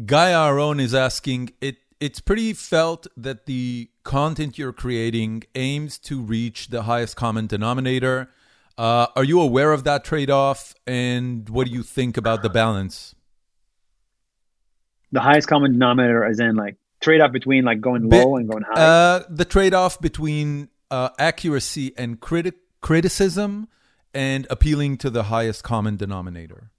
Guy 0.05 0.31
Aron 0.31 0.79
is 0.79 0.93
asking 0.93 1.49
it. 1.61 1.77
It's 1.99 2.19
pretty 2.19 2.53
felt 2.53 3.07
that 3.17 3.45
the 3.45 3.89
content 4.03 4.57
you're 4.57 4.73
creating 4.73 5.43
aims 5.55 5.97
to 5.99 6.21
reach 6.21 6.67
the 6.69 6.83
highest 6.83 7.15
common 7.15 7.47
denominator. 7.47 8.29
Uh, 8.77 9.07
are 9.15 9.23
you 9.23 9.39
aware 9.39 9.71
of 9.71 9.83
that 9.83 10.03
trade-off, 10.03 10.73
and 10.87 11.47
what 11.49 11.67
do 11.67 11.73
you 11.73 11.83
think 11.83 12.17
about 12.17 12.41
the 12.41 12.49
balance? 12.49 13.13
The 15.11 15.19
highest 15.19 15.47
common 15.47 15.73
denominator 15.73 16.27
is 16.27 16.39
in 16.39 16.55
like 16.55 16.77
trade 17.01 17.21
off 17.21 17.31
between 17.31 17.65
like 17.65 17.81
going 17.81 18.09
low 18.09 18.35
and 18.37 18.49
going 18.49 18.63
high. 18.63 18.81
Uh, 18.81 19.23
the 19.29 19.45
trade-off 19.45 19.99
between 19.99 20.69
uh, 20.89 21.09
accuracy 21.19 21.93
and 21.97 22.19
criti- 22.19 22.53
criticism, 22.81 23.67
and 24.13 24.45
appealing 24.49 24.97
to 24.97 25.09
the 25.09 25.23
highest 25.23 25.63
common 25.63 25.97
denominator. 25.97 26.71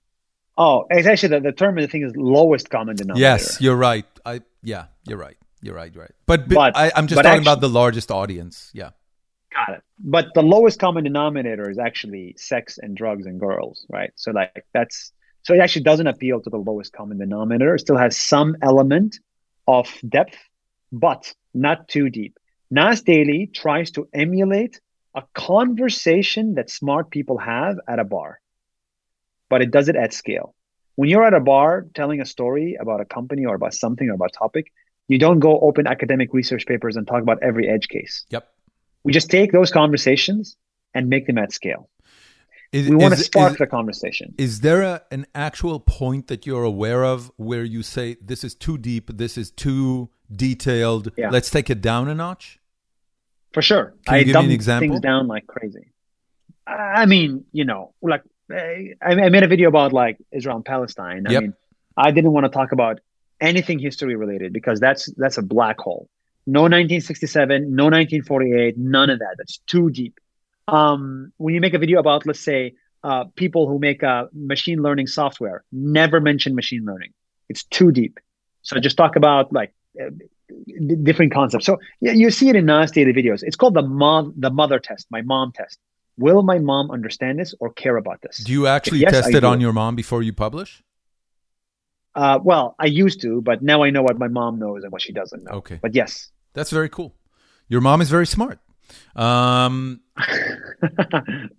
oh, 0.59 0.87
it's 0.91 1.07
actually 1.07 1.31
the, 1.31 1.41
the 1.41 1.53
term 1.53 1.77
the 1.77 1.89
thing 1.89 2.03
is 2.03 2.15
lowest 2.17 2.71
common 2.71 2.97
denominator. 2.97 3.21
Yes, 3.21 3.61
you're 3.61 3.77
right. 3.77 4.07
I 4.25 4.41
yeah, 4.63 4.87
you're 5.07 5.19
right. 5.19 5.37
You're 5.63 5.75
right. 5.77 5.95
You're 5.95 6.03
right. 6.03 6.13
But, 6.27 6.49
but, 6.49 6.77
I, 6.77 6.91
I'm 6.97 7.07
just 7.07 7.17
but 7.19 7.23
talking 7.23 7.39
actu- 7.39 7.49
about 7.49 7.61
the 7.61 7.69
largest 7.69 8.11
audience. 8.11 8.71
Yeah. 8.75 8.91
Got 9.55 9.77
it. 9.77 9.83
But 10.01 10.27
the 10.35 10.43
lowest 10.43 10.81
common 10.81 11.05
denominator 11.05 11.71
is 11.71 11.79
actually 11.79 12.35
sex 12.37 12.79
and 12.79 12.97
drugs 12.97 13.27
and 13.27 13.39
girls, 13.39 13.87
right? 13.89 14.11
So 14.17 14.33
like 14.33 14.67
that's 14.75 15.13
so 15.43 15.55
it 15.55 15.61
actually 15.61 15.83
doesn't 15.83 16.07
appeal 16.07 16.41
to 16.41 16.51
the 16.51 16.59
lowest 16.59 16.93
common 16.93 17.19
denominator. 17.19 17.75
It 17.75 17.81
still 17.81 17.97
has 17.97 18.17
some 18.17 18.57
element 18.63 19.19
of 19.67 19.89
depth, 20.09 20.39
but 20.93 21.35
not 21.55 21.89
too 21.89 22.11
deep. 22.11 22.39
Nas 22.71 23.03
Daily 23.03 23.49
tries 23.53 23.91
to 23.93 24.09
emulate 24.13 24.81
a 25.15 25.23
conversation 25.35 26.55
that 26.55 26.71
smart 26.71 27.11
people 27.11 27.39
have 27.39 27.77
at 27.87 27.99
a 27.99 28.05
bar, 28.05 28.41
but 29.51 29.61
it 29.61 29.71
does 29.71 29.89
it 29.89 29.97
at 29.97 30.13
scale. 30.13 30.55
When 30.95 31.09
you're 31.09 31.25
at 31.25 31.35
a 31.35 31.41
bar 31.41 31.87
telling 31.95 32.21
a 32.21 32.25
story 32.25 32.77
about 32.81 33.01
a 33.01 33.05
company 33.05 33.45
or 33.45 33.55
about 33.55 33.75
something 33.75 34.09
or 34.09 34.15
about 34.15 34.31
a 34.35 34.39
topic, 34.39 34.73
you 35.09 35.19
don't 35.19 35.41
go 35.41 35.59
open 35.61 35.87
academic 35.87 36.33
research 36.33 36.67
papers 36.67 36.97
and 36.97 37.07
talk 37.07 37.23
about 37.23 37.43
every 37.43 37.69
edge 37.69 37.89
case. 37.89 38.25
Yep. 38.31 38.49
We 39.05 39.13
just 39.13 39.31
take 39.31 39.53
those 39.53 39.71
conversations 39.71 40.57
and 40.95 41.09
make 41.09 41.27
them 41.27 41.39
at 41.39 41.53
scale. 41.53 41.89
Is, 42.73 42.89
We 42.89 42.97
want 42.97 43.15
to 43.15 43.21
spark 43.21 43.53
is- 43.53 43.59
the 43.59 43.67
conversation. 43.67 44.35
Is 44.39 44.61
there 44.61 44.81
a, 44.83 45.03
an 45.11 45.27
actual 45.35 45.79
point 45.81 46.29
that 46.29 46.47
you're 46.47 46.65
aware 46.65 47.05
of 47.05 47.31
where 47.37 47.65
you 47.65 47.83
say 47.83 48.17
this 48.21 48.43
is 48.45 48.55
too 48.55 48.79
deep, 48.79 49.11
this 49.17 49.37
is 49.37 49.51
too 49.51 50.09
detailed? 50.35 51.13
Yeah. 51.19 51.29
Let's 51.31 51.51
take 51.51 51.69
it 51.69 51.81
down 51.83 52.09
a 52.09 52.15
notch. 52.15 52.59
For 53.53 53.61
sure. 53.61 53.95
Can 54.07 54.15
you 54.15 54.21
I 54.21 54.23
give 54.25 54.27
me 54.29 54.33
dumb 54.33 54.45
an 54.47 54.51
example? 54.53 54.89
things 54.89 55.01
down 55.01 55.29
like 55.29 55.47
crazy. 55.47 55.93
I 56.67 57.05
mean, 57.07 57.45
you 57.53 57.65
know, 57.67 57.93
like 58.01 58.23
I, 58.51 58.95
I 59.03 59.29
made 59.29 59.43
a 59.43 59.49
video 59.49 59.69
about 59.69 59.93
like 59.93 60.17
Israel 60.33 60.57
and 60.57 60.65
Palestine. 60.65 61.27
I 61.27 61.33
Yep. 61.33 61.43
mean, 61.43 61.55
I 61.97 62.11
didn't 62.11 62.33
want 62.33 62.45
to 62.45 62.51
talk 62.51 62.73
about 62.73 63.01
anything 63.41 63.79
history 63.79 64.17
related 64.17 64.53
because 64.55 64.81
that's 64.81 65.13
that's 65.17 65.37
a 65.37 65.43
black 65.43 65.79
hole. 65.79 66.09
No 66.47 66.63
1967, 66.63 67.75
no 67.75 67.85
1948, 67.85 68.79
none 68.79 69.11
of 69.11 69.19
that. 69.19 69.35
That's 69.37 69.59
too 69.67 69.91
deep. 69.91 70.19
Um, 70.69 71.33
when 71.39 71.55
you 71.55 71.61
make 71.61 71.75
a 71.75 71.79
video 71.79 71.99
about, 71.99 72.27
let's 72.27 72.41
say, 72.41 72.75
uh, 73.05 73.25
people 73.35 73.69
who 73.69 73.79
make 73.79 74.03
uh, 74.03 74.27
machine 74.33 74.81
learning 74.81 75.09
software, 75.09 75.65
never 75.73 76.21
mention 76.21 76.55
machine 76.55 76.85
learning. 76.85 77.13
It's 77.49 77.65
too 77.65 77.91
deep. 77.91 78.21
So 78.63 78.79
just 78.79 78.97
talk 78.97 79.17
about 79.17 79.53
like 79.53 79.75
uh, 80.01 80.11
d- 80.67 80.97
different 81.03 81.33
concepts. 81.33 81.67
So 81.67 81.79
yeah, 82.01 82.13
you 82.13 82.31
see 82.31 82.49
it 82.49 82.57
in 82.57 82.67
daily 82.67 83.13
videos. 83.13 83.43
It's 83.43 83.57
called 83.57 83.75
the 83.75 83.83
mom, 83.83 84.35
the 84.37 84.51
mother 84.51 84.79
test, 84.79 85.07
my 85.11 85.23
mom 85.23 85.53
test. 85.53 85.79
Will 86.19 86.43
my 86.43 86.59
mom 86.59 86.91
understand 86.91 87.39
this 87.39 87.55
or 87.59 87.73
care 87.73 87.97
about 87.97 88.21
this? 88.23 88.37
Do 88.39 88.53
you 88.53 88.67
actually 88.67 89.01
yes, 89.01 89.13
test 89.13 89.29
I 89.29 89.39
it 89.39 89.41
do. 89.41 89.47
on 89.47 89.61
your 89.61 89.73
mom 89.73 89.97
before 89.97 90.23
you 90.23 90.33
publish? 90.33 90.83
Uh, 92.15 92.39
well, 92.43 92.77
I 92.79 92.87
used 92.87 93.23
to, 93.23 93.41
but 93.41 93.63
now 93.63 93.83
I 93.83 93.91
know 93.91 94.03
what 94.03 94.19
my 94.19 94.29
mom 94.29 94.59
knows 94.59 94.83
and 94.83 94.93
what 94.93 95.01
she 95.01 95.13
doesn't 95.13 95.45
know. 95.45 95.53
Okay. 95.53 95.79
But 95.81 95.95
yes. 95.95 96.31
That's 96.53 96.71
very 96.71 96.91
cool. 96.91 97.15
Your 97.69 97.81
mom 97.81 98.03
is 98.03 98.11
very 98.11 98.27
smart. 98.27 98.61
Um, 99.17 100.01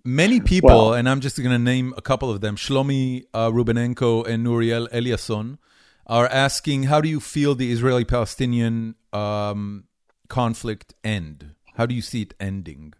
many 0.04 0.40
people, 0.52 0.70
Well- 0.70 0.94
and 0.94 1.08
I'm 1.08 1.20
just 1.20 1.36
going 1.36 1.50
to 1.50 1.58
name 1.58 1.94
a 1.96 2.02
couple 2.02 2.30
of 2.30 2.40
them, 2.40 2.56
Shlomi 2.56 3.24
uh, 3.32 3.50
Rubenenko 3.50 4.26
and 4.26 4.46
Nuriel 4.46 4.88
Eliasson, 4.90 5.58
are 6.06 6.26
asking, 6.26 6.84
how 6.84 7.00
do 7.00 7.08
you 7.08 7.20
feel 7.20 7.54
the 7.54 7.72
Israeli-Palestinian 7.72 8.94
um, 9.12 9.84
conflict 10.28 10.94
end? 11.02 11.54
How 11.76 11.86
do 11.86 11.94
you 11.94 12.02
see 12.02 12.22
it 12.22 12.34
ending? 12.38 12.94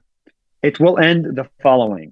it 0.65 0.81
will 0.81 0.99
end 0.99 1.37
the 1.37 1.47
following. 1.63 2.11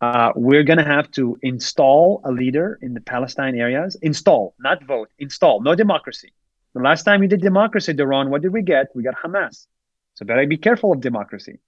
Uh, 0.00 0.32
we're 0.34 0.64
going 0.64 0.78
to 0.78 0.84
have 0.96 1.10
to 1.12 1.38
install 1.42 2.22
a 2.24 2.32
leader 2.32 2.78
in 2.80 2.94
the 2.94 3.00
Palestine 3.02 3.54
areas. 3.54 3.96
Install, 4.00 4.54
not 4.58 4.82
vote. 4.82 5.10
Install. 5.18 5.60
No 5.60 5.74
democracy. 5.74 6.32
The 6.72 6.80
last 6.80 7.02
time 7.02 7.20
we 7.20 7.28
did 7.28 7.42
democracy, 7.42 7.92
Doron, 7.92 8.30
what 8.30 8.40
did 8.40 8.52
we 8.52 8.62
get? 8.62 8.86
We 8.94 9.02
got 9.02 9.14
Hamas. 9.22 9.66
So 10.14 10.24
better 10.26 10.46
be 10.46 10.56
careful 10.56 10.92
of 10.92 11.00
democracy. 11.00 11.58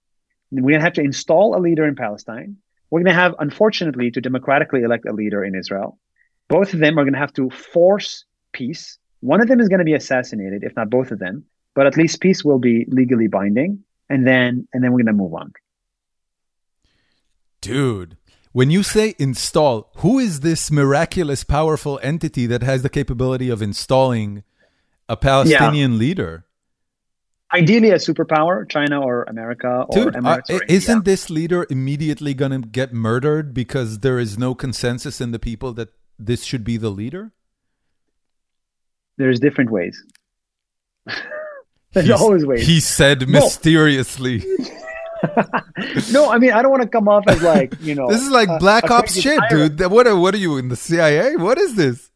We're 0.51 0.61
going 0.61 0.75
to 0.75 0.81
have 0.81 0.93
to 0.93 1.01
install 1.01 1.57
a 1.57 1.59
leader 1.59 1.85
in 1.85 1.95
Palestine. 1.95 2.57
We're 2.89 2.99
going 2.99 3.13
to 3.15 3.21
have, 3.21 3.35
unfortunately, 3.39 4.11
to 4.11 4.21
democratically 4.21 4.83
elect 4.83 5.05
a 5.07 5.13
leader 5.13 5.43
in 5.43 5.55
Israel. 5.55 5.97
Both 6.47 6.73
of 6.73 6.79
them 6.79 6.97
are 6.99 7.03
going 7.03 7.13
to 7.13 7.19
have 7.19 7.33
to 7.33 7.49
force 7.49 8.25
peace. 8.51 8.99
One 9.21 9.41
of 9.41 9.47
them 9.47 9.59
is 9.59 9.67
going 9.67 9.79
to 9.79 9.85
be 9.85 9.95
assassinated, 9.95 10.63
if 10.63 10.75
not 10.75 10.89
both 10.89 11.11
of 11.11 11.19
them. 11.19 11.45
But 11.73 11.87
at 11.87 11.97
least 11.97 12.21
peace 12.21 12.45
will 12.45 12.59
be 12.59 12.85
legally 12.87 13.27
binding, 13.27 13.83
and 14.09 14.25
then 14.25 14.67
and 14.71 14.83
then 14.83 14.91
we're 14.93 14.99
going 15.03 15.07
to 15.07 15.13
move 15.13 15.33
on. 15.33 15.51
Dude, 17.59 18.15
when 18.53 18.69
you 18.69 18.83
say 18.83 19.15
install, 19.19 19.91
who 19.97 20.19
is 20.19 20.39
this 20.39 20.71
miraculous, 20.71 21.43
powerful 21.43 21.99
entity 22.01 22.45
that 22.45 22.63
has 22.63 22.83
the 22.83 22.89
capability 22.89 23.49
of 23.49 23.61
installing 23.61 24.43
a 25.09 25.17
Palestinian 25.17 25.97
leader? 25.97 26.44
Ideally 27.55 27.89
a 27.91 27.95
superpower, 27.95 28.69
China 28.69 29.01
or 29.01 29.23
America 29.23 29.85
or 29.89 29.95
Dude, 30.11 30.15
uh, 30.25 30.41
or 30.49 30.63
isn't 30.67 31.05
this 31.05 31.29
leader 31.29 31.65
immediately 31.69 32.33
going 32.33 32.51
to 32.51 32.67
get 32.67 32.93
murdered 32.93 33.53
because 33.53 33.99
there 33.99 34.19
is 34.19 34.37
no 34.37 34.53
consensus 34.53 35.21
in 35.21 35.31
the 35.31 35.39
people 35.39 35.73
that 35.73 35.89
this 36.19 36.43
should 36.43 36.63
be 36.63 36.77
the 36.77 36.89
leader? 36.89 37.31
There's 39.17 39.39
different 39.39 39.71
ways. 39.71 40.03
There's 41.93 42.07
He's- 42.07 42.21
always 42.21 42.45
ways. 42.45 42.65
He 42.67 42.79
said 42.79 43.27
mysteriously. 43.29 44.43
no, 46.11 46.29
I 46.29 46.37
mean 46.37 46.51
I 46.51 46.61
don't 46.61 46.71
want 46.71 46.83
to 46.83 46.89
come 46.89 47.07
off 47.07 47.23
as 47.27 47.41
like 47.41 47.73
you 47.81 47.95
know. 47.95 48.09
This 48.09 48.21
is 48.21 48.29
like 48.29 48.49
Black 48.59 48.89
a 48.89 48.93
Ops 48.95 49.19
shit, 49.19 49.39
tyrant. 49.49 49.77
dude. 49.77 49.91
What 49.91 50.05
are, 50.05 50.15
what 50.15 50.33
are 50.35 50.37
you 50.37 50.57
in 50.57 50.67
the 50.67 50.75
CIA? 50.75 51.35
What 51.37 51.57
is 51.57 51.75
this? 51.75 52.11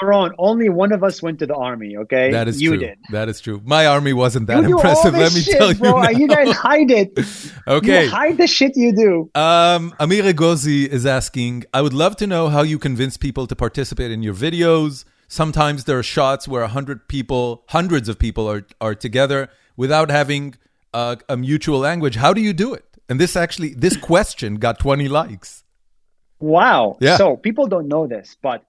Doron, 0.00 0.32
only 0.38 0.68
one 0.68 0.92
of 0.92 1.02
us 1.02 1.22
went 1.22 1.38
to 1.38 1.46
the 1.46 1.54
army. 1.54 1.96
Okay, 1.96 2.30
That 2.30 2.48
is 2.48 2.60
you 2.60 2.70
true. 2.70 2.78
did. 2.78 2.98
That 3.10 3.28
is 3.28 3.40
true. 3.40 3.60
My 3.64 3.86
army 3.86 4.12
wasn't 4.12 4.46
that 4.48 4.62
you 4.62 4.76
impressive. 4.76 5.14
Let 5.14 5.34
me 5.34 5.40
shit, 5.40 5.56
tell 5.56 5.72
you. 5.72 5.78
bro. 5.78 6.00
now. 6.02 6.10
You 6.10 6.28
guys 6.28 6.54
hide 6.68 6.90
it. 6.90 7.18
okay. 7.66 8.04
You 8.04 8.10
hide 8.10 8.36
the 8.36 8.46
shit 8.46 8.76
you 8.76 8.92
do. 8.94 9.30
Um, 9.40 9.94
Amir 9.98 10.24
Egozi 10.24 10.86
is 10.86 11.06
asking, 11.06 11.64
I 11.72 11.80
would 11.82 11.94
love 11.94 12.16
to 12.16 12.26
know 12.26 12.48
how 12.48 12.62
you 12.62 12.78
convince 12.78 13.16
people 13.16 13.46
to 13.46 13.56
participate 13.56 14.10
in 14.10 14.22
your 14.22 14.34
videos. 14.34 15.04
Sometimes 15.28 15.84
there 15.84 15.98
are 15.98 16.02
shots 16.02 16.46
where 16.46 16.62
a 16.62 16.68
hundred 16.68 17.08
people, 17.08 17.64
hundreds 17.70 18.08
of 18.08 18.18
people 18.18 18.48
are, 18.50 18.66
are 18.80 18.94
together 18.94 19.48
without 19.76 20.10
having 20.10 20.54
a, 20.94 21.18
a 21.28 21.36
mutual 21.36 21.78
language. 21.78 22.16
How 22.16 22.32
do 22.32 22.40
you 22.40 22.52
do 22.52 22.74
it? 22.74 22.84
And 23.08 23.18
this 23.20 23.34
actually, 23.36 23.74
this 23.74 23.96
question 23.96 24.56
got 24.56 24.78
20 24.78 25.08
likes. 25.08 25.64
Wow. 26.38 26.96
Yeah. 27.00 27.16
So 27.16 27.36
people 27.36 27.66
don't 27.66 27.88
know 27.88 28.06
this, 28.06 28.36
but 28.42 28.62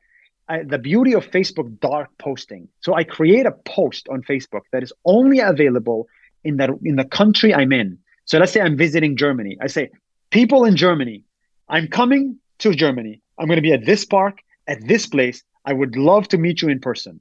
I, 0.49 0.63
the 0.63 0.77
beauty 0.77 1.13
of 1.13 1.29
Facebook 1.29 1.79
dark 1.79 2.09
posting. 2.17 2.69
So 2.81 2.93
I 2.93 3.03
create 3.03 3.45
a 3.45 3.51
post 3.51 4.07
on 4.09 4.21
Facebook 4.23 4.61
that 4.71 4.83
is 4.83 4.93
only 5.03 5.39
available 5.39 6.07
in 6.43 6.57
the 6.57 6.77
in 6.83 6.95
the 6.95 7.05
country 7.05 7.53
I'm 7.53 7.71
in. 7.73 7.99
So 8.25 8.37
let's 8.39 8.51
say 8.51 8.61
I'm 8.61 8.77
visiting 8.77 9.17
Germany. 9.17 9.57
I 9.61 9.67
say, 9.67 9.89
people 10.29 10.65
in 10.65 10.75
Germany, 10.75 11.23
I'm 11.69 11.87
coming 11.87 12.37
to 12.59 12.73
Germany. 12.73 13.21
I'm 13.37 13.47
going 13.47 13.57
to 13.57 13.61
be 13.61 13.73
at 13.73 13.85
this 13.85 14.05
park 14.05 14.39
at 14.67 14.85
this 14.87 15.07
place. 15.07 15.43
I 15.65 15.73
would 15.73 15.95
love 15.97 16.27
to 16.29 16.37
meet 16.37 16.61
you 16.61 16.69
in 16.69 16.79
person. 16.79 17.19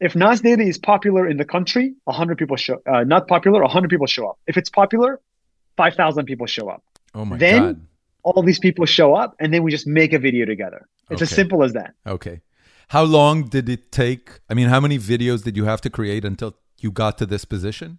If 0.00 0.14
Nas 0.14 0.42
Daily 0.42 0.68
is 0.68 0.76
popular 0.78 1.26
in 1.26 1.38
the 1.38 1.44
country, 1.44 1.94
100 2.04 2.36
people 2.36 2.56
show. 2.56 2.82
Uh, 2.86 3.04
not 3.04 3.28
popular, 3.28 3.62
100 3.62 3.88
people 3.88 4.06
show 4.06 4.28
up. 4.28 4.38
If 4.46 4.56
it's 4.58 4.68
popular, 4.68 5.20
5,000 5.76 6.26
people 6.26 6.46
show 6.46 6.68
up. 6.68 6.82
Oh 7.14 7.24
my 7.24 7.38
Then- 7.38 7.62
God. 7.62 7.86
All 8.22 8.42
these 8.42 8.58
people 8.58 8.86
show 8.86 9.14
up, 9.14 9.36
and 9.38 9.54
then 9.54 9.62
we 9.62 9.70
just 9.70 9.86
make 9.86 10.12
a 10.12 10.18
video 10.18 10.46
together. 10.46 10.88
It's 11.10 11.22
as 11.22 11.30
simple 11.30 11.62
as 11.62 11.74
that. 11.74 11.94
Okay. 12.04 12.40
How 12.88 13.02
long 13.02 13.44
did 13.44 13.68
it 13.68 13.90
take? 13.90 14.40
I 14.48 14.54
mean, 14.54 14.68
how 14.68 14.80
many 14.80 14.98
videos 14.98 15.42
did 15.42 15.56
you 15.56 15.64
have 15.64 15.80
to 15.82 15.90
create 15.90 16.24
until 16.24 16.56
you 16.78 16.92
got 16.92 17.18
to 17.18 17.26
this 17.26 17.44
position? 17.44 17.98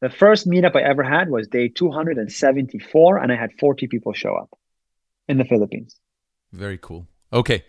The 0.00 0.10
first 0.10 0.46
meetup 0.46 0.76
I 0.76 0.82
ever 0.82 1.02
had 1.02 1.28
was 1.28 1.48
day 1.48 1.68
274, 1.68 3.18
and 3.18 3.32
I 3.32 3.36
had 3.36 3.50
40 3.58 3.86
people 3.86 4.12
show 4.12 4.34
up 4.34 4.58
in 5.28 5.38
the 5.38 5.44
Philippines. 5.44 5.96
Very 6.52 6.78
cool. 6.78 7.06
Okay. 7.32 7.64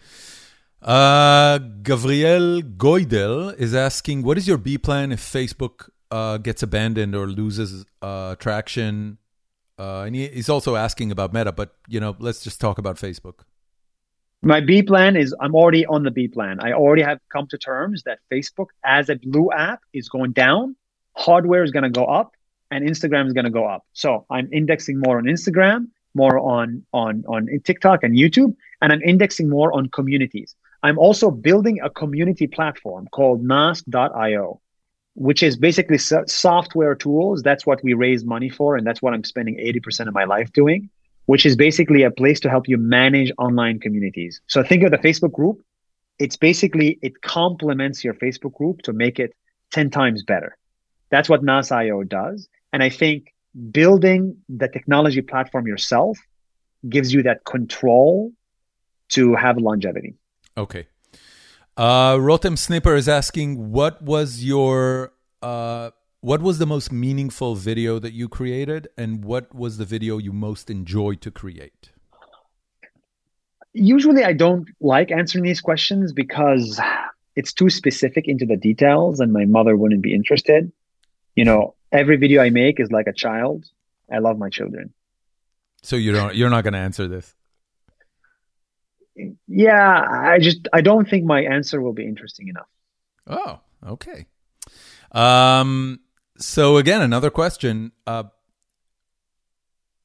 Uh, 0.82 1.58
Gabriel 1.58 2.62
Goidel 2.62 3.58
is 3.58 3.74
asking, 3.74 4.24
what 4.24 4.38
is 4.38 4.48
your 4.48 4.58
B 4.58 4.78
plan 4.78 5.12
if 5.12 5.20
Facebook 5.22 5.90
uh, 6.12 6.38
gets 6.38 6.64
abandoned 6.64 7.16
or 7.16 7.28
loses 7.28 7.86
uh, 8.02 8.36
traction? 8.36 9.18
Uh, 9.80 10.04
and 10.04 10.16
he, 10.16 10.28
he's 10.28 10.50
also 10.50 10.76
asking 10.76 11.12
about 11.12 11.34
Meta, 11.34 11.52
but 11.52 11.76
you 11.88 12.00
know, 12.00 12.16
let's 12.20 12.44
just 12.44 12.62
talk 12.62 12.78
about 12.78 12.98
Facebook. 12.98 13.40
My 14.42 14.60
B 14.60 14.84
plan 14.84 15.16
is 15.16 15.34
I'm 15.40 15.56
already 15.56 15.86
on 15.86 16.04
the 16.04 16.12
B 16.12 16.28
plan. 16.28 16.60
I 16.60 16.74
already 16.74 17.02
have 17.02 17.20
come 17.30 17.48
to 17.48 17.58
terms 17.58 18.04
that 18.04 18.20
Facebook 18.32 18.68
as 18.84 19.10
a 19.10 19.16
blue 19.16 19.52
app 19.52 19.82
is 19.94 20.10
going 20.10 20.32
down, 20.34 20.76
hardware 21.16 21.64
is 21.64 21.72
going 21.72 21.84
to 21.84 21.90
go 21.90 22.06
up, 22.06 22.36
and 22.70 22.88
Instagram 22.88 23.28
is 23.28 23.34
going 23.34 23.46
to 23.46 23.52
go 23.52 23.66
up. 23.66 23.86
So 23.94 24.26
I'm 24.30 24.48
indexing 24.54 25.00
more 25.00 25.18
on 25.18 25.24
Instagram, 25.24 25.88
more 26.14 26.38
on 26.38 26.86
on 26.94 27.24
on 27.28 27.48
TikTok 27.64 28.04
and 28.04 28.16
YouTube, 28.16 28.56
and 28.82 28.94
I'm 28.94 29.02
indexing 29.02 29.50
more 29.50 29.76
on 29.76 29.90
communities. 29.90 30.56
I'm 30.84 31.00
also 31.00 31.32
building 31.32 31.80
a 31.82 31.90
community 31.90 32.46
platform 32.46 33.08
called 33.12 33.44
Nas.io, 33.44 34.62
which 35.16 35.42
is 35.42 35.58
basically 35.58 35.98
so- 35.98 36.26
software 36.28 36.94
tools. 36.94 37.42
That's 37.42 37.66
what 37.66 37.84
we 37.84 37.96
raise 37.96 38.24
money 38.24 38.50
for, 38.50 38.78
and 38.78 38.86
that's 38.86 39.02
what 39.02 39.16
I'm 39.16 39.24
spending 39.24 39.56
80% 39.56 40.08
of 40.08 40.14
my 40.14 40.26
life 40.26 40.54
doing 40.54 40.92
which 41.28 41.45
is 41.45 41.56
basically 41.56 42.04
a 42.04 42.12
place 42.12 42.40
to 42.40 42.49
help 42.49 42.68
you 42.68 42.78
manage 42.78 43.32
online 43.38 43.80
communities. 43.80 44.41
So 44.48 44.64
think 44.64 44.84
of 44.84 44.91
the 44.91 44.98
Facebook 44.98 45.34
group. 45.34 45.62
It's 46.20 46.38
basically, 46.38 46.98
it 47.02 47.22
complements 47.22 48.04
your 48.04 48.16
Facebook 48.16 48.54
group 48.54 48.82
to 48.84 48.94
make 48.94 49.20
it 49.20 49.34
10 49.72 49.91
times 49.91 50.24
better. 50.24 50.58
That's 51.12 51.30
what 51.30 51.44
NAS.io 51.44 52.04
does. 52.04 52.48
And 52.74 52.82
I 52.82 52.90
think 52.90 53.34
building 53.72 54.38
the 54.49 54.70
technology 54.70 55.22
platform 55.22 55.68
yourself 55.68 56.18
gives 56.88 57.14
you 57.14 57.24
that 57.24 57.44
control 57.44 58.32
to 59.10 59.36
have 59.36 59.58
longevity. 59.58 60.16
Okay. 60.58 60.88
Uh, 61.76 62.16
Rotem 62.16 62.58
Snipper 62.58 62.95
is 62.95 63.10
asking, 63.10 63.72
what 63.72 64.02
was 64.02 64.44
your 64.44 65.12
uh, 65.41 65.91
what 66.22 66.41
was 66.41 66.57
the 66.57 66.65
most 66.65 66.91
meaningful 66.91 67.56
video 67.56 67.99
that 67.99 68.14
you 68.14 68.27
created, 68.27 68.88
and 68.98 69.23
what 69.23 69.53
was 69.53 69.77
the 69.77 69.85
video 69.85 70.18
you 70.18 70.34
most 70.34 70.69
enjoyed 70.69 71.22
to 71.22 71.31
create? 71.31 71.91
Usually, 73.73 74.23
I 74.23 74.34
don't 74.34 74.68
like 74.81 75.11
answering 75.11 75.44
these 75.44 75.61
questions 75.61 76.11
because 76.11 76.80
it's 77.35 77.53
too 77.53 77.69
specific 77.69 78.27
into 78.27 78.45
the 78.45 78.57
details, 78.57 79.19
and 79.19 79.31
my 79.31 79.45
mother 79.45 79.76
wouldn't 79.76 80.02
be 80.02 80.15
interested. 80.15 80.72
You 81.35 81.45
know, 81.45 81.76
every 81.91 82.18
video 82.18 82.41
I 82.41 82.49
make 82.49 82.80
is 82.80 82.91
like 82.91 83.07
a 83.07 83.14
child. 83.14 83.65
I 84.11 84.18
love 84.18 84.39
my 84.39 84.49
children. 84.49 84.94
So 85.84 85.95
you 85.95 86.11
don't, 86.11 86.35
you're 86.35 86.49
not 86.49 86.64
going 86.64 86.73
to 86.73 86.80
answer 86.80 87.07
this. 87.07 87.35
Yeah, 89.48 90.06
I 90.10 90.39
just 90.39 90.68
I 90.73 90.81
don't 90.81 91.10
think 91.10 91.26
my 91.26 91.41
answer 91.41 91.81
will 91.81 91.94
be 91.94 92.06
interesting 92.06 92.48
enough. 92.49 92.68
Oh, 93.27 93.60
okay. 93.85 94.26
Um, 95.11 95.99
so 96.38 96.78
again, 96.78 97.02
another 97.02 97.30
question. 97.30 97.92
Uh, 98.06 98.24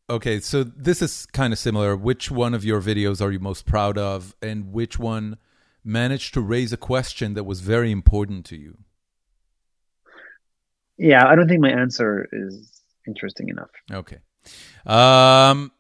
okay, 0.09 0.41
so 0.41 0.65
this 0.65 1.03
is 1.03 1.27
kind 1.27 1.53
of 1.53 1.59
similar. 1.59 1.97
Which 1.97 2.31
one 2.31 2.55
of 2.55 2.65
your 2.65 2.81
videos 2.81 3.21
are 3.21 3.31
you 3.31 3.39
most 3.41 3.67
proud 3.67 3.99
of, 3.99 4.35
and 4.43 4.73
which 4.73 4.99
one 4.99 5.39
managed 5.85 6.35
to 6.35 6.41
raise 6.41 6.73
a 6.73 6.77
question 6.77 7.35
that 7.35 7.45
was 7.45 7.61
very 7.61 7.91
important 7.91 8.45
to 8.47 8.57
you? 8.57 8.79
Yeah, 10.97 11.27
I 11.27 11.35
don't 11.35 11.49
think 11.49 11.61
my 11.61 11.71
answer 11.71 12.29
is 12.33 12.81
interesting 13.07 13.49
enough. 13.49 13.71
Okay. 13.91 14.19
Um, 14.87 15.73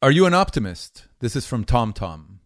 are 0.00 0.10
you 0.10 0.26
an 0.26 0.34
optimist? 0.34 1.06
This 1.20 1.36
is 1.36 1.46
from 1.46 1.64
Tom 1.64 1.92
Tom. 1.92 2.40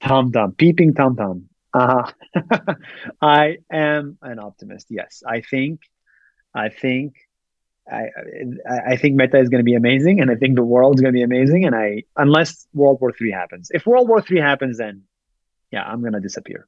Tom 0.00 0.30
Tom, 0.32 0.52
peeping 0.52 0.94
Tom 0.94 1.16
Tom. 1.16 1.48
Uh, 1.74 2.10
I 3.22 3.58
am 3.70 4.18
an 4.22 4.38
optimist. 4.38 4.86
Yes, 4.90 5.22
I 5.26 5.40
think, 5.40 5.80
I 6.58 6.68
think, 6.68 7.14
I 7.90 8.02
I 8.92 8.96
think 8.96 9.12
Meta 9.20 9.38
is 9.38 9.48
going 9.48 9.62
to 9.64 9.70
be 9.72 9.78
amazing, 9.84 10.20
and 10.20 10.30
I 10.30 10.36
think 10.40 10.56
the 10.56 10.68
world's 10.74 11.00
going 11.00 11.12
to 11.14 11.18
be 11.20 11.22
amazing. 11.22 11.64
And 11.66 11.74
I, 11.74 12.04
unless 12.16 12.66
World 12.74 12.98
War 13.00 13.12
Three 13.12 13.34
happens, 13.40 13.70
if 13.78 13.86
World 13.86 14.08
War 14.08 14.20
Three 14.20 14.40
happens, 14.40 14.78
then 14.78 15.04
yeah, 15.70 15.84
I'm 15.84 16.00
going 16.00 16.16
to 16.20 16.20
disappear. 16.20 16.66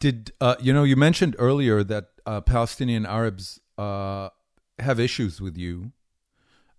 Did 0.00 0.32
uh, 0.40 0.56
you 0.60 0.72
know? 0.72 0.84
You 0.84 0.96
mentioned 0.96 1.36
earlier 1.38 1.82
that 1.84 2.06
uh, 2.26 2.40
Palestinian 2.40 3.06
Arabs 3.06 3.60
uh, 3.78 4.28
have 4.78 4.98
issues 5.00 5.40
with 5.40 5.56
you. 5.56 5.92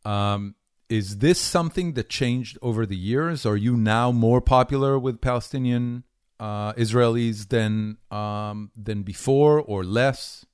Um, 0.04 0.56
is 0.88 1.18
this 1.18 1.40
something 1.40 1.94
that 1.94 2.10
changed 2.10 2.60
over 2.62 2.86
the 2.86 2.96
years? 3.12 3.46
Are 3.46 3.58
you 3.58 3.76
now 3.76 4.12
more 4.12 4.42
popular 4.42 5.00
with 5.00 5.22
Palestinian 5.22 6.04
uh, 6.40 6.74
Israelis 6.74 7.50
than 7.50 7.98
um, 8.12 8.72
than 8.76 9.02
before, 9.02 9.60
or 9.60 9.84
less? 9.84 10.46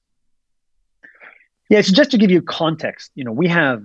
Yeah, 1.72 1.80
so 1.80 1.94
just 1.94 2.12
to 2.12 2.18
give 2.18 2.30
you 2.30 2.42
context, 2.42 3.12
you 3.16 3.24
know, 3.24 3.32
we 3.32 3.48
have 3.48 3.82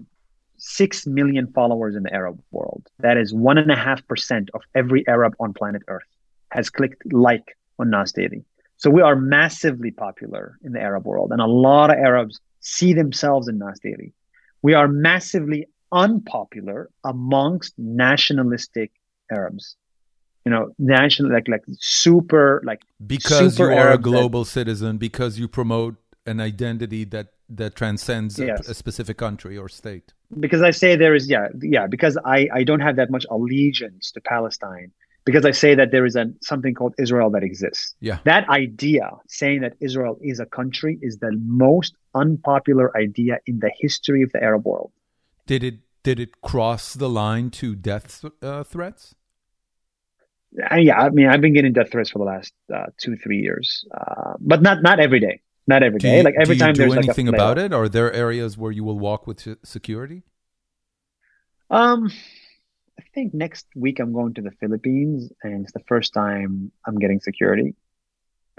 six 0.58 1.06
million 1.06 1.46
followers 1.58 1.94
in 1.94 2.02
the 2.02 2.12
Arab 2.12 2.36
world. 2.50 2.82
That 2.98 3.16
is 3.16 3.32
one 3.32 3.58
and 3.58 3.70
a 3.70 3.76
half 3.76 4.04
percent 4.08 4.50
of 4.54 4.62
every 4.74 5.06
Arab 5.06 5.34
on 5.38 5.52
planet 5.54 5.82
Earth 5.86 6.10
has 6.50 6.68
clicked 6.68 7.00
like 7.12 7.56
on 7.78 7.90
Nas 7.90 8.10
Daily. 8.10 8.42
So 8.76 8.90
we 8.90 9.02
are 9.02 9.14
massively 9.14 9.92
popular 9.92 10.58
in 10.64 10.72
the 10.72 10.80
Arab 10.80 11.04
world, 11.06 11.30
and 11.30 11.40
a 11.40 11.46
lot 11.46 11.90
of 11.90 11.96
Arabs 11.96 12.40
see 12.58 12.92
themselves 12.92 13.46
in 13.46 13.58
Nas 13.58 13.78
Daily. 13.78 14.12
We 14.62 14.74
are 14.74 14.88
massively 14.88 15.68
unpopular 15.92 16.90
amongst 17.04 17.72
nationalistic 17.78 18.90
Arabs. 19.30 19.76
You 20.44 20.50
know, 20.50 20.72
national 20.78 21.32
like 21.32 21.46
like 21.46 21.62
super 21.78 22.62
like 22.64 22.80
Because 23.14 23.54
super 23.54 23.70
you 23.70 23.78
are 23.78 23.80
a 23.80 23.90
Arab 23.90 24.02
that- 24.02 24.10
global 24.10 24.44
citizen, 24.44 24.98
because 24.98 25.38
you 25.38 25.46
promote 25.46 25.94
an 26.26 26.40
identity 26.40 27.04
that 27.04 27.28
that 27.48 27.74
transcends 27.76 28.38
a- 28.40 28.46
Yes. 28.46 28.68
a 28.68 28.74
specific 28.74 29.16
country 29.16 29.56
or 29.56 29.68
state. 29.68 30.12
because 30.40 30.62
I 30.62 30.72
say 30.72 30.96
there 30.96 31.14
is 31.14 31.24
yeah 31.30 31.46
yeah 31.76 31.86
because 31.86 32.14
I 32.36 32.38
I 32.58 32.62
don't 32.68 32.80
have 32.88 32.96
that 32.96 33.10
much 33.16 33.24
allegiance 33.30 34.10
to 34.14 34.20
Palestine 34.20 34.90
because 35.28 35.44
I 35.50 35.52
say 35.52 35.74
that 35.80 35.88
there 35.92 36.04
is 36.10 36.16
a 36.16 36.24
something 36.50 36.74
called 36.78 36.94
Israel 37.04 37.30
that 37.34 37.44
exists. 37.50 37.94
Yeah. 38.00 38.18
That 38.32 38.44
idea 38.48 39.06
saying 39.40 39.60
that 39.64 39.74
Israel 39.88 40.14
is 40.30 40.36
a 40.46 40.48
country 40.60 40.92
is 41.08 41.14
the 41.26 41.32
most 41.70 41.92
unpopular 42.22 42.86
idea 42.96 43.34
in 43.50 43.56
the 43.60 43.70
history 43.84 44.22
of 44.26 44.30
the 44.34 44.42
Arab 44.42 44.64
world. 44.66 44.90
Did 45.46 45.62
it 45.70 45.76
did 46.08 46.18
it 46.24 46.32
cross 46.50 46.84
the 46.94 47.08
line 47.22 47.50
to 47.60 47.66
death 47.76 48.24
uh, 48.42 48.62
threats? 48.72 49.14
And 50.70 50.84
yeah, 50.84 50.98
I 51.04 51.10
mean 51.10 51.26
I've 51.28 51.40
been 51.40 51.52
getting 51.58 51.72
death 51.72 51.90
threats 51.92 52.10
for 52.10 52.18
the 52.18 52.24
last 52.24 52.52
uh, 52.74 52.86
two 53.02 53.14
three 53.16 53.40
years, 53.46 53.84
uh, 54.00 54.34
but 54.40 54.62
not 54.62 54.82
not 54.82 54.98
every 55.00 55.20
day. 55.20 55.40
Not 55.66 55.82
every 55.82 55.98
Do 55.98 56.08
day. 56.08 56.18
you, 56.18 56.22
like 56.22 56.34
every 56.40 56.54
do 56.54 56.60
time 56.60 56.68
you 56.70 56.74
do 56.74 56.82
there's 56.82 56.96
like 56.96 57.04
anything 57.06 57.26
flare. 57.26 57.36
about 57.40 57.58
it? 57.58 57.72
Are 57.72 57.88
there 57.88 58.12
areas 58.12 58.56
where 58.56 58.70
you 58.72 58.84
will 58.84 58.98
walk 58.98 59.26
with 59.26 59.56
security? 59.64 60.22
Um, 61.70 62.10
I 62.98 63.02
think 63.14 63.34
next 63.34 63.66
week 63.74 63.98
I'm 63.98 64.12
going 64.12 64.34
to 64.34 64.42
the 64.42 64.52
Philippines, 64.52 65.30
and 65.42 65.64
it's 65.64 65.72
the 65.72 65.82
first 65.88 66.14
time 66.14 66.70
I'm 66.86 66.98
getting 66.98 67.20
security. 67.20 67.74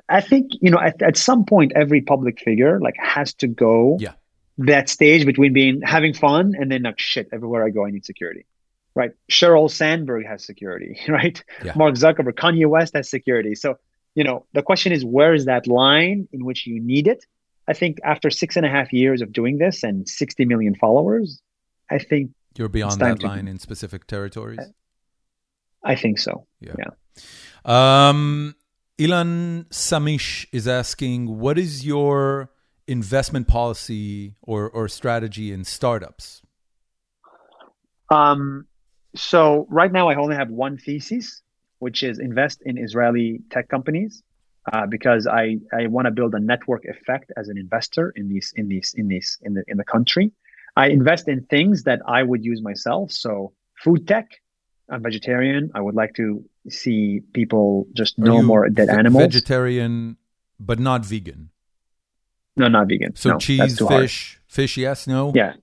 I 0.09 0.21
think 0.21 0.51
you 0.61 0.69
know 0.71 0.79
at, 0.79 1.01
at 1.01 1.17
some 1.17 1.45
point 1.45 1.71
every 1.75 2.01
public 2.01 2.39
figure 2.39 2.79
like 2.79 2.95
has 2.97 3.33
to 3.35 3.47
go 3.47 3.97
Yeah. 3.99 4.13
that 4.59 4.89
stage 4.89 5.25
between 5.25 5.53
being 5.53 5.81
having 5.81 6.13
fun 6.13 6.53
and 6.59 6.71
then 6.71 6.83
like 6.83 6.99
shit 6.99 7.27
everywhere 7.33 7.65
I 7.65 7.69
go 7.71 7.85
I 7.85 7.91
need 7.91 8.05
security. 8.05 8.45
Right. 8.95 9.11
Sheryl 9.29 9.69
Sandberg 9.69 10.25
has 10.25 10.43
security, 10.43 10.99
right? 11.07 11.41
Yeah. 11.63 11.73
Mark 11.75 11.95
Zuckerberg, 11.95 12.33
Kanye 12.33 12.67
West 12.67 12.95
has 12.95 13.09
security. 13.09 13.53
So, 13.53 13.77
you 14.17 14.23
know, 14.23 14.47
the 14.53 14.63
question 14.63 14.91
is 14.91 15.05
where 15.05 15.35
is 15.35 15.45
that 15.45 15.67
line 15.67 16.27
in 16.31 16.43
which 16.43 16.65
you 16.65 16.81
need 16.81 17.05
it? 17.07 17.23
I 17.67 17.73
think 17.73 17.99
after 18.03 18.31
six 18.31 18.57
and 18.57 18.65
a 18.65 18.69
half 18.69 18.91
years 18.91 19.21
of 19.21 19.31
doing 19.31 19.59
this 19.59 19.83
and 19.83 20.09
60 20.09 20.43
million 20.45 20.73
followers, 20.73 21.39
I 21.91 21.99
think 21.99 22.31
You're 22.57 22.67
beyond 22.67 22.99
that 22.99 23.19
to- 23.19 23.27
line 23.27 23.47
in 23.47 23.59
specific 23.59 24.07
territories. 24.07 24.65
I 25.83 25.95
think 25.95 26.17
so. 26.17 26.47
Yeah. 26.59 26.73
Yeah. 26.79 28.09
Um, 28.09 28.55
Ilan 28.97 29.67
Samish 29.67 30.47
is 30.51 30.67
asking, 30.67 31.37
what 31.37 31.59
is 31.59 31.85
your 31.85 32.49
investment 32.87 33.47
policy 33.47 34.33
or, 34.41 34.67
or 34.67 34.87
strategy 34.87 35.51
in 35.51 35.63
startups? 35.63 36.41
Um, 38.09 38.65
so 39.15 39.67
right 39.69 39.91
now 39.91 40.09
I 40.09 40.15
only 40.15 40.35
have 40.35 40.49
one 40.49 40.79
thesis, 40.79 41.43
which 41.79 42.03
is 42.03 42.19
invest 42.19 42.61
in 42.65 42.77
Israeli 42.77 43.39
tech 43.51 43.67
companies, 43.69 44.23
uh, 44.71 44.85
because 44.87 45.27
I, 45.27 45.57
I 45.73 45.87
want 45.87 46.05
to 46.05 46.11
build 46.11 46.33
a 46.35 46.39
network 46.39 46.83
effect 46.85 47.31
as 47.37 47.47
an 47.47 47.57
investor 47.57 48.13
in 48.15 48.29
these 48.29 48.53
in 48.55 48.67
these 48.67 48.93
in 48.95 49.07
these 49.07 49.37
in 49.41 49.53
the 49.53 49.63
in 49.67 49.77
the 49.77 49.83
country. 49.85 50.31
I 50.75 50.87
invest 50.89 51.27
in 51.27 51.43
things 51.45 51.83
that 51.83 51.99
I 52.05 52.21
would 52.23 52.43
use 52.45 52.61
myself. 52.61 53.11
So 53.11 53.53
food 53.83 54.07
tech. 54.07 54.27
I'm 54.89 55.01
vegetarian. 55.03 55.71
I 55.75 55.81
would 55.81 55.95
like 55.95 56.13
to 56.15 56.45
see 56.69 57.21
people 57.33 57.87
just 57.93 58.17
Are 58.19 58.25
no 58.25 58.41
more 58.41 58.69
dead 58.69 58.87
ve- 58.89 58.97
animals. 58.97 59.23
Vegetarian, 59.23 60.15
but 60.59 60.79
not 60.79 61.05
vegan. 61.05 61.49
no, 62.55 62.67
not 62.69 62.87
vegan. 62.87 63.15
So 63.15 63.31
No, 63.31 63.37
cheese, 63.37 63.77
too 63.77 63.87
hard. 63.87 64.03
fish, 64.03 64.39
fish, 64.47 64.77
yes, 64.77 65.05
no? 65.07 65.33
Yeah, 65.35 65.53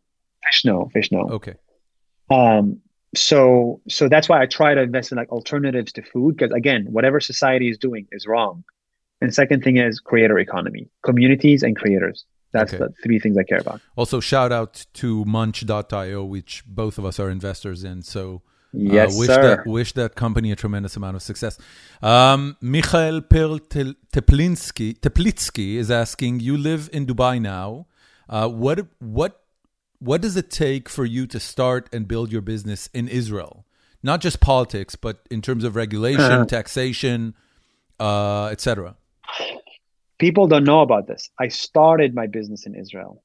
fish 0.45 0.65
no, 0.65 0.91
fish 0.93 1.11
no. 1.11 1.21
Okay. 1.39 1.55
Um, 2.31 2.81
so 3.17 3.81
so 3.89 4.09
that's 4.09 4.29
why 4.29 4.41
I 4.43 4.47
try 4.47 4.75
to 4.75 4.83
invest 4.83 5.13
in 5.13 5.19
like 5.19 5.31
alternatives 5.31 5.93
to 5.93 6.03
food 6.03 6.37
because 6.37 6.53
again, 6.53 6.87
whatever 6.91 7.21
society 7.21 7.69
is 7.71 7.79
doing 7.79 8.07
is 8.13 8.27
wrong. 8.27 8.65
And 9.21 9.33
second 9.35 9.63
thing 9.65 9.77
is 9.79 10.01
creator 10.01 10.39
economy, 10.39 10.89
communities 11.03 11.63
and 11.63 11.77
creators. 11.77 12.25
That's 12.53 12.73
Okay. 12.73 12.85
the 12.85 12.93
three 13.03 13.19
things 13.19 13.37
I 13.37 13.43
care 13.43 13.59
about. 13.59 13.81
Also, 13.97 14.21
shout 14.21 14.53
out 14.53 14.87
to 14.95 15.25
Munch.io, 15.25 16.25
which 16.25 16.63
both 16.67 16.99
of 16.99 17.05
us 17.05 17.19
are 17.19 17.31
investors 17.31 17.83
in. 17.85 18.03
So, 18.03 18.43
Yes, 18.77 19.15
uh, 19.15 19.19
wish 19.21 19.29
sir. 19.29 19.43
That, 19.43 19.67
wish 19.67 19.93
that 19.93 20.17
company 20.17 20.51
a 20.51 20.57
tremendous 20.57 20.97
amount 20.97 21.15
of 21.17 21.23
success. 21.23 21.59
Um, 22.03 22.57
Michael 22.61 23.21
Perl 23.23 23.61
Teplinsky, 23.61 24.99
Teplitsky 24.99 25.77
is 25.77 25.91
asking, 25.93 26.41
you 26.41 26.57
live 26.57 26.91
in 26.93 27.07
Dubai 27.07 27.41
now. 27.41 27.87
Uh, 28.29 28.49
what, 28.49 28.87
what, 28.99 29.44
what 30.05 30.21
does 30.21 30.37
it 30.37 30.51
take 30.51 30.89
for 30.89 31.05
you 31.05 31.27
to 31.27 31.41
start 31.41 31.89
and 31.93 32.07
build 32.07 32.31
your 32.31 32.43
business 32.43 32.89
in 32.93 33.09
Israel? 33.09 33.65
Not 34.03 34.21
just 34.21 34.39
politics, 34.41 34.97
but 34.97 35.17
in 35.31 35.41
terms 35.41 35.65
of 35.65 35.77
regulation, 35.77 36.21
Uh-huh. 36.21 36.45
taxation, 36.45 37.35
uh, 37.99 38.47
etc. 38.55 38.97
People 40.19 40.47
don't 40.47 40.65
know 40.65 40.81
about 40.89 41.07
this. 41.07 41.31
I 41.39 41.49
started 41.49 42.15
my 42.15 42.27
business 42.27 42.67
in 42.67 42.75
Israel. 42.75 43.23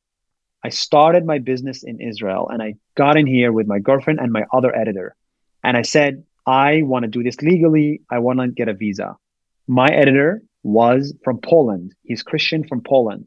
I 0.64 0.69
started 0.69 1.26
my 1.26 1.39
business 1.39 1.84
in 1.84 1.99
Israel 1.99 2.49
and 2.51 2.61
I 2.61 2.76
got 2.95 3.18
in 3.18 3.27
here 3.27 3.51
with 3.51 3.68
my 3.68 3.80
girlfriend 3.80 4.19
and 4.19 4.31
my 4.31 4.45
other 4.57 4.72
editor. 4.76 5.15
And 5.64 5.77
I 5.77 5.84
said, 5.84 6.23
I 6.45 6.81
want 6.84 7.03
to 7.03 7.10
do 7.10 7.23
this 7.23 7.41
legally. 7.41 8.01
I 8.10 8.19
want 8.19 8.39
to 8.39 8.47
get 8.47 8.68
a 8.68 8.73
visa. 8.73 9.18
My 9.68 9.88
editor 9.88 10.41
was 10.64 11.14
from 11.23 11.38
Poland. 11.39 11.93
He's 12.03 12.23
Christian 12.23 12.61
from 12.69 12.81
Poland. 12.81 13.26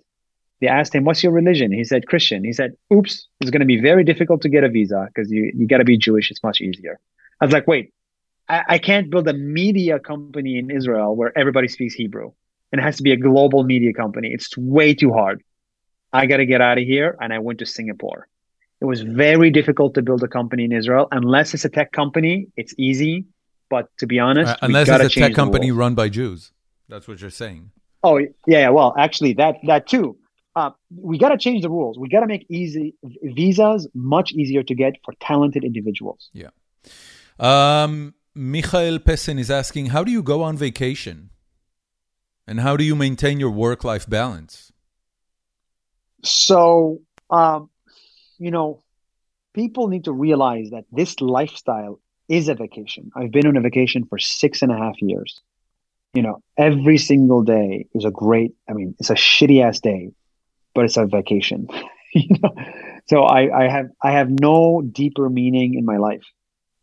They 0.63 0.69
asked 0.69 0.95
him, 0.95 1.05
What's 1.05 1.25
your 1.25 1.33
religion? 1.33 1.73
He 1.73 1.83
said, 1.83 2.07
Christian. 2.07 2.45
He 2.45 2.53
said, 2.53 2.77
Oops, 2.95 3.27
it's 3.41 3.51
going 3.51 3.61
to 3.61 3.67
be 3.67 3.81
very 3.81 4.05
difficult 4.05 4.43
to 4.43 4.49
get 4.49 4.63
a 4.63 4.69
visa 4.69 5.09
because 5.09 5.29
you, 5.29 5.51
you 5.55 5.67
got 5.67 5.79
to 5.79 5.85
be 5.85 5.99
Jewish. 5.99 6.31
It's 6.31 6.43
much 6.45 6.61
easier. 6.61 7.01
I 7.41 7.45
was 7.45 7.53
like, 7.53 7.67
Wait, 7.67 7.93
I, 8.49 8.63
I 8.69 8.79
can't 8.79 9.11
build 9.11 9.27
a 9.27 9.33
media 9.33 9.99
company 9.99 10.59
in 10.59 10.71
Israel 10.71 11.17
where 11.17 11.37
everybody 11.37 11.67
speaks 11.67 11.95
Hebrew 11.95 12.31
and 12.71 12.81
it 12.81 12.85
has 12.85 12.97
to 12.99 13.03
be 13.03 13.11
a 13.11 13.17
global 13.17 13.65
media 13.65 13.93
company. 13.93 14.29
It's 14.33 14.57
way 14.57 14.95
too 14.95 15.13
hard. 15.13 15.43
I 16.13 16.27
got 16.27 16.37
to 16.37 16.47
get 16.47 16.61
out 16.61 16.79
of 16.79 16.85
here. 16.85 17.17
And 17.21 17.33
I 17.33 17.41
went 17.41 17.59
to 17.59 17.67
Singapore. 17.67 18.29
It 18.81 18.85
was 18.85 19.01
very 19.03 19.51
difficult 19.51 19.95
to 19.95 20.03
build 20.03 20.23
a 20.23 20.29
company 20.29 20.63
in 20.65 20.71
Israel. 20.71 21.09
Unless 21.11 21.55
it's 21.55 21.65
a 21.65 21.71
tech 21.71 21.91
company, 21.91 22.49
it's 22.57 22.75
easy. 22.79 23.27
But 23.69 23.89
to 23.99 24.07
be 24.07 24.21
honest, 24.21 24.53
Uh, 24.53 24.59
unless 24.63 24.89
it's 24.89 25.17
a 25.17 25.21
tech 25.21 25.35
company 25.35 25.73
run 25.73 25.97
by 25.97 26.09
Jews. 26.09 26.53
That's 26.89 27.09
what 27.09 27.21
you're 27.21 27.31
saying. 27.31 27.71
Oh 28.05 28.19
yeah, 28.19 28.29
yeah. 28.47 28.69
Well, 28.69 28.95
actually, 28.99 29.33
that 29.35 29.57
that 29.65 29.87
too. 29.89 30.17
Uh, 30.55 30.71
we 30.95 31.19
got 31.19 31.31
to 31.31 31.39
change 31.39 31.63
the 31.63 31.71
rules. 31.71 31.99
We 31.99 32.09
got 32.09 32.21
to 32.21 32.27
make 32.27 32.47
easy 32.51 32.95
visas 33.23 33.89
much 33.95 34.33
easier 34.33 34.63
to 34.63 34.75
get 34.75 34.97
for 35.05 35.15
talented 35.21 35.65
individuals. 35.65 36.31
Um, 37.39 38.15
Michael 38.35 38.99
Pessen 38.99 39.39
is 39.39 39.51
asking, 39.51 39.87
how 39.87 40.05
do 40.05 40.13
you 40.13 40.23
go 40.23 40.43
on 40.43 40.57
vacation? 40.57 41.31
And 42.47 42.61
how 42.61 42.77
do 42.77 42.85
you 42.85 42.97
maintain 42.97 43.41
your 43.41 43.51
work 43.51 43.85
life 43.85 44.09
balance? 44.09 44.73
So, 46.25 47.01
um, 47.31 47.71
you 48.39 48.51
know, 48.51 48.83
people 49.55 49.89
need 49.89 50.05
to 50.05 50.13
realize 50.13 50.71
that 50.71 50.85
this 50.93 51.21
lifestyle 51.21 52.01
is 52.29 52.49
a 52.49 52.55
vacation. 52.55 53.11
I've 53.17 53.31
been 53.31 53.47
on 53.47 53.57
a 53.57 53.61
vacation 53.61 54.05
for 54.07 54.19
six 54.19 54.63
and 54.63 54.73
a 54.73 54.77
half 54.77 55.01
years. 55.01 55.41
You 56.15 56.23
know, 56.23 56.43
every 56.59 56.99
single 56.99 57.43
day 57.43 57.87
is 57.95 58.05
a 58.05 58.11
great, 58.11 58.53
I 58.69 58.75
mean, 58.75 58.95
it's 58.99 59.11
a 59.11 59.15
shitty 59.15 59.63
ass 59.63 59.81
day, 59.81 60.11
but 60.75 60.85
it's 60.85 60.97
a 60.97 61.07
vacation. 61.07 61.69
you 62.15 62.37
know? 62.43 62.55
So 63.07 63.23
I, 63.23 63.65
I 63.65 63.69
have 63.69 63.87
I 64.03 64.13
have 64.13 64.31
no 64.31 64.83
deeper 64.83 65.29
meaning 65.29 65.75
in 65.75 65.85
my 65.85 65.97
life 65.97 66.25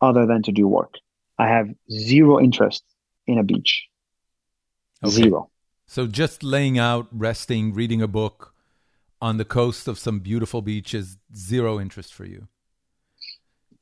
other 0.02 0.26
than 0.26 0.44
to 0.44 0.52
do 0.52 0.68
work. 0.68 0.96
I 1.38 1.48
have 1.48 1.70
zero 1.92 2.40
interest 2.40 2.84
in 3.26 3.38
a 3.38 3.44
beach. 3.44 3.88
Okay. 5.04 5.12
Zero. 5.12 5.50
So 5.88 6.08
just 6.08 6.44
laying 6.44 6.78
out, 6.78 7.08
resting, 7.12 7.74
reading 7.74 8.02
a 8.02 8.08
book 8.08 8.54
on 9.22 9.38
the 9.38 9.46
coast 9.46 9.88
of 9.88 9.98
some 9.98 10.20
beautiful 10.20 10.62
beach 10.62 10.94
is 10.94 11.18
zero 11.36 11.80
interest 11.80 12.14
for 12.14 12.26
you. 12.26 12.48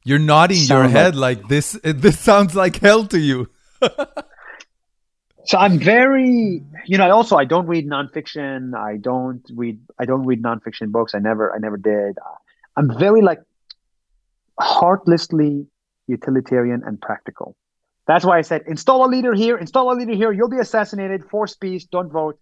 You're 0.04 0.20
nodding 0.20 0.58
your 0.58 0.84
Sounds 0.84 0.92
head 0.94 1.16
like, 1.16 1.48
this. 1.48 1.78
This 1.84 2.20
sounds 2.20 2.56
like 2.56 2.78
hell 2.78 3.06
to 3.08 3.20
you. 3.20 3.50
So 5.48 5.58
I'm 5.58 5.80
very, 5.80 6.62
you 6.86 6.98
know, 6.98 7.10
also 7.10 7.38
I 7.38 7.46
don't 7.46 7.68
read 7.68 7.88
nonfiction. 7.88 8.76
I 8.76 8.98
don't 8.98 9.42
read 9.56 9.80
I 9.98 10.04
don't 10.04 10.26
read 10.26 10.44
nonfiction 10.44 10.92
books. 10.92 11.16
I 11.16 11.20
never 11.20 11.56
I 11.56 11.58
never 11.58 11.78
did. 11.78 12.18
I'm 12.76 12.98
very 13.00 13.22
like 13.22 13.40
heartlessly 14.60 15.66
utilitarian 16.08 16.84
and 16.86 17.00
practical. 17.00 17.56
That's 18.08 18.26
why 18.26 18.38
I 18.38 18.42
said 18.42 18.64
install 18.68 19.06
a 19.06 19.10
leader 19.10 19.34
here, 19.34 19.58
install 19.58 19.90
a 19.92 19.96
leader 19.96 20.14
here. 20.14 20.34
You'll 20.34 20.50
be 20.50 20.60
assassinated. 20.60 21.24
Force 21.30 21.56
peace. 21.56 21.86
Don't 21.86 22.12
vote. 22.12 22.38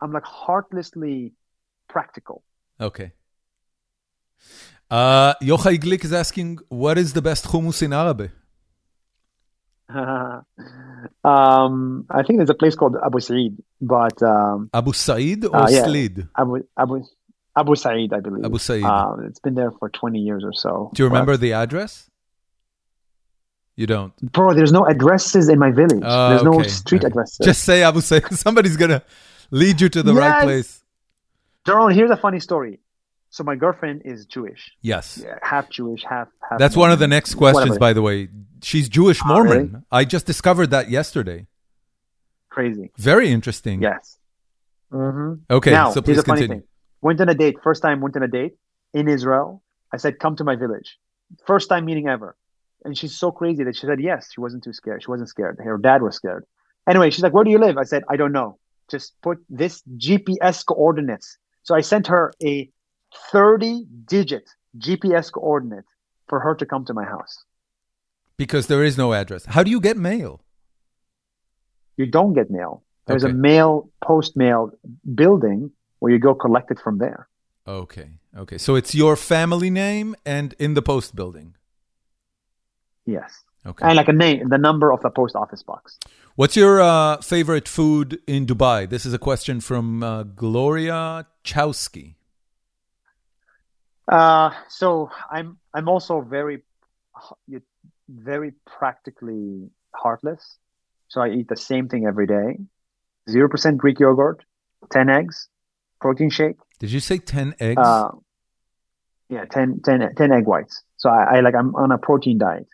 I'm 0.00 0.12
like 0.12 0.24
heartlessly 0.24 1.32
practical. 1.88 2.44
Okay. 2.80 3.12
Uh, 4.88 5.34
Yochai 5.42 5.78
Glick 5.78 6.04
is 6.04 6.12
asking, 6.12 6.58
what 6.68 6.98
is 6.98 7.14
the 7.14 7.22
best 7.22 7.46
hummus 7.46 7.82
in 7.82 7.92
Arabe? 7.92 8.30
um, 11.24 12.06
I 12.10 12.22
think 12.22 12.38
there's 12.38 12.50
a 12.50 12.54
place 12.54 12.74
called 12.74 12.96
Abu 13.04 13.20
Said, 13.20 13.56
but 13.80 14.22
um, 14.22 14.70
Abu 14.74 14.92
Said 14.92 15.44
or 15.44 15.56
Uh, 15.56 15.68
yeah. 15.70 15.84
Slid? 15.84 16.28
Abu 16.36 16.62
Abu 16.78 17.04
Abu 17.56 17.74
Said, 17.76 18.12
I 18.12 18.20
believe. 18.20 18.44
Abu 18.44 18.58
Said. 18.58 18.82
Um, 18.82 19.24
it's 19.26 19.38
been 19.38 19.54
there 19.54 19.70
for 19.70 19.88
20 19.88 20.18
years 20.18 20.42
or 20.44 20.52
so. 20.52 20.90
Do 20.94 21.02
you 21.02 21.08
But- 21.08 21.12
remember 21.14 21.36
the 21.36 21.52
address? 21.52 22.10
You 23.76 23.86
don't. 23.86 24.14
Bro, 24.32 24.54
there's 24.54 24.72
no 24.72 24.86
addresses 24.86 25.48
in 25.48 25.58
my 25.58 25.70
village. 25.72 26.02
Oh, 26.04 26.28
there's 26.30 26.44
no 26.44 26.62
street 26.62 26.98
Okay. 27.02 27.08
addresses. 27.08 27.38
Just 27.44 27.64
say 27.64 27.82
Abu 27.82 28.00
Said. 28.00 28.24
Somebody's 28.32 28.76
going 28.76 28.90
to 28.90 29.02
lead 29.50 29.80
you 29.80 29.88
to 29.88 30.02
the 30.02 30.14
right 30.14 30.42
place. 30.44 30.82
Doron, 31.66 31.92
here's 31.94 32.10
a 32.10 32.16
funny 32.16 32.38
story. 32.40 32.78
So 33.34 33.42
my 33.42 33.56
girlfriend 33.56 34.02
is 34.04 34.26
Jewish, 34.26 34.70
Yes. 34.80 35.20
yeah, 35.20 35.34
half 35.42 35.68
Jewish, 35.68 36.04
half 36.08 36.28
half. 36.48 36.56
That's 36.60 36.76
one 36.76 36.92
of 36.92 37.00
the 37.00 37.08
next 37.08 37.34
questions, 37.34 37.70
Whatever. 37.70 37.78
by 37.80 37.92
the 37.92 38.00
way. 38.00 38.28
She's 38.62 38.88
Jewish 38.88 39.20
Oh, 39.24 39.28
Mormon. 39.28 39.50
really? 39.58 39.70
I 39.90 40.04
just 40.04 40.24
discovered 40.24 40.68
that 40.70 40.88
yesterday. 40.88 41.48
Crazy. 42.48 42.92
Very 42.96 43.28
interesting. 43.32 43.82
Yes. 43.82 44.18
hmm 44.92 45.32
Okay, 45.50 45.72
now, 45.72 45.90
so 45.90 46.00
here's 46.00 46.18
please 46.18 46.22
continue. 46.22 46.48
thing. 46.60 46.62
Went 47.02 47.20
on 47.20 47.28
a 47.28 47.34
date. 47.34 47.56
First 47.64 47.82
time 47.82 48.00
went 48.00 48.14
on 48.16 48.22
a 48.22 48.28
date 48.28 48.54
in 48.92 49.08
Israel. 49.08 49.64
I 49.92 49.96
said, 49.96 50.20
"Come 50.20 50.36
to 50.36 50.44
my 50.44 50.54
village." 50.54 50.88
First 51.44 51.68
time 51.68 51.84
meeting 51.86 52.06
ever, 52.06 52.36
and 52.84 52.96
she's 52.96 53.16
so 53.18 53.32
crazy 53.32 53.64
that 53.64 53.74
she 53.74 53.84
said 53.88 54.00
yes. 54.00 54.30
She 54.32 54.40
wasn't 54.40 54.62
too 54.62 54.72
scared. 54.72 55.02
She 55.02 55.10
wasn't 55.10 55.28
scared. 55.28 55.58
Her 55.58 55.76
dad 55.88 56.02
was 56.02 56.14
scared. 56.14 56.44
Anyway, 56.86 57.10
she's 57.10 57.24
like, 57.24 57.34
"Where 57.34 57.42
do 57.42 57.50
you 57.50 57.58
live?" 57.66 57.78
I 57.78 57.82
said, 57.92 58.04
"I 58.08 58.16
don't 58.16 58.30
know. 58.40 58.58
Just 58.94 59.20
put 59.26 59.38
this 59.50 59.82
GPS 60.04 60.62
coordinates." 60.64 61.36
So 61.64 61.74
I 61.74 61.80
sent 61.80 62.06
her 62.14 62.32
a 62.52 62.70
30 63.32 63.86
digit 64.06 64.48
GPS 64.78 65.30
coordinate 65.32 65.84
for 66.28 66.40
her 66.40 66.54
to 66.54 66.66
come 66.66 66.84
to 66.86 66.94
my 66.94 67.04
house. 67.04 67.44
Because 68.36 68.66
there 68.66 68.82
is 68.82 68.98
no 68.98 69.12
address. 69.12 69.44
How 69.46 69.62
do 69.62 69.70
you 69.70 69.80
get 69.80 69.96
mail? 69.96 70.40
You 71.96 72.06
don't 72.06 72.34
get 72.34 72.50
mail. 72.50 72.82
There's 73.06 73.24
Okay. 73.24 73.32
a 73.32 73.34
mail 73.36 73.90
post 74.02 74.36
mail 74.36 74.72
building 75.14 75.70
where 76.00 76.12
you 76.12 76.18
go 76.18 76.34
collect 76.34 76.70
it 76.70 76.80
from 76.80 76.98
there. 76.98 77.28
Okay. 77.66 78.08
Okay. 78.36 78.58
So 78.58 78.74
it's 78.74 78.94
your 78.94 79.14
family 79.16 79.70
name 79.70 80.16
and 80.26 80.54
in 80.58 80.74
the 80.74 80.82
post 80.82 81.14
building. 81.14 81.54
Yes. 83.06 83.44
Okay. 83.66 83.86
And 83.86 83.96
like 83.96 84.08
a 84.08 84.12
name, 84.12 84.48
the 84.48 84.58
number 84.58 84.92
of 84.92 85.00
the 85.02 85.10
post 85.10 85.34
office 85.36 85.62
box. 85.62 85.98
What's 86.36 86.56
your 86.56 86.80
uh, 86.80 87.18
favorite 87.18 87.68
food 87.68 88.18
in 88.26 88.44
Dubai? 88.46 88.88
This 88.88 89.06
is 89.06 89.12
a 89.14 89.18
question 89.18 89.60
from 89.60 90.02
uh, 90.02 90.24
Gloria 90.24 91.26
Chowski. 91.44 92.16
Uh, 94.08 94.50
so 94.68 95.10
I'm 95.30 95.58
I'm 95.72 95.88
also 95.88 96.20
very 96.20 96.62
very 98.08 98.52
practically 98.66 99.70
heartless. 99.94 100.58
So 101.08 101.20
I 101.20 101.30
eat 101.30 101.48
the 101.48 101.56
same 101.56 101.88
thing 101.88 102.06
every 102.06 102.26
day. 102.26 102.58
Zero 103.30 103.48
percent 103.48 103.78
Greek 103.78 103.98
yogurt, 104.00 104.44
ten 104.90 105.08
eggs, 105.08 105.48
protein 106.00 106.30
shake. 106.30 106.56
Did 106.80 106.90
you 106.92 107.00
say 107.00 107.18
10 107.18 107.54
eggs? 107.60 107.78
Uh, 107.80 108.08
yeah, 109.30 109.44
10, 109.46 109.80
10, 109.84 110.14
10 110.16 110.32
egg 110.32 110.46
whites. 110.46 110.82
So 110.98 111.08
I, 111.08 111.36
I 111.36 111.40
like 111.40 111.54
I'm 111.54 111.74
on 111.76 111.92
a 111.92 111.98
protein 111.98 112.36
diet, 112.38 112.66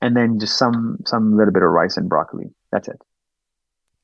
and 0.00 0.16
then 0.16 0.38
just 0.38 0.56
some 0.56 0.98
some 1.04 1.36
little 1.36 1.52
bit 1.52 1.62
of 1.62 1.68
rice 1.70 1.96
and 1.98 2.08
broccoli. 2.08 2.46
That's 2.70 2.88
it. 2.88 3.00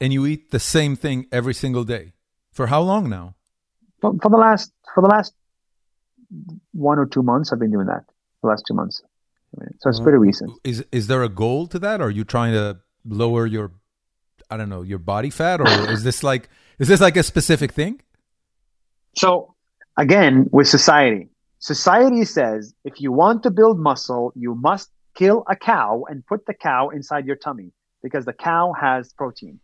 and 0.01 0.12
you 0.12 0.27
eat 0.27 0.51
the 0.51 0.61
same 0.61 0.97
thing 0.97 1.27
every 1.32 1.55
single 1.55 1.85
day. 1.85 2.12
For 2.53 2.66
how 2.66 2.82
long 2.82 3.09
now? 3.09 3.36
For, 4.01 4.12
for 4.23 4.31
the 4.31 4.36
last 4.36 4.73
for 4.95 5.01
the 5.03 5.09
last 5.09 5.32
one 6.72 6.98
or 6.98 7.06
two 7.06 7.22
months, 7.22 7.52
I've 7.52 7.59
been 7.59 7.72
doing 7.72 7.86
that. 7.86 8.05
The 8.42 8.48
last 8.48 8.64
two 8.68 8.74
months, 8.74 9.02
so 9.80 9.90
it's 9.90 10.00
pretty 10.00 10.18
mm. 10.18 10.22
recent. 10.22 10.52
Is 10.64 10.84
is 10.92 11.06
there 11.06 11.22
a 11.22 11.28
goal 11.28 11.66
to 11.68 11.78
that? 11.80 12.00
Are 12.00 12.10
you 12.10 12.24
trying 12.24 12.52
to 12.52 12.78
lower 13.05 13.46
your 13.46 13.72
I 14.50 14.56
don't 14.56 14.68
know, 14.68 14.82
your 14.82 14.98
body 14.98 15.30
fat 15.30 15.60
or 15.60 15.68
is 15.90 16.05
this 16.05 16.22
like 16.22 16.48
is 16.78 16.88
this 16.88 17.00
like 17.00 17.16
a 17.16 17.22
specific 17.22 17.72
thing? 17.72 18.00
So 19.16 19.55
again, 19.96 20.48
with 20.52 20.68
society, 20.68 21.28
society 21.59 22.24
says 22.24 22.74
if 22.84 23.00
you 23.00 23.12
want 23.12 23.42
to 23.42 23.50
build 23.50 23.78
muscle, 23.78 24.32
you 24.36 24.55
must 24.55 24.90
kill 25.14 25.44
a 25.48 25.56
cow 25.56 26.05
and 26.09 26.24
put 26.26 26.46
the 26.46 26.55
cow 26.55 26.90
inside 26.90 27.26
your 27.26 27.36
tummy 27.36 27.72
because 28.02 28.24
the 28.24 28.32
cow 28.32 28.72
has 28.80 29.12
protein. 29.12 29.59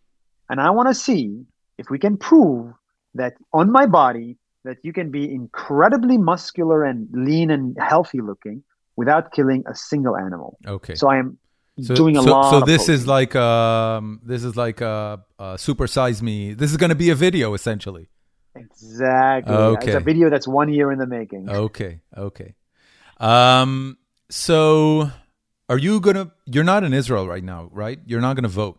And 0.50 0.60
I 0.60 0.70
want 0.70 0.88
to 0.88 0.94
see 0.94 1.44
if 1.78 1.90
we 1.90 1.98
can 1.98 2.16
prove 2.16 2.72
that 3.14 3.34
on 3.52 3.70
my 3.70 3.86
body 3.86 4.36
that 4.64 4.78
you 4.82 4.92
can 4.92 5.10
be 5.10 5.30
incredibly 5.30 6.16
muscular 6.18 6.84
and 6.84 7.08
lean 7.12 7.50
and 7.50 7.76
healthy 7.78 8.20
looking 8.20 8.62
without 8.96 9.32
killing 9.32 9.62
a 9.66 9.74
single 9.74 10.16
animal. 10.16 10.58
Okay. 10.66 10.94
So 10.94 11.08
I 11.08 11.18
am 11.18 11.38
So, 11.80 11.94
doing 11.94 12.16
a 12.16 12.22
so, 12.22 12.30
lot. 12.30 12.50
so 12.50 12.58
of 12.58 12.66
this 12.66 12.88
is 12.88 13.06
like 13.06 13.34
um 13.34 14.20
this 14.22 14.42
is 14.48 14.54
like 14.64 14.80
uh, 14.80 15.16
uh 15.38 15.56
super 15.56 15.86
size 15.96 16.22
me. 16.22 16.54
This 16.54 16.70
is 16.70 16.76
going 16.76 16.90
to 16.96 17.00
be 17.06 17.10
a 17.10 17.18
video 17.26 17.46
essentially. 17.54 18.04
exactly 18.54 19.54
Okay. 19.54 19.86
it's 19.88 19.96
a 19.96 20.00
video 20.00 20.30
that's 20.30 20.46
one 20.60 20.68
year 20.76 20.92
in 20.94 20.98
the 20.98 21.06
making. 21.18 21.50
Okay. 21.50 21.92
Okay. 22.16 22.54
Um 23.18 23.98
so 24.30 25.10
are 25.68 25.78
you 25.78 26.00
going 26.00 26.16
to 26.16 26.30
you're 26.46 26.64
not 26.74 26.84
in 26.84 26.92
Israel 26.92 27.26
right 27.34 27.42
now, 27.54 27.68
right? 27.72 27.98
You're 28.06 28.20
not 28.20 28.34
going 28.36 28.44
to 28.44 28.56
vote 28.64 28.78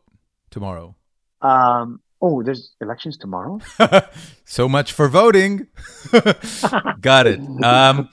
tomorrow. 0.49 0.95
Um, 1.41 1.99
oh, 2.25 2.43
there's 2.43 2.73
elections 2.81 3.17
tomorrow. 3.17 3.59
so 4.45 4.67
much 4.67 4.91
for 4.91 5.07
voting. 5.07 5.67
Got 6.99 7.27
it. 7.27 7.39
Um, 7.63 8.09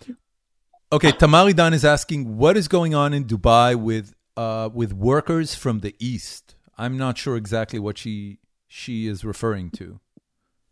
okay, 0.92 1.12
Tamari 1.12 1.54
Dan 1.56 1.72
is 1.72 1.84
asking 1.84 2.36
what 2.36 2.56
is 2.56 2.68
going 2.68 2.94
on 2.94 3.14
in 3.14 3.24
Dubai 3.24 3.74
with 3.74 4.14
uh, 4.36 4.68
with 4.72 4.92
workers 4.92 5.54
from 5.54 5.80
the 5.80 5.94
east. 5.98 6.54
I'm 6.76 6.96
not 6.98 7.16
sure 7.16 7.36
exactly 7.36 7.78
what 7.78 7.96
she 7.98 8.38
she 8.68 9.06
is 9.06 9.24
referring 9.24 9.70
to. 9.72 10.00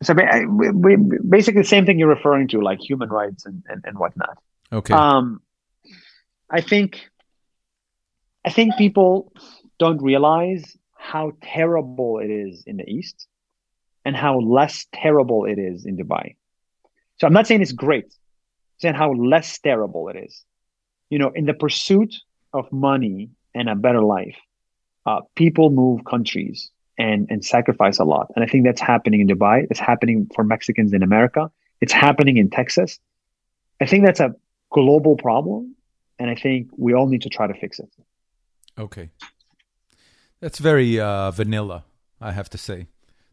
So 0.02 0.14
basically, 0.14 1.60
the 1.60 1.68
same 1.68 1.84
thing 1.84 1.98
you're 1.98 2.08
referring 2.08 2.48
to, 2.48 2.60
like 2.60 2.80
human 2.80 3.10
rights 3.10 3.44
and, 3.44 3.62
and, 3.68 3.84
and 3.84 3.98
whatnot. 3.98 4.38
Okay. 4.72 4.94
Um, 4.94 5.42
I 6.50 6.62
think, 6.62 7.10
I 8.42 8.50
think 8.50 8.76
people 8.78 9.32
don't 9.78 10.00
realize 10.02 10.76
how 10.96 11.32
terrible 11.42 12.18
it 12.18 12.30
is 12.30 12.64
in 12.66 12.78
the 12.78 12.88
East, 12.88 13.26
and 14.04 14.16
how 14.16 14.38
less 14.38 14.86
terrible 14.94 15.44
it 15.44 15.58
is 15.58 15.84
in 15.84 15.96
Dubai. 15.96 16.36
So 17.18 17.26
I'm 17.26 17.32
not 17.32 17.46
saying 17.46 17.62
it's 17.62 17.72
great, 17.72 18.04
I'm 18.04 18.80
saying 18.80 18.94
how 18.94 19.12
less 19.12 19.58
terrible 19.58 20.08
it 20.08 20.16
is. 20.16 20.44
You 21.10 21.18
know, 21.18 21.30
in 21.34 21.44
the 21.44 21.54
pursuit 21.54 22.14
of 22.52 22.70
money 22.72 23.30
and 23.54 23.68
a 23.68 23.74
better 23.74 24.02
life, 24.02 24.36
uh, 25.06 25.20
people 25.34 25.70
move 25.70 26.04
countries 26.04 26.70
and 26.98 27.26
and 27.30 27.44
sacrifice 27.44 27.98
a 27.98 28.04
lot. 28.04 28.30
And 28.34 28.44
I 28.44 28.46
think 28.46 28.64
that's 28.64 28.80
happening 28.80 29.20
in 29.20 29.28
Dubai. 29.28 29.66
It's 29.70 29.80
happening 29.80 30.28
for 30.34 30.44
Mexicans 30.44 30.92
in 30.92 31.02
America. 31.02 31.50
It's 31.80 31.92
happening 31.92 32.36
in 32.36 32.50
Texas. 32.50 32.98
I 33.80 33.86
think 33.86 34.04
that's 34.04 34.20
a 34.20 34.34
global 34.70 35.16
problem, 35.16 35.74
and 36.18 36.30
I 36.30 36.34
think 36.34 36.68
we 36.76 36.94
all 36.94 37.08
need 37.08 37.22
to 37.22 37.30
try 37.30 37.46
to 37.46 37.54
fix 37.54 37.78
it. 37.78 37.90
okay. 38.78 39.10
That's 40.40 40.58
very 40.58 40.98
uh, 40.98 41.30
vanilla, 41.32 41.84
I 42.18 42.32
have 42.32 42.48
to 42.50 42.58
say. 42.58 42.86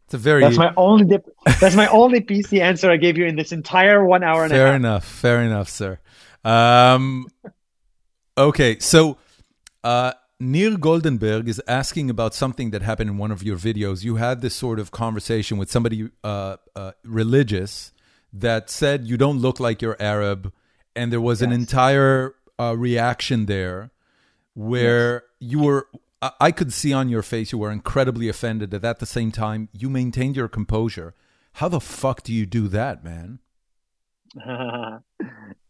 It's 0.08 0.14
a 0.14 0.18
very 0.18 0.40
That's 0.40 0.56
my 0.56 0.72
only 0.74 1.04
dip. 1.04 1.28
That's 1.60 1.76
my 1.76 1.86
only 1.88 2.22
PC 2.22 2.62
answer 2.62 2.90
I 2.90 2.96
gave 2.96 3.18
you 3.18 3.26
in 3.26 3.36
this 3.36 3.52
entire 3.52 4.02
one 4.02 4.24
hour 4.24 4.42
and 4.42 4.50
a 4.50 4.56
half. 4.56 4.64
fair 4.64 4.74
enough. 4.74 5.04
Fair 5.04 5.42
enough, 5.42 5.68
sir. 5.68 5.98
Um, 6.46 7.26
okay, 8.38 8.78
so 8.78 9.18
uh, 9.84 10.14
Nir 10.40 10.78
Goldenberg 10.78 11.46
is 11.46 11.60
asking 11.68 12.08
about 12.08 12.32
something 12.32 12.70
that 12.70 12.80
happened 12.80 13.10
in 13.10 13.18
one 13.18 13.30
of 13.30 13.42
your 13.42 13.58
videos. 13.58 14.02
You 14.02 14.16
had 14.16 14.40
this 14.40 14.54
sort 14.54 14.80
of 14.80 14.90
conversation 14.92 15.58
with 15.58 15.70
somebody 15.70 16.08
uh, 16.24 16.56
uh, 16.74 16.92
religious 17.04 17.92
that 18.32 18.70
said 18.70 19.06
you 19.06 19.18
don't 19.18 19.40
look 19.40 19.60
like 19.60 19.82
you're 19.82 20.00
Arab, 20.00 20.54
and 20.96 21.12
there 21.12 21.20
was 21.20 21.42
an 21.42 21.52
entire 21.52 22.34
uh, 22.58 22.74
reaction 22.74 23.44
there 23.44 23.90
where 24.54 25.24
you 25.38 25.58
were. 25.58 25.86
I- 26.20 26.52
could 26.52 26.72
see 26.72 26.92
on 26.92 27.08
your 27.08 27.22
face 27.22 27.52
you 27.52 27.58
were 27.58 27.70
incredibly 27.70 28.28
offended, 28.28 28.74
and 28.74 28.84
at 28.84 28.98
the 28.98 29.06
same 29.06 29.30
time 29.30 29.68
you 29.72 29.88
maintained 29.88 30.36
your 30.36 30.48
composure. 30.48 31.14
How 31.54 31.68
the 31.68 31.80
fuck 31.80 32.22
do 32.22 32.32
you 32.32 32.46
do 32.46 32.68
that, 32.68 33.04
man? 33.04 33.38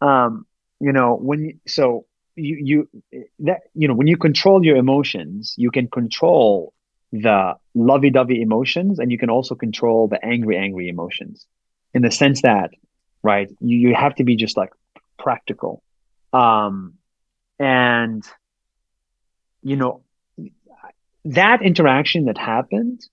um, 0.00 0.46
you 0.80 0.92
know, 0.92 1.16
when 1.16 1.44
you, 1.44 1.58
so 1.66 2.06
you 2.36 2.88
you 3.12 3.28
that 3.40 3.62
you 3.74 3.88
know 3.88 3.94
when 3.94 4.06
you 4.06 4.16
control 4.16 4.64
your 4.64 4.76
emotions, 4.76 5.54
you 5.56 5.70
can 5.70 5.88
control 5.88 6.72
the 7.12 7.54
lovey-dovey 7.74 8.40
emotions, 8.40 8.98
and 8.98 9.10
you 9.10 9.18
can 9.18 9.30
also 9.30 9.54
control 9.54 10.08
the 10.08 10.22
angry, 10.24 10.56
angry 10.56 10.88
emotions. 10.88 11.46
In 11.94 12.02
the 12.02 12.10
sense 12.10 12.42
that, 12.42 12.70
right, 13.22 13.50
you 13.60 13.78
you 13.78 13.94
have 13.94 14.14
to 14.16 14.24
be 14.24 14.36
just 14.36 14.56
like 14.56 14.70
practical, 15.18 15.82
um, 16.32 16.94
and 17.58 18.24
you 19.62 19.76
know 19.76 20.02
that 21.24 21.62
interaction 21.62 22.26
that 22.26 22.38
happened, 22.38 23.04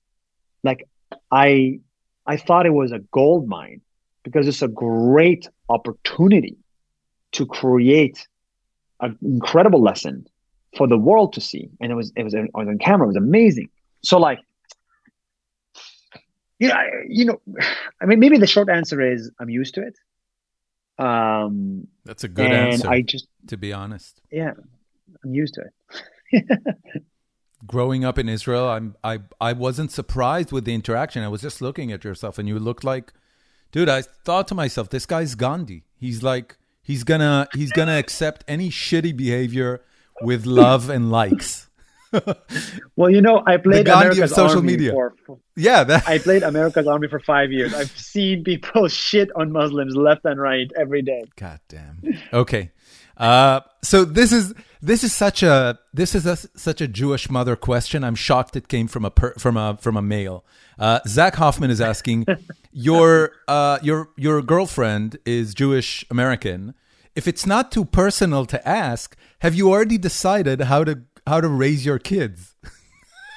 like 0.63 0.87
I 1.31 1.79
I 2.25 2.37
thought 2.37 2.65
it 2.65 2.73
was 2.73 2.91
a 2.91 2.99
gold 3.11 3.47
mine 3.47 3.81
because 4.23 4.47
it's 4.47 4.61
a 4.61 4.67
great 4.67 5.47
opportunity 5.69 6.57
to 7.33 7.45
create 7.45 8.27
an 9.01 9.17
incredible 9.21 9.81
lesson 9.81 10.25
for 10.77 10.87
the 10.87 10.97
world 10.97 11.33
to 11.33 11.41
see. 11.41 11.69
And 11.79 11.91
it 11.91 11.95
was 11.95 12.11
it 12.15 12.23
was, 12.23 12.33
it 12.33 12.49
was 12.53 12.67
on 12.67 12.77
camera. 12.79 13.05
It 13.05 13.09
was 13.09 13.15
amazing. 13.17 13.69
So 14.03 14.17
like, 14.17 14.39
you 16.59 16.69
know, 16.69 16.75
I, 16.75 16.87
you 17.07 17.25
know, 17.25 17.41
I 18.01 18.05
mean, 18.05 18.19
maybe 18.19 18.37
the 18.37 18.47
short 18.47 18.69
answer 18.69 19.01
is 19.01 19.31
I'm 19.39 19.49
used 19.49 19.75
to 19.75 19.87
it. 19.87 19.97
Um, 20.97 21.87
That's 22.05 22.23
a 22.23 22.29
good 22.29 22.45
and 22.45 22.73
answer, 22.73 22.89
I 22.89 23.01
just 23.01 23.27
to 23.47 23.57
be 23.57 23.73
honest. 23.73 24.21
yeah, 24.31 24.53
I'm 25.23 25.33
used 25.33 25.55
to 25.55 25.63
it. 26.31 26.45
Growing 27.65 28.05
up 28.05 28.19
in 28.19 28.29
Israel, 28.29 28.67
I'm 28.67 28.95
I 29.03 29.19
I 29.39 29.53
wasn't 29.53 29.91
surprised 29.91 30.51
with 30.51 30.65
the 30.65 30.73
interaction. 30.73 31.23
I 31.23 31.27
was 31.27 31.41
just 31.41 31.61
looking 31.61 31.91
at 31.91 32.03
yourself, 32.03 32.37
and 32.37 32.47
you 32.47 32.59
looked 32.59 32.83
like, 32.83 33.13
dude. 33.71 33.89
I 33.89 34.01
thought 34.01 34.47
to 34.49 34.55
myself, 34.55 34.89
this 34.89 35.05
guy's 35.05 35.35
Gandhi. 35.35 35.83
He's 35.97 36.21
like 36.23 36.57
he's 36.81 37.03
gonna 37.03 37.47
he's 37.53 37.71
gonna 37.71 37.97
accept 37.97 38.43
any 38.47 38.69
shitty 38.69 39.15
behavior 39.15 39.81
with 40.21 40.45
love 40.45 40.89
and 40.89 41.11
likes. 41.11 41.69
Well, 42.95 43.09
you 43.09 43.21
know, 43.21 43.43
I 43.45 43.57
played 43.57 43.89
America's 43.89 44.33
social 44.33 44.57
Army 44.57 44.73
media. 44.73 44.91
for, 44.93 45.13
for 45.25 45.39
Yeah, 45.57 45.83
that 45.83 46.07
I 46.07 46.17
played 46.17 46.43
America's 46.43 46.87
Army 46.87 47.09
for 47.09 47.19
five 47.19 47.51
years. 47.51 47.73
I've 47.73 47.91
seen 47.91 48.43
people 48.45 48.87
shit 49.05 49.29
on 49.35 49.51
Muslims 49.51 49.97
left 49.97 50.23
and 50.23 50.39
right 50.39 50.71
every 50.79 51.01
day. 51.01 51.23
God 51.35 51.59
damn. 51.67 52.01
Okay. 52.31 52.71
Uh, 53.17 53.61
so 53.83 54.05
this 54.05 54.31
is 54.31 54.53
this 54.85 55.03
is 55.03 55.13
such 55.13 55.43
a 55.43 55.79
this 55.93 56.15
is 56.15 56.25
a, 56.25 56.35
such 56.35 56.81
a 56.81 56.87
Jewish 56.87 57.29
mother 57.29 57.55
question. 57.55 58.03
I'm 58.03 58.15
shocked 58.15 58.55
it 58.55 58.67
came 58.67 58.87
from 58.87 59.05
a 59.05 59.11
per, 59.11 59.33
from 59.35 59.57
a 59.57 59.77
from 59.81 59.97
a 59.97 60.01
male. 60.01 60.45
Uh, 60.77 60.99
Zach 61.07 61.35
Hoffman 61.35 61.71
is 61.71 61.81
asking 61.81 62.25
your 62.71 63.31
uh, 63.47 63.79
your 63.81 64.09
your 64.17 64.41
girlfriend 64.41 65.17
is 65.25 65.53
Jewish 65.53 66.05
American. 66.09 66.73
If 67.15 67.27
it's 67.27 67.45
not 67.45 67.71
too 67.71 67.85
personal 67.85 68.45
to 68.47 68.67
ask, 68.67 69.15
have 69.39 69.55
you 69.55 69.71
already 69.71 69.97
decided 69.97 70.61
how 70.61 70.83
to 70.83 71.03
how 71.27 71.41
to 71.41 71.47
raise 71.47 71.85
your 71.85 71.99
kids. 71.99 72.55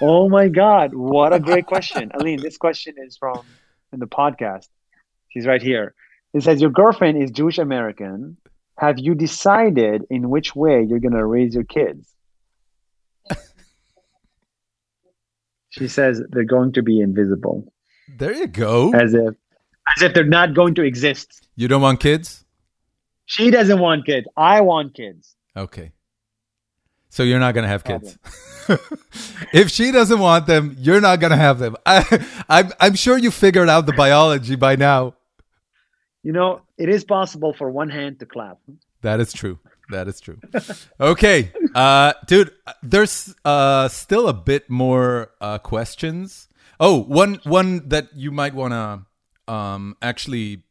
Oh 0.00 0.28
my 0.28 0.46
God, 0.46 0.94
what 0.94 1.32
a 1.32 1.40
great 1.40 1.66
question. 1.66 2.12
Alyne, 2.14 2.40
this 2.40 2.56
question 2.56 2.94
is 3.04 3.16
from 3.16 3.44
in 3.92 3.98
the 3.98 4.06
podcast. 4.06 4.68
She's 5.26 5.44
right 5.44 5.60
here. 5.60 5.92
It 6.32 6.44
says, 6.44 6.60
Your 6.60 6.70
girlfriend 6.70 7.20
is 7.20 7.32
Jewish 7.32 7.58
American. 7.58 8.36
Have 8.78 8.98
you 8.98 9.14
decided 9.14 10.04
in 10.08 10.30
which 10.30 10.54
way 10.54 10.86
you're 10.88 11.00
going 11.00 11.12
to 11.12 11.26
raise 11.26 11.54
your 11.54 11.64
kids? 11.64 12.08
she 15.70 15.88
says 15.88 16.22
they're 16.30 16.44
going 16.44 16.72
to 16.74 16.82
be 16.82 17.00
invisible. 17.00 17.72
There 18.16 18.32
you 18.32 18.46
go. 18.46 18.92
As 18.94 19.14
if 19.14 19.34
as 19.96 20.02
if 20.02 20.14
they're 20.14 20.24
not 20.24 20.54
going 20.54 20.74
to 20.76 20.82
exist. 20.82 21.48
You 21.56 21.66
don't 21.66 21.82
want 21.82 21.98
kids? 21.98 22.44
She 23.26 23.50
doesn't 23.50 23.80
want 23.80 24.06
kids. 24.06 24.26
I 24.36 24.60
want 24.60 24.94
kids. 24.94 25.34
Okay. 25.56 25.92
So 27.10 27.22
you're 27.22 27.40
not 27.40 27.54
going 27.54 27.64
to 27.64 27.68
have 27.68 27.84
kids. 27.84 28.16
if 29.52 29.70
she 29.70 29.90
doesn't 29.90 30.18
want 30.18 30.46
them, 30.46 30.76
you're 30.78 31.00
not 31.00 31.20
going 31.20 31.30
to 31.30 31.36
have 31.36 31.58
them. 31.58 31.76
I, 31.86 32.26
I'm, 32.48 32.72
I'm 32.80 32.94
sure 32.94 33.18
you 33.18 33.30
figured 33.30 33.68
out 33.68 33.86
the 33.86 33.92
biology 33.92 34.56
by 34.56 34.76
now. 34.76 35.14
You 36.22 36.32
know, 36.32 36.62
it 36.76 36.88
is 36.88 37.04
possible 37.04 37.52
for 37.52 37.70
one 37.70 37.88
hand 37.88 38.18
to 38.20 38.26
clap. 38.26 38.58
That 39.02 39.20
is 39.20 39.32
true. 39.32 39.58
That 39.90 40.08
is 40.08 40.20
true. 40.20 40.38
okay. 41.00 41.52
Uh, 41.74 42.12
dude, 42.26 42.52
there's 42.82 43.34
uh, 43.44 43.88
still 43.88 44.28
a 44.28 44.34
bit 44.34 44.68
more 44.68 45.30
uh, 45.40 45.58
questions. 45.58 46.48
Oh, 46.80 47.00
one 47.02 47.40
one 47.44 47.88
that 47.88 48.08
you 48.14 48.30
might 48.30 48.54
want 48.54 48.72
to 48.72 49.52
um, 49.52 49.96
actually 50.02 50.64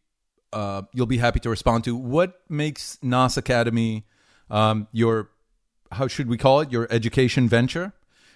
uh, 0.54 0.84
you'll 0.94 1.06
be 1.08 1.18
happy 1.18 1.40
to 1.42 1.50
respond 1.50 1.84
to. 1.86 1.96
What 1.96 2.40
makes 2.50 2.98
Nas 3.02 3.38
Academy 3.38 4.06
um, 4.50 4.88
your 4.92 5.30
how 5.92 6.08
should 6.08 6.28
we 6.28 6.38
call 6.38 6.62
it 6.62 6.72
your 6.72 6.88
education 6.90 7.48
venture? 7.48 7.94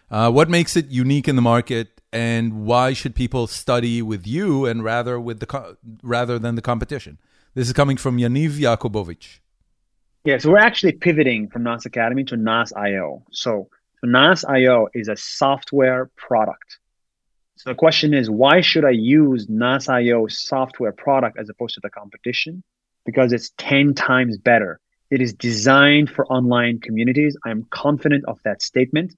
Uh, 0.10 0.32
what 0.32 0.50
makes 0.50 0.76
it 0.76 0.88
unique 0.88 1.28
in 1.28 1.36
the 1.36 1.42
market, 1.42 2.01
and 2.12 2.66
why 2.66 2.94
should 2.94 3.16
people 3.16 3.48
study 3.48 4.02
with 4.02 4.28
you 4.28 4.66
and 4.66 4.84
rather 4.84 5.20
with 5.20 5.40
the 5.40 5.46
co- 5.46 5.78
rather 6.04 6.38
than 6.38 6.56
the 6.56 6.62
competition? 6.62 7.18
This 7.54 7.68
is 7.68 7.74
coming 7.74 7.98
from 7.98 8.18
Yaniv 8.18 8.52
Yakubovich. 8.52 9.40
Yeah, 10.24 10.38
so 10.38 10.52
we're 10.52 10.60
actually 10.60 10.94
pivoting 10.94 11.50
from 11.50 11.64
Nas 11.64 11.86
Academy 11.86 12.24
to 12.26 12.38
NAS 12.38 12.72
IO. 12.74 13.24
So, 13.32 13.70
so 14.00 14.08
Nas.io 14.08 14.88
is 14.94 15.08
a 15.08 15.16
software 15.16 16.12
product. 16.16 16.78
So 17.56 17.70
the 17.70 17.76
question 17.76 18.14
is, 18.14 18.30
why 18.30 18.62
should 18.62 18.86
I 18.86 18.92
use 18.92 19.48
NAS 19.50 19.90
IO 19.90 20.28
software 20.28 20.92
product 20.92 21.38
as 21.40 21.50
opposed 21.50 21.76
to 21.76 21.80
the 21.82 21.90
competition? 21.90 22.64
Because 23.06 23.34
it's 23.34 23.52
10 23.58 23.94
times 23.96 24.38
better. 24.38 24.80
It 25.10 25.22
is 25.22 25.34
designed 25.34 26.10
for 26.10 26.26
online 26.28 26.80
communities. 26.80 27.36
I'm 27.46 27.66
confident 27.70 28.26
of 28.28 28.40
that 28.44 28.62
statement. 28.62 29.14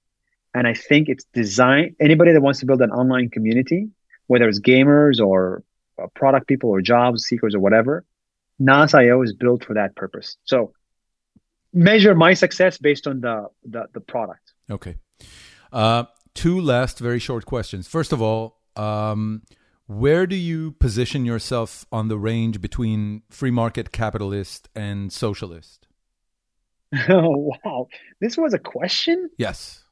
And 0.54 0.68
I 0.68 0.74
think 0.74 1.08
it's 1.08 1.24
designed, 1.34 1.96
anybody 2.00 2.32
that 2.32 2.40
wants 2.40 2.60
to 2.60 2.66
build 2.66 2.80
an 2.80 2.90
online 2.90 3.28
community, 3.28 3.88
whether 4.28 4.48
it's 4.48 4.60
gamers 4.60 5.20
or 5.20 5.64
uh, 6.00 6.06
product 6.14 6.46
people 6.46 6.70
or 6.70 6.80
job 6.80 7.18
seekers 7.18 7.54
or 7.54 7.60
whatever, 7.60 8.04
Nas.io 8.58 9.22
is 9.22 9.34
built 9.34 9.64
for 9.64 9.74
that 9.74 9.96
purpose. 9.96 10.36
So 10.44 10.72
measure 11.72 12.14
my 12.14 12.34
success 12.34 12.78
based 12.78 13.06
on 13.06 13.20
the, 13.20 13.48
the, 13.64 13.86
the 13.92 14.00
product. 14.00 14.52
Okay. 14.70 14.96
Uh, 15.72 16.04
two 16.34 16.60
last 16.60 17.00
very 17.00 17.18
short 17.18 17.46
questions. 17.46 17.88
First 17.88 18.12
of 18.12 18.22
all, 18.22 18.60
um, 18.76 19.42
where 19.86 20.26
do 20.26 20.36
you 20.36 20.72
position 20.72 21.26
yourself 21.26 21.84
on 21.92 22.08
the 22.08 22.16
range 22.16 22.60
between 22.60 23.22
free 23.28 23.50
market 23.50 23.92
capitalist 23.92 24.68
and 24.74 25.12
socialist? 25.12 25.88
Oh, 27.08 27.52
wow. 27.64 27.88
This 28.20 28.36
was 28.36 28.54
a 28.54 28.58
question? 28.58 29.28
Yes. 29.36 29.83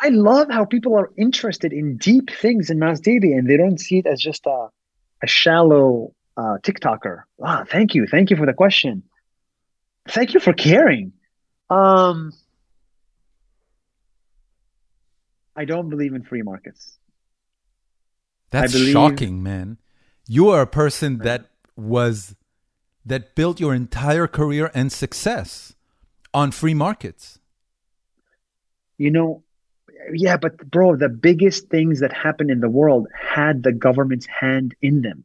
I 0.00 0.10
love 0.10 0.48
how 0.50 0.64
people 0.64 0.96
are 0.96 1.10
interested 1.16 1.72
in 1.72 1.96
deep 1.96 2.30
things 2.30 2.70
in 2.70 2.78
Nas 2.78 3.00
Daily 3.00 3.32
and 3.32 3.48
they 3.48 3.56
don't 3.56 3.78
see 3.78 3.98
it 3.98 4.06
as 4.06 4.20
just 4.20 4.46
a, 4.46 4.68
a 5.22 5.26
shallow 5.26 6.14
uh, 6.36 6.58
TikToker. 6.62 7.22
Wow, 7.36 7.64
thank 7.68 7.94
you. 7.94 8.06
Thank 8.06 8.30
you 8.30 8.36
for 8.36 8.46
the 8.46 8.52
question. 8.52 9.02
Thank 10.08 10.34
you 10.34 10.40
for 10.40 10.52
caring. 10.52 11.12
Um, 11.68 12.32
I 15.56 15.64
don't 15.64 15.90
believe 15.90 16.14
in 16.14 16.22
free 16.22 16.42
markets. 16.42 16.96
That's 18.50 18.72
believe, 18.72 18.92
shocking, 18.92 19.42
man. 19.42 19.78
You 20.26 20.48
are 20.50 20.62
a 20.62 20.66
person 20.66 21.18
that 21.18 21.50
was 21.76 22.36
that 23.04 23.34
built 23.34 23.58
your 23.58 23.74
entire 23.74 24.26
career 24.26 24.70
and 24.74 24.92
success 24.92 25.74
on 26.32 26.52
free 26.52 26.74
markets. 26.74 27.38
You 28.96 29.10
know, 29.10 29.42
yeah, 30.12 30.36
but 30.36 30.56
bro, 30.70 30.96
the 30.96 31.08
biggest 31.08 31.68
things 31.68 32.00
that 32.00 32.12
happened 32.12 32.50
in 32.50 32.60
the 32.60 32.68
world 32.68 33.08
had 33.14 33.62
the 33.62 33.72
government's 33.72 34.26
hand 34.26 34.74
in 34.82 35.02
them. 35.02 35.24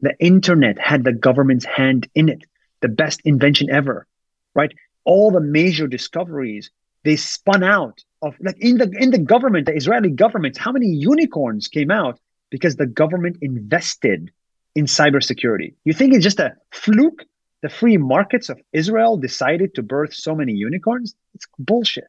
The 0.00 0.14
internet 0.18 0.78
had 0.78 1.04
the 1.04 1.12
government's 1.12 1.64
hand 1.64 2.08
in 2.14 2.28
it. 2.28 2.44
The 2.80 2.88
best 2.88 3.20
invention 3.24 3.70
ever, 3.70 4.06
right? 4.54 4.72
All 5.04 5.30
the 5.30 5.40
major 5.40 5.86
discoveries, 5.86 6.70
they 7.04 7.16
spun 7.16 7.62
out 7.62 8.04
of 8.22 8.34
like 8.40 8.58
in 8.58 8.78
the 8.78 8.90
in 8.98 9.10
the 9.10 9.18
government, 9.18 9.66
the 9.66 9.74
Israeli 9.74 10.10
government, 10.10 10.56
how 10.56 10.72
many 10.72 10.88
unicorns 10.88 11.68
came 11.68 11.90
out 11.90 12.18
because 12.50 12.76
the 12.76 12.86
government 12.86 13.38
invested 13.40 14.30
in 14.74 14.86
cybersecurity? 14.86 15.74
You 15.84 15.92
think 15.92 16.14
it's 16.14 16.24
just 16.24 16.40
a 16.40 16.54
fluke? 16.72 17.24
The 17.62 17.68
free 17.70 17.96
markets 17.96 18.50
of 18.50 18.60
Israel 18.74 19.16
decided 19.16 19.74
to 19.74 19.82
birth 19.82 20.12
so 20.12 20.34
many 20.34 20.52
unicorns? 20.52 21.14
It's 21.34 21.46
bullshit. 21.58 22.08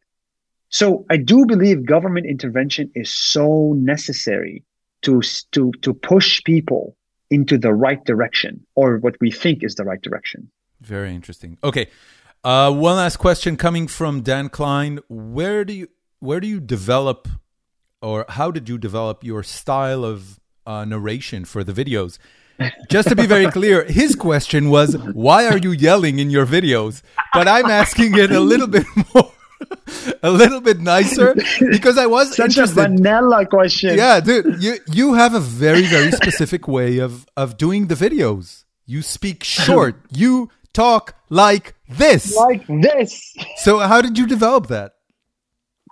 So 0.69 1.05
I 1.09 1.17
do 1.17 1.45
believe 1.45 1.85
government 1.85 2.25
intervention 2.25 2.91
is 2.95 3.11
so 3.11 3.73
necessary 3.77 4.63
to 5.03 5.21
to 5.51 5.71
to 5.81 5.93
push 5.93 6.43
people 6.43 6.97
into 7.29 7.57
the 7.57 7.73
right 7.73 8.03
direction 8.05 8.65
or 8.75 8.97
what 8.97 9.15
we 9.19 9.31
think 9.31 9.63
is 9.63 9.75
the 9.75 9.83
right 9.83 10.01
direction. 10.01 10.49
Very 10.81 11.13
interesting. 11.13 11.57
Okay. 11.63 11.87
Uh, 12.43 12.71
one 12.71 12.97
last 12.97 13.17
question 13.17 13.57
coming 13.57 13.87
from 13.87 14.21
Dan 14.21 14.49
Klein. 14.49 14.99
Where 15.07 15.65
do 15.65 15.73
you 15.73 15.87
where 16.19 16.39
do 16.39 16.47
you 16.47 16.59
develop 16.59 17.27
or 18.01 18.25
how 18.29 18.51
did 18.51 18.69
you 18.69 18.77
develop 18.77 19.23
your 19.23 19.41
style 19.43 20.05
of 20.05 20.39
uh, 20.65 20.85
narration 20.85 21.45
for 21.45 21.63
the 21.63 21.73
videos? 21.73 22.19
Just 22.89 23.09
to 23.09 23.15
be 23.15 23.25
very 23.25 23.51
clear, 23.51 23.83
his 23.83 24.15
question 24.15 24.69
was, 24.69 24.95
why 25.13 25.45
are 25.47 25.57
you 25.57 25.71
yelling 25.71 26.19
in 26.19 26.29
your 26.29 26.45
videos? 26.45 27.01
But 27.33 27.47
I'm 27.47 27.65
asking 27.65 28.17
it 28.17 28.31
a 28.31 28.39
little 28.39 28.67
bit 28.67 28.85
more, 29.13 29.31
a 30.23 30.29
little 30.31 30.61
bit 30.61 30.79
nicer 30.79 31.35
because 31.71 31.97
I 31.97 32.05
was 32.05 32.35
Such 32.35 32.49
interested. 32.49 32.77
a 32.79 32.87
vanilla 32.89 33.45
question. 33.45 33.97
Yeah, 33.97 34.19
dude, 34.19 34.61
you 34.61 34.77
you 34.91 35.13
have 35.13 35.33
a 35.33 35.39
very 35.39 35.83
very 35.83 36.11
specific 36.11 36.67
way 36.67 36.99
of 36.99 37.25
of 37.37 37.57
doing 37.57 37.87
the 37.87 37.95
videos. 37.95 38.63
You 38.85 39.01
speak 39.01 39.43
short. 39.65 39.95
You 40.11 40.49
talk 40.73 41.15
like 41.29 41.75
this. 41.87 42.35
Like 42.35 42.65
this. 42.67 43.35
So 43.57 43.79
how 43.79 44.01
did 44.01 44.17
you 44.17 44.27
develop 44.27 44.67
that? 44.67 44.93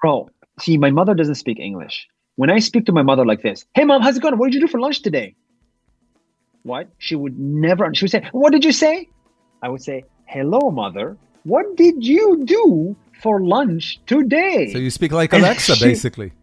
Bro, 0.01 0.29
see, 0.59 0.77
my 0.77 0.91
mother 0.91 1.13
doesn't 1.13 1.35
speak 1.35 1.59
English. 1.59 2.07
When 2.35 2.49
I 2.49 2.59
speak 2.59 2.85
to 2.87 2.91
my 2.91 3.03
mother 3.03 3.25
like 3.25 3.41
this, 3.41 3.65
hey 3.75 3.85
mom, 3.85 4.01
how's 4.01 4.17
it 4.17 4.21
going? 4.23 4.37
What 4.37 4.47
did 4.47 4.55
you 4.55 4.61
do 4.61 4.67
for 4.67 4.79
lunch 4.79 5.01
today? 5.01 5.35
What? 6.63 6.89
She 6.97 7.15
would 7.15 7.37
never, 7.39 7.93
she 7.93 8.05
would 8.05 8.11
say, 8.11 8.27
what 8.31 8.51
did 8.51 8.63
you 8.65 8.71
say? 8.71 9.09
I 9.61 9.69
would 9.69 9.83
say, 9.83 10.03
hello, 10.25 10.71
mother. 10.71 11.17
What 11.43 11.75
did 11.75 12.05
you 12.05 12.43
do 12.45 12.95
for 13.23 13.41
lunch 13.41 13.99
today? 14.05 14.71
So 14.71 14.77
you 14.77 14.91
speak 14.91 15.11
like 15.11 15.33
Alexa, 15.33 15.77
she, 15.77 15.85
basically. 15.85 16.33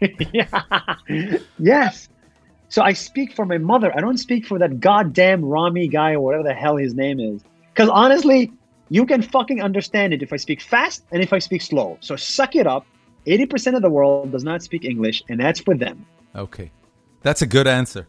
yeah. 0.32 0.96
yes. 1.58 2.08
So 2.68 2.82
I 2.82 2.94
speak 2.94 3.32
for 3.34 3.46
my 3.46 3.58
mother. 3.58 3.96
I 3.96 4.00
don't 4.00 4.18
speak 4.18 4.46
for 4.46 4.58
that 4.58 4.80
goddamn 4.80 5.44
Rami 5.44 5.86
guy 5.86 6.14
or 6.14 6.20
whatever 6.20 6.42
the 6.42 6.54
hell 6.54 6.76
his 6.76 6.94
name 6.94 7.20
is. 7.20 7.44
Because 7.72 7.88
honestly, 7.90 8.52
you 8.88 9.06
can 9.06 9.22
fucking 9.22 9.62
understand 9.62 10.12
it 10.12 10.22
if 10.22 10.32
I 10.32 10.36
speak 10.36 10.60
fast 10.60 11.04
and 11.12 11.22
if 11.22 11.32
I 11.32 11.38
speak 11.38 11.62
slow. 11.62 11.98
So 12.00 12.16
suck 12.16 12.56
it 12.56 12.66
up. 12.66 12.86
80% 13.26 13.76
of 13.76 13.82
the 13.82 13.90
world 13.90 14.32
does 14.32 14.44
not 14.44 14.62
speak 14.62 14.84
English, 14.84 15.22
and 15.28 15.40
that's 15.40 15.58
for 15.58 15.76
them. 15.76 16.06
Okay. 16.34 16.70
That's 17.22 17.42
a 17.42 17.46
good 17.46 17.66
answer. 17.66 18.06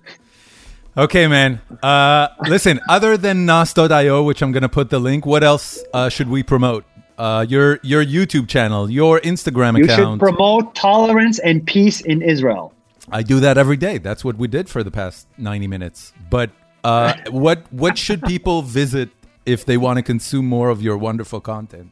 Okay, 0.95 1.27
man. 1.27 1.60
Uh, 1.81 2.27
listen, 2.48 2.80
other 2.88 3.18
than 3.18 3.45
Nas.io, 3.45 4.23
which 4.23 4.41
I'm 4.44 4.52
going 4.52 4.61
to 4.61 4.69
put 4.69 4.89
the 4.91 4.99
link, 4.99 5.26
what 5.26 5.44
else 5.44 5.84
uh, 5.94 6.10
should 6.10 6.30
we 6.30 6.44
promote? 6.44 6.85
Uh, 7.18 7.45
your 7.49 7.80
your 7.81 8.06
YouTube 8.06 8.48
channel, 8.48 8.89
your 8.89 9.19
Instagram 9.22 9.77
you 9.77 9.85
account. 9.85 9.99
You 9.99 10.06
should 10.14 10.19
promote 10.19 10.76
tolerance 10.76 11.39
and 11.39 11.65
peace 11.65 12.02
in 12.02 12.22
Israel. 12.22 12.73
I 13.11 13.23
do 13.23 13.39
that 13.39 13.57
every 13.57 13.77
day. 13.77 13.98
That's 13.98 14.23
what 14.23 14.38
we 14.38 14.48
did 14.48 14.69
for 14.69 14.84
the 14.84 14.91
past 14.91 15.27
90 15.38 15.68
minutes. 15.68 16.14
But 16.30 16.52
uh, 16.84 17.14
what 17.30 17.72
what 17.72 17.98
should 17.98 18.22
people 18.23 18.61
visit 18.61 19.10
if 19.45 19.65
they 19.65 19.77
want 19.77 19.98
to 19.98 20.03
consume 20.03 20.45
more 20.45 20.69
of 20.69 20.81
your 20.81 20.98
wonderful 20.98 21.39
content? 21.39 21.91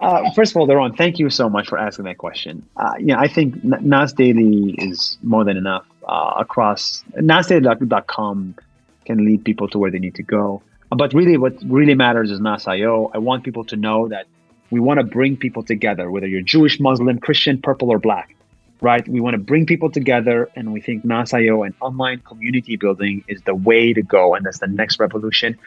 Uh, 0.00 0.30
first 0.32 0.52
of 0.52 0.56
all, 0.56 0.66
Doron, 0.66 0.96
thank 0.96 1.20
you 1.20 1.30
so 1.30 1.48
much 1.48 1.68
for 1.68 1.78
asking 1.78 2.06
that 2.06 2.18
question. 2.18 2.66
Uh, 2.76 2.94
yeah, 2.98 3.20
I 3.20 3.28
think 3.28 3.62
Nas 3.62 4.12
Daily 4.12 4.74
is 4.78 5.16
more 5.22 5.44
than 5.44 5.56
enough 5.56 5.86
uh, 6.08 6.34
across 6.38 7.04
NasDaily.com 7.16 8.56
can 9.04 9.24
lead 9.24 9.44
people 9.44 9.68
to 9.68 9.78
where 9.78 9.90
they 9.90 10.00
need 10.00 10.14
to 10.16 10.22
go. 10.22 10.62
But 10.94 11.14
really, 11.14 11.36
what 11.38 11.54
really 11.64 11.94
matters 11.94 12.30
is 12.30 12.40
Nas.io. 12.40 13.10
I 13.14 13.18
want 13.18 13.44
people 13.44 13.64
to 13.64 13.76
know 13.76 14.08
that 14.08 14.26
We 14.72 14.80
want 14.80 14.98
to 15.00 15.04
bring 15.04 15.36
people 15.36 15.62
together, 15.62 16.10
whether 16.10 16.26
you're 16.26 16.40
Jewish, 16.40 16.80
Muslim, 16.80 17.18
Christian, 17.18 17.60
purple, 17.60 17.90
or 17.90 17.98
black, 17.98 18.34
right? 18.80 19.06
We 19.06 19.20
want 19.20 19.34
to 19.34 19.38
bring 19.38 19.66
people 19.66 19.90
together, 19.90 20.48
and 20.56 20.72
we 20.72 20.80
think 20.80 21.04
NAS.io 21.04 21.62
and 21.62 21.74
online 21.82 22.20
community 22.20 22.76
building 22.76 23.22
is 23.28 23.42
the 23.42 23.54
way 23.54 23.92
to 23.92 24.00
go, 24.00 24.34
and 24.34 24.46
that's 24.46 24.60
the 24.60 24.68
next 24.68 24.98
revolution. 24.98 25.58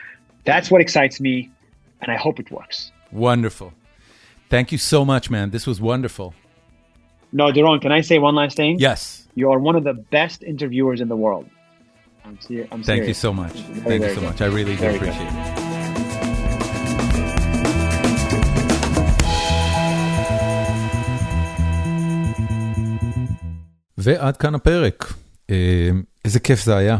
That's 0.43 0.71
what 0.71 0.81
excites 0.81 1.21
me, 1.21 1.51
and 2.01 2.11
I 2.11 2.15
hope 2.15 2.39
it 2.39 2.49
works. 2.49 2.91
Wonderful. 3.11 3.73
Thank 4.49 4.71
you 4.71 4.79
so 4.79 5.05
much, 5.05 5.29
man. 5.29 5.51
This 5.51 5.67
was 5.67 5.79
wonderful. 5.79 6.33
No, 7.31 7.51
Doron, 7.51 7.79
can 7.79 7.91
I 7.91 8.01
say 8.01 8.17
one 8.17 8.33
last 8.33 8.57
thing? 8.57 8.79
Yes. 8.79 9.27
You 9.35 9.51
are 9.51 9.59
one 9.59 9.75
of 9.75 9.83
the 9.83 9.93
best 9.93 10.41
interviewers 10.41 10.99
in 10.99 11.09
the 11.09 11.15
world. 11.15 11.47
I'm, 12.25 12.39
ser- 12.41 12.67
I'm 12.71 12.81
Thank 12.83 13.03
serious. 13.03 13.07
you 13.09 13.13
so 13.13 13.33
much. 13.33 13.53
Very, 13.53 13.81
Thank 13.81 13.85
very 13.85 14.09
you 14.09 14.15
so 14.15 14.21
good. 14.21 14.29
much. 14.29 14.41
I 14.41 14.45
really 14.47 14.75
do 14.75 14.81
Very 14.81 14.97
good. 14.99 15.09
appreciate 15.09 15.31
it. 15.31 16.55
ועד 23.97 24.37
כאן 24.37 24.55
הפרק. 24.55 25.13
אה, 25.49 25.89
איזה 26.25 26.39
כיף 26.39 26.63
זה 26.63 26.77
היה. 26.77 26.97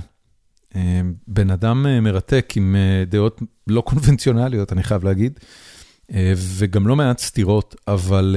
אה, 0.76 1.02
בן 1.28 1.52
אדם 1.52 1.86
אה, 1.88 2.00
מרתק 2.02 2.54
עם 2.56 2.76
דעות 3.08 3.42
לא 3.68 3.82
קונבנציונליות, 3.82 4.74
אני 4.74 4.84
חייב 4.84 5.04
להגיד, 5.04 5.40
וגם 6.36 6.88
לא 6.88 6.96
מעט 6.96 7.20
סתירות, 7.20 7.76
אבל, 7.88 8.36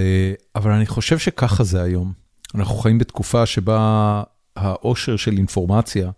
אבל 0.56 0.70
אני 0.70 0.86
חושב 0.86 1.18
שככה 1.18 1.64
זה 1.64 1.82
היום. 1.82 2.12
אנחנו 2.54 2.74
חיים 2.76 2.98
בתקופה 2.98 3.46
שבה 3.46 4.22
העושר 4.56 5.16
של 5.16 5.36
אינפורמציה 5.36 6.10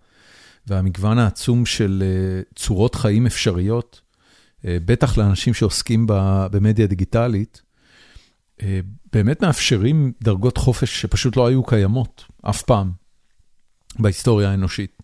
והמגוון 0.66 1.18
העצום 1.18 1.66
של 1.66 2.02
אה, 2.06 2.42
צורות 2.54 2.94
חיים 2.94 3.26
אפשריות, 3.26 4.00
אה, 4.64 4.78
בטח 4.84 5.18
לאנשים 5.18 5.54
שעוסקים 5.54 6.06
במדיה 6.50 6.86
דיגיטלית, 6.86 7.62
אה, 8.62 8.80
באמת 9.12 9.42
מאפשרים 9.42 10.12
דרגות 10.22 10.56
חופש 10.56 11.00
שפשוט 11.00 11.36
לא 11.36 11.46
היו 11.46 11.64
קיימות 11.64 12.24
אף 12.42 12.62
פעם 12.62 12.92
בהיסטוריה 13.98 14.50
האנושית. 14.50 15.02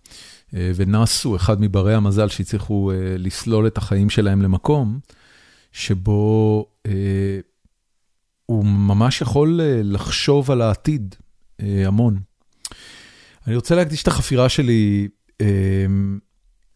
הוא 1.24 1.37
אחד 1.37 1.61
מברי 1.61 1.95
המזל 1.95 2.28
שהצליחו 2.28 2.93
לסלול 3.19 3.66
את 3.66 3.78
החיים 3.78 4.11
שלהם 4.11 4.43
למקום 4.43 4.99
שבו 5.73 6.66
הוא 8.47 8.65
ממש 8.65 9.20
יכול 9.20 9.61
לחשוב 9.83 10.51
על 10.51 10.62
העתיד 10.62 11.15
המון. 11.59 12.19
אני 13.47 13.57
רוצה 13.57 13.74
להקדיש 13.74 14.03
את 14.03 14.09
החפירה 14.09 14.49
שלי 14.49 15.09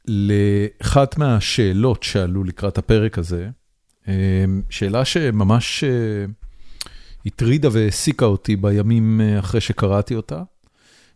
לאחת 0.09 1.19
מהשאלות 1.19 2.03
שעלו 2.03 2.45
לקראת 2.45 2.79
הפרק 2.79 3.19
הזה, 3.19 3.49
אה, 4.09 4.45
שאלה 4.71 5.05
שממש 5.05 5.85
אה, 5.85 6.25
הטרידה 7.27 7.69
והעסיקה 7.73 8.25
אותי 8.25 8.57
בימים 8.57 9.21
אה, 9.21 9.39
אחרי 9.39 9.61
שקראתי 9.61 10.15
אותה. 10.15 10.43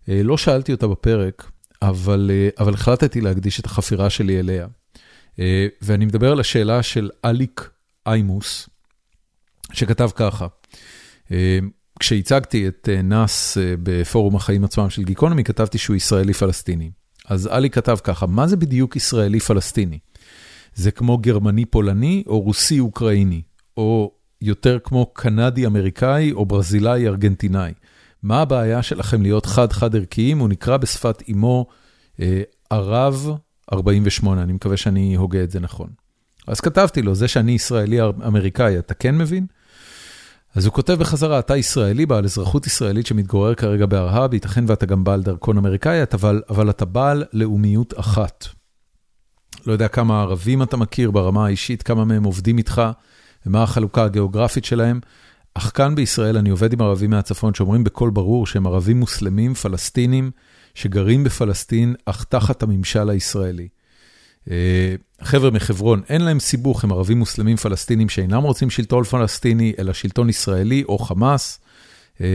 אה, 0.08 0.22
לא 0.22 0.36
שאלתי 0.36 0.72
אותה 0.72 0.86
בפרק, 0.86 1.50
אבל, 1.82 2.30
אבל 2.58 2.74
החלטתי 2.74 3.20
להקדיש 3.20 3.60
את 3.60 3.66
החפירה 3.66 4.10
שלי 4.10 4.40
אליה. 4.40 4.66
ואני 5.82 6.04
מדבר 6.04 6.32
על 6.32 6.40
השאלה 6.40 6.82
של 6.82 7.10
אליק 7.24 7.70
איימוס, 8.06 8.68
שכתב 9.72 10.08
ככה, 10.14 10.46
כשהצגתי 12.00 12.68
את 12.68 12.88
נאס 13.04 13.58
בפורום 13.82 14.36
החיים 14.36 14.64
עצמם 14.64 14.90
של 14.90 15.02
גיקונומי, 15.02 15.44
כתבתי 15.44 15.78
שהוא 15.78 15.96
ישראלי-פלסטיני. 15.96 16.90
אז 17.28 17.46
אליק 17.46 17.74
כתב 17.74 17.96
ככה, 18.04 18.26
מה 18.26 18.46
זה 18.46 18.56
בדיוק 18.56 18.96
ישראלי-פלסטיני? 18.96 19.98
זה 20.74 20.90
כמו 20.90 21.18
גרמני-פולני 21.18 22.24
או 22.26 22.40
רוסי-אוקראיני, 22.40 23.42
או 23.76 24.12
יותר 24.40 24.78
כמו 24.84 25.06
קנדי-אמריקאי 25.12 26.32
או 26.32 26.46
ברזילאי-ארגנטינאי. 26.46 27.72
מה 28.22 28.40
הבעיה 28.40 28.82
שלכם 28.82 29.22
להיות 29.22 29.46
חד-חד 29.46 29.96
ערכיים? 29.96 30.38
הוא 30.38 30.48
נקרא 30.48 30.76
בשפת 30.76 31.22
אימו 31.28 31.66
אה, 32.20 32.42
ערב 32.70 33.30
48, 33.72 34.42
אני 34.42 34.52
מקווה 34.52 34.76
שאני 34.76 35.14
הוגה 35.14 35.44
את 35.44 35.50
זה 35.50 35.60
נכון. 35.60 35.88
אז 36.46 36.60
כתבתי 36.60 37.02
לו, 37.02 37.14
זה 37.14 37.28
שאני 37.28 37.52
ישראלי-אמריקאי, 37.52 38.78
אתה 38.78 38.94
כן 38.94 39.18
מבין? 39.18 39.46
אז 40.54 40.66
הוא 40.66 40.74
כותב 40.74 40.92
בחזרה, 41.00 41.38
אתה 41.38 41.56
ישראלי, 41.56 42.06
בעל 42.06 42.24
אזרחות 42.24 42.66
ישראלית 42.66 43.06
שמתגורר 43.06 43.54
כרגע 43.54 43.86
בארה"ב, 43.86 44.34
ייתכן 44.34 44.64
ואתה 44.68 44.86
גם 44.86 45.04
בעל 45.04 45.22
דרכון 45.22 45.58
אמריקאי, 45.58 46.02
אבל, 46.12 46.42
אבל 46.48 46.70
אתה 46.70 46.84
בעל 46.84 47.24
לאומיות 47.32 47.98
אחת. 48.00 48.46
לא 49.66 49.72
יודע 49.72 49.88
כמה 49.88 50.20
ערבים 50.20 50.62
אתה 50.62 50.76
מכיר 50.76 51.10
ברמה 51.10 51.46
האישית, 51.46 51.82
כמה 51.82 52.04
מהם 52.04 52.24
עובדים 52.24 52.58
איתך, 52.58 52.82
ומה 53.46 53.62
החלוקה 53.62 54.04
הגיאוגרפית 54.04 54.64
שלהם. 54.64 55.00
אך 55.54 55.70
כאן 55.74 55.94
בישראל 55.94 56.36
אני 56.36 56.50
עובד 56.50 56.72
עם 56.72 56.80
ערבים 56.80 57.10
מהצפון 57.10 57.54
שאומרים 57.54 57.84
בקול 57.84 58.10
ברור 58.10 58.46
שהם 58.46 58.66
ערבים 58.66 59.00
מוסלמים, 59.00 59.54
פלסטינים, 59.54 60.30
שגרים 60.74 61.24
בפלסטין, 61.24 61.94
אך 62.04 62.24
תחת 62.24 62.62
הממשל 62.62 63.10
הישראלי. 63.10 63.68
אה, 64.50 64.94
חבר'ה 65.22 65.50
מחברון, 65.50 66.02
אין 66.08 66.20
להם 66.20 66.40
סיבוך, 66.40 66.84
הם 66.84 66.92
ערבים 66.92 67.18
מוסלמים 67.18 67.56
פלסטינים 67.56 68.08
שאינם 68.08 68.42
רוצים 68.42 68.70
שלטון 68.70 69.04
פלסטיני, 69.04 69.72
אלא 69.78 69.92
שלטון 69.92 70.28
ישראלי 70.28 70.84
או 70.88 70.98
חמאס. 70.98 71.60
אה, 72.20 72.26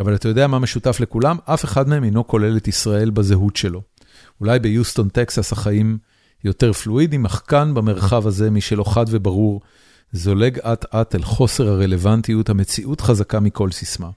אבל 0.00 0.14
אתה 0.14 0.28
יודע 0.28 0.46
מה 0.46 0.58
משותף 0.58 1.00
לכולם? 1.00 1.36
אף 1.44 1.64
אחד 1.64 1.88
מהם 1.88 2.04
אינו 2.04 2.26
כולל 2.26 2.56
את 2.56 2.68
ישראל 2.68 3.10
בזהות 3.10 3.56
שלו. 3.56 3.82
אולי 4.40 4.58
ביוסטון, 4.58 5.08
טקסס, 5.08 5.52
החיים 5.52 5.98
יותר 6.44 6.72
פלואידים, 6.72 7.24
אך 7.24 7.42
כאן 7.46 7.74
במרחב 7.74 8.26
הזה, 8.26 8.50
מי 8.50 8.60
שלא 8.60 8.84
חד 8.84 9.04
וברור, 9.08 9.60
זולג 10.12 10.58
אט 10.58 10.94
אט 10.94 11.14
אל 11.14 11.22
חוסר 11.22 11.68
הרלוונטיות, 11.68 12.50
המציאות 12.50 13.00
חזקה 13.00 13.40
מכל 13.40 13.70
סיסמה. 13.70 14.10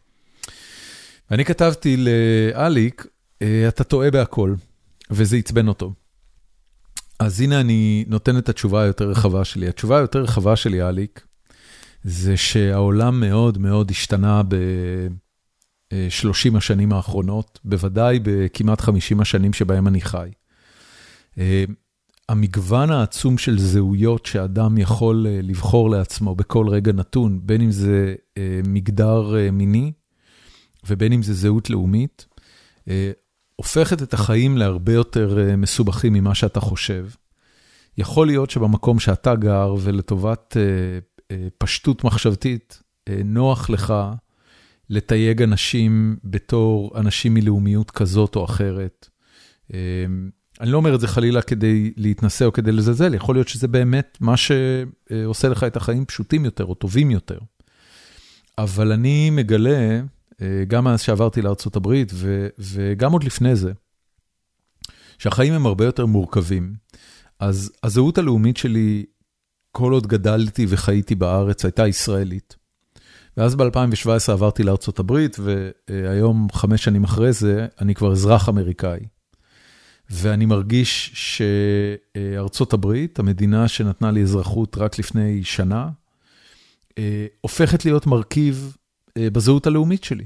ואני 1.32 1.46
כתבתי 1.46 1.98
לאליק, 1.98 3.08
"אה, 3.42 3.68
אתה 3.68 3.84
טועה 3.84 4.12
בהכל, 4.12 4.54
וזה 5.12 5.38
עצבן 5.38 5.68
אותו. 5.68 5.94
אז 7.20 7.42
הנה 7.42 7.62
אני 7.62 8.06
נותן 8.08 8.38
את 8.38 8.50
התשובה 8.50 8.82
היותר 8.82 9.10
רחבה 9.10 9.46
שלי. 9.46 9.68
התשובה 9.68 9.98
היותר 9.98 10.22
רחבה 10.22 10.56
שלי, 10.56 10.82
אליק, 10.82 11.28
זה 12.04 12.38
שהעולם 12.38 13.20
מאוד 13.20 13.58
מאוד 13.58 13.92
השתנה 13.92 14.42
ב-30 14.48 16.58
השנים 16.58 16.94
האחרונות, 16.94 17.60
בוודאי 17.64 18.20
בכמעט 18.24 18.82
50 18.82 19.22
השנים 19.22 19.54
שבהם 19.54 19.88
אני 19.88 20.02
חי. 20.02 20.30
אה, 21.38 21.64
המגוון 22.30 22.92
העצום 22.92 23.38
של 23.38 23.60
זהויות 23.60 24.26
שאדם 24.26 24.78
יכול 24.78 25.28
אה, 25.30 25.40
לבחור 25.44 25.90
לעצמו 25.90 26.36
בכל 26.36 26.70
רגע 26.70 26.92
נתון, 26.92 27.40
בין 27.44 27.62
אם 27.62 27.72
זה 27.72 28.16
אה, 28.38 28.60
מגדר 28.68 29.36
אה, 29.36 29.52
מיני 29.52 29.92
ובין 30.88 31.14
אם 31.14 31.24
זה 31.24 31.34
זהות 31.34 31.70
לאומית, 31.70 32.26
אה, 32.88 33.12
הופכת 33.56 34.02
את 34.02 34.14
החיים 34.14 34.58
להרבה 34.58 34.94
יותר 34.94 35.40
אה, 35.40 35.56
מסובכים 35.56 36.14
ממה 36.14 36.36
שאתה 36.36 36.60
חושב. 36.60 37.08
יכול 37.98 38.28
להיות 38.28 38.50
שבמקום 38.50 39.00
שאתה 39.00 39.36
גר 39.36 39.76
ולטובת 39.80 40.58
אה, 40.58 40.64
אה, 41.32 41.48
פשטות 41.58 42.04
מחשבתית, 42.04 42.82
נוח 43.26 43.70
לך 43.70 43.94
לתייג 44.90 45.42
אנשים 45.42 46.18
בתור 46.24 46.92
אנשים 46.96 47.34
מלאומיות 47.34 47.92
כזאת 47.92 48.36
או 48.36 48.46
אחרת. 48.46 49.10
אני 50.62 50.72
לא 50.72 50.78
אומר 50.78 50.96
את 50.96 51.00
זה 51.00 51.08
חלילה 51.08 51.42
כדי 51.42 51.94
להתנשא 51.98 52.46
או 52.46 52.54
כדי 52.54 52.72
לזלזל, 52.72 53.14
יכול 53.14 53.36
להיות 53.36 53.48
שזה 53.48 53.68
באמת 53.68 54.18
מה 54.22 54.36
שעושה 54.38 55.50
לך 55.50 55.64
את 55.64 55.76
החיים 55.76 56.06
פשוטים 56.06 56.46
יותר 56.46 56.66
או 56.66 56.76
טובים 56.76 57.12
יותר. 57.12 57.40
אבל 58.58 58.92
אני 58.92 59.30
מגלה, 59.30 60.02
גם 60.68 60.84
מאז 60.84 61.02
שעברתי 61.02 61.42
לארה"ב 61.42 61.94
וגם 62.60 63.12
עוד 63.12 63.24
לפני 63.24 63.56
זה, 63.56 63.72
שהחיים 65.18 65.54
הם 65.54 65.66
הרבה 65.66 65.86
יותר 65.86 66.06
מורכבים. 66.06 66.74
אז 67.40 67.72
הזהות 67.84 68.18
הלאומית 68.18 68.58
שלי, 68.58 69.06
כל 69.72 69.94
עוד 69.94 70.08
גדלתי 70.08 70.66
וחייתי 70.70 71.16
בארץ, 71.16 71.66
הייתה 71.66 71.88
ישראלית. 71.88 72.56
ואז 73.38 73.56
ב-2017 73.56 74.32
עברתי 74.32 74.64
הברית, 75.00 75.38
והיום, 75.40 76.48
חמש 76.54 76.84
שנים 76.84 77.04
אחרי 77.04 77.34
זה, 77.34 77.68
אני 77.82 77.96
כבר 77.96 78.12
אזרח 78.12 78.50
אמריקאי. 78.50 79.00
ואני 80.10 80.46
מרגיש 80.46 81.12
שארצות 81.14 82.74
הברית, 82.74 83.20
המדינה 83.20 83.68
שנתנה 83.68 84.12
לי 84.12 84.22
אזרחות 84.22 84.78
רק 84.78 85.00
לפני 85.00 85.44
שנה, 85.44 85.90
הופכת 87.42 87.86
להיות 87.86 88.08
מרכיב 88.08 88.76
בזהות 89.20 89.68
הלאומית 89.68 90.04
שלי. 90.04 90.26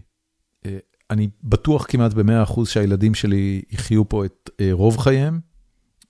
אני 1.09 1.27
בטוח 1.43 1.85
כמעט 1.89 2.13
ב-100% 2.13 2.65
שהילדים 2.65 3.13
שלי 3.13 3.61
יחיו 3.71 4.09
פה 4.09 4.25
את 4.25 4.49
רוב 4.71 4.97
חייהם. 4.97 5.39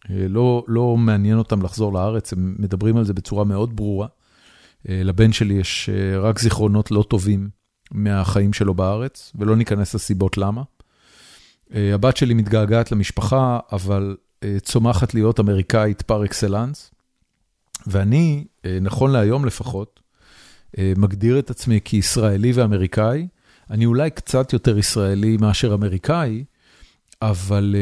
לא, 0.10 0.64
לא 0.68 0.98
מעניין 0.98 1.38
אותם 1.38 1.62
לחזור 1.62 1.94
לארץ, 1.94 2.34
הם 2.34 2.56
מדברים 2.60 2.98
על 2.98 3.04
זה 3.04 3.14
בצורה 3.14 3.44
מאוד 3.44 3.76
ברורה. 3.76 4.08
לבן 4.86 5.32
שלי 5.32 5.54
יש 5.54 5.90
רק 6.22 6.40
זיכרונות 6.40 6.92
לא 6.92 7.06
טובים 7.10 7.50
מהחיים 7.92 8.54
שלו 8.54 8.74
בארץ, 8.74 9.32
ולא 9.36 9.56
ניכנס 9.56 9.96
לסיבות 9.96 10.38
למה. 10.38 10.64
הבת 11.74 12.18
שלי 12.18 12.34
מתגעגעת 12.34 12.92
למשפחה, 12.92 13.60
אבל 13.72 14.18
צומחת 14.62 15.14
להיות 15.14 15.40
אמריקאית 15.40 16.02
פר 16.02 16.26
אקסלנס. 16.26 16.92
ואני, 17.88 18.46
נכון 18.82 19.12
להיום 19.12 19.46
לפחות, 19.46 19.99
מגדיר 20.78 21.40
את 21.40 21.50
עצמי 21.50 21.80
כישראלי 21.86 22.52
ואמריקאי. 22.52 23.28
אני 23.70 23.86
אולי 23.86 24.10
קצת 24.10 24.54
יותר 24.54 24.78
ישראלי 24.78 25.38
מאשר 25.38 25.74
אמריקאי, 25.74 26.44
אבל, 27.22 27.76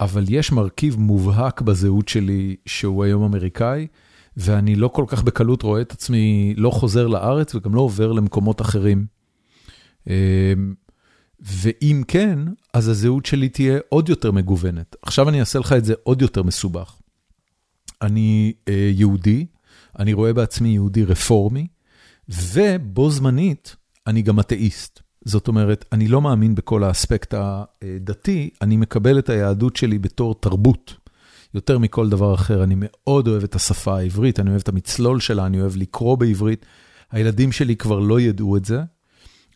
אבל 0.00 0.24
יש 0.28 0.52
מרכיב 0.52 0.98
מובהק 0.98 1.60
בזהות 1.60 2.08
שלי 2.08 2.56
שהוא 2.66 3.04
היום 3.04 3.22
אמריקאי, 3.22 3.86
ואני 4.36 4.76
לא 4.76 4.88
כל 4.88 5.04
כך 5.08 5.22
בקלות 5.22 5.62
רואה 5.62 5.80
את 5.80 5.92
עצמי 5.92 6.54
לא 6.56 6.70
חוזר 6.70 7.06
לארץ 7.06 7.54
וגם 7.54 7.74
לא 7.74 7.80
עובר 7.80 8.12
למקומות 8.12 8.60
אחרים. 8.60 9.06
ואם 11.40 12.02
כן, 12.08 12.38
אז 12.74 12.88
הזהות 12.88 13.26
שלי 13.26 13.48
תהיה 13.48 13.78
עוד 13.88 14.08
יותר 14.08 14.32
מגוונת. 14.32 14.96
עכשיו 15.02 15.28
אני 15.28 15.40
אעשה 15.40 15.58
לך 15.58 15.72
את 15.72 15.84
זה 15.84 15.94
עוד 16.02 16.22
יותר 16.22 16.42
מסובך. 16.42 16.96
אני 18.02 18.52
אה, 18.68 18.90
יהודי, 18.94 19.46
אני 19.98 20.12
רואה 20.12 20.32
בעצמי 20.32 20.68
יהודי 20.68 21.04
רפורמי, 21.04 21.66
ובו 22.28 23.10
זמנית 23.10 23.76
אני 24.06 24.22
גם 24.22 24.40
אתאיסט. 24.40 25.00
זאת 25.24 25.48
אומרת, 25.48 25.84
אני 25.92 26.08
לא 26.08 26.20
מאמין 26.20 26.54
בכל 26.54 26.84
האספקט 26.84 27.34
הדתי, 27.34 28.50
אני 28.62 28.76
מקבל 28.76 29.18
את 29.18 29.28
היהדות 29.28 29.76
שלי 29.76 29.98
בתור 29.98 30.34
תרבות. 30.34 30.94
יותר 31.54 31.78
מכל 31.78 32.08
דבר 32.08 32.34
אחר, 32.34 32.64
אני 32.64 32.74
מאוד 32.78 33.28
אוהב 33.28 33.42
את 33.42 33.54
השפה 33.54 33.98
העברית, 33.98 34.40
אני 34.40 34.50
אוהב 34.50 34.60
את 34.60 34.68
המצלול 34.68 35.20
שלה, 35.20 35.46
אני 35.46 35.60
אוהב 35.60 35.76
לקרוא 35.76 36.18
בעברית. 36.18 36.66
הילדים 37.10 37.52
שלי 37.52 37.76
כבר 37.76 37.98
לא 37.98 38.20
ידעו 38.20 38.56
את 38.56 38.64
זה, 38.64 38.80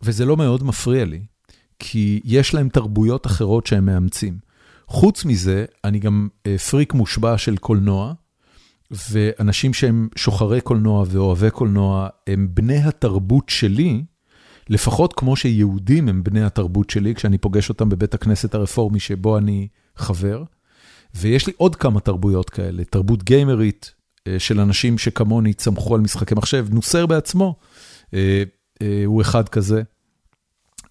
וזה 0.03 0.25
לא 0.25 0.37
מאוד 0.37 0.65
מפריע 0.65 1.05
לי. 1.05 1.23
כי 1.79 2.21
יש 2.25 2.55
להם 2.55 2.69
תרבויות 2.69 3.27
אחרות 3.27 3.67
שהם 3.67 3.87
מאמצים. 3.87 4.39
חוץ 4.87 5.25
מזה, 5.25 5.65
אני 5.85 5.99
גם 5.99 6.29
אה, 6.47 6.59
פריק 6.59 6.95
מושבע 6.95 7.39
של 7.39 7.57
קולנוע, 7.57 8.13
ואנשים 9.11 9.75
שהם 9.75 10.09
שוחרי 10.17 10.61
קולנוע 10.61 11.05
ואוהבי 11.09 11.51
קולנוע, 11.51 12.09
הם 12.27 12.49
בני 12.55 12.77
התרבות 12.77 13.49
שלי, 13.49 14.05
לפחות 14.69 15.13
כמו 15.13 15.37
שיהודים 15.37 16.09
הם 16.09 16.23
בני 16.23 16.45
התרבות 16.45 16.91
שלי, 16.91 17.15
כשאני 17.15 17.39
פוגש 17.39 17.69
אותם 17.69 17.89
בבית 17.89 18.15
הכנסת 18.15 18.55
הרפורמי 18.55 19.01
שבו 19.01 19.39
אני 19.39 19.69
חבר. 19.97 20.43
ויש 21.15 21.47
לי 21.47 21.53
עוד 21.57 21.77
כמה 21.77 22.01
תרבויות 22.01 22.51
כאלה, 22.51 22.85
תרבות 22.85 23.23
גיימרית 23.23 23.95
אה, 24.29 24.39
של 24.39 24.61
אנשים 24.61 24.99
שכמוני 24.99 25.55
צמחו 25.55 25.95
על 25.95 26.01
משחקי 26.01 26.35
מחשב, 26.35 26.67
נוסר 26.71 27.07
בעצמו 27.07 27.57
אה, 28.15 28.43
הוא 29.07 29.21
אחד 29.23 29.49
כזה. 29.49 29.83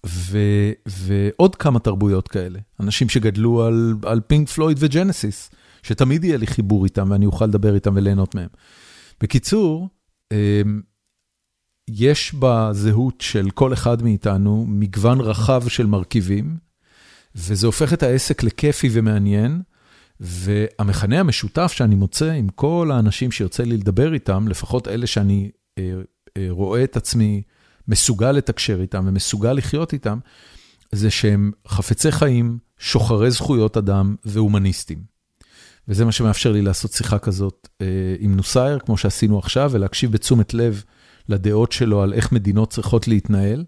ו, 0.06 0.38
ועוד 0.86 1.56
כמה 1.56 1.78
תרבויות 1.78 2.28
כאלה, 2.28 2.58
אנשים 2.80 3.08
שגדלו 3.08 3.62
על, 3.62 3.94
על 4.06 4.20
פינק 4.26 4.48
פלויד 4.48 4.76
וג'נסיס, 4.80 5.50
שתמיד 5.82 6.24
יהיה 6.24 6.36
לי 6.36 6.46
חיבור 6.46 6.84
איתם 6.84 7.10
ואני 7.10 7.26
אוכל 7.26 7.46
לדבר 7.46 7.74
איתם 7.74 7.92
וליהנות 7.96 8.34
מהם. 8.34 8.48
בקיצור, 9.20 9.88
אמ, 10.32 10.80
יש 11.90 12.34
בזהות 12.34 13.20
של 13.20 13.50
כל 13.50 13.72
אחד 13.72 14.02
מאיתנו 14.02 14.64
מגוון 14.68 15.20
רחב 15.20 15.68
של 15.68 15.86
מרכיבים, 15.86 16.56
וזה 17.34 17.66
הופך 17.66 17.92
את 17.92 18.02
העסק 18.02 18.42
לכיפי 18.42 18.88
ומעניין, 18.92 19.62
והמכנה 20.20 21.20
המשותף 21.20 21.72
שאני 21.72 21.94
מוצא 21.94 22.30
עם 22.30 22.48
כל 22.48 22.90
האנשים 22.92 23.30
שיוצא 23.32 23.62
לי 23.62 23.76
לדבר 23.76 24.14
איתם, 24.14 24.48
לפחות 24.48 24.88
אלה 24.88 25.06
שאני 25.06 25.50
אה, 25.78 25.92
אה, 26.36 26.46
רואה 26.50 26.84
את 26.84 26.96
עצמי, 26.96 27.42
מסוגל 27.88 28.32
לתקשר 28.32 28.80
איתם 28.80 29.04
ומסוגל 29.08 29.52
לחיות 29.52 29.92
איתם, 29.92 30.18
זה 30.92 31.10
שהם 31.10 31.52
חפצי 31.68 32.12
חיים, 32.12 32.58
שוחרי 32.78 33.30
זכויות 33.30 33.76
אדם 33.76 34.16
והומניסטים. 34.24 35.11
וזה 35.88 36.04
מה 36.04 36.12
שמאפשר 36.12 36.52
לי 36.52 36.62
לעשות 36.62 36.92
שיחה 36.92 37.18
כזאת 37.18 37.68
אה, 37.80 37.86
עם 38.18 38.36
נוסייר, 38.36 38.78
כמו 38.78 38.96
שעשינו 38.96 39.38
עכשיו, 39.38 39.70
ולהקשיב 39.72 40.12
בתשומת 40.12 40.54
לב 40.54 40.84
לדעות 41.28 41.72
שלו 41.72 42.02
על 42.02 42.14
איך 42.14 42.32
מדינות 42.32 42.70
צריכות 42.70 43.08
להתנהל. 43.08 43.64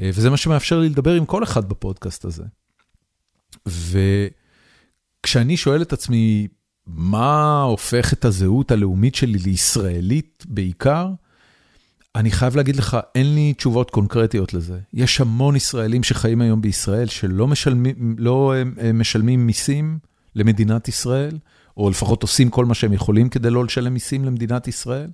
אה, 0.00 0.10
וזה 0.14 0.30
מה 0.30 0.36
שמאפשר 0.36 0.78
לי 0.80 0.88
לדבר 0.88 1.14
עם 1.14 1.26
כל 1.26 1.44
אחד 1.44 1.68
בפודקאסט 1.68 2.24
הזה. 2.24 2.44
וכשאני 5.22 5.56
שואל 5.56 5.82
את 5.82 5.92
עצמי, 5.92 6.48
מה 6.86 7.62
הופך 7.62 8.12
את 8.12 8.24
הזהות 8.24 8.70
הלאומית 8.70 9.14
שלי 9.14 9.38
לישראלית 9.38 10.44
בעיקר, 10.48 11.08
אני 12.14 12.30
חייב 12.30 12.56
להגיד 12.56 12.76
לך, 12.76 12.96
אין 13.14 13.34
לי 13.34 13.54
תשובות 13.54 13.90
קונקרטיות 13.90 14.54
לזה. 14.54 14.78
יש 14.92 15.20
המון 15.20 15.56
ישראלים 15.56 16.02
שחיים 16.02 16.40
היום 16.40 16.60
בישראל 16.60 17.06
שלא 17.06 17.46
משלמים, 17.46 18.16
לא 18.18 18.54
משלמים 18.94 19.46
מיסים 19.46 19.98
למדינת 20.36 20.88
ישראל, 20.88 21.38
או 21.76 21.90
לפחות 21.90 22.22
עושים 22.22 22.50
כל 22.50 22.64
מה 22.64 22.74
שהם 22.74 22.92
יכולים 22.92 23.28
כדי 23.28 23.50
לא 23.50 23.64
לשלם 23.64 23.94
מיסים 23.94 24.24
למדינת 24.24 24.68
ישראל. 24.68 25.10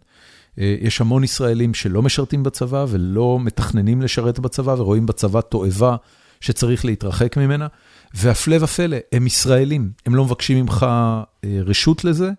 אה, 0.58 0.76
יש 0.80 1.00
המון 1.00 1.24
ישראלים 1.24 1.74
שלא 1.74 2.02
משרתים 2.02 2.42
בצבא 2.42 2.86
ולא 2.88 3.38
מתכננים 3.40 4.02
לשרת 4.02 4.38
בצבא 4.38 4.74
ורואים 4.78 5.06
בצבא 5.06 5.40
תועבה 5.40 5.96
שצריך 6.40 6.84
להתרחק 6.84 7.36
ממנה. 7.36 7.66
והפלא 8.14 8.56
ופלא, 8.60 8.96
הם 9.12 9.26
ישראלים, 9.26 9.90
הם 10.06 10.14
לא 10.14 10.24
מבקשים 10.24 10.58
ממך 10.58 10.86
אה, 11.44 11.60
רשות 11.64 12.04
לזה, 12.04 12.30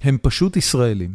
הם 0.00 0.18
פשוט 0.22 0.56
ישראלים. 0.56 1.14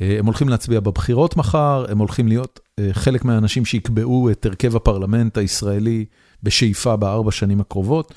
אה, 0.00 0.16
הם 0.18 0.26
הולכים 0.26 0.48
להצביע 0.48 0.80
בבחירות 0.80 1.36
מחר, 1.36 1.84
הם 1.88 1.98
הולכים 1.98 2.28
להיות 2.28 2.60
חלק 2.92 3.24
מהאנשים 3.24 3.64
שיקבעו 3.64 4.30
את 4.30 4.46
הרכב 4.46 4.76
הפרלמנט 4.76 5.38
הישראלי 5.38 6.04
בשאיפה 6.42 6.96
בארבע 6.96 7.32
שנים 7.32 7.60
הקרובות. 7.60 8.14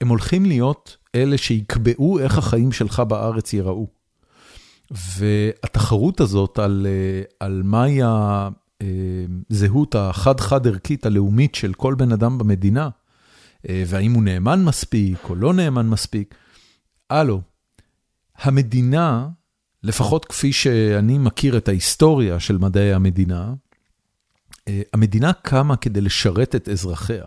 הם 0.00 0.08
הולכים 0.08 0.46
להיות 0.46 0.96
אלה 1.14 1.38
שיקבעו 1.38 2.18
איך 2.18 2.38
החיים 2.38 2.72
שלך 2.72 3.00
בארץ 3.00 3.52
ייראו. 3.52 3.86
והתחרות 4.90 6.20
הזאת 6.20 6.58
על, 6.58 6.86
על 7.40 7.62
מהי 7.64 8.00
הזהות 9.50 9.94
החד-חד 9.94 10.66
ערכית 10.66 11.06
הלאומית 11.06 11.54
של 11.54 11.74
כל 11.74 11.94
בן 11.94 12.12
אדם 12.12 12.38
במדינה, 12.38 12.88
והאם 13.64 14.12
הוא 14.12 14.22
נאמן 14.22 14.64
מספיק 14.64 15.18
או 15.28 15.34
לא 15.34 15.54
נאמן 15.54 15.88
מספיק, 15.88 16.34
הלו, 17.10 17.40
המדינה 18.36 19.28
לפחות 19.82 20.24
כפי 20.24 20.52
שאני 20.52 21.18
מכיר 21.18 21.56
את 21.56 21.68
ההיסטוריה 21.68 22.40
של 22.40 22.58
מדעי 22.58 22.92
המדינה, 22.92 23.54
אה, 24.68 24.82
המדינה 24.92 25.32
קמה 25.32 25.76
כדי 25.76 26.00
לשרת 26.00 26.54
את 26.54 26.68
אזרחיה. 26.68 27.24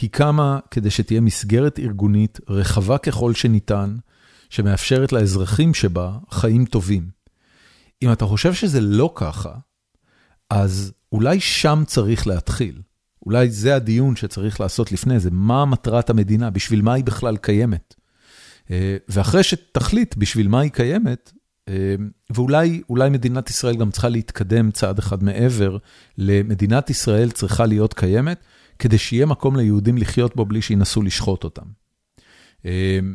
היא 0.00 0.10
קמה 0.10 0.58
כדי 0.70 0.90
שתהיה 0.90 1.20
מסגרת 1.20 1.78
ארגונית 1.78 2.40
רחבה 2.48 2.98
ככל 2.98 3.34
שניתן, 3.34 3.96
שמאפשרת 4.50 5.12
לאזרחים 5.12 5.74
שבה 5.74 6.18
חיים 6.30 6.64
טובים. 6.64 7.08
אם 8.02 8.12
אתה 8.12 8.26
חושב 8.26 8.54
שזה 8.54 8.80
לא 8.80 9.12
ככה, 9.14 9.52
אז 10.50 10.92
אולי 11.12 11.40
שם 11.40 11.82
צריך 11.86 12.26
להתחיל. 12.26 12.80
אולי 13.26 13.50
זה 13.50 13.74
הדיון 13.74 14.16
שצריך 14.16 14.60
לעשות 14.60 14.92
לפני 14.92 15.20
זה, 15.20 15.30
מה 15.32 15.64
מטרת 15.64 16.10
המדינה, 16.10 16.50
בשביל 16.50 16.82
מה 16.82 16.92
היא 16.92 17.04
בכלל 17.04 17.36
קיימת. 17.36 17.94
אה, 18.70 18.96
ואחרי 19.08 19.42
שתחליט 19.42 20.14
בשביל 20.16 20.48
מה 20.48 20.60
היא 20.60 20.70
קיימת, 20.70 21.32
אמ, 21.68 22.10
ואולי 22.30 23.10
מדינת 23.10 23.50
ישראל 23.50 23.76
גם 23.76 23.90
צריכה 23.90 24.08
להתקדם 24.08 24.70
צעד 24.70 24.98
אחד 24.98 25.24
מעבר 25.24 25.76
למדינת 26.18 26.90
ישראל 26.90 27.30
צריכה 27.30 27.66
להיות 27.66 27.94
קיימת, 27.94 28.44
כדי 28.82 28.98
שיהיה 28.98 29.26
מקום 29.26 29.56
ליהודים 29.56 29.98
לחיות 29.98 30.36
בו 30.36 30.44
בלי 30.44 30.62
שינסו 30.62 31.02
לשחוט 31.02 31.44
אותם. 31.44 31.62
אמ, 32.64 33.14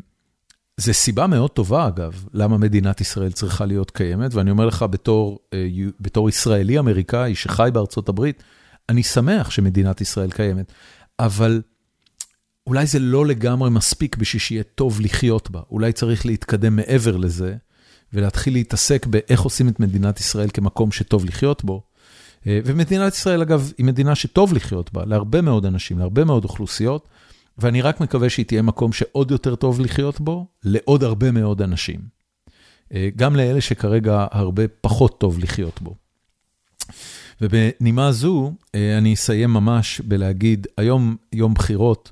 זה 0.78 0.94
סיבה 0.94 1.28
מאוד 1.28 1.52
טובה, 1.52 1.88
אגב, 1.88 2.26
למה 2.34 2.58
מדינת 2.58 3.02
ישראל 3.02 3.32
צריכה 3.32 3.66
להיות 3.66 3.92
קיימת, 3.92 4.34
ואני 4.34 4.52
אומר 4.52 4.66
לך 4.66 4.86
בתור, 4.90 5.40
אה, 5.54 5.68
בתור 6.00 6.30
ישראלי-אמריקאי 6.30 7.36
שחי 7.36 7.70
בארצות 7.74 8.10
הברית, 8.10 8.44
אני 8.90 9.04
שמח 9.04 9.50
שמדינת 9.50 10.02
ישראל 10.02 10.32
קיימת, 10.32 10.72
אבל 11.20 11.62
אולי 12.68 12.86
זה 12.86 13.00
לא 13.00 13.26
לגמרי 13.26 13.70
מספיק 13.70 14.16
בשביל 14.16 14.40
שיהיה 14.40 14.64
טוב 14.64 15.02
לחיות 15.02 15.50
בה, 15.50 15.62
אולי 15.72 15.92
צריך 15.92 16.26
להתקדם 16.26 16.76
מעבר 16.76 17.18
לזה. 17.18 17.56
ולהתחיל 18.14 18.54
להתעסק 18.54 19.06
באיך 19.06 19.42
עושים 19.42 19.70
את 19.70 19.80
מדינת 19.80 20.20
ישראל 20.20 20.50
כמקום 20.54 20.92
שטוב 20.92 21.26
לחיות 21.26 21.64
בו. 21.64 21.84
אה, 22.48 22.60
ומדינת 22.66 23.14
ישראל, 23.14 23.42
אגב, 23.42 23.72
היא 23.78 23.86
מדינה 23.86 24.16
שטוב 24.16 24.54
לחיות 24.54 24.94
בה, 24.94 25.06
להרבה 25.06 25.42
מאוד 25.42 25.66
אנשים, 25.66 26.00
להרבה 26.00 26.26
מאוד 26.26 26.44
אוכלוסיות, 26.44 27.08
ואני 27.58 27.82
רק 27.82 28.02
מקווה 28.02 28.30
שהיא 28.30 28.46
תהיה 28.46 28.62
מקום 28.62 28.94
שעוד 28.94 29.32
יותר 29.32 29.56
טוב 29.56 29.80
לחיות 29.80 30.22
בו, 30.22 30.48
לעוד 30.64 31.04
הרבה 31.04 31.32
מאוד 31.32 31.62
אנשים. 31.62 32.00
אה, 32.94 33.10
גם 33.16 33.36
לאלה 33.36 33.62
שכרגע 33.62 34.26
הרבה 34.32 34.64
פחות 34.82 35.20
טוב 35.20 35.40
לחיות 35.40 35.82
בו. 35.82 35.96
ובנימה 37.42 38.12
זו, 38.12 38.54
אה, 38.76 38.98
אני 38.98 39.14
אסיים 39.14 39.50
ממש 39.50 40.02
בלהגיד, 40.02 40.68
היום 40.78 41.16
יום 41.34 41.54
בחירות, 41.54 42.12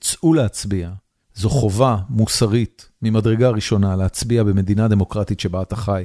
צאו 0.00 0.34
להצביע. 0.34 0.90
זו 1.34 1.50
חובה 1.50 1.96
מוסרית 2.10 2.88
ממדרגה 3.02 3.50
ראשונה 3.50 3.96
להצביע 3.96 4.42
במדינה 4.42 4.88
דמוקרטית 4.88 5.40
שבה 5.40 5.62
אתה 5.62 5.76
חי, 5.76 6.04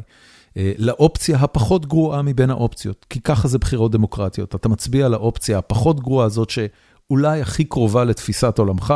לאופציה 0.55 1.37
הפחות 1.37 1.85
גרועה 1.85 2.21
מבין 2.21 2.49
האופציות, 2.49 3.05
כי 3.09 3.21
ככה 3.21 3.47
זה 3.47 3.57
בחירות 3.57 3.91
דמוקרטיות. 3.91 4.55
אתה 4.55 4.69
מצביע 4.69 5.09
לאופציה 5.09 5.57
הפחות 5.57 5.99
גרועה 5.99 6.25
הזאת 6.25 6.49
שאולי 6.49 7.41
הכי 7.41 7.63
קרובה 7.63 8.03
לתפיסת 8.03 8.59
עולמך, 8.59 8.93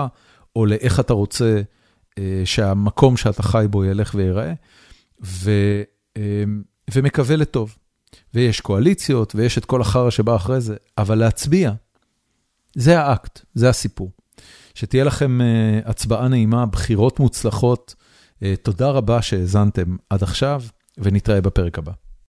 או 0.56 0.66
לאיך 0.66 1.00
אתה 1.00 1.14
רוצה 1.14 1.62
אה, 2.18 2.42
שהמקום 2.46 3.18
שאתה 3.18 3.44
חי 3.44 3.66
בו 3.70 3.86
ילך 3.86 4.16
וייראה, 4.16 4.54
ו, 5.26 5.52
אה, 6.18 6.44
ומקווה 6.94 7.36
לטוב. 7.36 7.78
ויש 8.34 8.62
קואליציות, 8.62 9.36
ויש 9.36 9.58
את 9.58 9.66
כל 9.66 9.82
החרא 9.82 10.10
שבא 10.10 10.36
אחרי 10.36 10.62
זה, 10.62 10.76
אבל 10.98 11.18
להצביע, 11.18 11.72
זה 12.76 13.00
האקט, 13.00 13.42
זה 13.54 13.70
הסיפור. 13.70 14.12
שתהיה 14.76 15.04
לכם 15.04 15.40
הצבעה 15.86 16.28
נעימה, 16.28 16.66
בחירות 16.66 17.20
מוצלחות. 17.20 17.96
תודה 18.64 18.90
רבה 18.90 19.22
שהאזנתם 19.22 19.96
עד 20.10 20.24
עכשיו, 20.24 20.62
ונתראה 20.98 21.42
בפרק 21.42 21.78
הבא. 21.78 21.92